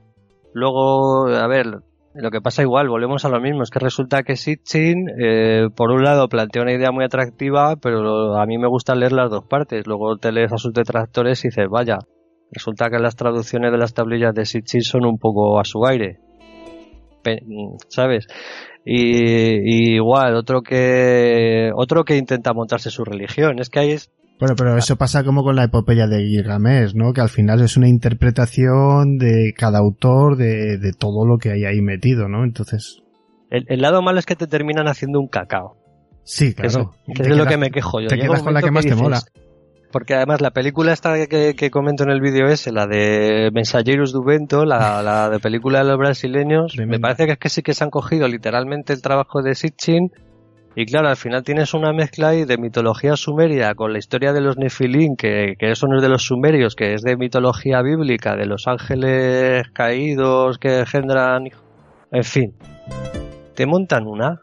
Luego, 0.52 1.26
a 1.28 1.46
ver, 1.46 1.66
lo 2.14 2.30
que 2.30 2.40
pasa 2.40 2.62
igual, 2.62 2.88
volvemos 2.88 3.24
a 3.24 3.28
lo 3.28 3.40
mismo, 3.40 3.62
es 3.62 3.70
que 3.70 3.78
resulta 3.80 4.22
que 4.22 4.36
Sitchin, 4.36 5.06
eh, 5.20 5.66
por 5.74 5.90
un 5.90 6.02
lado, 6.04 6.28
plantea 6.28 6.62
una 6.62 6.72
idea 6.72 6.92
muy 6.92 7.04
atractiva, 7.04 7.76
pero 7.76 8.36
a 8.38 8.46
mí 8.46 8.56
me 8.56 8.68
gusta 8.68 8.94
leer 8.94 9.12
las 9.12 9.30
dos 9.30 9.44
partes. 9.44 9.86
Luego 9.86 10.16
te 10.16 10.30
lees 10.32 10.52
a 10.52 10.58
sus 10.58 10.72
detractores 10.72 11.44
y 11.44 11.48
dices, 11.48 11.66
vaya, 11.68 11.98
resulta 12.52 12.88
que 12.88 12.98
las 13.00 13.16
traducciones 13.16 13.72
de 13.72 13.78
las 13.78 13.94
tablillas 13.94 14.34
de 14.34 14.44
Sitchin 14.46 14.82
son 14.82 15.04
un 15.06 15.18
poco 15.18 15.58
a 15.58 15.64
su 15.64 15.84
aire. 15.84 16.20
Pe- 17.22 17.42
¿Sabes? 17.88 18.26
Y, 18.84 19.92
y 19.92 19.94
igual, 19.94 20.34
otro 20.34 20.62
que, 20.62 21.70
otro 21.74 22.04
que 22.04 22.16
intenta 22.16 22.52
montarse 22.52 22.90
su 22.90 23.04
religión. 23.04 23.58
Es 23.58 23.70
que 23.70 23.78
ahí 23.80 23.90
es, 23.92 24.10
Bueno, 24.38 24.54
pero 24.56 24.76
eso 24.76 24.96
pasa 24.96 25.24
como 25.24 25.42
con 25.42 25.56
la 25.56 25.64
epopeya 25.64 26.06
de 26.06 26.22
Gilgamesh, 26.22 26.94
¿no? 26.94 27.12
Que 27.12 27.22
al 27.22 27.30
final 27.30 27.62
es 27.62 27.76
una 27.76 27.88
interpretación 27.88 29.16
de 29.16 29.54
cada 29.56 29.78
autor 29.78 30.36
de, 30.36 30.78
de 30.78 30.92
todo 30.92 31.26
lo 31.26 31.38
que 31.38 31.50
hay 31.50 31.64
ahí 31.64 31.80
metido, 31.80 32.28
¿no? 32.28 32.44
Entonces, 32.44 33.00
el, 33.50 33.64
el 33.68 33.80
lado 33.80 34.02
malo 34.02 34.18
es 34.18 34.26
que 34.26 34.36
te 34.36 34.46
terminan 34.46 34.88
haciendo 34.88 35.20
un 35.20 35.28
cacao. 35.28 35.76
sí, 36.24 36.54
claro. 36.54 36.90
que 37.06 37.22
es 37.22 37.28
de 37.28 37.36
lo 37.36 37.46
que 37.46 37.56
me 37.56 37.70
quejo 37.70 38.00
yo. 38.00 38.08
Te 38.08 38.16
Llega 38.16 38.28
quedas 38.28 38.42
con 38.42 38.52
la 38.54 38.62
que 38.62 38.70
más 38.70 38.84
te 38.84 38.94
mola. 38.94 39.20
Porque 39.94 40.14
además 40.14 40.40
la 40.40 40.50
película 40.50 40.92
esta 40.92 41.14
que, 41.28 41.54
que 41.54 41.70
comento 41.70 42.02
en 42.02 42.10
el 42.10 42.20
vídeo 42.20 42.48
es 42.48 42.66
la 42.66 42.88
de 42.88 43.50
Mensageiros 43.52 44.12
do 44.12 44.24
Vento, 44.24 44.64
la, 44.64 45.00
la 45.04 45.30
de 45.30 45.38
película 45.38 45.78
de 45.78 45.84
los 45.84 45.96
brasileños. 45.98 46.74
Me 46.84 46.98
parece 46.98 47.26
que 47.26 47.32
es 47.34 47.38
que 47.38 47.48
sí 47.48 47.62
que 47.62 47.74
se 47.74 47.84
han 47.84 47.90
cogido 47.90 48.26
literalmente 48.26 48.92
el 48.92 49.00
trabajo 49.00 49.40
de 49.40 49.54
Sitchin 49.54 50.10
y 50.74 50.84
claro, 50.86 51.08
al 51.08 51.16
final 51.16 51.44
tienes 51.44 51.74
una 51.74 51.92
mezcla 51.92 52.30
ahí 52.30 52.44
de 52.44 52.58
mitología 52.58 53.14
sumeria 53.14 53.72
con 53.76 53.92
la 53.92 54.00
historia 54.00 54.32
de 54.32 54.40
los 54.40 54.56
Nefilim, 54.56 55.14
que, 55.14 55.54
que 55.56 55.70
eso 55.70 55.86
no 55.86 55.98
es 55.98 56.02
de 56.02 56.08
los 56.08 56.24
sumerios, 56.24 56.74
que 56.74 56.94
es 56.94 57.02
de 57.02 57.16
mitología 57.16 57.80
bíblica, 57.80 58.34
de 58.34 58.46
los 58.46 58.66
ángeles 58.66 59.68
caídos 59.72 60.58
que 60.58 60.80
engendran... 60.80 61.44
En 62.10 62.24
fin, 62.24 62.52
te 63.54 63.64
montan 63.64 64.08
una 64.08 64.40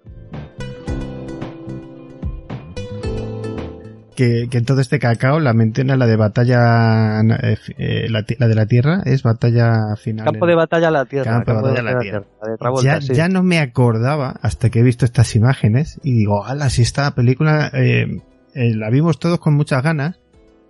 Que, 4.22 4.50
que 4.52 4.60
en 4.60 4.66
todo 4.66 4.82
este 4.82 5.00
cacao 5.00 5.40
la 5.40 5.52
menciona 5.54 5.98
la 5.98 6.06
de 6.06 6.16
batalla, 6.16 7.22
eh, 7.22 7.58
eh, 7.80 8.08
la, 8.08 8.24
la 8.38 8.48
de 8.48 8.54
la 8.54 8.68
tierra, 8.68 9.02
es 9.04 9.24
batalla 9.24 9.96
final. 9.96 10.26
Campo 10.26 10.46
de 10.46 10.54
batalla 10.54 10.90
a 10.90 10.92
la 10.92 11.06
tierra. 11.06 11.44
Campo 11.44 11.54
de 11.54 11.62
batalla 11.62 11.80
a 11.80 11.94
la 11.94 12.00
tierra. 12.00 12.24
Travolta, 12.60 13.00
ya, 13.00 13.02
sí. 13.02 13.16
ya 13.16 13.30
no 13.30 13.42
me 13.42 13.58
acordaba 13.58 14.36
hasta 14.44 14.70
que 14.70 14.82
he 14.82 14.84
visto 14.84 15.06
estas 15.06 15.36
imágenes 15.36 16.00
y 16.04 16.14
digo, 16.14 16.46
ala, 16.46 16.70
si 16.70 16.84
esta 16.84 17.16
película 17.16 17.72
eh, 17.74 18.22
eh, 18.54 18.76
la 18.76 18.92
vimos 18.92 19.18
todos 19.18 19.40
con 19.40 19.56
muchas 19.56 19.82
ganas, 19.82 20.20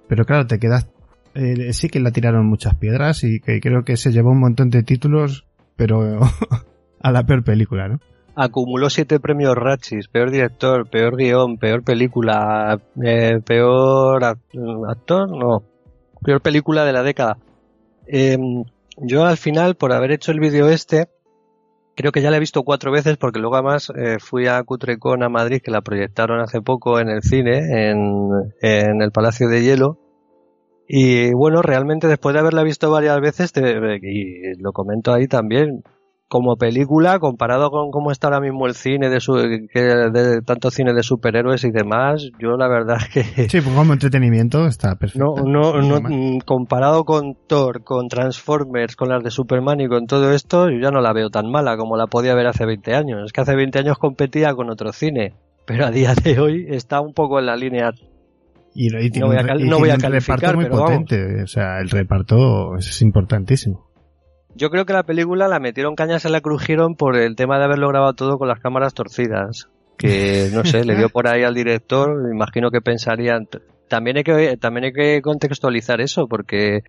pero 0.08 0.24
claro, 0.24 0.48
te 0.48 0.58
quedas... 0.58 0.88
eh, 1.36 1.74
sí 1.74 1.90
que 1.90 2.00
la 2.00 2.12
tiraron 2.12 2.46
muchas 2.46 2.76
piedras 2.76 3.26
y 3.26 3.42
que 3.42 3.60
creo 3.60 3.84
que 3.84 3.98
se 3.98 4.14
llevó 4.14 4.32
un 4.32 4.40
montón 4.40 4.70
de 4.70 4.84
títulos, 4.84 5.46
pero 5.76 6.22
a 7.02 7.12
la 7.12 7.26
peor 7.26 7.44
película, 7.44 7.90
¿no? 7.90 8.00
Acumuló 8.36 8.90
siete 8.90 9.20
premios 9.20 9.56
Ratchis, 9.56 10.08
peor 10.08 10.32
director, 10.32 10.88
peor 10.90 11.16
guion, 11.18 11.58
peor 11.58 11.84
película, 11.84 12.80
eh, 13.04 13.40
peor 13.46 14.24
act- 14.24 14.90
actor, 14.90 15.30
no, 15.30 15.64
peor 16.24 16.42
película 16.42 16.86
de 16.86 16.94
la 16.94 17.04
década. 17.04 17.38
Eh, 18.08 18.38
yo 18.98 19.26
al 19.26 19.38
final, 19.38 19.76
por 19.76 19.94
haber 19.94 20.12
hecho 20.12 20.32
el 20.32 20.40
vídeo 20.40 20.70
este, 20.70 21.08
creo 21.96 22.12
que 22.12 22.22
ya 22.22 22.32
la 22.32 22.38
he 22.38 22.42
visto 22.42 22.64
cuatro 22.64 22.92
veces 22.92 23.18
porque 23.18 23.40
luego 23.40 23.56
además 23.56 23.92
eh, 23.96 24.18
fui 24.20 24.48
a 24.48 24.62
Cutrecon 24.64 25.24
a 25.24 25.30
Madrid 25.30 25.62
que 25.64 25.72
la 25.72 25.82
proyectaron 25.82 26.40
hace 26.40 26.62
poco 26.62 27.00
en 27.00 27.10
el 27.10 27.22
cine, 27.22 27.90
en, 27.90 28.30
en 28.62 29.02
el 29.02 29.12
Palacio 29.12 29.48
de 29.50 29.64
Hielo. 29.64 29.98
Y 30.88 31.32
bueno, 31.34 31.62
realmente 31.62 32.08
después 32.08 32.34
de 32.34 32.40
haberla 32.40 32.64
visto 32.64 32.92
varias 32.92 33.20
veces, 33.22 33.54
te- 33.54 34.00
y 34.02 34.56
lo 34.60 34.74
comento 34.74 35.14
ahí 35.14 35.28
también, 35.28 35.84
como 36.32 36.56
película, 36.56 37.20
comparado 37.20 37.72
con 37.72 37.92
cómo 37.92 38.10
está 38.10 38.28
ahora 38.28 38.40
mismo 38.40 38.66
el 38.66 38.74
cine 38.74 39.10
de, 39.10 39.20
su, 39.20 39.34
que, 39.34 39.82
de 39.82 40.42
tanto 40.44 40.72
cine 40.72 40.94
de 40.94 41.04
superhéroes 41.04 41.66
y 41.66 41.72
demás, 41.72 42.26
yo 42.40 42.52
la 42.56 42.70
verdad 42.70 43.00
es 43.02 43.10
que 43.10 43.50
Sí, 43.50 43.60
pues 43.60 43.76
como 43.76 43.92
entretenimiento 43.92 44.66
está 44.66 44.96
perfecto. 44.96 45.36
no, 45.36 45.44
no, 45.44 45.82
no, 45.82 46.00
mm, 46.00 46.40
comparado 46.46 47.04
con 47.04 47.36
Thor, 47.48 47.84
con 47.84 48.08
Transformers, 48.08 48.96
con 48.96 49.10
las 49.10 49.22
de 49.26 49.30
Superman 49.30 49.82
y 49.82 49.90
con 49.90 50.06
todo 50.08 50.32
esto, 50.32 50.70
yo 50.70 50.80
ya 50.82 50.90
no 50.90 51.02
la 51.02 51.12
veo 51.12 51.30
tan 51.30 51.52
mala 51.52 51.76
como 51.76 51.98
la 51.98 52.08
podía 52.08 52.34
ver 52.34 52.48
hace 52.48 52.66
20 52.66 52.96
años. 52.96 53.20
Es 53.26 53.34
que 53.34 53.42
hace 53.42 53.54
20 53.54 53.80
años 53.80 53.98
competía 53.98 54.54
con 54.54 54.70
otro 54.70 54.94
cine, 54.94 55.34
pero 55.66 55.86
a 55.86 55.92
día 55.92 56.14
de 56.16 56.40
hoy 56.40 56.66
está 56.70 57.02
un 57.02 57.14
poco 57.14 57.40
en 57.40 57.48
la 57.48 57.58
línea. 57.58 57.92
Y, 58.74 58.86
y 58.88 59.10
tiene 59.10 59.20
No 59.20 59.28
voy 59.28 59.36
a 59.38 59.44
cal- 59.46 59.68
no 59.68 59.80
voy 59.80 59.90
a 59.90 59.96
un 59.96 60.00
calificar, 60.00 60.40
reparto 60.40 60.56
muy 60.62 60.70
vamos. 60.70 60.82
potente. 60.92 61.44
O 61.44 61.48
sea, 61.48 61.80
el 61.82 61.90
reparto 61.90 62.78
es 62.78 63.02
importantísimo. 63.02 63.91
Yo 64.56 64.70
creo 64.70 64.86
que 64.86 64.94
la 64.94 65.04
película 65.04 65.48
la 65.48 65.60
metieron 65.60 65.96
caña, 65.96 66.20
se 66.20 66.30
la 66.30 66.42
crujieron 66.42 66.96
por 66.96 67.16
el 67.16 67.36
tema 67.36 67.58
de 67.58 67.66
haberlo 67.66 67.88
grabado 67.88 68.14
todo 68.14 68.38
con 68.38 68.48
las 68.48 68.60
cámaras 68.60 68.94
torcidas. 68.94 69.70
Que, 69.98 70.50
no 70.52 70.66
sé, 70.66 70.84
le 70.84 70.96
dio 70.96 71.10
por 71.10 71.28
ahí 71.28 71.44
al 71.44 71.54
director, 71.54 72.30
imagino 72.34 72.72
que 72.72 72.82
pensarían... 72.82 73.48
También 73.88 74.18
hay 74.18 74.24
que, 74.24 74.58
también 74.58 74.86
hay 74.86 74.94
que 74.94 75.22
contextualizar 75.22 76.02
eso, 76.02 76.28
porque 76.28 76.84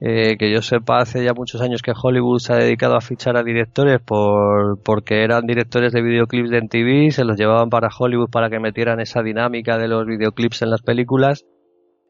eh, 0.00 0.36
que 0.38 0.52
yo 0.52 0.60
sepa, 0.60 0.98
hace 0.98 1.24
ya 1.24 1.32
muchos 1.32 1.60
años 1.62 1.80
que 1.80 1.92
Hollywood 1.94 2.38
se 2.38 2.52
ha 2.52 2.56
dedicado 2.56 2.96
a 2.96 3.00
fichar 3.00 3.36
a 3.36 3.42
directores 3.42 3.98
por, 4.00 4.80
porque 4.82 5.24
eran 5.24 5.46
directores 5.46 5.92
de 5.92 6.02
videoclips 6.02 6.50
de 6.50 6.60
MTV, 6.60 7.12
se 7.12 7.24
los 7.24 7.36
llevaban 7.36 7.70
para 7.70 7.88
Hollywood 7.88 8.30
para 8.30 8.50
que 8.50 8.60
metieran 8.60 9.00
esa 9.00 9.22
dinámica 9.22 9.78
de 9.78 9.88
los 9.88 10.06
videoclips 10.06 10.62
en 10.62 10.70
las 10.70 10.82
películas. 10.82 11.46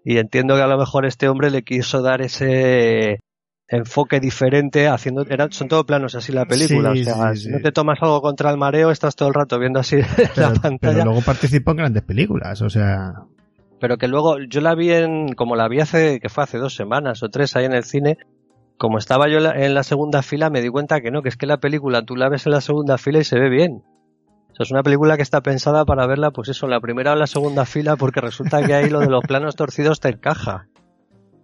Y 0.04 0.18
entiendo 0.18 0.56
que 0.56 0.62
a 0.62 0.66
lo 0.66 0.78
mejor 0.78 1.06
este 1.06 1.28
hombre 1.28 1.50
le 1.50 1.62
quiso 1.62 2.02
dar 2.02 2.22
ese 2.22 3.20
enfoque 3.68 4.20
diferente 4.20 4.86
haciendo 4.88 5.24
son 5.50 5.68
todo 5.68 5.84
planos 5.84 6.14
así 6.14 6.30
la 6.32 6.44
película 6.44 6.94
Sí, 6.94 7.02
o 7.02 7.04
sea 7.04 7.34
sí, 7.34 7.48
no 7.50 7.58
te 7.60 7.72
tomas 7.72 7.98
algo 8.00 8.22
contra 8.22 8.50
el 8.50 8.56
mareo 8.58 8.90
estás 8.92 9.16
todo 9.16 9.28
el 9.28 9.34
rato 9.34 9.58
viendo 9.58 9.80
así 9.80 9.96
la 10.36 10.52
pantalla 10.54 10.78
pero 10.98 11.04
luego 11.06 11.20
participó 11.22 11.72
en 11.72 11.78
grandes 11.78 12.02
películas. 12.04 12.62
O 12.62 12.70
sea, 12.70 13.14
pero 13.80 13.98
que 13.98 14.06
luego 14.08 14.38
yo 14.38 14.60
la 14.60 14.74
vi 14.74 14.92
en 14.92 15.34
como 15.34 15.56
la 15.56 15.68
vi 15.68 15.80
hace 15.80 16.20
que 16.20 16.28
fue 16.28 16.44
hace 16.44 16.58
dos 16.58 16.74
semanas 16.76 17.22
o 17.22 17.28
tres 17.28 17.56
ahí 17.56 17.64
en 17.64 17.72
el 17.74 17.84
cine 17.84 18.18
como 18.78 18.98
estaba 18.98 19.28
yo 19.28 19.38
en 19.38 19.74
la- 19.74 19.82
segunda 19.82 20.22
fila 20.22 20.48
me 20.50 20.60
di 20.62 20.68
cuenta 20.68 21.00
que 21.00 21.10
no 21.10 21.22
que 21.22 21.30
es 21.30 21.36
que 21.36 21.46
la 21.46 21.58
película 21.58 22.02
tú 22.02 22.14
la 22.14 22.28
ves 22.28 22.46
en 22.46 22.52
la 22.52 22.60
segunda 22.60 22.98
fila 22.98 23.18
y 23.18 23.24
se 23.24 23.38
ve 23.38 23.48
bien. 23.48 23.82
O 24.52 24.54
sea, 24.56 24.64
es 24.64 24.70
una 24.70 24.82
película 24.82 25.16
que 25.16 25.22
está 25.22 25.40
pensada 25.42 25.84
para 25.84 26.06
verla 26.06 26.30
pues 26.30 26.48
eso 26.50 26.66
en 26.66 26.70
la 26.70 26.80
primera 26.80 27.12
o 27.12 27.16
la 27.16 27.26
segunda 27.26 27.64
fila 27.66 27.96
porque 27.96 28.20
resulta 28.20 28.62
que 28.64 28.74
ahí 28.74 28.88
lo 28.88 29.00
de 29.00 29.08
los 29.08 29.24
planos 29.24 29.56
torcidos 29.56 29.98
te 30.00 30.10
encaja 30.10 30.68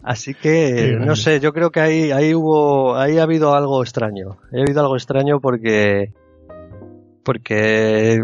así 0.03 0.35
que 0.35 0.97
no 1.01 1.15
sé 1.16 1.39
yo 1.41 1.53
creo 1.53 1.70
que 1.70 1.81
ahí 1.81 2.11
ahí 2.11 2.35
hubo 2.35 2.97
ahí 2.97 3.19
ha 3.19 3.23
habido 3.23 3.55
algo 3.55 3.83
extraño 3.83 4.37
ha 4.53 4.61
habido 4.61 4.81
algo 4.81 4.97
extraño 4.97 5.41
porque 5.41 6.12
porque 7.24 8.19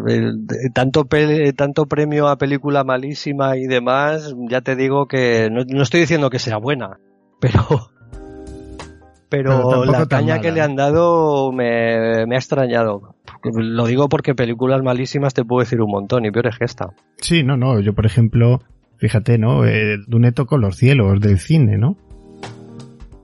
tanto 0.75 1.05
pe- 1.05 1.53
tanto 1.53 1.87
premio 1.87 2.27
a 2.29 2.37
película 2.37 2.83
malísima 2.83 3.57
y 3.57 3.67
demás, 3.67 4.35
ya 4.49 4.61
te 4.61 4.75
digo 4.75 5.07
que 5.07 5.49
no, 5.53 5.63
no 5.65 5.83
estoy 5.83 6.01
diciendo 6.01 6.31
que 6.31 6.41
sea 6.41 6.57
buena, 6.57 6.99
pero 7.39 7.61
Pero 9.29 9.85
la 9.85 10.07
caña 10.07 10.27
mala, 10.37 10.41
que 10.41 10.51
le 10.51 10.59
¿no? 10.61 10.65
han 10.65 10.75
dado 10.77 11.53
me, 11.53 12.27
me 12.27 12.35
ha 12.35 12.39
extrañado. 12.39 13.15
Lo 13.45 13.87
digo 13.87 14.09
porque 14.09 14.35
películas 14.35 14.83
malísimas 14.83 15.33
te 15.35 15.45
puedo 15.45 15.61
decir 15.61 15.81
un 15.81 15.91
montón 15.93 16.25
y 16.25 16.31
peor 16.33 16.49
es 16.49 16.59
que 16.59 16.65
esta. 16.65 16.89
sí, 17.19 17.45
no, 17.45 17.57
no. 17.57 17.79
Yo, 17.79 17.93
por 17.95 18.05
ejemplo, 18.05 18.63
fíjate, 18.99 19.39
¿no? 19.39 19.65
Eh, 19.65 19.99
Dune 20.07 20.33
tocó 20.33 20.59
los 20.59 20.77
cielos 20.77 21.21
del 21.21 21.39
cine, 21.39 21.79
¿no? 21.79 21.97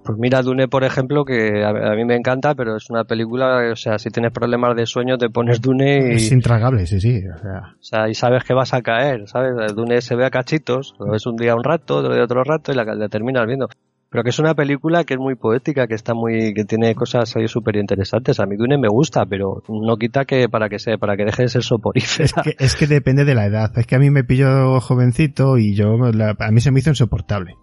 Pues 0.05 0.19
mira 0.19 0.43
Dune, 0.43 0.69
por 0.69 0.85
ejemplo, 0.85 1.25
que 1.25 1.65
a, 1.65 1.95
mí 1.95 2.05
me 2.05 2.15
encanta, 2.15 2.55
pero 2.55 2.77
es 2.77 2.91
una 2.91 3.05
película, 3.05 3.71
o 3.73 3.77
sea, 3.77 3.99
si 3.99 4.11
tienes 4.11 4.33
problemas 4.33 4.77
de 4.77 4.85
sueño 4.85 5.17
te 5.17 5.31
pones 5.31 5.63
Dune 5.63 6.13
y, 6.13 6.17
Es 6.17 6.31
intragable, 6.31 6.85
sí, 6.87 7.01
sí. 7.01 7.23
O 7.27 7.39
sea, 7.39 7.75
O 7.81 7.83
sea, 7.83 8.09
y 8.11 8.15
sabes 8.15 8.45
que 8.45 8.53
vas 8.53 8.75
a 8.75 8.83
caer, 8.83 9.27
¿sabes? 9.27 9.75
Dune 9.75 10.03
se 10.03 10.15
ve 10.15 10.27
a 10.27 10.31
cachitos, 10.31 10.95
lo 10.99 11.13
ves 11.13 11.25
un 11.27 11.37
día 11.37 11.55
un 11.55 11.65
rato, 11.65 11.97
otro 11.97 12.13
día 12.13 12.25
otro 12.25 12.45
rato 12.45 12.71
y 12.71 12.75
la, 12.75 12.85
la 12.85 13.09
terminas 13.09 13.47
viendo. 13.47 13.69
Pero 14.15 14.23
que 14.23 14.31
es 14.31 14.39
una 14.39 14.55
película 14.55 15.03
que 15.03 15.15
es 15.15 15.19
muy 15.19 15.35
poética, 15.35 15.89
que 15.89 15.97
está 15.97 16.15
muy, 16.15 16.55
que 16.55 16.65
tiene 16.65 16.95
cosas 16.95 17.35
ahí 17.35 17.49
súper 17.49 17.75
interesantes. 17.75 18.39
A 18.39 18.47
mí 18.47 18.55
Dune 18.55 18.79
me 18.79 18.87
gusta, 18.87 19.27
pero 19.27 19.65
no 19.69 19.97
quita 19.97 20.25
que 20.25 20.49
para 20.49 20.69
que 20.69 20.79
se, 20.79 20.99
para 20.99 21.17
que 21.17 21.25
deje 21.25 21.43
de 21.43 21.49
ser 21.49 21.65
soporífera. 21.65 22.27
es, 22.27 22.33
que, 22.45 22.55
es 22.65 22.77
que 22.77 22.87
depende 22.87 23.25
de 23.25 23.35
la 23.35 23.47
edad. 23.47 23.77
Es 23.77 23.89
que 23.89 23.97
a 23.97 23.99
mí 23.99 24.11
me 24.11 24.23
pilló 24.23 24.81
jovencito 24.81 25.59
y 25.59 25.75
yo, 25.75 25.97
la- 26.13 26.37
a 26.39 26.51
mí 26.53 26.61
se 26.61 26.71
me 26.71 26.79
hizo 26.79 26.91
insoportable. 26.91 27.57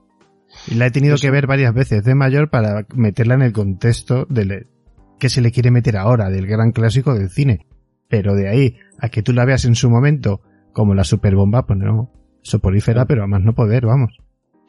Y 0.68 0.76
la 0.76 0.88
he 0.88 0.92
tenido 0.92 1.14
Pues 1.14 1.22
que 1.22 1.32
ver 1.32 1.48
varias 1.48 1.74
veces 1.74 2.04
de 2.04 2.16
mayor 2.16 2.50
para 2.50 2.86
meterla 2.96 3.36
en 3.36 3.44
el 3.44 3.54
contexto 3.54 4.26
del 4.30 4.68
que 5.22 5.30
se 5.30 5.40
le 5.40 5.54
quiere 5.54 5.72
meter 5.72 5.96
ahora, 5.96 6.30
del 6.30 6.48
gran 6.48 6.74
clásico 6.74 7.14
del 7.14 7.30
cine. 7.30 7.66
Pero 8.10 8.36
de 8.36 8.50
ahí 8.50 8.76
a 9.00 9.08
que 9.08 9.24
tú 9.24 9.32
la 9.32 9.46
veas 9.46 9.64
en 9.64 9.76
su 9.76 9.90
momento 9.90 10.42
como 10.74 10.96
la 10.96 11.06
superbomba, 11.06 11.66
pues 11.66 11.80
no, 11.80 12.12
soporífera, 12.42 13.06
pero 13.06 13.24
a 13.24 13.28
más 13.28 13.42
no 13.42 13.54
poder, 13.54 13.86
vamos. 13.86 14.18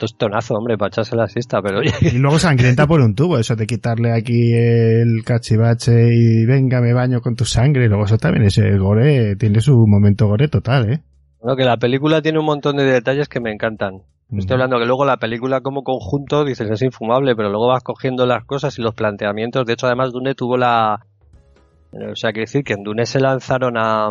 Tostonazo, 0.02 0.54
hombre, 0.54 0.76
para 0.76 0.88
echarse 0.88 1.14
la 1.14 1.28
siesta, 1.28 1.62
pero 1.62 1.78
oye, 1.78 1.92
Y 2.00 2.18
luego 2.18 2.36
sangrienta 2.40 2.88
por 2.88 3.00
un 3.00 3.14
tubo, 3.14 3.38
eso 3.38 3.54
de 3.54 3.68
quitarle 3.68 4.10
aquí 4.12 4.52
el 4.52 5.22
cachivache 5.24 6.12
y 6.12 6.44
venga, 6.44 6.80
me 6.80 6.92
baño 6.92 7.20
con 7.20 7.36
tu 7.36 7.44
sangre. 7.44 7.86
Luego 7.86 8.06
eso 8.06 8.18
también, 8.18 8.46
ese 8.46 8.76
gore, 8.78 9.36
tiene 9.36 9.60
su 9.60 9.86
momento 9.86 10.26
gore 10.26 10.48
total, 10.48 10.92
¿eh? 10.92 11.02
bueno, 11.40 11.56
que 11.56 11.64
la 11.64 11.76
película 11.76 12.20
tiene 12.20 12.40
un 12.40 12.46
montón 12.46 12.78
de 12.78 12.84
detalles 12.84 13.28
que 13.28 13.38
me 13.38 13.52
encantan. 13.52 14.02
Estoy 14.36 14.54
hablando 14.54 14.80
que 14.80 14.86
luego 14.86 15.04
la 15.04 15.18
película 15.18 15.60
como 15.60 15.84
conjunto 15.84 16.44
dices 16.44 16.68
es 16.68 16.82
infumable, 16.82 17.36
pero 17.36 17.50
luego 17.50 17.68
vas 17.68 17.84
cogiendo 17.84 18.26
las 18.26 18.44
cosas 18.44 18.76
y 18.78 18.82
los 18.82 18.94
planteamientos. 18.94 19.64
De 19.66 19.74
hecho, 19.74 19.86
además 19.86 20.10
Dune 20.12 20.34
tuvo 20.34 20.56
la... 20.56 21.06
O 21.92 22.16
sea, 22.16 22.32
quiere 22.32 22.44
decir 22.44 22.64
que 22.64 22.72
en 22.72 22.82
Dune 22.84 23.04
se 23.04 23.20
lanzaron 23.20 23.76
a, 23.76 24.10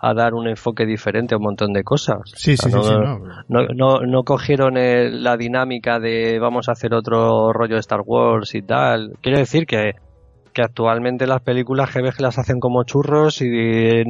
a 0.00 0.14
dar 0.14 0.32
un 0.34 0.48
enfoque 0.48 0.86
diferente 0.86 1.34
a 1.34 1.38
un 1.38 1.44
montón 1.44 1.72
de 1.74 1.82
cosas. 1.84 2.18
Sí, 2.34 2.54
O 2.54 2.56
sea, 2.56 2.70
sí, 2.70 2.70
sí, 2.70 2.76
no, 2.76 2.82
sí, 2.82 2.94
no. 2.94 3.18
no, 3.48 3.66
no, 3.74 4.06
no 4.06 4.22
cogieron 4.24 4.76
eh, 4.78 5.10
la 5.10 5.36
dinámica 5.36 5.98
de 6.00 6.38
vamos 6.38 6.68
a 6.68 6.72
hacer 6.72 6.94
otro 6.94 7.52
rollo 7.52 7.74
de 7.74 7.80
Star 7.80 8.00
Wars 8.04 8.54
y 8.54 8.62
tal. 8.62 9.12
Quiero 9.20 9.38
decir 9.38 9.66
que, 9.66 9.92
que 10.54 10.62
actualmente 10.62 11.26
las 11.26 11.42
películas 11.42 11.90
que 11.92 12.00
ves 12.00 12.16
que 12.16 12.22
las 12.22 12.38
hacen 12.38 12.58
como 12.58 12.84
churros 12.84 13.42
y 13.42 13.48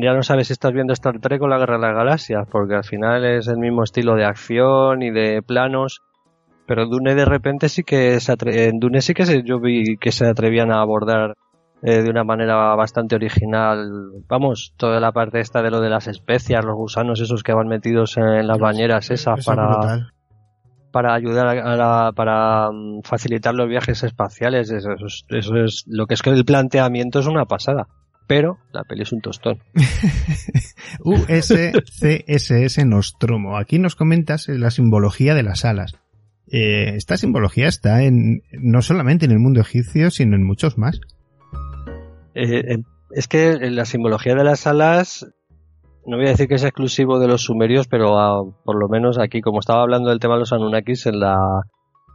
ya 0.00 0.12
no 0.14 0.22
sabes 0.22 0.46
si 0.46 0.52
estás 0.52 0.72
viendo 0.72 0.92
Star 0.92 1.18
Trek 1.18 1.42
o 1.42 1.48
la 1.48 1.58
Guerra 1.58 1.78
de 1.78 1.82
las 1.88 1.96
Galaxias, 1.96 2.46
porque 2.50 2.76
al 2.76 2.84
final 2.84 3.24
es 3.24 3.48
el 3.48 3.58
mismo 3.58 3.82
estilo 3.82 4.14
de 4.14 4.24
acción 4.24 5.02
y 5.02 5.10
de 5.10 5.42
planos. 5.42 6.00
Pero 6.66 6.86
Dune 6.86 7.16
de 7.16 7.24
repente 7.24 7.68
sí 7.68 7.82
que 7.82 8.20
se 8.20 8.32
atre- 8.32 8.68
en 8.68 8.78
Dune 8.78 9.00
sí 9.00 9.14
que 9.14 9.26
se, 9.26 9.42
yo 9.42 9.58
vi 9.58 9.96
que 9.96 10.12
se 10.12 10.26
atrevían 10.28 10.70
a 10.70 10.80
abordar 10.80 11.34
eh, 11.82 12.02
de 12.02 12.10
una 12.10 12.24
manera 12.24 12.74
bastante 12.74 13.14
original. 13.14 13.88
Vamos, 14.28 14.74
toda 14.76 15.00
la 15.00 15.12
parte 15.12 15.40
esta 15.40 15.62
de 15.62 15.70
lo 15.70 15.80
de 15.80 15.88
las 15.88 16.08
especias, 16.08 16.64
los 16.64 16.76
gusanos 16.76 17.20
esos 17.20 17.42
que 17.42 17.54
van 17.54 17.68
metidos 17.68 18.16
en 18.18 18.46
las 18.46 18.58
bañeras 18.58 19.10
esas 19.10 19.44
para, 19.44 19.66
brutal. 19.66 20.12
para 20.92 21.14
ayudar 21.14 21.46
a 21.48 21.76
la, 21.76 22.12
para 22.14 22.70
mm, 22.70 23.02
facilitar 23.02 23.54
los 23.54 23.68
viajes 23.68 24.02
espaciales. 24.02 24.70
Eso, 24.70 24.92
eso 24.92 25.06
es, 25.06 25.24
eso 25.28 25.56
es 25.56 25.84
lo 25.86 26.06
que 26.06 26.14
es 26.14 26.22
que 26.22 26.30
el 26.30 26.44
planteamiento 26.44 27.20
es 27.20 27.26
una 27.26 27.46
pasada. 27.46 27.88
Pero 28.26 28.58
la 28.72 28.84
peli 28.84 29.02
es 29.02 29.12
un 29.12 29.22
tostón. 29.22 29.58
USCSS 31.04 32.84
Nostromo. 32.86 33.56
Aquí 33.56 33.80
nos 33.80 33.96
comentas 33.96 34.46
la 34.48 34.70
simbología 34.70 35.34
de 35.34 35.42
las 35.42 35.64
alas. 35.64 35.96
Eh, 36.46 36.94
esta 36.94 37.16
simbología 37.16 37.66
está 37.66 38.04
en 38.04 38.42
no 38.52 38.82
solamente 38.82 39.24
en 39.24 39.32
el 39.32 39.40
mundo 39.40 39.60
egipcio, 39.60 40.10
sino 40.12 40.36
en 40.36 40.44
muchos 40.44 40.78
más. 40.78 41.00
Eh, 42.34 42.74
eh, 42.74 42.78
es 43.12 43.28
que 43.28 43.56
la 43.70 43.84
simbología 43.84 44.34
de 44.34 44.44
las 44.44 44.66
alas, 44.66 45.26
no 46.06 46.16
voy 46.16 46.26
a 46.26 46.30
decir 46.30 46.48
que 46.48 46.54
es 46.54 46.64
exclusivo 46.64 47.18
de 47.18 47.28
los 47.28 47.42
sumerios, 47.42 47.88
pero 47.88 48.18
ah, 48.18 48.42
por 48.64 48.78
lo 48.78 48.88
menos 48.88 49.18
aquí, 49.18 49.40
como 49.40 49.60
estaba 49.60 49.82
hablando 49.82 50.10
del 50.10 50.20
tema 50.20 50.34
de 50.34 50.40
los 50.40 50.52
Anunnakis, 50.52 51.06
en 51.06 51.20
la 51.20 51.62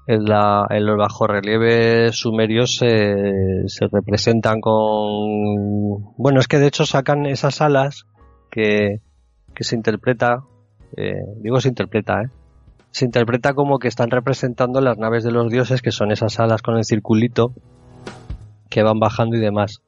en, 0.07 0.25
la, 0.25 0.67
en 0.69 0.85
los 0.85 0.97
bajorrelieves 0.97 2.15
sumerios 2.15 2.75
se, 2.77 3.67
se 3.67 3.87
representan 3.91 4.61
con... 4.61 6.13
Bueno, 6.17 6.39
es 6.39 6.47
que 6.47 6.59
de 6.59 6.67
hecho 6.67 6.85
sacan 6.85 7.25
esas 7.25 7.61
alas 7.61 8.05
que, 8.51 9.01
que 9.53 9.63
se 9.63 9.75
interpreta, 9.75 10.43
eh, 10.95 11.13
digo 11.41 11.59
se 11.59 11.69
interpreta, 11.69 12.21
¿eh? 12.21 12.29
Se 12.91 13.03
interpreta 13.03 13.53
como 13.53 13.77
que 13.77 13.89
están 13.89 14.09
representando 14.09 14.79
las 14.79 14.97
naves 14.97 15.25
de 15.25 15.31
los 15.31 15.51
dioses, 15.51 15.81
que 15.81 15.91
son 15.91 16.11
esas 16.13 16.39
alas 16.39 16.61
con 16.61 16.77
el 16.77 16.85
circulito 16.85 17.51
que 18.69 18.83
van 18.83 18.99
bajando 18.99 19.35
y 19.35 19.41
demás. 19.41 19.81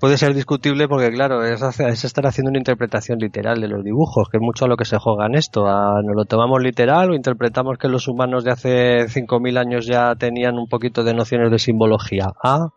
Puede 0.00 0.16
ser 0.16 0.32
discutible 0.34 0.88
porque, 0.88 1.10
claro, 1.10 1.44
es, 1.44 1.60
es 1.78 2.04
estar 2.04 2.26
haciendo 2.26 2.48
una 2.48 2.58
interpretación 2.58 3.18
literal 3.18 3.60
de 3.60 3.68
los 3.68 3.84
dibujos, 3.84 4.28
que 4.30 4.38
es 4.38 4.42
mucho 4.42 4.64
a 4.64 4.68
lo 4.68 4.76
que 4.78 4.86
se 4.86 4.96
juega 4.98 5.26
en 5.26 5.34
esto. 5.34 5.66
A, 5.66 6.00
¿Nos 6.02 6.16
lo 6.16 6.24
tomamos 6.24 6.62
literal 6.62 7.10
o 7.10 7.14
interpretamos 7.14 7.76
que 7.78 7.88
los 7.88 8.08
humanos 8.08 8.42
de 8.42 8.50
hace 8.50 9.08
5.000 9.08 9.58
años 9.58 9.86
ya 9.86 10.14
tenían 10.16 10.56
un 10.56 10.68
poquito 10.68 11.04
de 11.04 11.12
nociones 11.12 11.50
de 11.50 11.58
simbología? 11.58 12.28
Ah, 12.42 12.68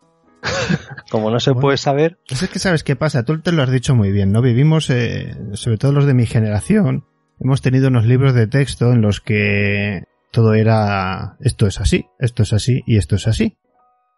como 1.10 1.30
no 1.30 1.40
se 1.40 1.52
Bueno. 1.52 1.62
puede 1.62 1.76
saber, 1.78 2.18
Pues 2.28 2.42
es 2.42 2.50
que 2.50 2.58
sabes 2.58 2.84
qué 2.84 2.94
pasa, 2.96 3.22
tú 3.22 3.40
te 3.40 3.52
lo 3.52 3.62
has 3.62 3.70
dicho 3.70 3.94
muy 3.94 4.12
bien, 4.12 4.30
¿no? 4.30 4.42
Vivimos, 4.42 4.90
eh, 4.90 5.34
sobre 5.54 5.78
todo 5.78 5.92
los 5.92 6.04
de 6.04 6.12
mi 6.12 6.26
generación, 6.26 7.04
hemos 7.40 7.62
tenido 7.62 7.88
unos 7.88 8.04
libros 8.04 8.34
de 8.34 8.46
texto 8.48 8.92
en 8.92 9.00
los 9.00 9.22
que 9.22 10.02
todo 10.30 10.52
era 10.52 11.36
esto 11.40 11.66
es 11.66 11.80
así, 11.80 12.04
esto 12.18 12.42
es 12.42 12.52
así 12.52 12.82
y 12.86 12.98
esto 12.98 13.16
es 13.16 13.26
así. 13.26 13.56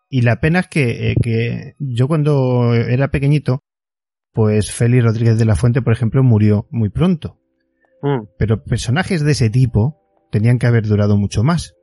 Y 0.08 0.22
la 0.22 0.40
pena 0.40 0.60
es 0.60 0.68
que, 0.68 1.10
eh, 1.10 1.14
que 1.20 1.74
yo 1.78 2.06
cuando 2.08 2.74
era 2.74 3.08
pequeñito, 3.08 3.60
pues 4.32 4.70
Félix 4.72 5.04
Rodríguez 5.04 5.38
de 5.38 5.44
la 5.44 5.56
Fuente, 5.56 5.82
por 5.82 5.92
ejemplo, 5.92 6.22
murió 6.22 6.66
muy 6.70 6.90
pronto. 6.90 7.40
Mm. 8.02 8.26
Pero 8.38 8.62
personajes 8.64 9.22
de 9.24 9.32
ese 9.32 9.50
tipo 9.50 9.98
tenían 10.30 10.58
que 10.58 10.66
haber 10.66 10.86
durado 10.86 11.16
mucho 11.16 11.42
más. 11.42 11.74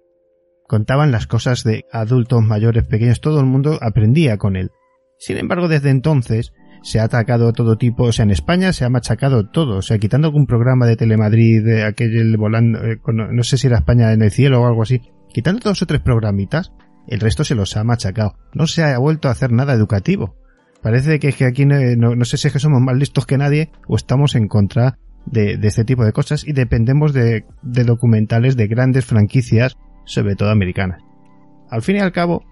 Contaban 0.68 1.12
las 1.12 1.28
cosas 1.28 1.64
de 1.64 1.86
adultos, 1.92 2.44
mayores, 2.44 2.86
pequeños, 2.86 3.22
todo 3.22 3.40
el 3.40 3.46
mundo 3.46 3.78
aprendía 3.82 4.38
con 4.38 4.56
él. 4.56 4.72
Sin 5.20 5.38
embargo, 5.38 5.68
desde 5.68 5.90
entonces 5.90 6.54
se 6.84 7.00
ha 7.00 7.06
atacado 7.06 7.54
todo 7.54 7.78
tipo, 7.78 8.04
o 8.04 8.12
sea, 8.12 8.24
en 8.24 8.32
España 8.32 8.74
se 8.74 8.84
ha 8.84 8.90
machacado 8.90 9.50
todo, 9.50 9.78
o 9.78 9.82
sea, 9.82 9.98
quitando 10.00 10.28
algún 10.28 10.46
programa 10.48 10.86
de 10.86 10.98
Telemadrid, 10.98 11.64
de 11.64 11.84
aquel 11.84 12.36
volando, 12.38 12.84
eh, 12.84 13.00
con- 13.02 13.34
no 13.36 13.44
sé 13.44 13.58
si 13.58 13.68
era 13.68 13.78
España 13.78 14.12
en 14.12 14.22
el 14.22 14.32
cielo 14.32 14.62
o 14.62 14.68
algo 14.68 14.84
así, 14.84 15.02
quitando 15.30 15.62
dos 15.64 15.82
o 15.82 15.86
tres 15.86 16.02
programitas, 16.02 16.74
el 17.08 17.20
resto 17.20 17.44
se 17.44 17.56
los 17.56 17.76
ha 17.78 17.84
machacado. 17.84 18.36
No 18.54 18.68
se 18.68 18.84
ha 18.84 18.98
vuelto 18.98 19.28
a 19.28 19.32
hacer 19.32 19.52
nada 19.52 19.74
educativo. 19.74 20.36
Parece 20.82 21.20
que, 21.20 21.32
que 21.32 21.46
aquí 21.46 21.66
no, 21.66 22.26
sé 22.26 22.38
si 22.38 22.48
es 22.48 22.54
que 22.54 22.60
somos 22.60 22.82
más 22.82 22.98
listos 22.98 23.26
que 23.26 23.38
nadie 23.38 23.72
o 23.88 23.96
estamos 23.96 24.36
en 24.36 24.48
contra 24.48 25.00
de, 25.26 25.58
este 25.64 25.86
tipo 25.86 26.04
de 26.04 26.12
cosas 26.12 26.46
y 26.46 26.52
dependemos 26.52 27.14
de, 27.14 27.46
documentales 27.62 28.58
de 28.58 28.68
grandes 28.68 29.06
franquicias, 29.06 29.78
sobre 30.06 30.36
todo 30.36 30.50
americanas. 30.50 31.02
Al 31.70 31.82
fin 31.82 31.96
y 31.96 32.00
al 32.00 32.12
cabo, 32.12 32.44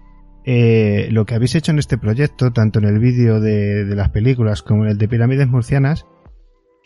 eh, 0.46 1.08
lo 1.10 1.26
que 1.26 1.34
habéis 1.34 1.54
hecho 1.54 1.72
en 1.72 1.78
este 1.78 1.98
proyecto, 1.98 2.52
tanto 2.52 2.78
en 2.78 2.86
el 2.86 2.98
vídeo 2.98 3.38
de, 3.38 3.84
de 3.84 3.94
las 3.94 4.08
películas 4.08 4.62
como 4.62 4.84
en 4.84 4.92
el 4.92 4.98
de 4.98 5.08
Pirámides 5.08 5.48
Murcianas, 5.48 6.06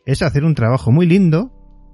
es 0.05 0.23
hacer 0.23 0.45
un 0.45 0.57
trabajo 0.57 0.91
muy 0.91 1.07
lindo 1.07 1.53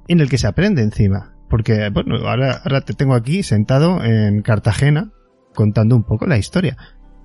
en 0.08 0.20
el 0.20 0.30
que 0.30 0.38
se 0.38 0.46
aprende 0.46 0.82
encima. 0.82 1.36
Porque, 1.50 1.90
bueno, 1.90 2.26
ahora, 2.26 2.62
ahora 2.64 2.80
te 2.80 2.94
tengo 2.94 3.14
aquí 3.14 3.42
sentado 3.42 4.02
en 4.02 4.40
Cartagena 4.40 5.12
contando 5.54 5.96
un 5.96 6.02
poco 6.04 6.26
la 6.26 6.38
historia. 6.38 6.76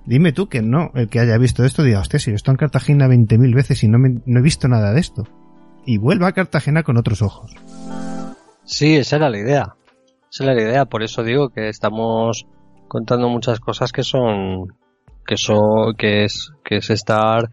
Dime 0.06 0.32
tú 0.32 0.48
que 0.48 0.62
no, 0.62 0.90
el 0.94 1.08
que 1.08 1.20
haya 1.20 1.36
visto 1.38 1.64
esto, 1.64 1.82
diga, 1.82 2.00
hostia, 2.00 2.18
si 2.18 2.30
yo 2.30 2.36
estoy 2.36 2.52
en 2.52 2.56
Cartagena 2.58 3.08
20.000 3.08 3.54
veces 3.54 3.82
y 3.84 3.88
no, 3.88 3.98
me- 3.98 4.20
no 4.24 4.40
he 4.40 4.42
visto 4.42 4.66
nada 4.68 4.92
de 4.92 5.00
esto. 5.00 5.24
Y 5.84 5.98
vuelva 5.98 6.28
a 6.28 6.32
Cartagena 6.32 6.82
con 6.82 6.96
otros 6.96 7.20
ojos. 7.22 7.54
Sí, 8.64 8.96
esa 8.96 9.16
era 9.16 9.30
la 9.30 9.38
idea. 9.38 9.74
Esa 10.30 10.44
era 10.44 10.54
la 10.54 10.62
idea, 10.62 10.84
por 10.86 11.02
eso 11.02 11.22
digo 11.22 11.48
que 11.50 11.68
estamos 11.68 12.46
contando 12.88 13.28
muchas 13.28 13.60
cosas 13.60 13.92
que 13.92 14.02
son 14.02 14.74
que 15.26 15.36
son 15.36 15.94
que 15.94 16.24
es 16.24 16.52
que 16.64 16.78
es 16.78 16.88
estar 16.90 17.50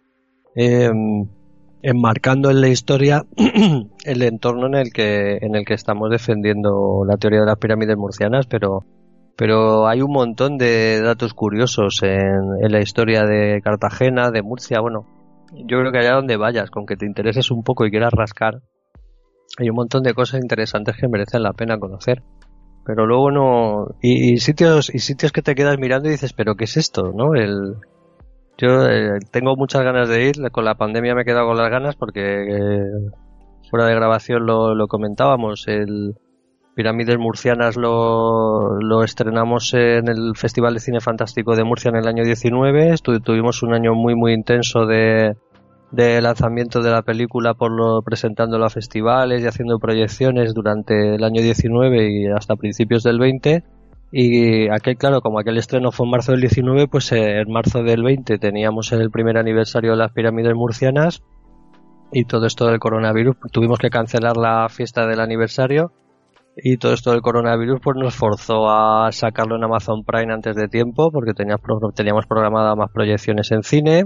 eh, 0.54 0.90
enmarcando 1.82 2.50
en 2.50 2.60
la 2.60 2.68
historia 2.68 3.24
el 4.04 4.22
entorno 4.22 4.66
en 4.66 4.74
el 4.74 4.92
que 4.92 5.36
en 5.40 5.54
el 5.54 5.64
que 5.64 5.74
estamos 5.74 6.10
defendiendo 6.10 7.04
la 7.06 7.16
teoría 7.16 7.40
de 7.40 7.46
las 7.46 7.58
pirámides 7.58 7.96
murcianas, 7.96 8.46
pero 8.46 8.80
pero 9.36 9.86
hay 9.86 10.00
un 10.00 10.10
montón 10.10 10.56
de 10.56 11.00
datos 11.02 11.34
curiosos 11.34 12.00
en, 12.02 12.72
la 12.72 12.80
historia 12.80 13.24
de 13.24 13.60
Cartagena, 13.62 14.30
de 14.30 14.42
Murcia, 14.42 14.80
bueno, 14.80 15.06
yo 15.52 15.78
creo 15.78 15.92
que 15.92 15.98
allá 15.98 16.14
donde 16.14 16.36
vayas, 16.36 16.70
con 16.70 16.86
que 16.86 16.96
te 16.96 17.06
intereses 17.06 17.50
un 17.50 17.62
poco 17.62 17.84
y 17.84 17.90
quieras 17.90 18.12
rascar, 18.12 18.62
hay 19.58 19.68
un 19.68 19.76
montón 19.76 20.02
de 20.02 20.14
cosas 20.14 20.40
interesantes 20.40 20.96
que 20.98 21.08
merecen 21.08 21.42
la 21.42 21.52
pena 21.52 21.78
conocer. 21.78 22.22
Pero 22.84 23.04
luego 23.04 23.30
no. 23.32 23.96
Y, 24.00 24.34
y 24.34 24.36
sitios 24.38 24.94
y 24.94 25.00
sitios 25.00 25.32
que 25.32 25.42
te 25.42 25.56
quedas 25.56 25.76
mirando 25.78 26.08
y 26.08 26.12
dices, 26.12 26.32
¿pero 26.32 26.54
qué 26.54 26.64
es 26.64 26.76
esto? 26.76 27.12
¿No? 27.12 27.34
El. 27.34 27.74
Yo 28.58 28.86
eh, 28.86 29.18
tengo 29.32 29.56
muchas 29.56 29.82
ganas 29.82 30.08
de 30.08 30.28
ir. 30.28 30.36
Con 30.52 30.64
la 30.64 30.76
pandemia 30.76 31.14
me 31.14 31.22
he 31.22 31.24
quedado 31.24 31.48
con 31.48 31.56
las 31.56 31.68
ganas 31.68 31.96
porque 31.96 32.20
eh, 32.20 33.10
fuera 33.70 33.86
de 33.86 33.94
grabación 33.94 34.46
lo, 34.46 34.74
lo 34.74 34.86
comentábamos. 34.86 35.66
El 35.66 36.14
Pirámides 36.76 37.16
Murcianas 37.16 37.76
lo, 37.76 38.78
lo 38.80 39.02
estrenamos 39.02 39.72
en 39.72 40.08
el 40.08 40.32
Festival 40.36 40.74
de 40.74 40.80
Cine 40.80 41.00
Fantástico 41.00 41.56
de 41.56 41.64
Murcia 41.64 41.88
en 41.88 41.96
el 41.96 42.06
año 42.06 42.22
19. 42.22 42.92
Estu- 42.92 43.22
tuvimos 43.22 43.62
un 43.62 43.72
año 43.72 43.94
muy 43.94 44.14
muy 44.14 44.34
intenso 44.34 44.84
de, 44.84 45.34
lanzamiento 46.20 46.82
de 46.82 46.90
la 46.90 47.00
película 47.00 47.54
por 47.54 47.72
lo 47.72 48.02
presentándolo 48.02 48.66
a 48.66 48.68
festivales 48.68 49.42
y 49.42 49.46
haciendo 49.46 49.78
proyecciones 49.78 50.52
durante 50.52 51.14
el 51.14 51.24
año 51.24 51.40
19 51.40 52.10
y 52.10 52.26
hasta 52.26 52.56
principios 52.56 53.02
del 53.02 53.18
20 53.20 53.64
y 54.12 54.68
aquel 54.68 54.98
claro 54.98 55.22
como 55.22 55.38
aquel 55.38 55.56
estreno 55.56 55.92
fue 55.92 56.04
en 56.04 56.10
marzo 56.10 56.32
del 56.32 56.42
19 56.42 56.88
pues 56.88 57.10
eh, 57.12 57.40
en 57.40 57.50
marzo 57.50 57.82
del 57.84 58.02
20 58.02 58.36
teníamos 58.36 58.92
el 58.92 59.10
primer 59.10 59.38
aniversario 59.38 59.92
de 59.92 59.96
las 59.96 60.12
pirámides 60.12 60.54
murcianas 60.54 61.22
y 62.12 62.26
todo 62.26 62.44
esto 62.44 62.66
del 62.66 62.78
coronavirus 62.80 63.36
tuvimos 63.50 63.78
que 63.78 63.88
cancelar 63.88 64.36
la 64.36 64.68
fiesta 64.68 65.06
del 65.06 65.20
aniversario 65.20 65.92
y 66.56 66.78
todo 66.78 66.92
esto 66.92 67.10
del 67.12 67.20
coronavirus 67.20 67.80
pues 67.82 67.96
nos 67.96 68.14
forzó 68.14 68.68
a 68.70 69.10
sacarlo 69.12 69.56
en 69.56 69.64
Amazon 69.64 70.04
Prime 70.04 70.32
antes 70.32 70.56
de 70.56 70.68
tiempo 70.68 71.10
porque 71.12 71.34
teníamos, 71.34 71.60
pro- 71.60 71.92
teníamos 71.94 72.26
programadas 72.26 72.76
más 72.76 72.90
proyecciones 72.92 73.50
en 73.52 73.62
cine 73.62 74.04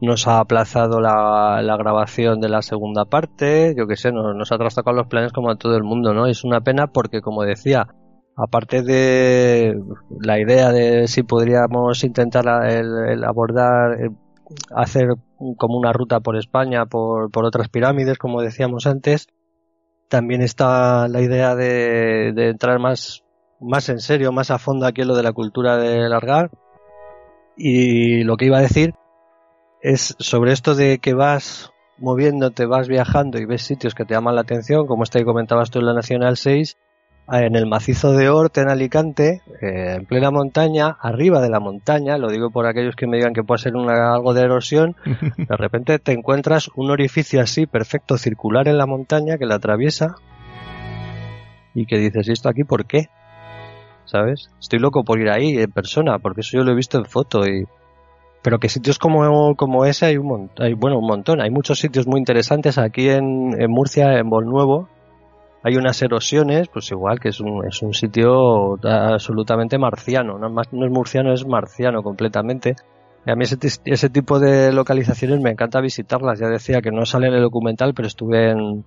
nos 0.00 0.26
ha 0.28 0.38
aplazado 0.40 1.00
la, 1.00 1.76
grabación 1.78 2.40
de 2.40 2.48
la 2.48 2.62
segunda 2.62 3.04
parte, 3.04 3.74
yo 3.76 3.86
que 3.86 3.96
sé, 3.96 4.12
nos, 4.12 4.36
nos 4.36 4.52
ha 4.52 4.58
trastocado 4.58 4.96
los 4.96 5.06
planes 5.06 5.32
como 5.32 5.50
a 5.50 5.56
todo 5.56 5.76
el 5.76 5.82
mundo, 5.82 6.12
¿no? 6.12 6.26
Es 6.26 6.44
una 6.44 6.60
pena 6.60 6.88
porque, 6.88 7.20
como 7.20 7.42
decía, 7.44 7.86
aparte 8.36 8.82
de 8.82 9.74
la 10.20 10.38
idea 10.40 10.72
de 10.72 11.08
si 11.08 11.22
podríamos 11.22 12.04
intentar 12.04 12.44
el, 12.70 13.24
abordar, 13.24 13.92
eh, 14.00 14.10
hacer 14.74 15.08
como 15.56 15.78
una 15.78 15.92
ruta 15.92 16.20
por 16.20 16.36
España, 16.36 16.86
por 16.86 17.30
otras 17.32 17.68
pirámides, 17.68 18.18
como 18.18 18.42
decíamos 18.42 18.86
antes, 18.86 19.28
también 20.14 20.42
está 20.42 21.08
la 21.08 21.20
idea 21.22 21.56
de, 21.56 22.28
entrar 22.36 22.78
más, 22.78 23.24
más 23.58 23.88
en 23.88 23.98
serio, 23.98 24.30
más 24.30 24.52
a 24.52 24.60
fondo 24.60 24.86
aquí 24.86 25.00
en 25.00 25.08
lo 25.08 25.16
de 25.16 25.24
la 25.24 25.32
cultura 25.32 25.76
de 25.76 26.08
largar. 26.08 26.52
Y 27.56 28.22
lo 28.22 28.36
que 28.36 28.44
iba 28.44 28.58
a 28.58 28.62
decir 28.62 28.94
es 29.82 30.14
sobre 30.20 30.52
esto 30.52 30.76
de 30.76 31.00
que 31.00 31.14
vas 31.14 31.72
moviéndote, 31.98 32.64
vas 32.64 32.86
viajando 32.86 33.38
y 33.38 33.44
ves 33.44 33.62
sitios 33.62 33.96
que 33.96 34.04
te 34.04 34.14
llaman 34.14 34.36
la 34.36 34.42
atención, 34.42 34.86
como 34.86 35.02
este 35.02 35.18
que 35.18 35.24
comentabas 35.24 35.72
tú 35.72 35.80
en 35.80 35.86
la 35.86 35.94
Nacional 35.94 36.36
6, 36.36 36.76
eh, 36.76 36.83
en 37.30 37.56
el 37.56 37.66
macizo 37.66 38.12
de 38.12 38.28
Orte, 38.28 38.60
en 38.60 38.68
Alicante, 38.68 39.40
eh, 39.62 39.94
en 39.96 40.04
plena 40.04 40.30
montaña, 40.30 40.96
arriba 41.00 41.40
de 41.40 41.48
la 41.48 41.58
montaña, 41.60 42.18
lo 42.18 42.28
digo 42.28 42.50
por 42.50 42.66
aquellos 42.66 42.96
que 42.96 43.06
me 43.06 43.16
digan 43.16 43.32
que 43.32 43.42
puede 43.42 43.62
ser 43.62 43.76
una- 43.76 44.14
algo 44.14 44.34
de 44.34 44.42
erosión, 44.42 44.94
de 45.38 45.56
repente 45.56 45.98
te 45.98 46.12
encuentras 46.12 46.68
un 46.76 46.90
orificio 46.90 47.40
así, 47.40 47.66
perfecto, 47.66 48.18
circular 48.18 48.68
en 48.68 48.76
la 48.78 48.86
montaña, 48.86 49.38
que 49.38 49.46
la 49.46 49.54
atraviesa, 49.54 50.16
y 51.74 51.86
que 51.86 51.98
dices, 51.98 52.28
¿y 52.28 52.32
esto 52.32 52.48
aquí 52.48 52.62
por 52.64 52.86
qué? 52.86 53.08
¿Sabes? 54.04 54.50
Estoy 54.60 54.78
loco 54.78 55.02
por 55.02 55.18
ir 55.18 55.30
ahí 55.30 55.56
en 55.58 55.70
persona, 55.72 56.18
porque 56.18 56.42
eso 56.42 56.58
yo 56.58 56.64
lo 56.64 56.72
he 56.72 56.76
visto 56.76 56.98
en 56.98 57.06
foto 57.06 57.46
y, 57.46 57.64
pero 58.42 58.58
que 58.58 58.68
sitios 58.68 58.98
como, 58.98 59.56
como 59.56 59.86
ese 59.86 60.06
hay 60.06 60.18
un 60.18 60.26
montón, 60.26 60.66
hay, 60.66 60.74
bueno, 60.74 60.98
un 60.98 61.06
montón. 61.06 61.40
Hay 61.40 61.50
muchos 61.50 61.78
sitios 61.78 62.06
muy 62.06 62.18
interesantes 62.18 62.76
aquí 62.76 63.08
en, 63.08 63.56
en 63.60 63.70
Murcia, 63.70 64.18
en 64.18 64.28
Bolnuevo. 64.28 64.88
Hay 65.64 65.76
unas 65.76 66.00
erosiones, 66.02 66.68
pues 66.68 66.90
igual 66.90 67.18
que 67.18 67.30
es 67.30 67.40
un, 67.40 67.66
es 67.66 67.80
un 67.80 67.94
sitio 67.94 68.78
absolutamente 68.84 69.78
marciano. 69.78 70.38
No, 70.38 70.50
no 70.50 70.60
es 70.60 70.92
murciano, 70.92 71.32
es 71.32 71.46
marciano 71.46 72.02
completamente. 72.02 72.76
Y 73.26 73.30
a 73.30 73.34
mí 73.34 73.44
ese, 73.44 73.56
ese 73.86 74.10
tipo 74.10 74.38
de 74.38 74.72
localizaciones 74.72 75.40
me 75.40 75.50
encanta 75.50 75.80
visitarlas. 75.80 76.38
Ya 76.38 76.48
decía 76.48 76.82
que 76.82 76.90
no 76.90 77.06
sale 77.06 77.28
en 77.28 77.34
el 77.34 77.40
documental, 77.40 77.94
pero 77.94 78.06
estuve 78.06 78.50
en, 78.50 78.84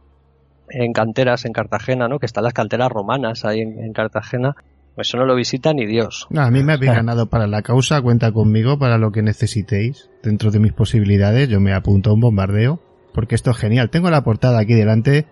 en 0.70 0.94
canteras 0.94 1.46
en 1.46 1.54
Cartagena, 1.54 2.08
¿no? 2.08 2.20
Que 2.20 2.28
están 2.28 2.44
las 2.44 2.54
canteras 2.54 2.92
romanas 2.92 3.44
ahí 3.44 3.62
en, 3.62 3.84
en 3.84 3.92
Cartagena. 3.92 4.56
Eso 4.98 5.18
no 5.18 5.26
lo 5.26 5.36
visita 5.36 5.74
ni 5.74 5.86
Dios. 5.86 6.28
No, 6.30 6.42
a 6.42 6.52
mí 6.52 6.64
me 6.64 6.74
habéis 6.74 6.92
ganado 6.92 7.28
para 7.28 7.48
la 7.48 7.62
causa, 7.62 8.02
cuenta 8.02 8.32
conmigo 8.32 8.80
para 8.80 8.98
lo 8.98 9.12
que 9.12 9.22
necesitéis. 9.22 10.10
Dentro 10.24 10.52
de 10.52 10.60
mis 10.60 10.74
posibilidades, 10.74 11.50
yo 11.50 11.60
me 11.60 11.74
apunto 11.74 12.10
a 12.10 12.14
un 12.14 12.20
bombardeo, 12.20 12.80
porque 13.14 13.36
esto 13.36 13.52
es 13.52 13.58
genial. 13.58 13.90
Tengo 13.90 14.10
la 14.10 14.24
portada 14.24 14.60
aquí 14.60 14.74
delante, 14.74 15.26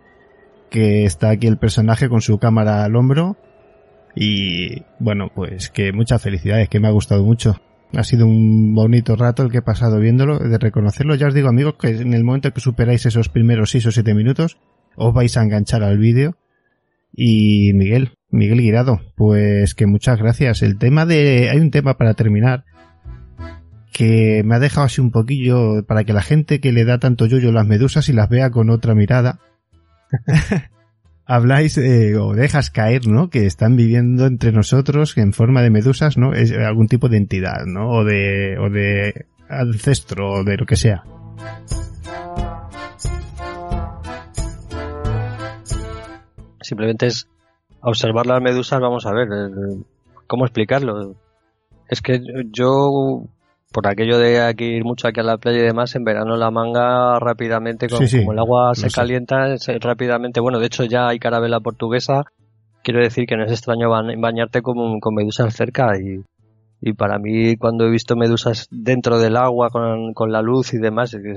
que 0.70 1.06
está 1.06 1.30
aquí 1.30 1.48
el 1.48 1.58
personaje 1.58 2.10
con 2.10 2.22
su 2.22 2.38
cámara 2.40 2.84
al 2.84 2.96
hombro. 2.96 3.38
Y 4.16 4.84
bueno, 5.00 5.30
pues 5.34 5.70
que 5.70 5.92
muchas 5.92 6.22
felicidades, 6.22 6.70
que 6.70 6.80
me 6.80 6.88
ha 6.88 6.92
gustado 6.92 7.24
mucho. 7.24 7.62
Ha 7.94 8.04
sido 8.04 8.26
un 8.26 8.74
bonito 8.74 9.16
rato 9.16 9.44
el 9.44 9.52
que 9.52 9.60
he 9.60 9.62
pasado 9.62 10.00
viéndolo, 10.00 10.40
de 10.40 10.58
reconocerlo. 10.58 11.16
Ya 11.16 11.28
os 11.28 11.34
digo, 11.34 11.50
amigos, 11.50 11.76
que 11.80 11.90
en 11.90 12.14
el 12.14 12.24
momento 12.24 12.52
que 12.52 12.62
superáis 12.62 13.06
esos 13.06 13.30
primeros 13.30 13.72
6 13.72 13.88
o 13.88 13.92
7 13.92 14.14
minutos, 14.14 14.58
os 14.96 15.14
vais 15.14 15.36
a 15.38 15.44
enganchar 15.44 15.84
al 15.84 15.98
vídeo. 15.98 16.38
Y 17.14 17.72
Miguel, 17.74 18.12
Miguel 18.30 18.62
Guirado, 18.62 19.02
pues 19.16 19.76
que 19.76 19.86
muchas 19.86 20.18
gracias. 20.20 20.62
El 20.62 20.78
tema 20.78 21.06
de, 21.06 21.50
hay 21.50 21.60
un 21.60 21.72
tema 21.72 21.98
para 21.98 22.14
terminar 22.14 22.66
que 23.94 24.44
me 24.44 24.56
ha 24.56 24.60
dejado 24.60 24.88
así 24.88 25.00
un 25.00 25.12
poquillo 25.12 25.86
para 25.88 26.04
que 26.04 26.12
la 26.12 26.22
gente 26.22 26.60
que 26.60 26.74
le 26.74 26.84
da 26.84 27.00
tanto 27.00 27.28
yoyo 27.28 27.54
las 27.54 27.66
medusas 27.66 28.10
y 28.10 28.14
las 28.14 28.28
vea 28.28 28.50
con 28.50 28.70
otra 28.70 28.94
mirada. 28.94 29.40
Habláis 31.27 31.77
eh, 31.80 32.15
o 32.18 32.34
dejas 32.34 32.69
caer, 32.69 33.07
¿no? 33.07 33.30
Que 33.30 33.48
están 33.48 33.76
viviendo 33.76 34.27
entre 34.27 34.52
nosotros 34.52 35.18
en 35.18 35.34
forma 35.34 35.64
de 35.64 35.72
medusas, 35.72 36.18
¿no? 36.18 36.34
Es 36.34 36.52
algún 36.52 36.88
tipo 36.88 37.10
de 37.10 37.18
entidad, 37.18 37.65
¿no? 37.65 37.90
O 37.90 38.03
de, 38.03 38.57
o 38.60 38.69
de 38.69 39.26
ancestro 39.49 40.32
o 40.32 40.44
de 40.44 40.57
lo 40.57 40.65
que 40.65 40.76
sea. 40.76 41.03
Simplemente 46.61 47.07
es 47.07 47.27
observar 47.82 48.26
las 48.26 48.41
medusas, 48.41 48.80
vamos 48.80 49.06
a 49.06 49.14
ver, 49.14 49.27
eh, 49.27 49.84
¿cómo 50.27 50.45
explicarlo? 50.45 51.15
Es 51.88 52.02
que 52.02 52.19
yo, 52.52 53.23
por 53.76 53.88
aquello 53.88 54.18
de 54.18 54.41
aquí 54.41 54.64
ir 54.64 54.85
mucho 54.85 55.07
aquí 55.10 55.19
a 55.19 55.23
la 55.23 55.38
playa 55.38 55.60
y 55.60 55.64
demás, 55.64 55.93
en 55.95 56.06
verano 56.06 56.38
la 56.38 56.49
manga 56.49 57.19
rápidamente, 57.19 57.89
con- 57.89 57.99
Sí, 57.99 58.07
sí, 58.07 58.19
como 58.19 58.31
el 58.31 58.39
agua 58.39 58.73
se 58.73 58.88
calienta, 58.89 59.57
se- 59.57 59.77
rápidamente, 59.80 60.39
bueno, 60.39 60.60
de 60.60 60.68
hecho 60.68 60.85
ya 60.85 61.10
hay 61.10 61.19
carabela 61.19 61.60
portuguesa, 61.60 62.23
quiero 62.84 63.02
decir 63.02 63.26
que 63.27 63.35
no 63.35 63.43
es 63.43 63.52
extraño 63.52 63.89
ba- 63.89 64.02
bañarte 64.18 64.61
con, 64.61 65.02
con 65.02 65.14
medusas 65.14 65.53
cerca 65.53 65.97
y, 65.99 66.23
y 66.80 66.93
para 66.93 67.19
mí 67.19 67.57
cuando 67.57 67.85
he 67.85 67.89
visto 67.89 68.15
medusas 68.15 68.68
dentro 68.72 69.19
del 69.19 69.35
agua 69.35 69.69
con, 69.72 70.14
con 70.14 70.31
la 70.31 70.41
luz 70.41 70.73
y 70.73 70.77
demás, 70.77 71.14
es, 71.14 71.22
que 71.22 71.31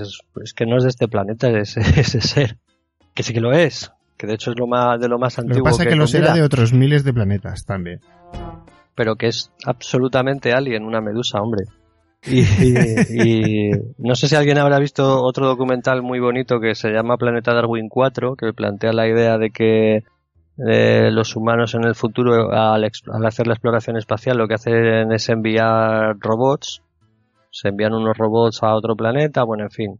es- 0.44 0.54
que 0.54 0.64
no 0.64 0.76
es 0.76 0.84
de 0.84 0.90
este 0.90 1.08
planeta 1.08 1.48
ese, 1.50 1.80
ese 2.00 2.20
ser, 2.20 2.56
que 3.14 3.24
sí 3.24 3.32
que 3.34 3.40
lo 3.40 3.52
es, 3.52 3.90
que 4.16 4.28
de 4.28 4.34
hecho 4.34 4.52
es 4.52 4.58
lo 4.58 4.68
más, 4.68 5.00
de 5.00 5.08
lo 5.08 5.18
más 5.18 5.36
Lo 5.38 5.42
que 5.42 5.48
antiguo 5.48 5.64
pasa 5.70 5.84
que 5.86 5.96
lo 5.96 6.06
será 6.06 6.34
de 6.34 6.42
otros 6.42 6.72
miles 6.72 7.02
de 7.02 7.12
planetas 7.12 7.64
también. 7.64 8.00
pero 8.94 9.16
que 9.16 9.26
es 9.26 9.50
absolutamente 9.64 10.52
alien, 10.52 10.84
una 10.84 11.00
medusa, 11.00 11.40
hombre. 11.40 11.64
Y, 12.26 13.70
no 13.98 14.14
sé 14.14 14.28
si 14.28 14.36
alguien 14.36 14.58
habrá 14.58 14.78
visto 14.78 15.22
otro 15.22 15.46
documental 15.46 16.02
muy 16.02 16.20
bonito 16.20 16.60
que 16.60 16.74
se 16.74 16.90
llama 16.90 17.16
Planeta 17.16 17.54
Darwin 17.54 17.88
4, 17.88 18.34
que 18.36 18.52
plantea 18.52 18.92
la 18.92 19.06
idea 19.06 19.38
de 19.38 19.50
que 19.50 20.02
eh, 20.66 21.10
los 21.12 21.36
humanos 21.36 21.74
en 21.74 21.84
el 21.84 21.94
futuro, 21.94 22.52
al, 22.52 22.84
al 22.84 23.26
hacer 23.26 23.46
la 23.46 23.54
exploración 23.54 23.96
espacial, 23.96 24.36
lo 24.36 24.48
que 24.48 24.54
hacen 24.54 25.12
es 25.12 25.28
enviar 25.28 26.18
robots. 26.18 26.82
Se 27.50 27.68
envían 27.68 27.94
unos 27.94 28.16
robots 28.16 28.62
a 28.62 28.74
otro 28.74 28.94
planeta, 28.96 29.44
bueno, 29.44 29.64
en 29.64 29.70
fin. 29.70 29.98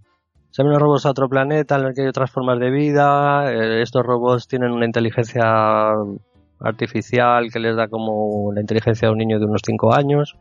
Se 0.51 0.63
envían 0.63 0.77
unos 0.77 0.83
robots 0.83 1.07
a 1.07 1.11
otro 1.11 1.29
planeta 1.29 1.77
en 1.77 1.87
el 1.87 1.95
que 1.95 2.03
hay 2.03 2.09
otras 2.09 2.31
formas 2.31 2.59
de 2.59 2.71
vida. 2.71 3.53
eh, 3.53 3.83
estos 3.83 4.05
robots 4.05 4.49
tienen 4.49 4.73
una 4.73 4.87
inteligencia 4.87 5.95
artificial 6.61 7.51
que 7.53 7.61
les 7.61 7.77
da 7.77 7.89
como 7.89 8.53
la 8.53 8.61
inteligencia 8.61 9.09
de 9.09 9.13
un 9.13 9.19
niño 9.19 9.39
de 9.39 9.47
unos 9.47 9.63
5 9.65 9.95
años, 9.95 10.37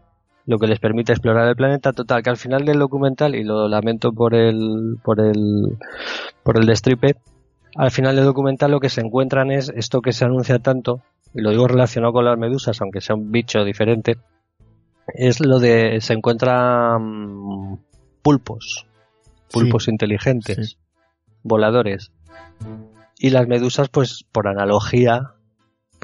lo 0.48 0.58
que 0.58 0.68
les 0.68 0.80
permite 0.80 1.12
explorar 1.12 1.48
el 1.48 1.56
planeta. 1.56 1.94
Total, 1.94 2.24
que 2.24 2.30
al 2.32 2.38
final 2.38 2.66
del 2.66 2.80
documental, 2.80 3.36
y 3.36 3.44
lo 3.44 3.68
lamento 3.68 4.12
por 4.14 4.34
el, 4.34 4.98
por 5.04 5.20
el, 5.20 5.78
por 6.42 6.58
el 6.58 6.66
destripe, 6.66 7.18
al 7.76 7.92
final 7.92 8.16
del 8.16 8.26
documental 8.26 8.72
lo 8.72 8.80
que 8.80 8.90
se 8.90 9.02
encuentran 9.02 9.52
es 9.52 9.70
esto 9.76 10.02
que 10.02 10.14
se 10.14 10.26
anuncia 10.26 10.58
tanto, 10.60 11.02
y 11.34 11.42
lo 11.42 11.52
digo 11.52 11.68
relacionado 11.68 12.14
con 12.14 12.26
las 12.26 12.38
medusas, 12.38 12.82
aunque 12.82 13.02
sea 13.02 13.16
un 13.16 13.32
bicho 13.32 13.64
diferente, 13.64 14.18
es 15.14 15.40
lo 15.40 15.60
de 15.60 16.00
se 16.02 16.14
encuentran 16.14 17.80
pulpos, 18.22 18.88
pulpos 19.52 19.90
inteligentes, 19.90 20.78
voladores. 21.44 22.12
Y 23.20 23.32
las 23.32 23.48
medusas, 23.48 23.90
pues 23.90 24.26
por 24.32 24.48
analogía, 24.48 25.34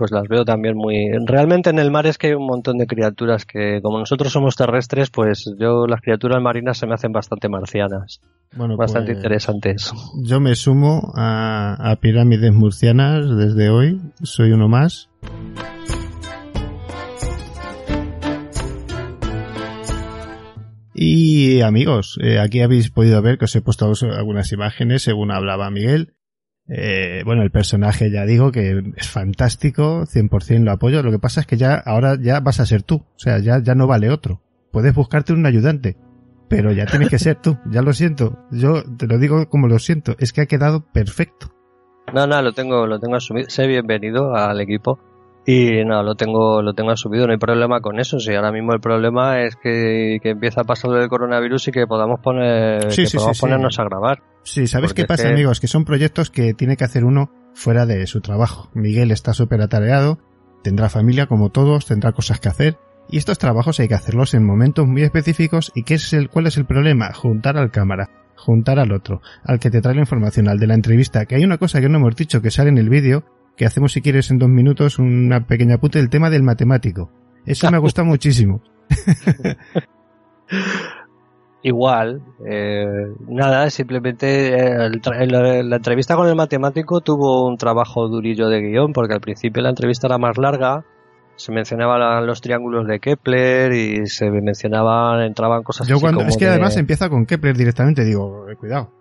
pues 0.03 0.11
las 0.11 0.27
veo 0.27 0.43
también 0.43 0.75
muy... 0.75 1.11
Realmente 1.25 1.69
en 1.69 1.79
el 1.79 1.89
mar 1.89 2.05
es 2.07 2.17
que 2.17 2.27
hay 2.27 2.33
un 2.33 2.45
montón 2.45 2.77
de 2.77 2.87
criaturas 2.87 3.45
que, 3.45 3.79
como 3.81 3.99
nosotros 3.99 4.33
somos 4.33 4.57
terrestres, 4.57 5.09
pues 5.09 5.49
yo 5.57 5.87
las 5.87 6.01
criaturas 6.01 6.41
marinas 6.41 6.77
se 6.77 6.85
me 6.87 6.93
hacen 6.93 7.13
bastante 7.13 7.47
marcianas. 7.47 8.19
Bueno, 8.53 8.75
bastante 8.75 9.13
pues, 9.13 9.19
interesantes. 9.19 9.93
Yo 10.21 10.41
me 10.41 10.57
sumo 10.57 11.13
a, 11.15 11.77
a 11.89 11.95
pirámides 12.01 12.51
murcianas 12.51 13.33
desde 13.37 13.69
hoy. 13.69 14.01
Soy 14.23 14.51
uno 14.51 14.67
más. 14.67 15.07
Y 20.93 21.61
amigos, 21.61 22.19
eh, 22.21 22.39
aquí 22.39 22.59
habéis 22.59 22.89
podido 22.91 23.21
ver 23.21 23.37
que 23.37 23.45
os 23.45 23.55
he 23.55 23.61
puesto 23.61 23.89
algunas 24.11 24.51
imágenes 24.51 25.03
según 25.03 25.31
hablaba 25.31 25.71
Miguel. 25.71 26.11
Eh, 26.69 27.23
bueno, 27.25 27.43
el 27.43 27.51
personaje 27.51 28.09
ya 28.09 28.25
digo 28.25 28.51
que 28.51 28.81
es 28.95 29.09
fantástico, 29.09 30.05
100% 30.05 30.63
lo 30.63 30.71
apoyo. 30.71 31.03
Lo 31.03 31.11
que 31.11 31.19
pasa 31.19 31.41
es 31.41 31.47
que 31.47 31.57
ya 31.57 31.75
ahora 31.75 32.17
ya 32.19 32.39
vas 32.39 32.59
a 32.59 32.65
ser 32.65 32.83
tú, 32.83 32.95
o 32.95 33.19
sea, 33.19 33.39
ya, 33.39 33.59
ya 33.61 33.75
no 33.75 33.87
vale 33.87 34.09
otro. 34.09 34.41
Puedes 34.71 34.93
buscarte 34.95 35.33
un 35.33 35.45
ayudante, 35.45 35.97
pero 36.49 36.71
ya 36.71 36.85
tienes 36.85 37.09
que 37.09 37.19
ser 37.19 37.35
tú. 37.35 37.57
Ya 37.69 37.81
lo 37.81 37.93
siento, 37.93 38.39
yo 38.51 38.83
te 38.97 39.07
lo 39.07 39.17
digo 39.19 39.49
como 39.49 39.67
lo 39.67 39.77
siento, 39.79 40.15
es 40.19 40.31
que 40.31 40.41
ha 40.41 40.45
quedado 40.45 40.85
perfecto. 40.91 41.53
No, 42.13 42.27
no, 42.27 42.41
lo 42.41 42.53
tengo, 42.53 42.85
lo 42.87 42.99
tengo 42.99 43.15
asumido. 43.15 43.49
Sé 43.49 43.67
bienvenido 43.67 44.35
al 44.35 44.59
equipo. 44.61 44.99
Y 45.45 45.83
no, 45.83 46.03
lo 46.03 46.15
tengo, 46.15 46.61
lo 46.61 46.73
tengo 46.73 46.91
asumido, 46.91 47.25
no 47.27 47.33
hay 47.33 47.37
problema 47.39 47.81
con 47.81 47.99
eso. 47.99 48.17
Si 48.19 48.33
ahora 48.33 48.51
mismo 48.53 48.73
el 48.73 48.79
problema 48.79 49.41
es 49.41 49.57
que, 49.57 50.19
que 50.23 50.29
empieza 50.29 50.61
a 50.61 50.63
pasar 50.63 50.91
lo 50.91 50.97
del 50.97 51.09
coronavirus 51.09 51.67
y 51.67 51.71
que 51.71 51.85
podamos 51.85 52.21
poner, 52.21 52.89
Sí, 52.93 53.01
que 53.01 53.07
sí, 53.07 53.17
podamos 53.17 53.37
sí. 53.37 53.41
ponernos 53.41 53.77
a 53.77 53.83
grabar. 53.83 54.23
Sí, 54.43 54.67
¿sabes 54.67 54.89
Porque 54.89 55.03
qué 55.03 55.07
pasa, 55.07 55.29
amigos? 55.29 55.59
Que 55.59 55.67
son 55.67 55.85
proyectos 55.85 56.29
que 56.29 56.53
tiene 56.53 56.77
que 56.77 56.83
hacer 56.83 57.05
uno 57.05 57.31
fuera 57.53 57.85
de 57.85 58.05
su 58.07 58.21
trabajo. 58.21 58.69
Miguel 58.73 59.11
está 59.11 59.33
súper 59.33 59.61
atareado, 59.61 60.19
tendrá 60.63 60.89
familia 60.89 61.27
como 61.27 61.49
todos, 61.49 61.85
tendrá 61.85 62.11
cosas 62.11 62.39
que 62.39 62.49
hacer. 62.49 62.77
Y 63.09 63.17
estos 63.17 63.37
trabajos 63.37 63.79
hay 63.79 63.87
que 63.87 63.95
hacerlos 63.95 64.33
en 64.33 64.45
momentos 64.45 64.87
muy 64.87 65.03
específicos. 65.03 65.71
¿Y 65.75 65.83
qué 65.83 65.95
es 65.95 66.13
el, 66.13 66.29
cuál 66.29 66.47
es 66.47 66.57
el 66.57 66.65
problema? 66.65 67.13
Juntar 67.13 67.57
al 67.57 67.71
cámara, 67.71 68.09
juntar 68.35 68.79
al 68.79 68.91
otro, 68.91 69.21
al 69.43 69.59
que 69.59 69.69
te 69.69 69.81
trae 69.81 69.95
la 69.95 70.01
información, 70.01 70.47
al 70.47 70.59
de 70.59 70.67
la 70.67 70.73
entrevista. 70.73 71.25
Que 71.25 71.35
hay 71.35 71.43
una 71.43 71.57
cosa 71.57 71.81
que 71.81 71.89
no 71.89 71.97
hemos 71.97 72.15
dicho 72.15 72.41
que 72.41 72.51
sale 72.51 72.69
en 72.69 72.77
el 72.77 72.89
vídeo, 72.89 73.25
que 73.57 73.65
hacemos 73.65 73.91
si 73.93 74.01
quieres 74.01 74.31
en 74.31 74.39
dos 74.39 74.49
minutos 74.49 74.99
una 74.99 75.45
pequeña 75.47 75.75
apunte 75.75 75.99
del 75.99 76.09
tema 76.09 76.29
del 76.29 76.43
matemático. 76.43 77.11
Eso 77.45 77.69
me 77.71 77.77
gusta 77.79 78.03
muchísimo. 78.03 78.61
Igual, 81.65 82.21
eh, 82.45 82.85
nada, 83.29 83.69
simplemente 83.69 84.49
eh, 84.49 84.85
el 84.85 85.01
tra- 85.01 85.17
el- 85.21 85.69
la 85.69 85.75
entrevista 85.77 86.15
con 86.17 86.27
el 86.27 86.35
matemático 86.35 86.99
tuvo 86.99 87.47
un 87.47 87.55
trabajo 87.57 88.09
durillo 88.09 88.49
de 88.49 88.61
guion, 88.61 88.91
porque 88.91 89.13
al 89.13 89.21
principio 89.21 89.63
la 89.63 89.69
entrevista 89.69 90.07
era 90.07 90.17
más 90.17 90.37
larga, 90.37 90.83
se 91.37 91.53
mencionaban 91.53 92.27
los 92.27 92.41
triángulos 92.41 92.85
de 92.85 92.99
Kepler 92.99 93.71
y 93.71 94.05
se 94.07 94.29
mencionaban, 94.29 95.21
entraban 95.21 95.63
cosas 95.63 95.87
Yo 95.87 95.95
así 95.95 96.01
cuando, 96.01 96.19
como 96.19 96.29
es 96.29 96.37
que 96.37 96.45
de- 96.45 96.51
además 96.51 96.75
empieza 96.75 97.09
con 97.09 97.25
Kepler 97.25 97.55
directamente, 97.55 98.03
digo, 98.03 98.49
eh, 98.49 98.55
cuidado. 98.57 98.91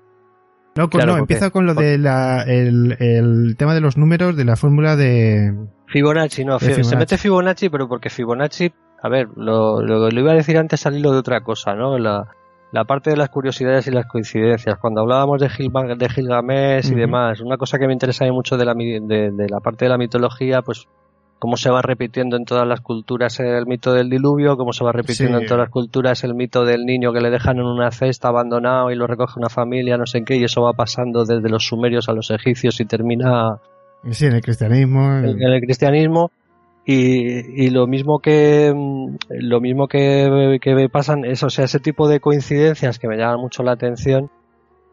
No, 0.76 0.88
con- 0.88 1.00
Claro, 1.00 1.12
no, 1.14 1.18
empieza 1.18 1.50
con 1.50 1.66
lo 1.66 1.74
de 1.74 1.98
la, 1.98 2.44
el, 2.44 2.96
el 3.00 3.56
tema 3.58 3.74
de 3.74 3.80
los 3.80 3.98
números 3.98 4.36
de 4.36 4.44
la 4.44 4.54
fórmula 4.56 4.94
de... 4.96 5.52
Fibonacci, 5.88 6.44
no, 6.44 6.54
de 6.54 6.58
fi- 6.60 6.66
se 6.66 6.74
Fibonacci. 6.76 6.96
mete 6.96 7.18
Fibonacci, 7.18 7.68
pero 7.68 7.88
porque 7.88 8.08
Fibonacci, 8.08 8.72
a 9.02 9.08
ver, 9.10 9.28
lo, 9.36 9.82
lo, 9.82 10.08
lo 10.08 10.20
iba 10.20 10.30
a 10.30 10.36
decir 10.36 10.56
antes 10.56 10.86
al 10.86 10.96
hilo 10.96 11.10
de 11.12 11.18
otra 11.18 11.42
cosa, 11.42 11.74
¿no? 11.74 11.98
La, 11.98 12.26
la 12.72 12.84
parte 12.84 13.10
de 13.10 13.16
las 13.16 13.28
curiosidades 13.28 13.86
y 13.86 13.90
las 13.90 14.06
coincidencias. 14.06 14.76
Cuando 14.78 15.02
hablábamos 15.02 15.40
de, 15.40 15.48
de 15.48 16.08
Gilgamesh 16.08 16.90
y 16.90 16.94
demás, 16.94 17.40
una 17.40 17.56
cosa 17.58 17.78
que 17.78 17.86
me 17.86 17.92
interesa 17.92 18.24
mucho 18.32 18.56
de 18.56 18.64
la, 18.64 18.74
de, 18.74 19.30
de 19.30 19.48
la 19.48 19.60
parte 19.60 19.84
de 19.84 19.90
la 19.90 19.98
mitología, 19.98 20.62
pues 20.62 20.86
cómo 21.38 21.56
se 21.56 21.70
va 21.70 21.82
repitiendo 21.82 22.36
en 22.36 22.44
todas 22.44 22.66
las 22.66 22.80
culturas 22.80 23.40
el 23.40 23.66
mito 23.66 23.92
del 23.92 24.08
diluvio, 24.08 24.56
cómo 24.56 24.72
se 24.72 24.84
va 24.84 24.92
repitiendo 24.92 25.38
Sí. 25.38 25.42
en 25.42 25.48
todas 25.48 25.64
las 25.64 25.70
culturas 25.70 26.22
el 26.24 26.34
mito 26.34 26.64
del 26.64 26.84
niño 26.86 27.12
que 27.12 27.20
le 27.20 27.30
dejan 27.30 27.56
en 27.58 27.64
una 27.64 27.90
cesta 27.90 28.28
abandonado 28.28 28.90
y 28.90 28.94
lo 28.94 29.06
recoge 29.08 29.40
una 29.40 29.48
familia, 29.48 29.96
no 29.98 30.06
sé 30.06 30.22
qué, 30.24 30.36
y 30.36 30.44
eso 30.44 30.62
va 30.62 30.72
pasando 30.72 31.24
desde 31.24 31.48
los 31.48 31.66
sumerios 31.66 32.08
a 32.08 32.12
los 32.12 32.30
egipcios 32.30 32.80
y 32.80 32.84
termina 32.84 33.56
Sí, 34.10 34.26
en 34.26 34.34
el 34.34 34.40
cristianismo. 34.40 35.18
en 35.18 35.42
el 35.42 35.60
cristianismo 35.60 36.30
y, 36.84 37.64
y 37.64 37.70
lo 37.70 37.86
mismo 37.86 38.18
que 38.18 38.72
mm, 38.74 39.16
lo 39.30 39.60
mismo 39.60 39.86
que, 39.88 40.58
que 40.60 40.88
pasan 40.88 41.24
es 41.24 41.42
o 41.42 41.50
sea 41.50 41.64
ese 41.64 41.80
tipo 41.80 42.08
de 42.08 42.20
coincidencias 42.20 42.98
que 42.98 43.08
me 43.08 43.16
llaman 43.16 43.40
mucho 43.40 43.62
la 43.62 43.72
atención 43.72 44.30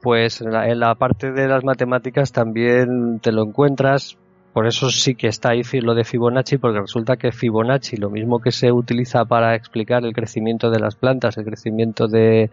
pues 0.02 0.42
en 0.42 0.52
la, 0.52 0.70
en 0.70 0.80
la 0.80 0.96
parte 0.96 1.32
de 1.32 1.48
las 1.48 1.64
matemáticas 1.64 2.32
también 2.32 3.20
te 3.20 3.32
lo 3.32 3.44
encuentras. 3.44 4.18
Por 4.54 4.66
eso 4.66 4.90
sí 4.90 5.16
que 5.16 5.28
está 5.28 5.52
ahí 5.52 5.62
lo 5.82 5.94
de 5.94 6.04
Fibonacci 6.04 6.58
porque 6.58 6.82
resulta 6.82 7.18
que 7.18 7.32
Fibonacci 7.32 7.98
lo 7.98 8.10
mismo 8.10 8.40
que 8.40 8.52
se 8.52 8.72
utiliza 8.72 9.26
para 9.26 9.56
explicar 9.56 10.04
el 10.04 10.14
crecimiento 10.14 10.72
de 10.72 10.80
las 10.80 10.96
plantas 10.96 11.38
el 11.38 11.46
crecimiento 11.46 12.08
de 12.08 12.50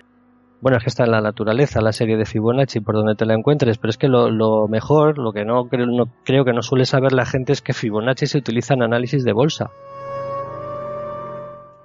bueno, 0.61 0.79
es 0.79 0.85
que 0.85 0.89
está 0.89 1.05
en 1.05 1.11
la 1.13 1.21
naturaleza 1.21 1.81
la 1.81 1.93
serie 1.93 2.17
de 2.17 2.25
Fibonacci 2.25 2.81
por 2.81 2.95
donde 2.95 3.15
te 3.15 3.27
la 3.27 3.35
encuentres, 3.35 3.79
pero 3.79 3.91
es 3.91 3.99
que 3.99 4.09
lo, 4.09 4.31
lo 4.31 4.67
mejor, 4.69 5.19
lo 5.19 5.33
que 5.33 5.45
no 5.45 5.65
creo, 5.69 5.87
no 5.87 6.05
creo 6.25 6.45
que 6.45 6.53
no 6.53 6.63
suele 6.63 6.87
saber 6.87 7.13
la 7.13 7.27
gente 7.27 7.53
es 7.53 7.61
que 7.63 7.73
Fibonacci 7.75 8.27
se 8.27 8.39
utiliza 8.39 8.75
en 8.75 8.83
análisis 8.83 9.23
de 9.25 9.33
bolsa. 9.33 9.71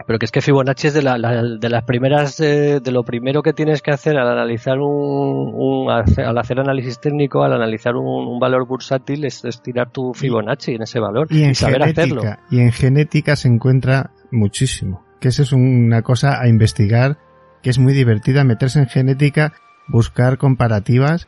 Pero 0.07 0.18
que 0.18 0.26
es 0.26 0.31
que 0.31 0.41
Fibonacci 0.41 0.88
es 0.88 0.93
de, 0.93 1.03
la, 1.03 1.18
la- 1.18 1.43
de 1.43 1.69
las 1.69 1.84
primeras, 1.84 2.39
eh, 2.39 2.80
de 2.84 2.91
lo 2.91 3.03
primero 3.03 3.43
que 3.43 3.53
tienes 3.53 3.81
que 3.81 3.91
hacer 3.91 4.18
al 4.18 4.27
analizar 4.27 4.80
un, 4.80 5.53
un- 5.53 5.89
al 5.91 6.38
hacer 6.38 6.60
análisis 6.60 6.99
técnico, 6.99 7.43
al 7.43 7.53
analizar 7.53 7.95
un, 7.95 8.27
un 8.27 8.39
valor 8.39 8.68
bursátil, 8.68 9.23
es, 9.26 9.45
es 9.45 9.61
tirar 9.61 9.91
tu 9.91 10.14
Fibonacci 10.14 10.73
en 10.73 10.81
ese 10.81 10.99
valor 10.99 11.27
y 11.30 11.43
en 11.43 11.56
saber 11.56 11.84
hacerlo. 11.84 12.22
genética, 12.22 12.43
y 12.49 12.60
en 12.60 12.72
genética 12.72 13.35
se 13.35 13.48
encuentra 13.48 14.10
muchísimo. 14.31 15.06
Que 15.22 15.27
eso 15.27 15.43
es 15.43 15.53
una 15.53 16.02
cosa 16.02 16.41
a 16.41 16.48
investigar, 16.49 17.18
que 17.61 17.69
es 17.69 17.79
muy 17.79 17.93
divertida 17.93 18.43
meterse 18.43 18.79
en 18.79 18.88
genética, 18.88 19.53
buscar 19.88 20.38
comparativas, 20.38 21.27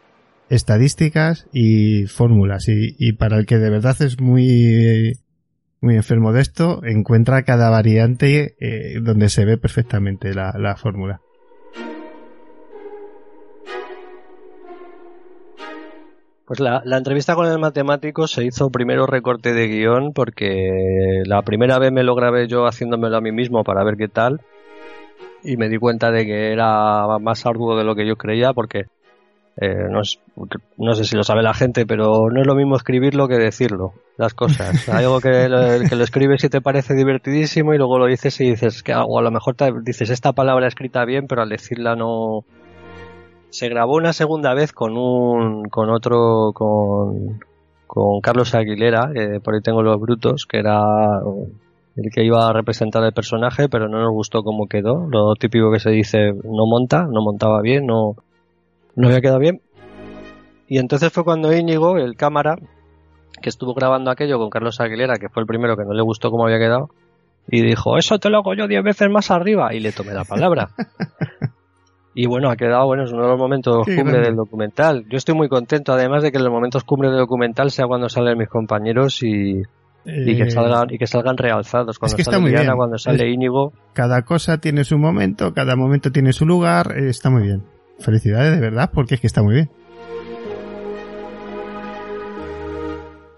estadísticas 0.49 1.47
y 1.51 2.05
fórmulas. 2.07 2.65
Y, 2.67 3.13
para 3.13 3.37
el 3.37 3.45
que 3.45 3.57
de 3.57 3.69
verdad 3.69 3.95
es 4.01 4.19
muy, 4.19 5.13
muy 5.81 5.95
enfermo 5.95 6.31
de 6.33 6.41
esto, 6.41 6.81
encuentra 6.83 7.43
cada 7.43 7.69
variante 7.69 8.55
eh, 8.59 8.99
donde 9.01 9.29
se 9.29 9.45
ve 9.45 9.57
perfectamente 9.57 10.33
la, 10.33 10.53
la 10.57 10.75
fórmula. 10.75 11.21
Pues 16.45 16.59
la, 16.59 16.81
la 16.83 16.97
entrevista 16.97 17.35
con 17.35 17.47
el 17.47 17.57
matemático 17.57 18.27
se 18.27 18.43
hizo 18.43 18.69
primero 18.69 19.07
recorte 19.07 19.53
de 19.53 19.67
guion 19.67 20.11
porque 20.13 21.23
la 21.25 21.41
primera 21.41 21.79
vez 21.79 21.93
me 21.93 22.03
lo 22.03 22.15
grabé 22.15 22.47
yo 22.47 22.67
haciéndomelo 22.67 23.15
a 23.15 23.21
mí 23.21 23.31
mismo 23.31 23.63
para 23.63 23.83
ver 23.85 23.95
qué 23.95 24.09
tal 24.09 24.41
y 25.43 25.57
me 25.57 25.69
di 25.69 25.77
cuenta 25.77 26.11
de 26.11 26.25
que 26.25 26.51
era 26.51 27.17
más 27.19 27.45
arduo 27.45 27.77
de 27.77 27.83
lo 27.83 27.95
que 27.95 28.07
yo 28.07 28.15
creía 28.15 28.53
porque 28.53 28.85
eh, 29.61 29.85
no, 29.89 30.01
es- 30.01 30.19
no 30.77 30.93
sé 30.95 31.05
si 31.05 31.15
lo 31.15 31.23
sabe 31.23 31.43
la 31.43 31.53
gente, 31.53 31.85
pero 31.85 32.29
no 32.31 32.41
es 32.41 32.47
lo 32.47 32.55
mismo 32.55 32.75
escribirlo 32.75 33.27
que 33.27 33.35
decirlo, 33.35 33.93
las 34.17 34.33
cosas. 34.33 34.87
Hay 34.89 35.03
algo 35.03 35.19
que 35.21 35.47
lo, 35.49 35.87
que 35.87 35.95
lo 35.95 36.03
escribes 36.03 36.43
y 36.43 36.49
te 36.49 36.61
parece 36.61 36.95
divertidísimo 36.95 37.73
y 37.73 37.77
luego 37.77 37.99
lo 37.99 38.07
dices 38.07 38.39
y 38.41 38.49
dices 38.49 38.81
que 38.83 38.93
o 38.95 39.19
a 39.19 39.21
lo 39.21 39.31
mejor 39.31 39.55
te 39.55 39.71
dices 39.83 40.09
esta 40.09 40.33
palabra 40.33 40.67
escrita 40.67 41.05
bien, 41.05 41.27
pero 41.27 41.41
al 41.43 41.49
decirla 41.49 41.95
no. 41.95 42.45
Se 43.49 43.69
grabó 43.69 43.95
una 43.97 44.13
segunda 44.13 44.55
vez 44.55 44.71
con 44.73 44.97
un, 44.97 45.65
con 45.69 45.91
otro, 45.91 46.51
con, 46.55 47.39
con 47.85 48.19
Carlos 48.21 48.55
Aguilera, 48.55 49.11
eh, 49.13 49.39
por 49.43 49.53
ahí 49.53 49.61
tengo 49.61 49.83
los 49.83 49.99
brutos, 49.99 50.47
que 50.47 50.57
era 50.57 50.81
el 51.95 52.09
que 52.11 52.23
iba 52.23 52.47
a 52.47 52.53
representar 52.53 53.03
el 53.03 53.13
personaje, 53.13 53.69
pero 53.69 53.87
no 53.87 53.99
nos 53.99 54.11
gustó 54.11 54.43
cómo 54.43 54.67
quedó. 54.67 55.07
Lo 55.09 55.35
típico 55.35 55.71
que 55.71 55.79
se 55.79 55.91
dice, 55.91 56.33
no 56.33 56.65
monta, 56.65 57.05
no 57.09 57.21
montaba 57.21 57.61
bien, 57.61 57.85
no, 57.85 58.15
no 58.95 59.07
había 59.07 59.21
quedado 59.21 59.39
bien. 59.39 59.61
Y 60.67 60.79
entonces 60.79 61.11
fue 61.11 61.23
cuando 61.23 61.53
Íñigo, 61.53 61.97
el 61.97 62.15
cámara, 62.15 62.55
que 63.41 63.49
estuvo 63.49 63.73
grabando 63.73 64.09
aquello 64.09 64.39
con 64.39 64.49
Carlos 64.49 64.79
Aguilera, 64.79 65.17
que 65.17 65.29
fue 65.29 65.41
el 65.41 65.47
primero 65.47 65.77
que 65.77 65.83
no 65.83 65.93
le 65.93 66.01
gustó 66.01 66.31
cómo 66.31 66.45
había 66.45 66.57
quedado, 66.57 66.89
y 67.47 67.61
dijo, 67.61 67.97
eso 67.97 68.17
te 68.17 68.29
lo 68.29 68.37
hago 68.37 68.55
yo 68.55 68.67
diez 68.67 68.83
veces 68.83 69.09
más 69.09 69.29
arriba, 69.29 69.73
y 69.73 69.79
le 69.79 69.91
tomé 69.91 70.13
la 70.13 70.23
palabra. 70.23 70.69
y 72.15 72.25
bueno, 72.25 72.49
ha 72.49 72.55
quedado, 72.55 72.87
bueno, 72.87 73.03
es 73.03 73.11
uno 73.11 73.23
de 73.23 73.29
los 73.29 73.37
momentos 73.37 73.85
Qué 73.85 73.97
cumbre 73.97 74.21
del 74.21 74.35
documental. 74.35 75.05
Yo 75.09 75.17
estoy 75.17 75.35
muy 75.35 75.49
contento, 75.49 75.93
además 75.93 76.23
de 76.23 76.31
que 76.31 76.39
los 76.39 76.49
momentos 76.49 76.83
cumbre 76.85 77.09
del 77.09 77.19
documental 77.19 77.69
sea 77.69 77.85
cuando 77.85 78.09
salen 78.09 78.37
mis 78.37 78.49
compañeros 78.49 79.21
y, 79.21 79.61
y 80.05 80.35
que 80.35 80.43
Eh, 80.43 80.51
salgan 80.51 80.87
y 80.89 80.97
que 80.97 81.07
salgan 81.07 81.37
realzados 81.37 81.97
cuando 81.99 82.15
que 82.15 82.21
está 82.23 82.33
sale 82.33 82.49
Diana, 82.49 82.75
cuando 82.75 82.97
sale 82.97 83.27
Es- 83.27 83.33
Íñigo 83.33 83.71
Cada 83.93 84.23
cosa 84.23 84.57
tiene 84.57 84.83
su 84.83 84.97
momento, 84.97 85.53
cada 85.53 85.75
momento 85.75 86.11
tiene 86.11 86.33
su 86.33 86.45
lugar, 86.45 86.93
eh, 86.97 87.09
está 87.09 87.29
muy 87.29 87.43
bien. 87.43 87.63
Felicidades 87.99 88.53
de 88.55 88.59
verdad, 88.59 88.89
porque 88.93 89.15
es 89.15 89.21
que 89.21 89.27
está 89.27 89.41
muy 89.43 89.53
bien. 89.55 89.69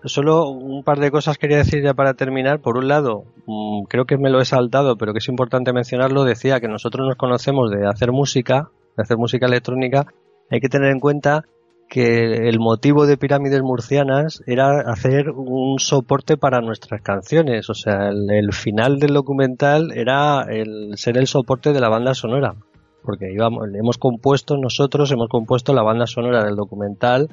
Solo 0.03 0.49
un 0.49 0.83
par 0.83 0.99
de 0.99 1.09
cosas 1.09 1.39
quería 1.39 1.57
decir 1.57 1.83
ya 1.83 1.95
para 1.95 2.13
terminar. 2.13 2.59
Por 2.59 2.77
un 2.77 2.87
lado, 2.87 3.23
mm, 3.47 3.85
creo 3.89 4.05
que 4.05 4.17
me 4.17 4.29
lo 4.29 4.39
he 4.39 4.45
saltado, 4.45 4.97
pero 4.97 5.13
que 5.13 5.17
es 5.17 5.27
importante 5.29 5.73
mencionarlo. 5.73 6.23
Decía 6.23 6.59
que 6.59 6.67
nosotros 6.67 7.07
nos 7.07 7.15
conocemos 7.17 7.71
de 7.71 7.87
hacer 7.87 8.11
música, 8.11 8.69
de 8.95 9.01
hacer 9.01 9.17
música 9.17 9.47
electrónica. 9.47 10.05
Hay 10.51 10.59
que 10.59 10.69
tener 10.69 10.91
en 10.91 10.99
cuenta 10.99 11.45
que 11.89 12.49
el 12.49 12.59
motivo 12.59 13.05
de 13.05 13.15
Pirámides 13.17 13.61
Murcianas 13.61 14.41
era 14.47 14.81
hacer 14.81 15.29
un 15.29 15.79
soporte 15.79 16.35
para 16.35 16.59
nuestras 16.61 17.01
canciones. 17.01 17.69
O 17.69 17.73
sea, 17.73 18.09
el, 18.09 18.29
el 18.31 18.51
final 18.53 18.99
del 18.99 19.13
documental 19.13 19.91
era 19.93 20.43
el 20.49 20.93
ser 20.97 21.17
el 21.17 21.27
soporte 21.27 21.73
de 21.73 21.79
la 21.79 21.89
banda 21.89 22.13
sonora. 22.13 22.55
Porque 23.03 23.31
íbamos, 23.31 23.67
hemos 23.75 23.97
compuesto 23.99 24.57
nosotros, 24.57 25.11
hemos 25.11 25.29
compuesto 25.29 25.73
la 25.73 25.83
banda 25.83 26.07
sonora 26.07 26.43
del 26.43 26.55
documental 26.55 27.29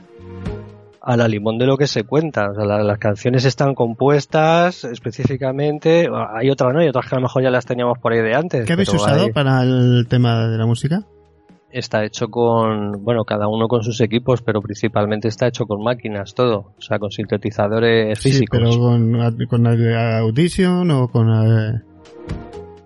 a 1.00 1.16
la 1.16 1.26
limón 1.26 1.58
de 1.58 1.66
lo 1.66 1.76
que 1.78 1.86
se 1.86 2.04
cuenta. 2.04 2.50
O 2.50 2.54
sea, 2.54 2.64
la- 2.66 2.82
las 2.84 2.98
canciones 2.98 3.44
están 3.46 3.74
compuestas 3.74 4.84
específicamente. 4.84 6.08
Hay 6.34 6.50
otras 6.50 6.72
no, 6.74 6.80
hay 6.80 6.88
otras 6.88 7.08
que 7.08 7.14
a 7.14 7.18
lo 7.18 7.22
mejor 7.22 7.42
ya 7.42 7.50
las 7.50 7.64
teníamos 7.66 7.98
por 7.98 8.12
ahí 8.12 8.20
de 8.20 8.34
antes. 8.34 8.66
¿Qué 8.66 8.74
habéis 8.74 8.90
usado 8.92 9.24
hay- 9.24 9.32
para 9.32 9.62
el 9.62 10.06
tema 10.08 10.46
de 10.46 10.58
la 10.58 10.66
música? 10.66 11.06
Está 11.72 12.04
hecho 12.04 12.28
con, 12.28 13.02
bueno, 13.02 13.24
cada 13.24 13.48
uno 13.48 13.66
con 13.66 13.82
sus 13.82 14.00
equipos, 14.02 14.42
pero 14.42 14.60
principalmente 14.60 15.28
está 15.28 15.46
hecho 15.46 15.64
con 15.66 15.82
máquinas, 15.82 16.34
todo. 16.34 16.72
O 16.76 16.80
sea, 16.80 16.98
con 16.98 17.10
sintetizadores 17.10 18.18
Sí, 18.18 18.30
físicos. 18.30 18.58
pero 18.60 18.78
con, 18.78 19.12
con 19.48 19.66
Audition 19.66 20.90
o 20.90 21.08
con... 21.08 21.30
eh, 21.30 21.80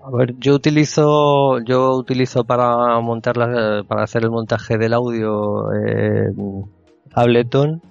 A 0.04 0.16
ver, 0.16 0.34
yo 0.38 0.54
utilizo, 0.54 1.58
yo 1.64 1.96
utilizo 1.96 2.44
para 2.44 3.00
montar 3.00 3.36
la- 3.36 3.82
para 3.88 4.04
hacer 4.04 4.22
el 4.22 4.30
montaje 4.30 4.78
del 4.78 4.92
audio 4.94 5.72
eh, 5.72 6.30
Ableton. 7.12 7.82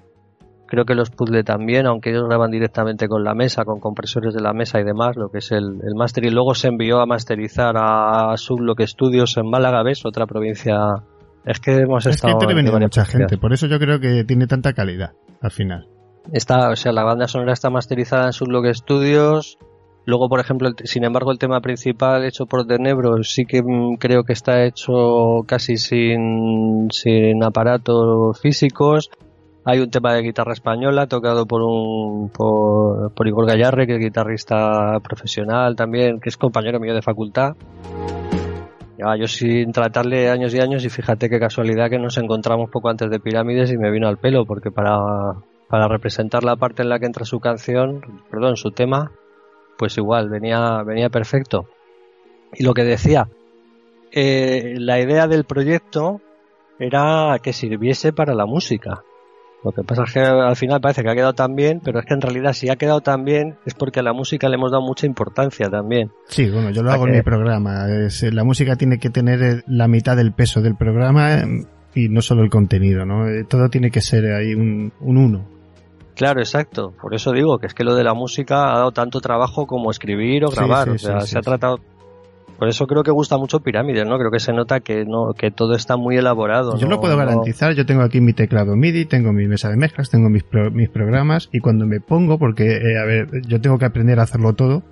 Creo 0.68 0.84
que 0.86 0.96
los 0.96 1.12
puzzle 1.12 1.44
también, 1.44 1.86
aunque 1.86 2.10
ellos 2.10 2.24
graban 2.28 2.50
directamente 2.52 3.08
con 3.08 3.24
la 3.24 3.36
mesa, 3.36 3.66
con 3.66 3.80
compresores 3.80 4.34
de 4.34 4.42
la 4.42 4.52
mesa 4.54 4.80
y 4.80 4.84
demás, 4.84 5.16
lo 5.16 5.30
que 5.30 5.38
es 5.38 5.52
el, 5.52 5.64
el 5.84 5.96
máster. 5.96 6.26
Y 6.26 6.32
luego 6.32 6.56
se 6.56 6.70
envió 6.70 7.00
a 7.02 7.06
masterizar 7.06 7.76
a 7.78 8.36
Sublock 8.36 8.82
Studios 8.82 9.38
en 9.38 9.48
Málaga, 9.50 9.84
¿ves? 9.84 10.06
Otra 10.06 10.26
provincia. 10.26 10.78
Es 11.46 11.60
que 11.60 11.78
hemos 11.82 12.06
Es 12.08 12.20
que 12.22 12.32
estado. 12.32 12.40
varias 12.40 12.56
mucha 12.64 12.72
provincias. 13.04 13.10
gente, 13.10 13.38
por 13.38 13.54
eso 13.54 13.68
yo 13.68 13.78
creo 13.78 14.00
que 14.00 14.24
tiene 14.24 14.48
tanta 14.48 14.74
calidad 14.74 15.12
al 15.42 15.52
final. 15.52 15.88
Está, 16.34 16.72
o 16.72 16.76
sea, 16.76 16.92
la 16.92 17.04
banda 17.04 17.28
sonora 17.28 17.54
está 17.54 17.70
masterizada 17.70 18.26
en 18.26 18.34
Sublock 18.34 18.66
Studios. 18.74 19.60
Luego, 20.08 20.28
por 20.30 20.40
ejemplo, 20.40 20.68
el- 20.70 20.76
sin 20.88 21.04
embargo, 21.04 21.32
el 21.32 21.38
tema 21.38 21.62
principal 21.62 22.26
hecho 22.26 22.48
por 22.48 22.66
De 22.66 22.80
Nebro 22.80 23.22
sí 23.24 23.46
que 23.46 23.62
mm, 23.62 23.98
creo 24.00 24.24
que 24.24 24.34
está 24.34 24.64
hecho 24.66 25.42
casi 25.48 25.78
sin, 25.78 26.88
sin 26.92 27.44
aparatos 27.44 28.40
físicos. 28.42 29.12
Hay 29.68 29.80
un 29.80 29.90
tema 29.90 30.14
de 30.14 30.22
guitarra 30.22 30.54
española 30.54 31.08
tocado 31.08 31.48
por 31.48 31.64
un 31.64 32.30
por, 32.30 33.28
Igor 33.28 33.48
Gallarre, 33.48 33.88
que 33.88 33.96
es 33.96 34.00
guitarrista 34.00 35.00
profesional 35.00 35.76
también, 35.76 36.20
que 36.20 36.30
es 36.30 36.38
compañero 36.38 36.80
mío 36.80 36.94
de 36.94 37.02
facultad. 37.02 37.56
Yo 39.20 39.28
sin 39.28 39.72
tratarle 39.72 40.30
años 40.30 40.54
y 40.54 40.60
años 40.60 40.86
y 40.86 40.90
fíjate 40.90 41.30
qué 41.30 41.40
casualidad 41.40 41.90
que 41.90 41.98
nos 41.98 42.18
encontramos 42.18 42.70
poco 42.70 42.90
antes 42.90 43.10
de 43.10 43.20
Pirámides 43.20 43.72
y 43.72 43.78
me 43.78 43.90
vino 43.90 44.08
al 44.08 44.18
pelo 44.18 44.46
porque 44.46 44.70
para, 44.70 45.00
para 45.68 45.88
representar 45.88 46.44
la 46.44 46.56
parte 46.58 46.84
en 46.84 46.90
la 46.90 47.00
que 47.00 47.08
entra 47.08 47.26
su 47.26 47.40
canción, 47.40 48.02
perdón, 48.30 48.58
su 48.58 48.70
tema, 48.70 49.12
pues 49.80 49.98
igual 49.98 50.30
venía, 50.30 50.84
venía 50.84 51.10
perfecto. 51.10 51.66
Y 52.54 52.64
lo 52.64 52.76
que 52.76 52.84
decía, 52.84 53.30
eh, 54.12 54.76
la 54.78 55.00
idea 55.00 55.28
del 55.28 55.44
proyecto 55.44 56.22
era 56.78 57.40
que 57.42 57.52
sirviese 57.52 58.14
para 58.14 58.36
la 58.36 58.46
música. 58.46 59.04
Lo 59.66 59.72
que 59.72 59.82
pasa 59.82 60.04
es 60.04 60.14
que 60.14 60.20
al 60.20 60.56
final 60.56 60.80
parece 60.80 61.02
que 61.02 61.10
ha 61.10 61.16
quedado 61.16 61.34
tan 61.34 61.56
bien, 61.56 61.82
pero 61.84 62.00
es 62.00 62.06
que 62.06 62.14
en 62.14 62.22
realidad 62.22 62.54
si 62.54 62.70
ha 62.70 62.76
quedado 62.76 63.02
tan 63.02 63.26
bien 63.26 63.56
es 63.66 63.74
porque 63.74 64.00
a 64.00 64.04
la 64.04 64.14
música 64.14 64.48
le 64.48 64.58
hemos 64.58 64.72
dado 64.72 64.84
mucha 64.84 65.08
importancia 65.08 65.70
también. 65.72 66.12
Sí, 66.28 66.48
bueno, 66.52 66.70
yo 66.70 66.84
lo 66.84 66.92
¿A 66.92 66.94
hago 66.94 67.08
en 67.08 67.16
mi 67.16 67.24
programa. 67.24 67.88
Es, 67.90 68.22
eh, 68.22 68.32
la 68.32 68.44
música 68.44 68.76
tiene 68.76 69.00
que 69.00 69.10
tener 69.10 69.42
eh, 69.42 69.64
la 69.66 69.88
mitad 69.88 70.16
del 70.16 70.34
peso 70.34 70.62
del 70.62 70.76
programa 70.76 71.40
eh, 71.40 71.66
y 71.96 72.10
no 72.10 72.22
solo 72.22 72.44
el 72.44 72.52
contenido, 72.52 73.08
¿no? 73.08 73.26
Todo 73.50 73.70
tiene 73.70 73.90
que 73.90 74.02
ser 74.02 74.32
ahí 74.36 74.54
un, 74.54 74.94
un 75.00 75.18
uno. 75.18 75.48
Claro, 76.14 76.42
exacto. 76.42 76.94
Por 77.02 77.16
eso 77.16 77.32
digo 77.32 77.58
que 77.58 77.66
es 77.66 77.74
que 77.74 77.84
lo 77.84 77.96
de 77.96 78.04
la 78.04 78.14
música 78.14 78.72
ha 78.72 78.78
dado 78.78 78.92
tanto 78.92 79.20
trabajo 79.20 79.66
como 79.66 79.90
escribir 79.90 80.46
o 80.46 80.50
grabar. 80.50 80.90
sí, 80.90 80.94
o 80.94 81.00
sea, 81.00 81.22
sí, 81.22 81.32
se 81.32 81.40
ha 81.40 81.42
tratado. 81.42 81.80
Por 82.58 82.70
eso 82.70 82.88
creo 82.88 83.04
que 83.04 83.12
gusta 83.12 83.38
mucho 83.38 83.60
Pirámides, 83.60 84.08
¿no? 84.08 84.18
Creo 84.18 84.32
que 84.32 84.40
se 84.40 84.54
nota 84.54 84.80
que 84.80 85.06
no 85.06 85.34
que 85.38 85.52
todo 85.52 85.76
está 85.76 85.98
muy 85.98 86.18
elaborado. 86.18 86.78
Yo 86.78 86.88
¿no? 86.88 86.96
lo 86.96 87.02
puedo 87.02 87.18
garantizar, 87.18 87.74
yo 87.74 87.86
tengo 87.86 88.02
aquí 88.02 88.22
mi 88.22 88.34
teclado 88.34 88.76
MIDI, 88.76 89.06
tengo 89.06 89.34
mi 89.34 89.48
mesa 89.48 89.70
de 89.70 89.78
mezclas, 89.78 90.10
tengo 90.10 90.30
mis, 90.30 90.44
pro- 90.44 90.72
mis 90.72 90.90
programas 90.90 91.50
y 91.52 91.60
cuando 91.60 91.86
me 91.86 92.00
pongo, 92.00 92.38
porque, 92.40 92.78
eh, 92.78 92.98
a 92.98 93.06
ver, 93.06 93.28
yo 93.48 93.60
tengo 93.60 93.78
que 93.78 93.86
aprender 93.86 94.20
a 94.20 94.24
hacerlo 94.24 94.54
todo, 94.54 94.84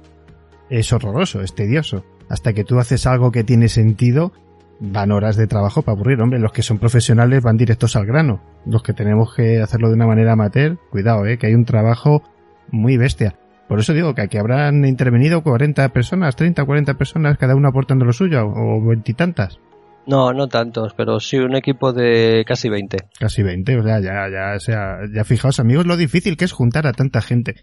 es 0.70 0.92
horroroso, 0.92 1.42
es 1.42 1.56
tedioso. 1.56 2.04
Hasta 2.30 2.54
que 2.54 2.64
tú 2.64 2.80
haces 2.80 3.06
algo 3.06 3.32
que 3.32 3.44
tiene 3.44 3.68
sentido, 3.68 4.32
van 4.80 5.12
horas 5.12 5.38
de 5.38 5.48
trabajo 5.48 5.82
para 5.84 5.96
aburrir. 5.96 6.20
Hombre, 6.22 6.40
los 6.40 6.52
que 6.52 6.64
son 6.64 6.80
profesionales 6.80 7.44
van 7.44 7.58
directos 7.58 7.96
al 7.96 8.06
grano. 8.06 8.42
Los 8.66 8.82
que 8.84 8.94
tenemos 8.94 9.34
que 9.36 9.62
hacerlo 9.62 9.88
de 9.90 9.94
una 9.96 10.08
manera 10.08 10.34
amateur, 10.34 10.78
cuidado, 10.90 11.26
eh, 11.26 11.38
que 11.38 11.48
hay 11.48 11.54
un 11.54 11.66
trabajo 11.66 12.24
muy 12.72 12.98
bestia. 12.98 13.36
Por 13.68 13.80
eso 13.80 13.94
digo 13.94 14.14
que 14.14 14.22
aquí 14.22 14.38
habrán 14.38 14.86
intervenido 14.86 15.42
40 15.42 15.90
personas, 15.90 16.36
30, 16.36 16.66
40 16.66 16.94
personas, 16.96 17.38
cada 17.38 17.56
uno 17.56 17.70
aportando 17.70 18.06
lo 18.06 18.14
suyo, 18.14 18.46
o 18.46 18.86
veintitantas. 18.86 19.60
No, 20.06 20.34
no 20.34 20.48
tantos, 20.48 20.94
pero 20.96 21.20
sí 21.20 21.38
un 21.38 21.56
equipo 21.56 21.94
de 21.94 22.44
casi 22.46 22.70
20. 22.70 22.98
Casi 23.20 23.42
20, 23.42 23.78
o 23.80 23.84
sea, 23.84 24.00
ya, 24.02 24.30
ya, 24.30 24.56
o 24.56 24.60
sea, 24.60 24.98
ya 25.14 25.24
fijaos 25.24 25.60
amigos 25.60 25.86
lo 25.86 25.96
difícil 25.96 26.36
que 26.36 26.46
es 26.46 26.52
juntar 26.52 26.88
a 26.88 26.92
tanta 26.92 27.22
gente. 27.22 27.56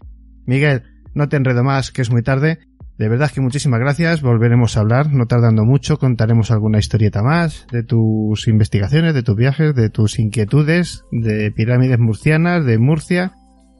Miguel, 0.45 0.83
no 1.13 1.29
te 1.29 1.37
enredo 1.37 1.63
más, 1.63 1.91
que 1.91 2.01
es 2.01 2.09
muy 2.09 2.23
tarde. 2.23 2.59
De 2.97 3.09
verdad 3.09 3.31
que 3.31 3.41
muchísimas 3.41 3.79
gracias, 3.79 4.21
volveremos 4.21 4.77
a 4.77 4.81
hablar, 4.81 5.11
no 5.11 5.25
tardando 5.25 5.65
mucho, 5.65 5.97
contaremos 5.97 6.51
alguna 6.51 6.79
historieta 6.79 7.23
más 7.23 7.65
de 7.71 7.83
tus 7.83 8.47
investigaciones, 8.47 9.13
de 9.13 9.23
tus 9.23 9.35
viajes, 9.35 9.73
de 9.75 9.89
tus 9.89 10.19
inquietudes, 10.19 11.03
de 11.11 11.51
pirámides 11.51 11.99
murcianas, 11.99 12.65
de 12.65 12.77
Murcia, 12.77 13.33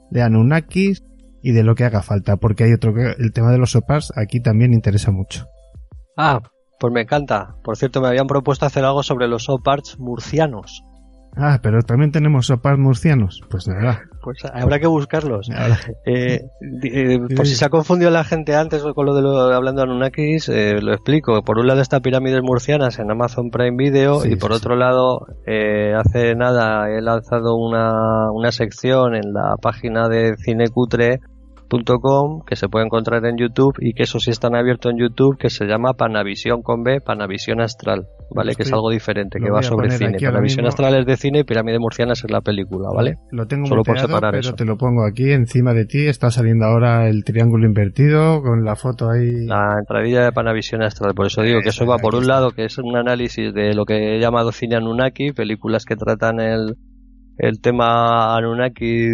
de 0.10 0.22
Anunnakis 0.23 1.03
y 1.41 1.51
de 1.51 1.63
lo 1.63 1.76
que 1.76 1.84
haga 1.84 2.01
falta, 2.01 2.38
porque 2.38 2.63
hay 2.63 2.73
otro 2.73 2.93
que, 2.93 3.15
el 3.18 3.31
tema 3.34 3.51
de 3.51 3.57
los 3.57 3.72
sopars 3.72 4.11
aquí 4.15 4.41
también 4.41 4.73
interesa 4.73 5.11
mucho. 5.11 5.47
Ah, 6.18 6.41
pues 6.80 6.93
me 6.93 7.01
encanta. 7.01 7.55
Por 7.63 7.77
cierto, 7.77 8.01
me 8.01 8.07
habían 8.07 8.27
propuesto 8.27 8.65
hacer 8.65 8.85
algo 8.85 9.03
sobre 9.03 9.27
los 9.27 9.49
oparts 9.49 9.99
murcianos. 9.99 10.84
Ah, 11.35 11.59
pero 11.63 11.81
también 11.81 12.11
tenemos 12.11 12.47
sopas 12.47 12.77
murcianos. 12.77 13.41
Pues 13.49 13.67
nada. 13.67 14.01
Pues 14.21 14.39
habrá 14.53 14.79
que 14.79 14.87
buscarlos. 14.87 15.49
Eh, 16.05 16.41
eh, 16.83 17.19
por 17.35 17.47
si 17.47 17.55
se 17.55 17.65
ha 17.65 17.69
confundido 17.69 18.11
la 18.11 18.23
gente 18.23 18.55
antes 18.55 18.83
con 18.83 19.05
lo 19.05 19.15
de 19.15 19.21
lo, 19.21 19.39
hablando 19.39 19.81
de 19.81 19.89
Anunnakis, 19.89 20.49
eh, 20.49 20.79
lo 20.81 20.93
explico. 20.93 21.41
Por 21.43 21.57
un 21.57 21.67
lado 21.67 21.81
está 21.81 22.01
Pirámides 22.01 22.41
Murcianas 22.43 22.99
en 22.99 23.09
Amazon 23.09 23.49
Prime 23.49 23.77
Video 23.77 24.19
Sí, 24.19 24.33
y 24.33 24.35
por 24.35 24.51
sí, 24.51 24.57
otro 24.57 24.75
lado, 24.75 25.25
eh, 25.47 25.93
hace 25.95 26.35
nada 26.35 26.89
he 26.89 27.01
lanzado 27.01 27.55
una, 27.55 28.31
una 28.31 28.51
sección 28.51 29.15
en 29.15 29.33
la 29.33 29.55
página 29.61 30.09
de 30.09 30.35
cinecutre.com 31.72 32.41
que 32.45 32.56
se 32.56 32.68
puede 32.68 32.85
encontrar 32.85 33.26
en 33.26 33.38
YouTube 33.38 33.76
y 33.80 33.93
que 33.93 34.03
eso 34.03 34.19
sí 34.19 34.31
está 34.31 34.48
abierto 34.48 34.89
en 34.89 34.98
YouTube 34.98 35.38
que 35.38 35.49
se 35.49 35.65
llama 35.65 35.93
Panavisión 35.93 36.61
con 36.61 36.84
B, 36.84 36.99
Panavisión 37.02 37.61
Astral, 37.61 38.07
¿vale? 38.35 38.56
Que 38.56 38.64
es 38.64 38.73
algo 38.73 38.89
diferente, 38.89 39.39
que 39.39 39.49
va 39.49 39.61
sobre 39.64 39.89
cine. 39.91 40.18
Panavisión 40.19 40.64
mismo. 40.64 40.68
Astral 40.68 40.99
es 40.99 41.06
de 41.06 41.18
cine 41.18 41.39
y 41.39 41.43
Pirámides 41.43 41.80
Murcianas 41.80 42.23
es 42.23 42.31
la 42.31 42.41
película, 42.41 42.89
¿vale? 42.93 43.15
Lo 43.31 43.45
tengo 43.48 43.65
Solo 43.65 43.84
por 43.84 43.99
separar 43.99 44.31
pero 44.31 44.39
eso. 44.41 44.53
te 44.53 44.65
lo 44.65 44.77
pongo 44.77 45.06
aquí 45.06 45.31
encima 45.31 45.73
de 45.73 45.85
ti. 45.85 46.07
Está 46.07 46.31
saliendo 46.31 46.65
ahora 46.65 47.07
el 47.07 47.23
triángulo 47.23 47.65
invertido 47.65 48.41
con 48.41 48.64
la 48.65 48.76
foto 48.76 49.10
ahí. 49.10 49.45
La 49.45 49.77
entradilla 49.80 50.26
de 50.26 50.31
Panavisión 50.31 50.84
Astral, 50.84 51.14
por 51.14 51.27
eso 51.27 51.41
digo 51.41 51.60
que 51.61 51.69
eso 51.69 51.85
va 51.85 51.98
por 51.98 52.15
un 52.15 52.27
lado, 52.27 52.52
que 52.52 52.65
es 52.65 52.77
un 52.77 52.95
análisis 52.95 53.53
de 53.53 53.73
lo 53.73 53.85
que 53.85 54.15
he 54.15 54.19
llamado 54.19 54.52
cine 54.52 54.76
Anunnaki, 54.76 55.31
películas 55.31 55.85
que 55.85 55.95
tratan 55.95 56.39
el, 56.39 56.76
el 57.37 57.59
tema 57.59 58.35
Anunnaki 58.35 59.07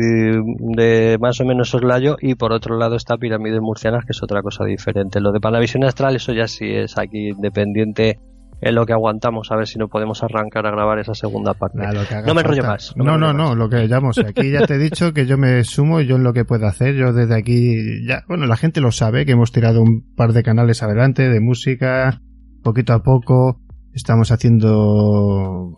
de 0.76 1.18
más 1.20 1.40
o 1.40 1.46
menos 1.46 1.70
soslayo, 1.70 2.18
y 2.22 2.36
por 2.36 2.52
otro 2.52 2.78
lado 2.78 2.96
está 2.96 3.18
Pirámides 3.18 3.62
Murcianas, 3.62 4.06
que 4.06 4.12
es 4.12 4.24
otra 4.24 4.42
cosa 4.42 4.66
diferente. 4.66 5.22
Lo 5.22 5.32
de 5.32 5.40
Panavisión 5.40 5.84
Astral, 5.84 6.16
eso 6.16 6.34
ya 6.34 6.48
sí 6.48 6.66
es 6.66 6.98
aquí 6.98 7.30
independiente 7.30 8.20
en 8.60 8.74
lo 8.74 8.86
que 8.86 8.94
aguantamos, 8.94 9.52
a 9.52 9.56
ver 9.56 9.68
si 9.68 9.78
no 9.78 9.88
podemos 9.88 10.24
arrancar 10.24 10.66
a 10.66 10.72
grabar 10.72 10.98
esa 10.98 11.14
segunda 11.14 11.54
parte. 11.54 11.78
No 12.26 12.34
me 12.34 12.42
enrollo 12.42 12.64
más. 12.64 12.94
No, 12.96 13.18
no, 13.18 13.32
no, 13.32 13.56
lo 13.56 13.70
que 13.70 13.88
llamo. 13.88 14.10
Aquí 14.28 14.52
ya 14.52 14.66
te 14.66 14.76
he 14.76 14.80
dicho 14.80 15.14
que 15.14 15.28
yo 15.28 15.38
me 15.38 15.64
sumo 15.64 16.02
yo 16.02 16.16
en 16.16 16.24
lo 16.24 16.34
que 16.34 16.44
puedo 16.44 16.66
hacer. 16.66 16.96
Yo 16.96 17.14
desde 17.14 17.36
aquí, 17.36 18.06
ya, 18.08 18.24
bueno, 18.28 18.48
la 18.48 18.58
gente 18.58 18.82
lo 18.82 18.92
sabe, 18.92 19.26
que 19.26 19.34
hemos 19.34 19.52
tirado 19.52 19.82
un 19.82 20.04
par 20.16 20.34
de 20.34 20.42
canales 20.42 20.82
adelante 20.82 21.30
de 21.30 21.40
música, 21.40 22.20
poquito 22.64 22.94
a 22.94 23.04
poco. 23.04 23.62
Estamos 23.94 24.32
haciendo, 24.32 25.78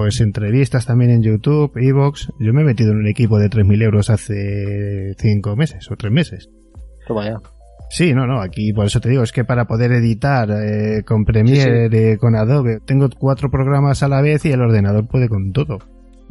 pues, 0.00 0.20
entrevistas 0.22 0.86
también 0.86 1.10
en 1.10 1.22
YouTube, 1.22 1.72
Evox. 1.76 2.32
Yo 2.38 2.52
me 2.54 2.62
he 2.62 2.64
metido 2.64 2.92
en 2.92 2.98
un 2.98 3.06
equipo 3.06 3.38
de 3.38 3.50
3.000 3.50 3.82
euros 3.82 4.08
hace 4.10 5.14
cinco 5.18 5.56
meses 5.56 5.90
o 5.90 5.96
tres 5.96 6.10
meses. 6.10 6.48
Toma 7.06 7.26
ya. 7.26 7.36
Sí, 7.90 8.14
no, 8.14 8.26
no, 8.26 8.40
aquí 8.40 8.72
por 8.72 8.86
eso 8.86 8.98
te 9.00 9.10
digo, 9.10 9.22
es 9.22 9.32
que 9.32 9.44
para 9.44 9.66
poder 9.66 9.92
editar 9.92 10.48
eh, 10.50 11.02
con 11.04 11.24
Premiere, 11.24 11.86
eh, 12.12 12.16
con 12.18 12.34
Adobe, 12.34 12.78
tengo 12.86 13.08
cuatro 13.18 13.50
programas 13.50 14.02
a 14.02 14.08
la 14.08 14.22
vez 14.22 14.44
y 14.46 14.52
el 14.52 14.60
ordenador 14.62 15.06
puede 15.06 15.28
con 15.28 15.52
todo. 15.52 15.78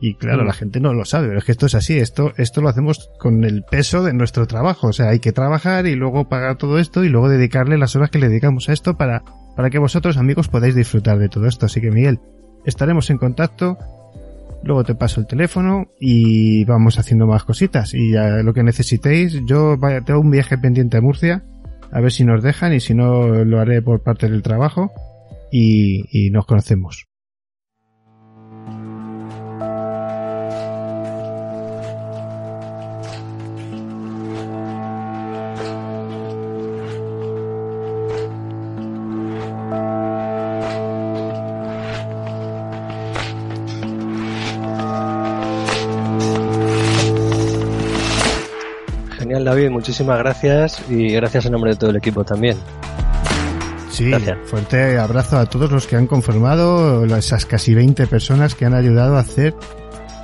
Y 0.02 0.16
claro, 0.16 0.44
Mm. 0.44 0.48
la 0.48 0.54
gente 0.54 0.80
no 0.80 0.94
lo 0.94 1.06
sabe, 1.06 1.28
pero 1.28 1.40
es 1.40 1.46
que 1.46 1.52
esto 1.52 1.66
es 1.68 1.76
así, 1.76 1.98
esto, 2.00 2.32
esto 2.38 2.62
lo 2.62 2.70
hacemos 2.70 3.12
con 3.20 3.44
el 3.44 3.64
peso 3.70 4.04
de 4.04 4.14
nuestro 4.14 4.48
trabajo, 4.48 4.88
o 4.88 4.94
sea, 4.94 5.10
hay 5.10 5.20
que 5.20 5.34
trabajar 5.34 5.86
y 5.86 5.96
luego 5.96 6.28
pagar 6.30 6.56
todo 6.58 6.80
esto 6.80 7.04
y 7.04 7.10
luego 7.10 7.30
dedicarle 7.30 7.78
las 7.78 7.96
horas 7.98 8.10
que 8.10 8.20
le 8.20 8.30
dedicamos 8.30 8.70
a 8.70 8.74
esto 8.74 8.96
para, 8.98 9.24
para 9.58 9.70
que 9.70 9.78
vosotros 9.80 10.16
amigos 10.18 10.48
podáis 10.48 10.74
disfrutar 10.76 11.20
de 11.20 11.28
todo 11.30 11.46
esto. 11.46 11.66
Así 11.66 11.82
que 11.82 11.92
Miguel, 11.92 12.20
estaremos 12.70 13.10
en 13.10 13.18
contacto, 13.18 13.78
luego 14.64 14.84
te 14.84 14.96
paso 14.96 15.20
el 15.20 15.28
teléfono 15.28 15.88
y 16.00 16.64
vamos 16.66 17.00
haciendo 17.00 17.28
más 17.28 17.44
cositas 17.44 17.94
y 17.94 18.12
ya 18.12 18.44
lo 18.44 18.54
que 18.54 18.64
necesitéis, 18.64 19.42
yo 19.46 19.78
tengo 20.06 20.22
un 20.22 20.32
viaje 20.32 20.58
pendiente 20.58 20.98
a 20.98 21.02
Murcia, 21.02 21.44
a 21.92 22.02
ver 22.02 22.12
si 22.12 22.24
nos 22.24 22.44
dejan 22.44 22.74
y 22.74 22.80
si 22.80 22.94
no 22.94 23.44
lo 23.44 23.60
haré 23.60 23.82
por 23.82 24.04
parte 24.04 24.30
del 24.30 24.42
trabajo 24.42 24.92
y, 25.52 26.06
y 26.12 26.32
nos 26.32 26.46
conocemos. 26.46 27.09
Muchísimas 49.80 50.20
gracias 50.20 50.84
y 50.90 51.14
gracias 51.14 51.46
en 51.46 51.54
nombre 51.54 51.72
de 51.72 51.78
todo 51.78 51.90
el 51.92 51.96
equipo 51.96 52.26
también. 52.26 52.58
Sí, 53.90 54.10
Gracias. 54.10 54.38
fuerte 54.46 54.98
abrazo 54.98 55.38
a 55.38 55.46
todos 55.46 55.72
los 55.72 55.88
que 55.88 55.96
han 55.96 56.06
conformado, 56.06 57.06
esas 57.16 57.46
casi 57.46 57.74
20 57.74 58.06
personas 58.08 58.56
que 58.56 58.66
han 58.66 58.74
ayudado 58.74 59.16
a 59.16 59.22
hacer 59.22 59.56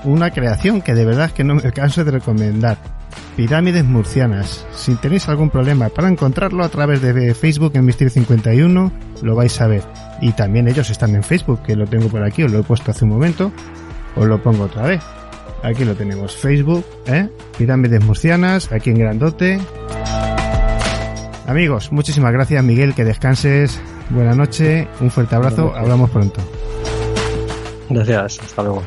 una 0.03 0.31
creación 0.31 0.81
que 0.81 0.93
de 0.93 1.05
verdad 1.05 1.31
que 1.31 1.45
no 1.45 1.55
me 1.55 1.71
canso 1.71 2.03
de 2.03 2.11
recomendar. 2.11 2.77
Pirámides 3.37 3.85
murcianas. 3.85 4.65
Si 4.73 4.95
tenéis 4.95 5.29
algún 5.29 5.49
problema 5.49 5.87
para 5.87 6.09
encontrarlo 6.09 6.63
a 6.63 6.69
través 6.69 7.01
de 7.01 7.33
Facebook 7.33 7.71
en 7.75 7.85
Misterio 7.85 8.11
51, 8.11 8.91
lo 9.23 9.35
vais 9.35 9.61
a 9.61 9.67
ver. 9.67 9.83
Y 10.21 10.33
también 10.33 10.67
ellos 10.67 10.89
están 10.89 11.15
en 11.15 11.23
Facebook, 11.23 11.61
que 11.63 11.75
lo 11.75 11.87
tengo 11.87 12.09
por 12.09 12.23
aquí, 12.23 12.43
os 12.43 12.51
lo 12.51 12.59
he 12.59 12.63
puesto 12.63 12.91
hace 12.91 13.05
un 13.05 13.11
momento, 13.11 13.51
os 14.15 14.25
lo 14.25 14.41
pongo 14.43 14.65
otra 14.65 14.83
vez. 14.83 15.01
Aquí 15.65 15.83
lo 15.83 15.95
tenemos, 15.95 16.35
Facebook, 16.35 16.85
¿eh? 17.07 17.27
Pirámides 17.57 18.03
murcianas, 18.03 18.71
aquí 18.71 18.91
en 18.91 18.99
grandote. 18.99 19.59
Amigos, 21.47 21.91
muchísimas 21.91 22.31
gracias 22.33 22.63
Miguel, 22.63 22.93
que 22.93 23.03
descanses. 23.03 23.81
Buena 24.11 24.35
noche, 24.35 24.87
un 25.01 25.09
fuerte 25.09 25.33
abrazo, 25.35 25.73
hablamos 25.75 26.11
pronto. 26.11 26.39
Gracias, 27.89 28.39
hasta 28.41 28.61
luego. 28.61 28.83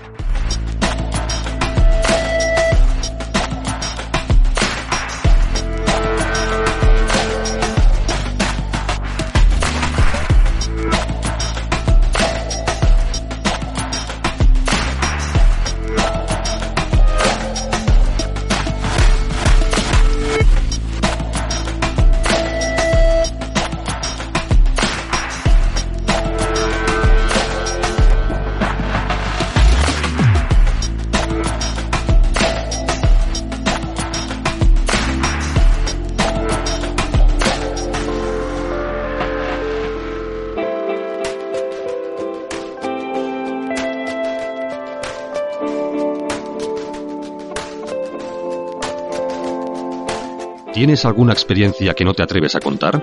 ¿Tienes 50.98 51.06
alguna 51.06 51.32
experiencia 51.32 51.94
que 51.94 52.04
no 52.04 52.12
te 52.12 52.24
atreves 52.24 52.56
a 52.56 52.58
contar? 52.58 53.00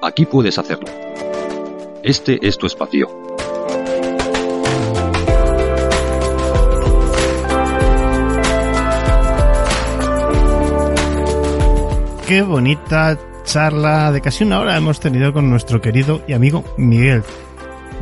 Aquí 0.00 0.24
puedes 0.24 0.56
hacerlo. 0.58 0.86
Este 2.02 2.38
es 2.40 2.56
tu 2.56 2.66
espacio. 2.66 3.10
Qué 12.26 12.40
bonita 12.40 13.18
charla 13.44 14.12
de 14.12 14.22
casi 14.22 14.44
una 14.44 14.60
hora 14.60 14.78
hemos 14.78 14.98
tenido 14.98 15.34
con 15.34 15.50
nuestro 15.50 15.82
querido 15.82 16.22
y 16.26 16.32
amigo 16.32 16.64
Miguel. 16.78 17.22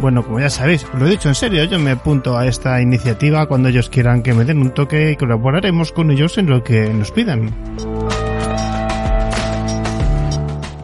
Bueno, 0.02 0.24
como 0.24 0.40
ya 0.40 0.50
sabéis, 0.50 0.84
lo 0.98 1.06
he 1.06 1.10
dicho 1.10 1.28
en 1.28 1.36
serio, 1.36 1.62
yo 1.62 1.78
me 1.78 1.92
apunto 1.92 2.36
a 2.36 2.48
esta 2.48 2.82
iniciativa 2.82 3.46
cuando 3.46 3.68
ellos 3.68 3.88
quieran 3.88 4.24
que 4.24 4.34
me 4.34 4.44
den 4.44 4.58
un 4.58 4.74
toque 4.74 5.12
y 5.12 5.16
colaboraremos 5.16 5.92
con 5.92 6.10
ellos 6.10 6.38
en 6.38 6.50
lo 6.50 6.64
que 6.64 6.92
nos 6.92 7.12
pidan. 7.12 7.54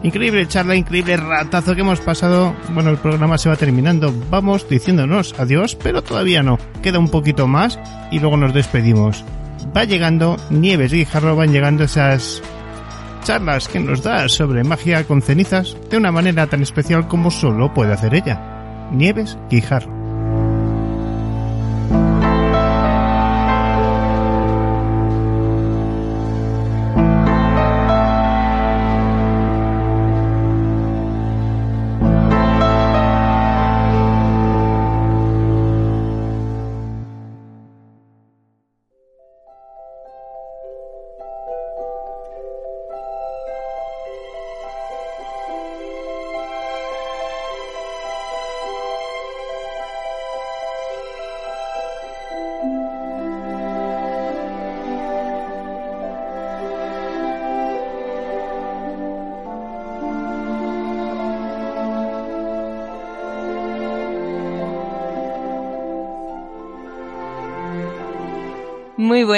Increíble 0.03 0.47
charla, 0.47 0.77
increíble 0.77 1.17
ratazo 1.17 1.75
que 1.75 1.81
hemos 1.81 1.99
pasado. 1.99 2.55
Bueno, 2.69 2.91
el 2.91 2.97
programa 2.97 3.37
se 3.37 3.49
va 3.49 3.57
terminando. 3.57 4.13
Vamos 4.29 4.69
diciéndonos 4.69 5.37
adiós, 5.37 5.75
pero 5.75 6.01
todavía 6.01 6.41
no. 6.41 6.57
Queda 6.81 6.97
un 6.97 7.09
poquito 7.09 7.45
más 7.45 7.77
y 8.11 8.19
luego 8.19 8.37
nos 8.37 8.53
despedimos. 8.53 9.25
Va 9.75 9.83
llegando 9.83 10.37
Nieves 10.49 10.93
y 10.93 10.99
Guijarro, 10.99 11.35
van 11.35 11.51
llegando 11.51 11.83
esas 11.83 12.41
charlas 13.25 13.67
que 13.67 13.81
nos 13.81 14.01
da 14.01 14.29
sobre 14.29 14.63
magia 14.63 15.03
con 15.03 15.21
cenizas 15.21 15.75
de 15.89 15.97
una 15.97 16.13
manera 16.13 16.47
tan 16.47 16.61
especial 16.61 17.09
como 17.09 17.29
solo 17.29 17.73
puede 17.73 17.91
hacer 17.91 18.15
ella. 18.15 18.58
Nieves 18.91 19.37
Guijarro. 19.49 19.98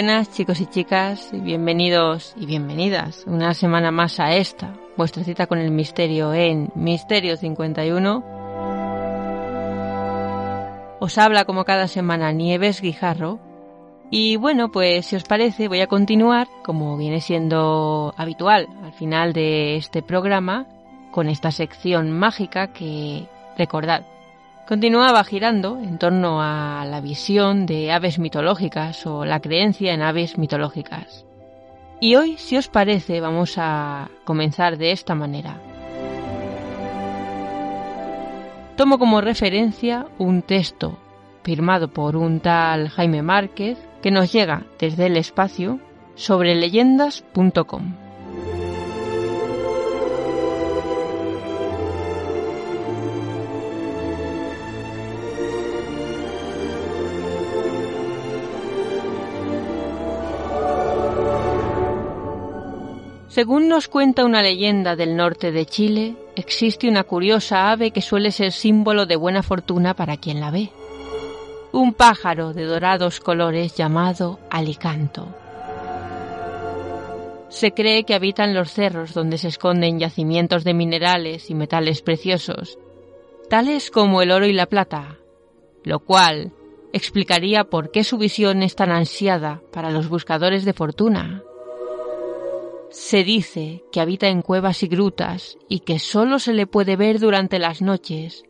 Buenas 0.01 0.31
chicos 0.31 0.59
y 0.59 0.65
chicas, 0.65 1.29
bienvenidos 1.31 2.33
y 2.35 2.47
bienvenidas 2.47 3.23
una 3.27 3.53
semana 3.53 3.91
más 3.91 4.19
a 4.19 4.35
esta, 4.35 4.73
vuestra 4.97 5.23
cita 5.23 5.45
con 5.45 5.59
el 5.59 5.69
misterio 5.69 6.33
en 6.33 6.71
Misterio 6.73 7.37
51. 7.37 8.23
Os 10.99 11.17
habla 11.19 11.45
como 11.45 11.65
cada 11.65 11.87
semana 11.87 12.31
Nieves 12.31 12.81
Guijarro. 12.81 13.39
Y 14.09 14.37
bueno, 14.37 14.71
pues 14.71 15.05
si 15.05 15.15
os 15.17 15.23
parece 15.23 15.67
voy 15.67 15.81
a 15.81 15.87
continuar, 15.87 16.47
como 16.63 16.97
viene 16.97 17.21
siendo 17.21 18.15
habitual 18.17 18.69
al 18.83 18.93
final 18.93 19.33
de 19.33 19.75
este 19.75 20.01
programa, 20.01 20.65
con 21.11 21.29
esta 21.29 21.51
sección 21.51 22.09
mágica 22.09 22.73
que, 22.73 23.27
recordad, 23.55 24.01
continuaba 24.71 25.21
girando 25.25 25.79
en 25.79 25.97
torno 25.97 26.41
a 26.41 26.85
la 26.85 27.01
visión 27.01 27.65
de 27.65 27.91
aves 27.91 28.19
mitológicas 28.19 29.05
o 29.05 29.25
la 29.25 29.41
creencia 29.41 29.93
en 29.93 30.01
aves 30.01 30.37
mitológicas. 30.37 31.25
Y 31.99 32.15
hoy, 32.15 32.37
si 32.37 32.55
os 32.55 32.69
parece, 32.69 33.19
vamos 33.19 33.55
a 33.57 34.07
comenzar 34.23 34.77
de 34.77 34.93
esta 34.93 35.13
manera. 35.13 35.57
Tomo 38.77 38.97
como 38.97 39.19
referencia 39.19 40.07
un 40.17 40.41
texto 40.41 40.97
firmado 41.43 41.89
por 41.89 42.15
un 42.15 42.39
tal 42.39 42.87
Jaime 42.87 43.21
Márquez 43.21 43.77
que 44.01 44.09
nos 44.09 44.31
llega 44.31 44.63
desde 44.79 45.07
el 45.07 45.17
espacio 45.17 45.81
sobre 46.15 46.55
leyendas.com. 46.55 48.00
Según 63.41 63.69
nos 63.69 63.87
cuenta 63.87 64.23
una 64.23 64.43
leyenda 64.43 64.95
del 64.95 65.15
norte 65.15 65.51
de 65.51 65.65
Chile, 65.65 66.15
existe 66.35 66.87
una 66.87 67.05
curiosa 67.05 67.71
ave 67.71 67.89
que 67.89 67.99
suele 67.99 68.29
ser 68.29 68.51
símbolo 68.51 69.07
de 69.07 69.15
buena 69.15 69.41
fortuna 69.41 69.95
para 69.95 70.17
quien 70.17 70.39
la 70.39 70.51
ve. 70.51 70.69
Un 71.71 71.95
pájaro 71.95 72.53
de 72.53 72.65
dorados 72.65 73.19
colores 73.19 73.73
llamado 73.75 74.37
alicanto. 74.51 75.27
Se 77.49 77.71
cree 77.71 78.03
que 78.03 78.13
habita 78.13 78.43
en 78.43 78.53
los 78.53 78.71
cerros 78.71 79.15
donde 79.15 79.39
se 79.39 79.47
esconden 79.47 79.97
yacimientos 79.97 80.63
de 80.63 80.75
minerales 80.75 81.49
y 81.49 81.55
metales 81.55 82.03
preciosos, 82.03 82.77
tales 83.49 83.89
como 83.89 84.21
el 84.21 84.29
oro 84.29 84.45
y 84.45 84.53
la 84.53 84.67
plata, 84.67 85.17
lo 85.83 85.97
cual 85.97 86.51
explicaría 86.93 87.63
por 87.63 87.89
qué 87.89 88.03
su 88.03 88.19
visión 88.19 88.61
es 88.61 88.75
tan 88.75 88.91
ansiada 88.91 89.63
para 89.73 89.89
los 89.89 90.09
buscadores 90.09 90.63
de 90.63 90.73
fortuna. 90.73 91.41
Se 92.91 93.23
dice 93.23 93.85
que 93.93 94.01
habita 94.01 94.27
en 94.27 94.41
cuevas 94.41 94.83
y 94.83 94.87
grutas 94.87 95.57
y 95.69 95.79
que 95.79 95.97
solo 95.97 96.39
se 96.39 96.51
le 96.51 96.67
puede 96.67 96.97
ver 96.97 97.19
durante 97.19 97.57
las 97.57 97.81
noches, 97.81 98.43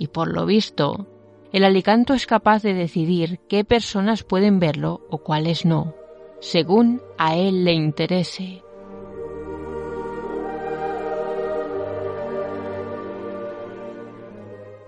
y 0.00 0.08
por 0.08 0.34
lo 0.34 0.46
visto, 0.46 1.06
el 1.52 1.62
alicanto 1.62 2.12
es 2.12 2.26
capaz 2.26 2.60
de 2.64 2.74
decidir 2.74 3.38
qué 3.48 3.62
personas 3.62 4.24
pueden 4.24 4.58
verlo 4.58 5.06
o 5.10 5.18
cuáles 5.18 5.64
no, 5.64 5.94
según 6.40 7.02
a 7.18 7.36
él 7.36 7.64
le 7.64 7.72
interese. 7.72 8.64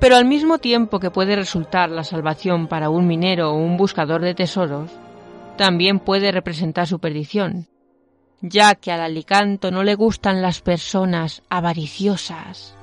Pero 0.00 0.16
al 0.16 0.24
mismo 0.24 0.58
tiempo 0.58 0.98
que 0.98 1.12
puede 1.12 1.36
resultar 1.36 1.90
la 1.90 2.02
salvación 2.02 2.66
para 2.66 2.90
un 2.90 3.06
minero 3.06 3.52
o 3.52 3.56
un 3.56 3.76
buscador 3.76 4.20
de 4.22 4.34
tesoros, 4.34 4.90
también 5.56 6.00
puede 6.00 6.32
representar 6.32 6.88
su 6.88 6.98
perdición, 6.98 7.68
ya 8.40 8.74
que 8.74 8.92
al 8.92 9.00
alicanto 9.00 9.70
no 9.70 9.82
le 9.82 9.94
gustan 9.94 10.42
las 10.42 10.60
personas 10.60 11.42
avariciosas. 11.48 12.76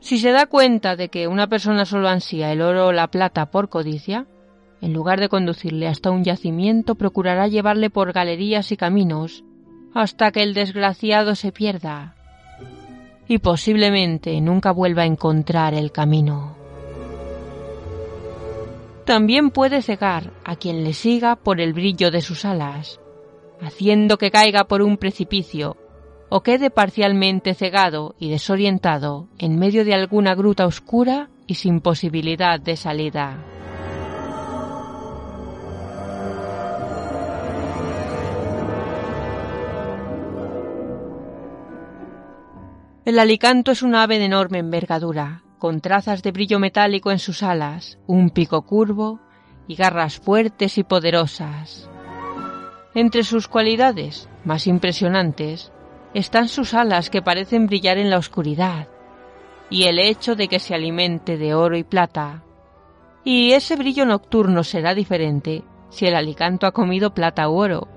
Si 0.00 0.18
se 0.18 0.30
da 0.30 0.46
cuenta 0.46 0.96
de 0.96 1.08
que 1.08 1.28
una 1.28 1.46
persona 1.46 1.84
solo 1.84 2.08
ansía 2.08 2.52
el 2.52 2.62
oro 2.62 2.86
o 2.86 2.92
la 2.92 3.08
plata 3.08 3.50
por 3.50 3.68
codicia, 3.68 4.26
en 4.80 4.92
lugar 4.92 5.20
de 5.20 5.28
conducirle 5.28 5.88
hasta 5.88 6.10
un 6.10 6.24
yacimiento, 6.24 6.94
procurará 6.94 7.48
llevarle 7.48 7.90
por 7.90 8.12
galerías 8.12 8.72
y 8.72 8.76
caminos 8.76 9.44
hasta 9.94 10.30
que 10.30 10.42
el 10.42 10.54
desgraciado 10.54 11.34
se 11.34 11.52
pierda 11.52 12.14
y 13.30 13.38
posiblemente 13.38 14.40
nunca 14.40 14.72
vuelva 14.72 15.02
a 15.02 15.06
encontrar 15.06 15.72
el 15.74 15.92
camino. 15.92 16.56
También 19.04 19.50
puede 19.50 19.82
cegar 19.82 20.32
a 20.44 20.56
quien 20.56 20.82
le 20.82 20.94
siga 20.94 21.36
por 21.36 21.60
el 21.60 21.72
brillo 21.72 22.10
de 22.10 22.22
sus 22.22 22.44
alas, 22.44 23.00
haciendo 23.60 24.18
que 24.18 24.30
caiga 24.30 24.64
por 24.64 24.82
un 24.82 24.96
precipicio 24.96 25.76
o 26.30 26.42
quede 26.42 26.70
parcialmente 26.70 27.54
cegado 27.54 28.14
y 28.18 28.30
desorientado 28.30 29.28
en 29.38 29.58
medio 29.58 29.84
de 29.84 29.94
alguna 29.94 30.34
gruta 30.34 30.64
oscura 30.64 31.28
y 31.46 31.54
sin 31.54 31.80
posibilidad 31.80 32.60
de 32.60 32.76
salida. 32.76 33.44
El 43.04 43.18
alicanto 43.18 43.72
es 43.72 43.82
un 43.82 43.96
ave 43.96 44.20
de 44.20 44.26
enorme 44.26 44.58
envergadura, 44.58 45.42
con 45.58 45.80
trazas 45.80 46.22
de 46.22 46.30
brillo 46.30 46.60
metálico 46.60 47.10
en 47.10 47.18
sus 47.18 47.42
alas, 47.42 47.98
un 48.06 48.30
pico 48.30 48.62
curvo 48.62 49.18
y 49.66 49.74
garras 49.74 50.20
fuertes 50.20 50.78
y 50.78 50.84
poderosas. 50.84 51.89
Entre 52.94 53.22
sus 53.22 53.46
cualidades 53.46 54.28
más 54.44 54.66
impresionantes 54.66 55.70
están 56.12 56.48
sus 56.48 56.74
alas 56.74 57.08
que 57.08 57.22
parecen 57.22 57.66
brillar 57.66 57.98
en 57.98 58.10
la 58.10 58.18
oscuridad 58.18 58.88
y 59.70 59.84
el 59.84 60.00
hecho 60.00 60.34
de 60.34 60.48
que 60.48 60.58
se 60.58 60.74
alimente 60.74 61.38
de 61.38 61.54
oro 61.54 61.76
y 61.76 61.84
plata. 61.84 62.42
Y 63.22 63.52
ese 63.52 63.76
brillo 63.76 64.06
nocturno 64.06 64.64
será 64.64 64.94
diferente 64.94 65.62
si 65.90 66.06
el 66.06 66.16
alicanto 66.16 66.66
ha 66.66 66.72
comido 66.72 67.14
plata 67.14 67.48
u 67.48 67.54
oro. 67.54 67.88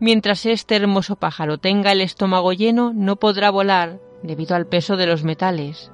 Mientras 0.00 0.46
este 0.46 0.74
hermoso 0.74 1.14
pájaro 1.14 1.58
tenga 1.58 1.92
el 1.92 2.00
estómago 2.00 2.52
lleno, 2.52 2.92
no 2.92 3.16
podrá 3.16 3.50
volar 3.50 4.00
debido 4.22 4.56
al 4.56 4.66
peso 4.66 4.96
de 4.96 5.06
los 5.06 5.22
metales. 5.22 5.92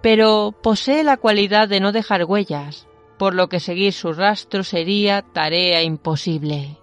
Pero 0.00 0.54
posee 0.62 1.04
la 1.04 1.18
cualidad 1.18 1.68
de 1.68 1.80
no 1.80 1.92
dejar 1.92 2.24
huellas, 2.24 2.86
por 3.20 3.34
lo 3.34 3.50
que 3.50 3.60
seguir 3.60 3.92
su 3.92 4.14
rastro 4.14 4.64
sería 4.64 5.20
tarea 5.20 5.82
imposible. 5.82 6.78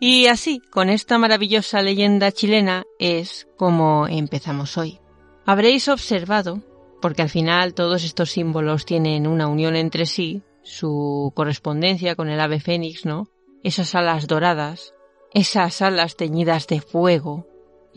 Y 0.00 0.26
así, 0.26 0.58
con 0.58 0.90
esta 0.90 1.18
maravillosa 1.18 1.82
leyenda 1.82 2.32
chilena, 2.32 2.82
es 2.98 3.46
como 3.56 4.08
empezamos 4.08 4.76
hoy. 4.76 4.98
Habréis 5.46 5.86
observado, 5.86 6.60
porque 7.00 7.22
al 7.22 7.28
final 7.28 7.74
todos 7.74 8.02
estos 8.02 8.32
símbolos 8.32 8.84
tienen 8.84 9.28
una 9.28 9.46
unión 9.46 9.76
entre 9.76 10.04
sí, 10.04 10.42
su 10.64 11.32
correspondencia 11.36 12.16
con 12.16 12.28
el 12.28 12.40
ave 12.40 12.58
fénix, 12.58 13.06
¿no? 13.06 13.28
Esas 13.62 13.94
alas 13.94 14.26
doradas, 14.26 14.94
esas 15.32 15.80
alas 15.80 16.16
teñidas 16.16 16.66
de 16.66 16.80
fuego, 16.80 17.46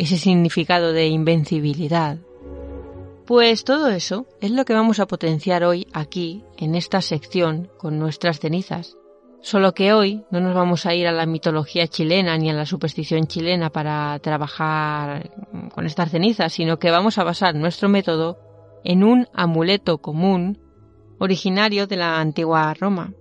ese 0.01 0.17
significado 0.17 0.93
de 0.93 1.09
invencibilidad. 1.09 2.17
Pues 3.27 3.63
todo 3.63 3.89
eso 3.89 4.25
es 4.41 4.49
lo 4.49 4.65
que 4.65 4.73
vamos 4.73 4.99
a 4.99 5.05
potenciar 5.05 5.63
hoy 5.63 5.85
aquí, 5.93 6.43
en 6.57 6.73
esta 6.73 7.01
sección, 7.01 7.69
con 7.77 7.99
nuestras 7.99 8.39
cenizas. 8.39 8.97
Solo 9.41 9.75
que 9.75 9.93
hoy 9.93 10.23
no 10.31 10.39
nos 10.39 10.55
vamos 10.55 10.87
a 10.87 10.95
ir 10.95 11.05
a 11.05 11.11
la 11.11 11.27
mitología 11.27 11.85
chilena 11.87 12.35
ni 12.39 12.49
a 12.49 12.53
la 12.53 12.65
superstición 12.65 13.27
chilena 13.27 13.69
para 13.69 14.17
trabajar 14.17 15.29
con 15.71 15.85
estas 15.85 16.09
cenizas, 16.09 16.51
sino 16.51 16.79
que 16.79 16.89
vamos 16.89 17.19
a 17.19 17.23
basar 17.23 17.53
nuestro 17.53 17.87
método 17.87 18.39
en 18.83 19.03
un 19.03 19.27
amuleto 19.35 19.99
común 19.99 20.57
originario 21.19 21.85
de 21.85 21.97
la 21.97 22.19
antigua 22.19 22.73
Roma. 22.73 23.13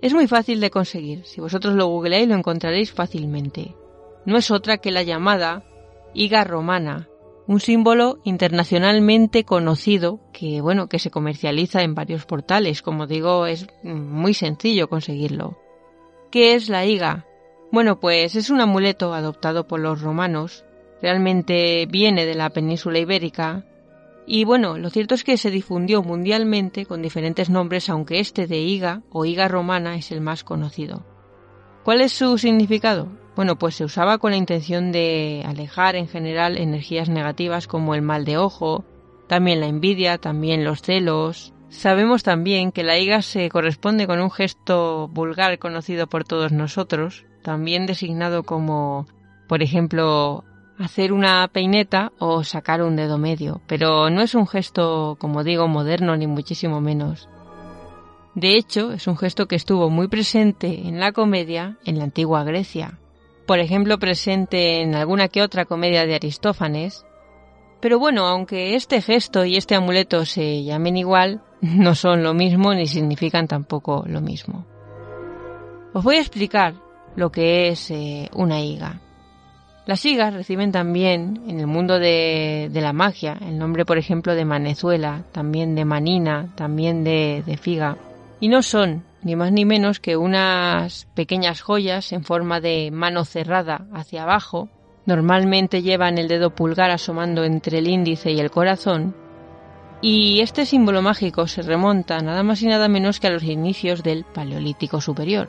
Es 0.00 0.14
muy 0.14 0.28
fácil 0.28 0.60
de 0.60 0.70
conseguir, 0.70 1.26
si 1.26 1.42
vosotros 1.42 1.74
lo 1.74 1.88
googleáis 1.88 2.26
lo 2.26 2.36
encontraréis 2.36 2.90
fácilmente. 2.90 3.74
No 4.24 4.38
es 4.38 4.50
otra 4.50 4.78
que 4.78 4.90
la 4.90 5.02
llamada 5.02 5.62
higa 6.16 6.44
romana, 6.44 7.08
un 7.46 7.60
símbolo 7.60 8.18
internacionalmente 8.24 9.44
conocido 9.44 10.20
que, 10.32 10.60
bueno, 10.60 10.88
que 10.88 10.98
se 10.98 11.10
comercializa 11.10 11.82
en 11.82 11.94
varios 11.94 12.24
portales. 12.24 12.82
Como 12.82 13.06
digo, 13.06 13.46
es 13.46 13.66
muy 13.84 14.34
sencillo 14.34 14.88
conseguirlo. 14.88 15.58
¿Qué 16.30 16.54
es 16.54 16.68
la 16.68 16.84
higa? 16.86 17.26
Bueno, 17.70 18.00
pues 18.00 18.34
es 18.34 18.50
un 18.50 18.60
amuleto 18.60 19.14
adoptado 19.14 19.68
por 19.68 19.78
los 19.78 20.00
romanos. 20.00 20.64
Realmente 21.02 21.86
viene 21.86 22.24
de 22.24 22.34
la 22.34 22.50
península 22.50 22.98
ibérica. 22.98 23.64
Y 24.26 24.44
bueno, 24.44 24.76
lo 24.78 24.90
cierto 24.90 25.14
es 25.14 25.22
que 25.22 25.36
se 25.36 25.50
difundió 25.50 26.02
mundialmente 26.02 26.86
con 26.86 27.02
diferentes 27.02 27.50
nombres, 27.50 27.88
aunque 27.90 28.18
este 28.18 28.46
de 28.46 28.58
higa 28.58 29.02
o 29.10 29.24
higa 29.24 29.46
romana 29.46 29.96
es 29.96 30.10
el 30.10 30.20
más 30.20 30.42
conocido. 30.42 31.04
¿Cuál 31.84 32.00
es 32.00 32.12
su 32.12 32.36
significado? 32.38 33.08
Bueno, 33.36 33.56
pues 33.56 33.76
se 33.76 33.84
usaba 33.84 34.16
con 34.16 34.30
la 34.30 34.38
intención 34.38 34.92
de 34.92 35.44
alejar 35.46 35.94
en 35.94 36.08
general 36.08 36.56
energías 36.56 37.10
negativas 37.10 37.66
como 37.66 37.94
el 37.94 38.00
mal 38.00 38.24
de 38.24 38.38
ojo, 38.38 38.84
también 39.28 39.60
la 39.60 39.66
envidia, 39.66 40.16
también 40.16 40.64
los 40.64 40.80
celos. 40.80 41.52
Sabemos 41.68 42.22
también 42.22 42.72
que 42.72 42.82
la 42.82 42.98
higa 42.98 43.20
se 43.20 43.50
corresponde 43.50 44.06
con 44.06 44.20
un 44.22 44.30
gesto 44.30 45.08
vulgar 45.08 45.58
conocido 45.58 46.06
por 46.06 46.24
todos 46.24 46.50
nosotros, 46.50 47.26
también 47.42 47.84
designado 47.84 48.44
como, 48.44 49.06
por 49.48 49.62
ejemplo, 49.62 50.42
hacer 50.78 51.12
una 51.12 51.46
peineta 51.48 52.12
o 52.18 52.42
sacar 52.42 52.82
un 52.82 52.96
dedo 52.96 53.18
medio, 53.18 53.60
pero 53.66 54.08
no 54.08 54.22
es 54.22 54.34
un 54.34 54.46
gesto, 54.46 55.16
como 55.20 55.44
digo, 55.44 55.68
moderno 55.68 56.16
ni 56.16 56.26
muchísimo 56.26 56.80
menos. 56.80 57.28
De 58.34 58.56
hecho, 58.56 58.92
es 58.92 59.06
un 59.06 59.18
gesto 59.18 59.46
que 59.46 59.56
estuvo 59.56 59.90
muy 59.90 60.08
presente 60.08 60.88
en 60.88 61.00
la 61.00 61.12
comedia 61.12 61.76
en 61.84 61.98
la 61.98 62.04
antigua 62.04 62.42
Grecia. 62.44 62.98
Por 63.46 63.60
ejemplo, 63.60 63.98
presente 63.98 64.80
en 64.80 64.94
alguna 64.94 65.28
que 65.28 65.42
otra 65.42 65.64
comedia 65.64 66.04
de 66.04 66.16
Aristófanes. 66.16 67.06
Pero 67.80 67.98
bueno, 67.98 68.26
aunque 68.26 68.74
este 68.74 69.00
gesto 69.00 69.44
y 69.44 69.56
este 69.56 69.76
amuleto 69.76 70.24
se 70.24 70.64
llamen 70.64 70.96
igual, 70.96 71.42
no 71.60 71.94
son 71.94 72.22
lo 72.22 72.34
mismo 72.34 72.74
ni 72.74 72.86
significan 72.86 73.46
tampoco 73.46 74.04
lo 74.06 74.20
mismo. 74.20 74.66
Os 75.92 76.02
voy 76.02 76.16
a 76.16 76.20
explicar 76.20 76.74
lo 77.14 77.30
que 77.30 77.68
es 77.68 77.90
eh, 77.90 78.28
una 78.34 78.60
higa. 78.60 79.00
Las 79.86 80.04
higas 80.04 80.34
reciben 80.34 80.72
también 80.72 81.42
en 81.46 81.60
el 81.60 81.68
mundo 81.68 82.00
de, 82.00 82.68
la 82.72 82.92
magia 82.92 83.38
el 83.40 83.56
nombre, 83.56 83.84
por 83.84 83.98
ejemplo, 83.98 84.34
de 84.34 84.44
manezuela, 84.44 85.22
también 85.30 85.76
de 85.76 85.84
manina, 85.84 86.52
también 86.56 87.04
de, 87.04 87.44
de 87.46 87.56
figa. 87.56 87.96
Y 88.40 88.48
no 88.48 88.62
son 88.62 89.04
ni 89.22 89.36
más 89.36 89.52
ni 89.52 89.64
menos 89.64 90.00
que 90.00 90.16
unas 90.16 91.06
pequeñas 91.14 91.60
joyas 91.60 92.12
en 92.12 92.24
forma 92.24 92.60
de 92.60 92.90
mano 92.92 93.24
cerrada 93.24 93.86
hacia 93.92 94.22
abajo. 94.22 94.68
Normalmente 95.04 95.82
llevan 95.82 96.18
el 96.18 96.28
dedo 96.28 96.50
pulgar 96.50 96.90
asomando 96.90 97.44
entre 97.44 97.78
el 97.78 97.88
índice 97.88 98.32
y 98.32 98.40
el 98.40 98.50
corazón. 98.50 99.14
Y 100.02 100.40
este 100.40 100.66
símbolo 100.66 101.00
mágico 101.02 101.46
se 101.46 101.62
remonta 101.62 102.18
nada 102.20 102.42
más 102.42 102.62
y 102.62 102.66
nada 102.66 102.88
menos 102.88 103.18
que 103.18 103.28
a 103.28 103.30
los 103.30 103.42
inicios 103.42 104.02
del 104.02 104.24
Paleolítico 104.24 105.00
Superior. 105.00 105.48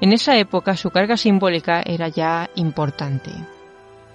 En 0.00 0.12
esa 0.12 0.36
época 0.36 0.76
su 0.76 0.90
carga 0.90 1.16
simbólica 1.16 1.82
era 1.84 2.08
ya 2.08 2.50
importante. 2.56 3.30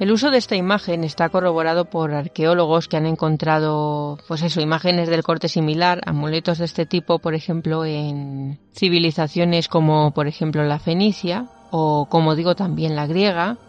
El 0.02 0.11
uso 0.11 0.32
de 0.32 0.40
esta 0.40 0.56
imagen 0.56 1.03
está 1.03 1.30
corroborado 1.30 1.86
por 1.86 2.11
arqueólogos 2.11 2.88
que 2.88 2.98
han 2.98 3.06
encontrado, 3.06 4.18
pues 4.28 4.41
eso, 4.41 4.60
imágenes 4.60 5.07
del 5.10 5.22
corte 5.22 5.48
similar, 5.48 6.02
amuletos 6.07 6.57
de 6.57 6.65
este 6.65 6.88
tipo, 6.88 7.19
por 7.19 7.36
ejemplo, 7.36 7.86
en 7.86 8.57
civilizaciones 8.73 9.68
como, 9.68 10.10
por 10.10 10.26
ejemplo, 10.26 10.64
la 10.64 10.80
fenicia, 10.80 11.49
o 11.69 12.07
como 12.10 12.34
digo, 12.34 12.56
también 12.56 12.95
la 12.95 13.06
griega, 13.06 13.60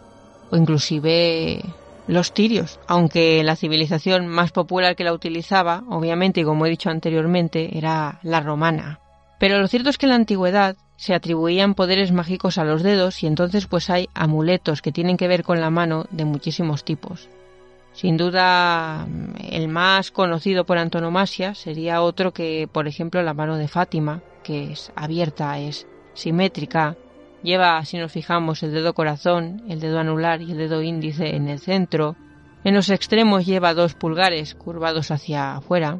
o 0.49 0.57
inclusive 0.57 1.61
los 2.07 2.33
tirios, 2.33 2.79
aunque 2.87 3.43
la 3.43 3.55
civilización 3.55 4.25
más 4.25 4.51
popular 4.51 4.95
que 4.95 5.03
la 5.03 5.13
utilizaba, 5.13 5.83
obviamente, 5.87 6.41
y 6.41 6.45
como 6.45 6.65
he 6.65 6.71
dicho 6.71 6.89
anteriormente, 6.89 7.77
era 7.77 8.19
la 8.23 8.39
romana. 8.39 8.99
Pero 9.37 9.59
lo 9.59 9.67
cierto 9.67 9.91
es 9.91 9.99
que 9.99 10.07
en 10.07 10.09
la 10.09 10.15
antigüedad 10.15 10.77
se 10.95 11.13
atribuían 11.13 11.73
poderes 11.73 12.11
mágicos 12.11 12.57
a 12.57 12.63
los 12.63 12.83
dedos 12.83 13.23
y 13.23 13.27
entonces 13.27 13.67
pues 13.67 13.89
hay 13.89 14.09
amuletos 14.13 14.81
que 14.81 14.91
tienen 14.91 15.17
que 15.17 15.27
ver 15.27 15.43
con 15.43 15.59
la 15.59 15.69
mano 15.69 16.05
de 16.11 16.25
muchísimos 16.25 16.83
tipos. 16.83 17.29
Sin 17.93 18.17
duda 18.17 19.07
el 19.49 19.67
más 19.67 20.09
conocido 20.11 20.65
por 20.65 20.79
antonomasia 20.79 21.53
sería 21.53 22.01
otro 22.01 22.33
que, 22.33 22.67
por 22.71 22.87
ejemplo, 22.87 23.21
la 23.21 23.35
mano 23.35 23.57
de 23.57 23.67
Fátima, 23.67 24.21
que 24.43 24.71
es 24.71 24.91
abierta, 24.95 25.59
es 25.59 25.85
simétrica, 26.15 26.97
lleva, 27.43 27.83
si 27.85 27.97
nos 27.97 28.11
fijamos, 28.11 28.63
el 28.63 28.73
dedo 28.73 28.93
corazón, 28.93 29.61
el 29.69 29.79
dedo 29.79 29.99
anular 29.99 30.41
y 30.41 30.51
el 30.51 30.57
dedo 30.57 30.81
índice 30.81 31.35
en 31.35 31.47
el 31.47 31.59
centro. 31.59 32.15
En 32.63 32.73
los 32.73 32.89
extremos 32.89 33.45
lleva 33.45 33.75
dos 33.75 33.93
pulgares 33.93 34.55
curvados 34.55 35.11
hacia 35.11 35.57
afuera. 35.57 35.99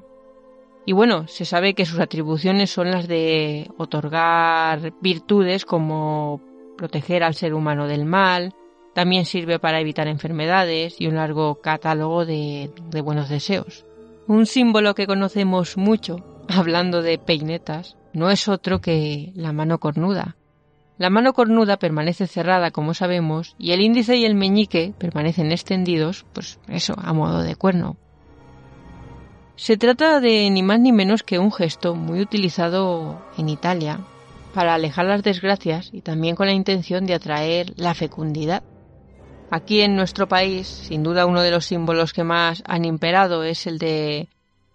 Y 0.85 0.91
bueno, 0.91 1.27
se 1.27 1.45
sabe 1.45 1.75
que 1.75 1.85
sus 1.85 1.99
atribuciones 1.99 2.69
son 2.69 2.91
las 2.91 3.07
de 3.07 3.69
otorgar 3.77 4.93
virtudes 5.01 5.65
como 5.65 6.41
proteger 6.77 7.23
al 7.23 7.35
ser 7.35 7.53
humano 7.53 7.87
del 7.87 8.05
mal, 8.05 8.53
también 8.93 9.25
sirve 9.25 9.59
para 9.59 9.79
evitar 9.79 10.07
enfermedades 10.07 10.95
y 10.99 11.07
un 11.07 11.15
largo 11.15 11.61
catálogo 11.61 12.25
de, 12.25 12.69
buenos 13.03 13.29
deseos. 13.29 13.85
Un 14.27 14.45
símbolo 14.45 14.93
que 14.93 15.07
conocemos 15.07 15.77
mucho, 15.77 16.17
hablando 16.49 17.01
de 17.01 17.17
peinetas, 17.17 17.97
no 18.13 18.29
es 18.29 18.47
otro 18.47 18.81
que 18.81 19.31
la 19.35 19.53
mano 19.53 19.79
cornuda. 19.79 20.35
La 20.97 21.09
mano 21.09 21.33
cornuda 21.33 21.77
permanece 21.77 22.27
cerrada, 22.27 22.69
como 22.69 22.93
sabemos, 22.93 23.55
y 23.57 23.71
el 23.71 23.81
índice 23.81 24.15
y 24.15 24.25
el 24.25 24.35
meñique 24.35 24.93
permanecen 24.97 25.51
extendidos, 25.51 26.25
pues 26.33 26.59
eso, 26.67 26.93
a 26.97 27.13
modo 27.13 27.41
de 27.41 27.55
cuerno. 27.55 27.97
Se 29.55 29.77
trata 29.77 30.19
de 30.19 30.49
ni 30.49 30.63
más 30.63 30.79
ni 30.79 30.91
menos 30.91 31.21
que 31.21 31.37
un 31.37 31.51
gesto 31.51 31.93
muy 31.93 32.21
utilizado 32.21 33.23
en 33.37 33.49
Italia 33.49 33.99
para 34.53 34.73
alejar 34.73 35.05
las 35.05 35.23
desgracias 35.23 35.89
y 35.93 36.01
también 36.01 36.35
con 36.35 36.47
la 36.47 36.53
intención 36.53 37.05
de 37.05 37.13
atraer 37.13 37.73
la 37.75 37.93
fecundidad. 37.93 38.63
Aquí 39.51 39.81
en 39.81 39.95
nuestro 39.95 40.27
país, 40.27 40.67
sin 40.67 41.03
duda 41.03 41.27
uno 41.27 41.41
de 41.41 41.51
los 41.51 41.65
símbolos 41.65 42.13
que 42.13 42.23
más 42.23 42.63
han 42.65 42.85
imperado 42.85 43.43
es 43.43 43.67
el 43.67 43.77
de 43.77 44.27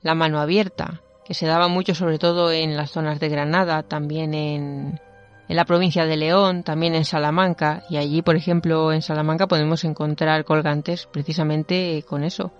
la 0.02 0.14
mano 0.14 0.38
abierta, 0.38 1.00
que 1.24 1.34
se 1.34 1.46
daba 1.46 1.66
mucho 1.66 1.96
sobre 1.96 2.18
todo 2.18 2.52
en 2.52 2.76
las 2.76 2.92
zonas 2.92 3.18
de 3.18 3.28
Granada, 3.28 3.82
también 3.82 4.34
en, 4.34 5.00
la 5.48 5.64
provincia 5.64 6.06
de 6.06 6.16
León, 6.16 6.62
también 6.62 6.94
en 6.94 7.04
Salamanca, 7.04 7.82
y 7.90 7.96
allí, 7.96 8.22
por 8.22 8.36
ejemplo, 8.36 8.92
en 8.92 9.02
Salamanca 9.02 9.48
podemos 9.48 9.82
encontrar 9.84 10.44
colgantes 10.44 11.08
precisamente 11.10 12.04
con 12.08 12.22
eso, 12.22 12.52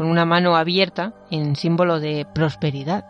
con 0.00 0.08
una 0.08 0.24
mano 0.24 0.56
abierta 0.56 1.12
en 1.30 1.56
símbolo 1.56 2.00
de 2.00 2.24
prosperidad. 2.24 3.04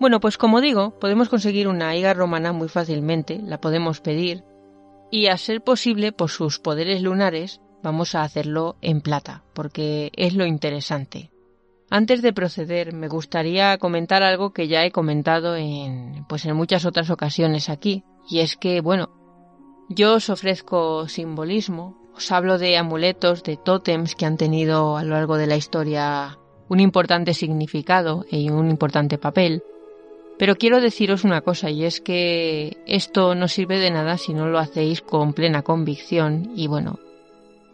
Bueno, 0.00 0.18
pues 0.18 0.38
como 0.38 0.62
digo, 0.62 0.98
podemos 0.98 1.28
conseguir 1.28 1.68
una 1.68 1.94
higa 1.94 2.14
romana 2.14 2.54
muy 2.54 2.70
fácilmente, 2.70 3.42
la 3.44 3.60
podemos 3.60 4.00
pedir, 4.00 4.44
y 5.10 5.26
a 5.26 5.36
ser 5.36 5.60
posible, 5.60 6.10
por 6.10 6.30
sus 6.30 6.58
poderes 6.58 7.02
lunares, 7.02 7.60
vamos 7.82 8.14
a 8.14 8.22
hacerlo 8.22 8.76
en 8.80 9.02
plata, 9.02 9.44
porque 9.52 10.10
es 10.16 10.32
lo 10.32 10.46
interesante. 10.46 11.30
Antes 11.90 12.22
de 12.22 12.32
proceder, 12.32 12.94
me 12.94 13.08
gustaría 13.08 13.76
comentar 13.76 14.22
algo 14.22 14.54
que 14.54 14.68
ya 14.68 14.86
he 14.86 14.90
comentado 14.90 15.54
en, 15.54 16.24
pues 16.30 16.46
en 16.46 16.56
muchas 16.56 16.86
otras 16.86 17.10
ocasiones 17.10 17.68
aquí, 17.68 18.04
y 18.26 18.38
es 18.38 18.56
que, 18.56 18.80
bueno, 18.80 19.17
yo 19.88 20.14
os 20.14 20.28
ofrezco 20.28 21.08
simbolismo, 21.08 21.96
os 22.14 22.30
hablo 22.30 22.58
de 22.58 22.76
amuletos, 22.76 23.42
de 23.42 23.56
tótems 23.56 24.14
que 24.14 24.26
han 24.26 24.36
tenido 24.36 24.96
a 24.96 25.02
lo 25.02 25.14
largo 25.14 25.36
de 25.36 25.46
la 25.46 25.56
historia 25.56 26.38
un 26.68 26.80
importante 26.80 27.32
significado 27.32 28.26
y 28.30 28.50
un 28.50 28.68
importante 28.68 29.16
papel. 29.16 29.62
Pero 30.38 30.56
quiero 30.56 30.80
deciros 30.80 31.24
una 31.24 31.40
cosa 31.40 31.70
y 31.70 31.84
es 31.84 32.00
que 32.00 32.76
esto 32.86 33.34
no 33.34 33.48
sirve 33.48 33.78
de 33.78 33.90
nada 33.90 34.18
si 34.18 34.34
no 34.34 34.46
lo 34.48 34.58
hacéis 34.58 35.00
con 35.00 35.32
plena 35.32 35.62
convicción 35.62 36.52
y 36.54 36.68
bueno, 36.68 36.98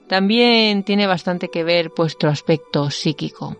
también 0.08 0.84
tiene 0.84 1.06
bastante 1.06 1.48
que 1.48 1.64
ver 1.64 1.90
vuestro 1.96 2.30
aspecto 2.30 2.90
psíquico. 2.90 3.56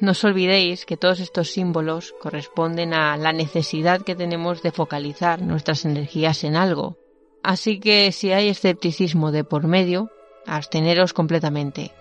No 0.00 0.10
os 0.10 0.24
olvidéis 0.24 0.84
que 0.84 0.96
todos 0.96 1.20
estos 1.20 1.50
símbolos 1.50 2.12
corresponden 2.20 2.92
a 2.92 3.16
la 3.16 3.32
necesidad 3.32 4.02
que 4.02 4.16
tenemos 4.16 4.60
de 4.60 4.72
focalizar 4.72 5.40
nuestras 5.40 5.84
energías 5.84 6.42
en 6.42 6.56
algo, 6.56 6.96
Así 7.42 7.80
que 7.80 8.12
si 8.12 8.32
hay 8.32 8.48
escepticismo 8.48 9.32
de 9.32 9.44
por 9.44 9.66
medio, 9.66 10.10
absteneros 10.46 11.12
completamente. 11.12 11.92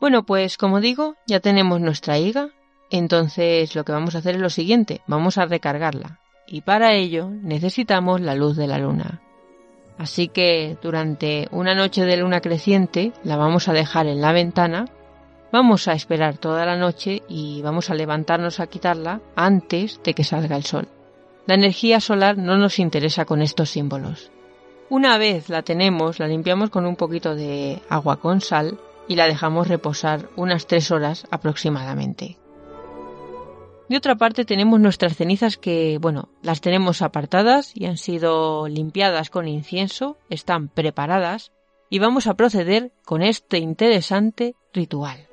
Bueno, 0.00 0.24
pues 0.24 0.56
como 0.56 0.80
digo, 0.80 1.14
ya 1.28 1.38
tenemos 1.38 1.80
nuestra 1.80 2.18
higa, 2.18 2.48
entonces 2.90 3.76
lo 3.76 3.84
que 3.84 3.92
vamos 3.92 4.14
a 4.14 4.18
hacer 4.18 4.34
es 4.34 4.40
lo 4.40 4.50
siguiente, 4.50 5.00
vamos 5.06 5.38
a 5.38 5.46
recargarla. 5.46 6.18
Y 6.46 6.62
para 6.62 6.94
ello 6.94 7.30
necesitamos 7.30 8.20
la 8.20 8.34
luz 8.34 8.56
de 8.56 8.66
la 8.66 8.78
luna. 8.78 9.22
Así 9.98 10.26
que 10.26 10.76
durante 10.82 11.46
una 11.52 11.76
noche 11.76 12.04
de 12.04 12.16
luna 12.16 12.40
creciente 12.40 13.12
la 13.22 13.36
vamos 13.36 13.68
a 13.68 13.72
dejar 13.72 14.08
en 14.08 14.20
la 14.20 14.32
ventana 14.32 14.86
Vamos 15.52 15.86
a 15.86 15.92
esperar 15.92 16.38
toda 16.38 16.64
la 16.64 16.78
noche 16.78 17.22
y 17.28 17.60
vamos 17.60 17.90
a 17.90 17.94
levantarnos 17.94 18.58
a 18.58 18.68
quitarla 18.68 19.20
antes 19.36 20.00
de 20.02 20.14
que 20.14 20.24
salga 20.24 20.56
el 20.56 20.64
sol. 20.64 20.88
La 21.46 21.54
energía 21.54 22.00
solar 22.00 22.38
no 22.38 22.56
nos 22.56 22.78
interesa 22.78 23.26
con 23.26 23.42
estos 23.42 23.68
símbolos. 23.68 24.30
Una 24.88 25.18
vez 25.18 25.50
la 25.50 25.62
tenemos, 25.62 26.18
la 26.18 26.26
limpiamos 26.26 26.70
con 26.70 26.86
un 26.86 26.96
poquito 26.96 27.34
de 27.34 27.82
agua 27.90 28.18
con 28.18 28.40
sal 28.40 28.78
y 29.06 29.16
la 29.16 29.26
dejamos 29.26 29.68
reposar 29.68 30.30
unas 30.36 30.66
tres 30.66 30.90
horas 30.90 31.26
aproximadamente. 31.30 32.38
De 33.90 33.96
otra 33.98 34.16
parte 34.16 34.46
tenemos 34.46 34.80
nuestras 34.80 35.16
cenizas 35.16 35.58
que, 35.58 35.98
bueno, 36.00 36.30
las 36.40 36.62
tenemos 36.62 37.02
apartadas 37.02 37.72
y 37.74 37.84
han 37.84 37.98
sido 37.98 38.68
limpiadas 38.68 39.28
con 39.28 39.48
incienso, 39.48 40.16
están 40.30 40.68
preparadas 40.68 41.52
y 41.90 41.98
vamos 41.98 42.26
a 42.26 42.34
proceder 42.34 42.90
con 43.04 43.20
este 43.20 43.58
interesante 43.58 44.54
ritual. 44.72 45.28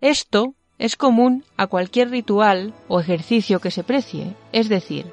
Esto 0.00 0.54
es 0.78 0.94
común 0.94 1.44
a 1.56 1.66
cualquier 1.66 2.10
ritual 2.10 2.72
o 2.86 3.00
ejercicio 3.00 3.58
que 3.58 3.72
se 3.72 3.82
precie, 3.82 4.36
es 4.52 4.68
decir, 4.68 5.06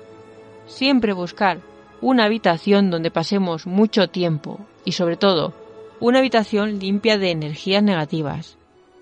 siempre 0.68 1.12
buscar 1.12 1.60
una 2.02 2.26
habitación 2.26 2.92
donde 2.92 3.10
pasemos 3.10 3.66
mucho 3.66 4.10
tiempo 4.10 4.60
y 4.84 4.92
sobre 4.92 5.18
todo 5.18 5.54
una 6.00 6.20
habitación 6.20 6.78
limpia 6.78 7.18
de 7.18 7.32
energías 7.32 7.82
negativas. 7.82 8.58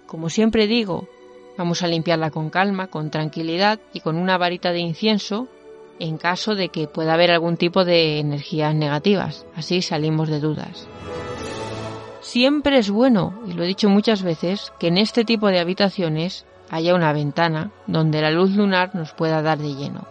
Como 0.06 0.30
siempre 0.30 0.68
digo, 0.68 1.10
vamos 1.58 1.84
a 1.84 1.88
limpiarla 1.88 2.32
con 2.32 2.50
calma, 2.50 2.88
con 2.88 3.10
tranquilidad 3.10 3.80
y 3.92 4.00
con 4.00 4.16
una 4.16 4.38
varita 4.38 4.72
de 4.72 4.80
incienso 4.80 5.50
en 6.00 6.18
caso 6.18 6.56
de 6.56 6.70
que 6.70 6.88
pueda 6.88 7.14
haber 7.14 7.32
algún 7.32 7.58
tipo 7.58 7.84
de 7.84 8.20
energías 8.20 8.74
negativas. 8.74 9.46
Así 9.56 9.82
salimos 9.82 10.30
de 10.30 10.40
dudas. 10.40 10.88
Siempre 12.24 12.78
es 12.78 12.90
bueno, 12.90 13.34
y 13.46 13.52
lo 13.52 13.64
he 13.64 13.68
dicho 13.68 13.90
muchas 13.90 14.24
veces, 14.24 14.72
que 14.80 14.88
en 14.88 14.98
este 14.98 15.26
tipo 15.26 15.50
de 15.50 15.60
habitaciones 15.60 16.46
haya 16.70 16.96
una 16.96 17.12
ventana 17.12 17.72
donde 17.86 18.22
la 18.22 18.32
luz 18.32 18.52
lunar 18.56 18.96
nos 18.96 19.12
pueda 19.12 19.42
dar 19.42 19.58
de 19.58 19.76
lleno. 19.76 20.08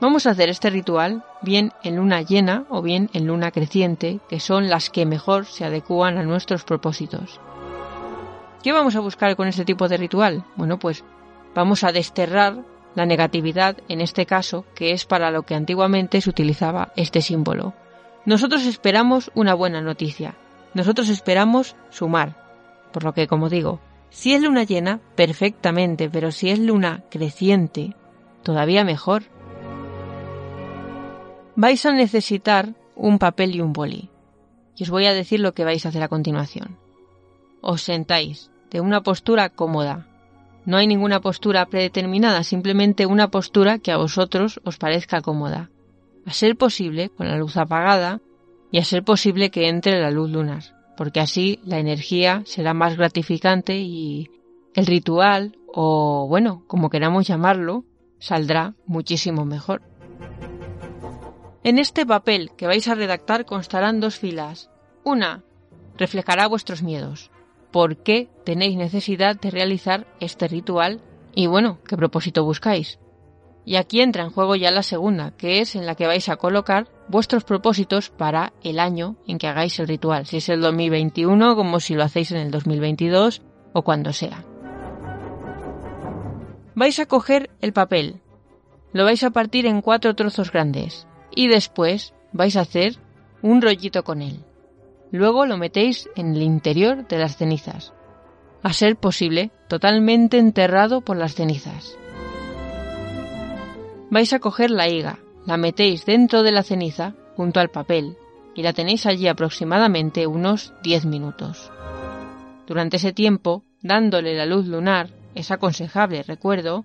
Vamos 0.00 0.26
a 0.26 0.30
hacer 0.30 0.48
este 0.48 0.70
ritual 0.70 1.24
bien 1.42 1.72
en 1.82 1.96
luna 1.96 2.22
llena 2.22 2.66
o 2.68 2.82
bien 2.82 3.10
en 3.14 3.26
luna 3.26 3.50
creciente, 3.50 4.20
que 4.28 4.38
son 4.38 4.68
las 4.68 4.88
que 4.88 5.06
mejor 5.06 5.46
se 5.46 5.64
adecúan 5.64 6.18
a 6.18 6.22
nuestros 6.22 6.62
propósitos. 6.62 7.40
¿Qué 8.62 8.72
vamos 8.72 8.94
a 8.94 9.00
buscar 9.00 9.34
con 9.34 9.48
este 9.48 9.64
tipo 9.64 9.88
de 9.88 9.96
ritual? 9.96 10.44
Bueno, 10.54 10.78
pues 10.78 11.02
vamos 11.52 11.82
a 11.82 11.90
desterrar 11.90 12.58
la 12.94 13.06
negatividad 13.06 13.76
en 13.88 14.00
este 14.00 14.24
caso, 14.24 14.64
que 14.76 14.92
es 14.92 15.04
para 15.04 15.32
lo 15.32 15.42
que 15.42 15.56
antiguamente 15.56 16.20
se 16.20 16.30
utilizaba 16.30 16.92
este 16.94 17.22
símbolo. 17.22 17.74
Nosotros 18.24 18.64
esperamos 18.66 19.32
una 19.34 19.54
buena 19.54 19.80
noticia. 19.80 20.36
Nosotros 20.76 21.08
esperamos 21.08 21.74
sumar. 21.88 22.36
Por 22.92 23.02
lo 23.02 23.14
que, 23.14 23.26
como 23.26 23.48
digo, 23.48 23.80
si 24.10 24.34
es 24.34 24.42
luna 24.42 24.64
llena, 24.64 25.00
perfectamente, 25.14 26.10
pero 26.10 26.30
si 26.30 26.50
es 26.50 26.58
luna 26.58 27.02
creciente, 27.10 27.96
todavía 28.42 28.84
mejor. 28.84 29.22
Vais 31.54 31.86
a 31.86 31.92
necesitar 31.92 32.74
un 32.94 33.18
papel 33.18 33.56
y 33.56 33.62
un 33.62 33.72
boli. 33.72 34.10
Y 34.76 34.82
os 34.82 34.90
voy 34.90 35.06
a 35.06 35.14
decir 35.14 35.40
lo 35.40 35.54
que 35.54 35.64
vais 35.64 35.86
a 35.86 35.88
hacer 35.88 36.02
a 36.02 36.08
continuación. 36.08 36.76
Os 37.62 37.80
sentáis 37.80 38.50
de 38.70 38.82
una 38.82 39.02
postura 39.02 39.48
cómoda. 39.48 40.06
No 40.66 40.76
hay 40.76 40.86
ninguna 40.86 41.20
postura 41.20 41.64
predeterminada, 41.64 42.42
simplemente 42.42 43.06
una 43.06 43.30
postura 43.30 43.78
que 43.78 43.92
a 43.92 43.96
vosotros 43.96 44.60
os 44.62 44.76
parezca 44.76 45.22
cómoda. 45.22 45.70
A 46.26 46.34
ser 46.34 46.54
posible, 46.54 47.08
con 47.08 47.28
la 47.28 47.38
luz 47.38 47.56
apagada, 47.56 48.20
y 48.76 48.78
a 48.78 48.84
ser 48.84 49.04
posible 49.04 49.50
que 49.50 49.70
entre 49.70 49.98
la 50.02 50.10
luz 50.10 50.28
lunar, 50.28 50.62
porque 50.98 51.20
así 51.20 51.60
la 51.64 51.78
energía 51.78 52.42
será 52.44 52.74
más 52.74 52.98
gratificante 52.98 53.78
y 53.78 54.28
el 54.74 54.84
ritual, 54.84 55.56
o 55.72 56.26
bueno, 56.28 56.62
como 56.66 56.90
queramos 56.90 57.26
llamarlo, 57.26 57.86
saldrá 58.18 58.74
muchísimo 58.84 59.46
mejor. 59.46 59.80
En 61.64 61.78
este 61.78 62.04
papel 62.04 62.50
que 62.54 62.66
vais 62.66 62.86
a 62.86 62.94
redactar 62.94 63.46
constarán 63.46 63.98
dos 63.98 64.18
filas. 64.18 64.68
Una 65.04 65.42
reflejará 65.96 66.46
vuestros 66.46 66.82
miedos. 66.82 67.30
¿Por 67.70 67.96
qué 67.96 68.28
tenéis 68.44 68.76
necesidad 68.76 69.40
de 69.40 69.50
realizar 69.50 70.06
este 70.20 70.48
ritual? 70.48 71.00
Y 71.34 71.46
bueno, 71.46 71.78
¿qué 71.88 71.96
propósito 71.96 72.44
buscáis? 72.44 72.98
Y 73.64 73.76
aquí 73.76 74.02
entra 74.02 74.24
en 74.24 74.30
juego 74.30 74.54
ya 74.54 74.70
la 74.70 74.82
segunda, 74.82 75.30
que 75.30 75.60
es 75.60 75.76
en 75.76 75.86
la 75.86 75.94
que 75.94 76.06
vais 76.06 76.28
a 76.28 76.36
colocar 76.36 76.88
vuestros 77.08 77.44
propósitos 77.44 78.10
para 78.10 78.52
el 78.62 78.78
año 78.78 79.16
en 79.26 79.38
que 79.38 79.46
hagáis 79.46 79.78
el 79.78 79.88
ritual, 79.88 80.26
si 80.26 80.38
es 80.38 80.48
el 80.48 80.60
2021 80.60 81.56
como 81.56 81.80
si 81.80 81.94
lo 81.94 82.02
hacéis 82.02 82.32
en 82.32 82.38
el 82.38 82.50
2022 82.50 83.42
o 83.72 83.82
cuando 83.82 84.12
sea. 84.12 84.44
Vais 86.74 86.98
a 86.98 87.06
coger 87.06 87.50
el 87.60 87.72
papel, 87.72 88.20
lo 88.92 89.04
vais 89.04 89.22
a 89.22 89.30
partir 89.30 89.66
en 89.66 89.82
cuatro 89.82 90.14
trozos 90.14 90.52
grandes 90.52 91.06
y 91.34 91.48
después 91.48 92.14
vais 92.32 92.56
a 92.56 92.60
hacer 92.60 92.96
un 93.42 93.62
rollito 93.62 94.04
con 94.04 94.22
él. 94.22 94.44
Luego 95.10 95.46
lo 95.46 95.56
metéis 95.56 96.10
en 96.16 96.34
el 96.34 96.42
interior 96.42 97.06
de 97.06 97.18
las 97.18 97.36
cenizas, 97.36 97.94
a 98.62 98.72
ser 98.72 98.96
posible 98.96 99.50
totalmente 99.68 100.38
enterrado 100.38 101.00
por 101.00 101.16
las 101.16 101.34
cenizas. 101.34 101.96
Vais 104.10 104.32
a 104.32 104.38
coger 104.38 104.70
la 104.70 104.88
higa, 104.88 105.18
la 105.46 105.56
metéis 105.56 106.04
dentro 106.04 106.42
de 106.42 106.52
la 106.52 106.62
ceniza 106.62 107.14
junto 107.36 107.60
al 107.60 107.70
papel 107.70 108.16
y 108.54 108.62
la 108.62 108.72
tenéis 108.72 109.06
allí 109.06 109.28
aproximadamente 109.28 110.26
unos 110.26 110.72
10 110.82 111.06
minutos. 111.06 111.70
Durante 112.66 112.96
ese 112.96 113.12
tiempo, 113.12 113.62
dándole 113.80 114.34
la 114.34 114.46
luz 114.46 114.66
lunar, 114.66 115.10
es 115.34 115.50
aconsejable, 115.50 116.22
recuerdo, 116.22 116.84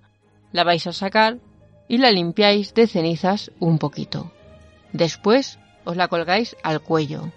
la 0.52 0.64
vais 0.64 0.86
a 0.86 0.92
sacar 0.92 1.38
y 1.88 1.98
la 1.98 2.12
limpiáis 2.12 2.74
de 2.74 2.86
cenizas 2.86 3.50
un 3.58 3.78
poquito. 3.78 4.30
Después 4.92 5.58
os 5.84 5.96
la 5.96 6.08
colgáis 6.08 6.56
al 6.62 6.80
cuello. 6.80 7.32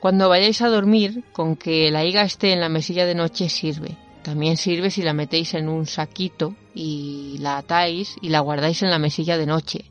Cuando 0.00 0.28
vayáis 0.28 0.60
a 0.62 0.68
dormir, 0.68 1.24
con 1.32 1.56
que 1.56 1.90
la 1.90 2.04
higa 2.04 2.22
esté 2.22 2.52
en 2.52 2.60
la 2.60 2.68
mesilla 2.68 3.06
de 3.06 3.14
noche 3.14 3.48
sirve. 3.48 3.96
También 4.22 4.56
sirve 4.56 4.90
si 4.90 5.02
la 5.02 5.14
metéis 5.14 5.54
en 5.54 5.68
un 5.68 5.86
saquito 5.86 6.54
y 6.74 7.38
la 7.40 7.58
atáis 7.58 8.16
y 8.20 8.28
la 8.28 8.40
guardáis 8.40 8.82
en 8.82 8.90
la 8.90 8.98
mesilla 8.98 9.38
de 9.38 9.46
noche. 9.46 9.84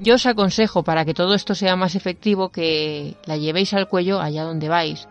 Yo 0.00 0.16
os 0.16 0.26
aconsejo 0.26 0.82
para 0.82 1.04
que 1.04 1.14
todo 1.14 1.34
esto 1.34 1.54
sea 1.54 1.76
más 1.76 1.94
efectivo 1.94 2.48
que 2.48 3.14
la 3.26 3.36
llevéis 3.36 3.74
al 3.74 3.88
cuello 3.88 4.20
allá 4.20 4.42
donde 4.42 4.68
vais. 4.68 5.08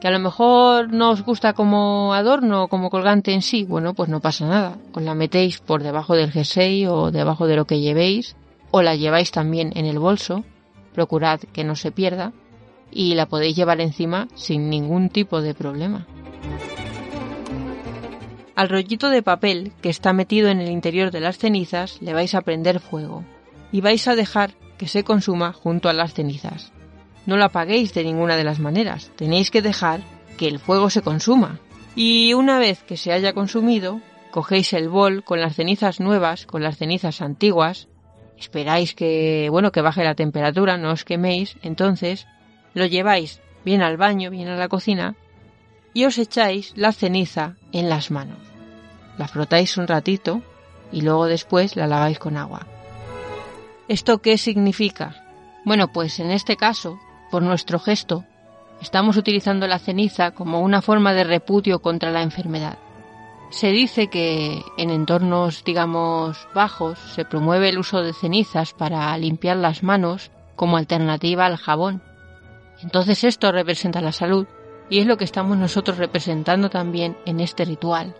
Que 0.00 0.08
a 0.08 0.10
lo 0.10 0.18
mejor 0.18 0.92
no 0.92 1.10
os 1.10 1.22
gusta 1.22 1.54
como 1.54 2.12
adorno 2.12 2.64
o 2.64 2.68
como 2.68 2.90
colgante 2.90 3.32
en 3.32 3.40
sí, 3.40 3.64
bueno, 3.64 3.94
pues 3.94 4.10
no 4.10 4.20
pasa 4.20 4.46
nada. 4.46 4.76
Os 4.92 5.02
la 5.02 5.14
metéis 5.14 5.60
por 5.60 5.82
debajo 5.82 6.14
del 6.14 6.32
jersey 6.32 6.86
o 6.86 7.10
debajo 7.10 7.46
de 7.46 7.56
lo 7.56 7.64
que 7.64 7.80
llevéis, 7.80 8.36
o 8.70 8.82
la 8.82 8.94
lleváis 8.94 9.30
también 9.30 9.72
en 9.74 9.86
el 9.86 9.98
bolso. 9.98 10.44
Procurad 10.92 11.40
que 11.40 11.64
no 11.64 11.74
se 11.74 11.90
pierda 11.90 12.32
y 12.90 13.14
la 13.14 13.26
podéis 13.26 13.56
llevar 13.56 13.80
encima 13.80 14.28
sin 14.34 14.68
ningún 14.68 15.08
tipo 15.08 15.40
de 15.40 15.54
problema. 15.54 16.06
Al 18.54 18.68
rollito 18.68 19.08
de 19.08 19.22
papel 19.22 19.72
que 19.80 19.88
está 19.88 20.12
metido 20.12 20.48
en 20.48 20.60
el 20.60 20.70
interior 20.70 21.10
de 21.10 21.20
las 21.20 21.38
cenizas 21.38 22.00
le 22.02 22.12
vais 22.12 22.34
a 22.34 22.42
prender 22.42 22.80
fuego 22.80 23.24
y 23.76 23.82
vais 23.82 24.08
a 24.08 24.16
dejar 24.16 24.54
que 24.78 24.88
se 24.88 25.04
consuma 25.04 25.52
junto 25.52 25.90
a 25.90 25.92
las 25.92 26.14
cenizas. 26.14 26.72
No 27.26 27.36
lo 27.36 27.44
apaguéis 27.44 27.92
de 27.92 28.04
ninguna 28.04 28.34
de 28.34 28.42
las 28.42 28.58
maneras, 28.58 29.10
tenéis 29.16 29.50
que 29.50 29.60
dejar 29.60 30.00
que 30.38 30.48
el 30.48 30.58
fuego 30.60 30.88
se 30.88 31.02
consuma. 31.02 31.60
Y 31.94 32.32
una 32.32 32.58
vez 32.58 32.82
que 32.84 32.96
se 32.96 33.12
haya 33.12 33.34
consumido, 33.34 34.00
cogéis 34.30 34.72
el 34.72 34.88
bol 34.88 35.24
con 35.24 35.42
las 35.42 35.56
cenizas 35.56 36.00
nuevas, 36.00 36.46
con 36.46 36.62
las 36.62 36.78
cenizas 36.78 37.20
antiguas, 37.20 37.88
esperáis 38.38 38.94
que, 38.94 39.48
bueno, 39.50 39.72
que 39.72 39.82
baje 39.82 40.04
la 40.04 40.14
temperatura, 40.14 40.78
no 40.78 40.92
os 40.92 41.04
queméis, 41.04 41.58
entonces 41.60 42.26
lo 42.72 42.86
lleváis 42.86 43.42
bien 43.62 43.82
al 43.82 43.98
baño, 43.98 44.30
bien 44.30 44.48
a 44.48 44.56
la 44.56 44.68
cocina, 44.68 45.16
y 45.92 46.06
os 46.06 46.16
echáis 46.16 46.72
la 46.76 46.92
ceniza 46.92 47.56
en 47.72 47.90
las 47.90 48.10
manos. 48.10 48.38
La 49.18 49.28
frotáis 49.28 49.76
un 49.76 49.86
ratito 49.86 50.40
y 50.92 51.02
luego 51.02 51.26
después 51.26 51.76
la 51.76 51.86
laváis 51.86 52.18
con 52.18 52.38
agua. 52.38 52.66
¿Esto 53.88 54.18
qué 54.18 54.36
significa? 54.36 55.14
Bueno, 55.64 55.92
pues 55.92 56.18
en 56.18 56.32
este 56.32 56.56
caso, 56.56 56.98
por 57.30 57.42
nuestro 57.42 57.78
gesto, 57.78 58.24
estamos 58.80 59.16
utilizando 59.16 59.68
la 59.68 59.78
ceniza 59.78 60.32
como 60.32 60.60
una 60.60 60.82
forma 60.82 61.12
de 61.12 61.22
repudio 61.22 61.78
contra 61.78 62.10
la 62.10 62.22
enfermedad. 62.22 62.78
Se 63.50 63.68
dice 63.70 64.08
que 64.08 64.60
en 64.76 64.90
entornos, 64.90 65.62
digamos, 65.62 66.48
bajos 66.52 66.98
se 66.98 67.24
promueve 67.24 67.68
el 67.68 67.78
uso 67.78 68.02
de 68.02 68.12
cenizas 68.12 68.72
para 68.72 69.16
limpiar 69.18 69.56
las 69.56 69.84
manos 69.84 70.32
como 70.56 70.78
alternativa 70.78 71.46
al 71.46 71.56
jabón. 71.56 72.02
Entonces 72.82 73.22
esto 73.22 73.52
representa 73.52 74.00
la 74.00 74.10
salud 74.10 74.48
y 74.90 74.98
es 74.98 75.06
lo 75.06 75.16
que 75.16 75.24
estamos 75.24 75.56
nosotros 75.56 75.98
representando 75.98 76.70
también 76.70 77.16
en 77.24 77.38
este 77.38 77.64
ritual. 77.64 78.16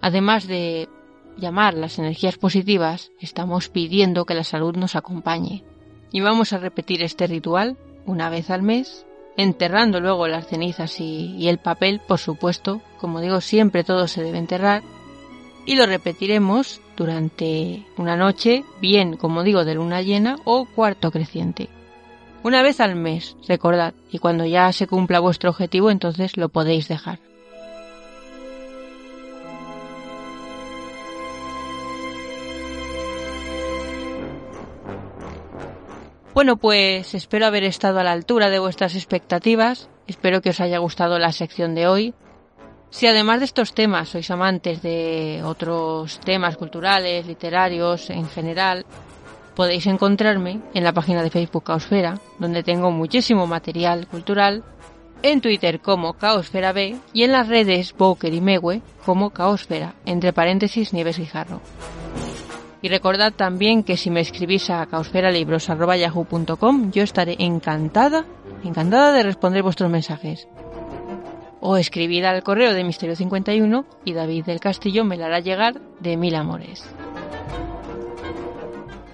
Además 0.00 0.46
de 0.46 0.88
llamar 1.36 1.74
las 1.74 1.98
energías 1.98 2.36
positivas, 2.38 3.12
estamos 3.20 3.68
pidiendo 3.68 4.24
que 4.24 4.34
la 4.34 4.44
salud 4.44 4.76
nos 4.76 4.96
acompañe. 4.96 5.64
Y 6.10 6.20
vamos 6.20 6.52
a 6.52 6.58
repetir 6.58 7.02
este 7.02 7.26
ritual 7.26 7.76
una 8.06 8.28
vez 8.30 8.50
al 8.50 8.62
mes, 8.62 9.06
enterrando 9.36 10.00
luego 10.00 10.28
las 10.28 10.46
cenizas 10.46 11.00
y, 11.00 11.36
y 11.36 11.48
el 11.48 11.58
papel, 11.58 12.00
por 12.06 12.18
supuesto. 12.18 12.82
Como 12.98 13.20
digo, 13.20 13.40
siempre 13.40 13.84
todo 13.84 14.08
se 14.08 14.22
debe 14.22 14.38
enterrar. 14.38 14.82
Y 15.64 15.76
lo 15.76 15.86
repetiremos 15.86 16.80
durante 16.96 17.86
una 17.96 18.16
noche, 18.16 18.64
bien, 18.80 19.16
como 19.16 19.42
digo, 19.42 19.64
de 19.64 19.74
luna 19.74 20.02
llena 20.02 20.36
o 20.44 20.66
cuarto 20.66 21.10
creciente. 21.10 21.68
Una 22.42 22.62
vez 22.62 22.80
al 22.80 22.96
mes, 22.96 23.36
recordad, 23.46 23.94
y 24.10 24.18
cuando 24.18 24.44
ya 24.44 24.72
se 24.72 24.88
cumpla 24.88 25.20
vuestro 25.20 25.50
objetivo, 25.50 25.90
entonces 25.90 26.36
lo 26.36 26.48
podéis 26.48 26.88
dejar. 26.88 27.20
Bueno, 36.34 36.56
pues 36.56 37.14
espero 37.14 37.44
haber 37.44 37.62
estado 37.62 38.00
a 38.00 38.04
la 38.04 38.12
altura 38.12 38.48
de 38.48 38.58
vuestras 38.58 38.94
expectativas. 38.94 39.90
Espero 40.06 40.40
que 40.40 40.50
os 40.50 40.60
haya 40.60 40.78
gustado 40.78 41.18
la 41.18 41.30
sección 41.30 41.74
de 41.74 41.86
hoy. 41.86 42.14
Si 42.88 43.06
además 43.06 43.40
de 43.40 43.44
estos 43.44 43.74
temas 43.74 44.08
sois 44.08 44.30
amantes 44.30 44.80
de 44.80 45.42
otros 45.44 46.20
temas 46.20 46.56
culturales, 46.56 47.26
literarios 47.26 48.08
en 48.08 48.26
general, 48.28 48.86
podéis 49.54 49.86
encontrarme 49.86 50.60
en 50.72 50.84
la 50.84 50.92
página 50.92 51.22
de 51.22 51.30
Facebook 51.30 51.64
Caosfera, 51.64 52.18
donde 52.38 52.62
tengo 52.62 52.90
muchísimo 52.90 53.46
material 53.46 54.06
cultural, 54.06 54.64
en 55.22 55.40
Twitter 55.42 55.80
como 55.80 56.14
Caosfera 56.14 56.72
B 56.72 56.96
y 57.12 57.24
en 57.24 57.32
las 57.32 57.48
redes 57.48 57.94
Boker 57.96 58.32
y 58.32 58.40
Mewe 58.40 58.80
como 59.04 59.30
Caosfera, 59.30 59.94
entre 60.06 60.32
paréntesis 60.32 60.94
Nieves 60.94 61.18
Guijarro. 61.18 61.60
Y 62.82 62.88
recordad 62.88 63.32
también 63.32 63.84
que 63.84 63.96
si 63.96 64.10
me 64.10 64.20
escribís 64.20 64.68
a 64.68 64.84
caosferalibros.yahoo.com 64.86 66.90
yo 66.90 67.04
estaré 67.04 67.36
encantada, 67.38 68.26
encantada 68.64 69.12
de 69.12 69.22
responder 69.22 69.62
vuestros 69.62 69.88
mensajes. 69.88 70.48
O 71.60 71.76
escribid 71.76 72.24
al 72.24 72.42
correo 72.42 72.74
de 72.74 72.82
Misterio 72.82 73.14
51 73.14 73.86
y 74.04 74.14
David 74.14 74.46
del 74.46 74.58
Castillo 74.58 75.04
me 75.04 75.16
la 75.16 75.26
hará 75.26 75.38
llegar 75.38 75.80
de 76.00 76.16
mil 76.16 76.34
amores. 76.34 76.84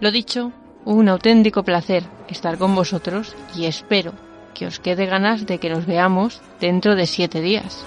Lo 0.01 0.11
dicho, 0.11 0.53
un 0.87 1.11
auténtico 1.11 1.63
placer 1.63 2.05
estar 2.29 2.57
con 2.57 2.75
vosotros 2.75 3.37
y 3.55 3.67
espero 3.67 4.13
que 4.55 4.67
os 4.67 4.81
quede 4.81 5.05
ganas 5.05 5.45
de 5.45 5.59
que 5.59 5.69
nos 5.69 5.85
veamos 5.85 6.41
dentro 6.59 6.97
de 6.97 7.07
siete 7.07 7.43
días. 7.43 7.85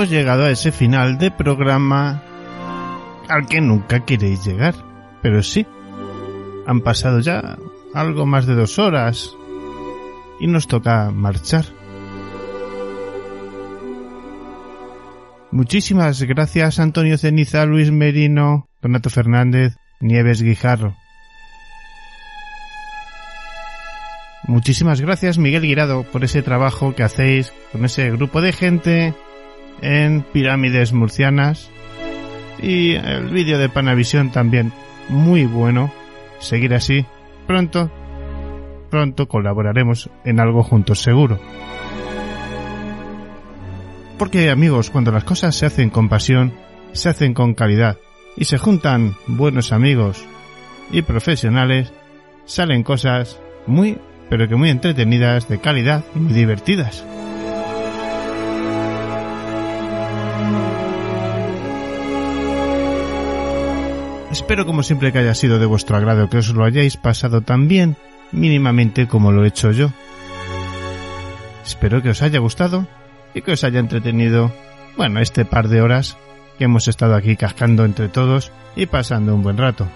Hemos 0.00 0.12
llegado 0.12 0.46
a 0.46 0.50
ese 0.50 0.72
final 0.72 1.18
de 1.18 1.30
programa 1.30 2.22
al 3.28 3.46
que 3.46 3.60
nunca 3.60 4.06
queréis 4.06 4.42
llegar. 4.46 4.74
Pero 5.20 5.42
sí, 5.42 5.66
han 6.66 6.80
pasado 6.80 7.20
ya 7.20 7.58
algo 7.92 8.24
más 8.24 8.46
de 8.46 8.54
dos 8.54 8.78
horas 8.78 9.36
y 10.40 10.46
nos 10.46 10.68
toca 10.68 11.10
marchar. 11.10 11.66
Muchísimas 15.50 16.22
gracias 16.22 16.78
Antonio 16.80 17.18
Ceniza, 17.18 17.66
Luis 17.66 17.92
Merino, 17.92 18.70
Donato 18.80 19.10
Fernández, 19.10 19.76
Nieves 20.00 20.40
Guijarro. 20.40 20.96
Muchísimas 24.44 25.02
gracias 25.02 25.36
Miguel 25.36 25.60
Guirado 25.60 26.04
por 26.04 26.24
ese 26.24 26.40
trabajo 26.40 26.94
que 26.94 27.02
hacéis 27.02 27.52
con 27.70 27.84
ese 27.84 28.10
grupo 28.10 28.40
de 28.40 28.52
gente 28.54 29.14
en 29.82 30.22
Pirámides 30.32 30.92
Murcianas 30.92 31.70
y 32.62 32.94
el 32.94 33.28
vídeo 33.28 33.58
de 33.58 33.68
Panavisión 33.68 34.30
también 34.30 34.72
muy 35.08 35.46
bueno. 35.46 35.92
Seguir 36.38 36.74
así. 36.74 37.04
Pronto, 37.46 37.90
pronto 38.90 39.28
colaboraremos 39.28 40.10
en 40.24 40.40
algo 40.40 40.62
juntos 40.62 41.02
seguro. 41.02 41.38
Porque 44.18 44.50
amigos, 44.50 44.90
cuando 44.90 45.12
las 45.12 45.24
cosas 45.24 45.54
se 45.54 45.66
hacen 45.66 45.90
con 45.90 46.08
pasión, 46.08 46.52
se 46.92 47.08
hacen 47.08 47.34
con 47.34 47.54
calidad 47.54 47.98
y 48.36 48.44
se 48.44 48.58
juntan 48.58 49.14
buenos 49.26 49.72
amigos 49.72 50.24
y 50.90 51.02
profesionales, 51.02 51.92
salen 52.44 52.82
cosas 52.82 53.40
muy, 53.66 53.98
pero 54.28 54.48
que 54.48 54.56
muy 54.56 54.70
entretenidas, 54.70 55.48
de 55.48 55.60
calidad 55.60 56.04
y 56.14 56.18
muy 56.18 56.32
divertidas. 56.32 57.04
Espero 64.40 64.64
como 64.64 64.82
siempre 64.82 65.12
que 65.12 65.18
haya 65.18 65.34
sido 65.34 65.58
de 65.58 65.66
vuestro 65.66 65.98
agrado, 65.98 66.30
que 66.30 66.38
os 66.38 66.48
lo 66.48 66.64
hayáis 66.64 66.96
pasado 66.96 67.42
tan 67.42 67.68
bien, 67.68 67.96
mínimamente 68.32 69.06
como 69.06 69.32
lo 69.32 69.44
he 69.44 69.48
hecho 69.48 69.70
yo. 69.70 69.90
Espero 71.64 72.02
que 72.02 72.08
os 72.08 72.22
haya 72.22 72.40
gustado 72.40 72.88
y 73.34 73.42
que 73.42 73.52
os 73.52 73.62
haya 73.64 73.80
entretenido, 73.80 74.50
bueno, 74.96 75.20
este 75.20 75.44
par 75.44 75.68
de 75.68 75.82
horas 75.82 76.16
que 76.56 76.64
hemos 76.64 76.88
estado 76.88 77.16
aquí 77.16 77.36
cascando 77.36 77.84
entre 77.84 78.08
todos 78.08 78.50
y 78.74 78.86
pasando 78.86 79.34
un 79.34 79.42
buen 79.42 79.58
rato. 79.58 79.86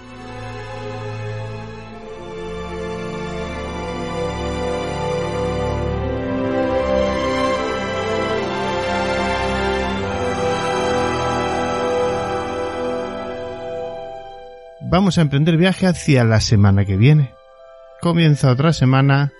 Vamos 14.94 15.18
a 15.18 15.22
emprender 15.22 15.56
viaje 15.56 15.88
hacia 15.88 16.22
la 16.22 16.40
semana 16.40 16.84
que 16.84 16.96
viene. 16.96 17.34
Comienza 18.00 18.52
otra 18.52 18.72
semana 18.72 19.32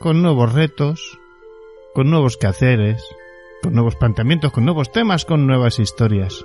con 0.00 0.20
nuevos 0.20 0.52
retos, 0.52 1.16
con 1.94 2.10
nuevos 2.10 2.36
quehaceres, 2.36 3.04
con 3.62 3.74
nuevos 3.74 3.94
planteamientos, 3.94 4.50
con 4.50 4.64
nuevos 4.64 4.90
temas, 4.90 5.24
con 5.24 5.46
nuevas 5.46 5.78
historias. 5.78 6.44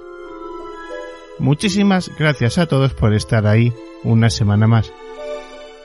Muchísimas 1.40 2.12
gracias 2.20 2.60
a 2.60 2.68
todos 2.68 2.94
por 2.94 3.16
estar 3.16 3.48
ahí 3.48 3.74
una 4.04 4.30
semana 4.30 4.68
más. 4.68 4.94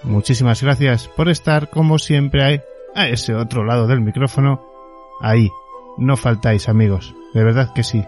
Muchísimas 0.03 0.63
gracias 0.63 1.09
por 1.09 1.31
estar 1.31 1.71
como 1.71 1.99
siempre 1.99 2.45
ahí, 2.45 2.61
a 2.95 3.09
ese 3.09 3.35
otro 3.35 3.65
lado 3.65 3.87
del 3.87 4.03
micrófono. 4.03 4.61
Ahí. 5.23 5.49
No 5.97 6.19
faltáis 6.19 6.69
amigos. 6.69 7.15
De 7.33 7.43
verdad 7.43 7.73
que 7.75 7.83
sí. 7.83 8.05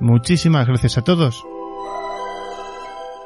Muchísimas 0.00 0.66
gracias 0.66 0.96
a 0.96 1.04
todos. 1.04 1.44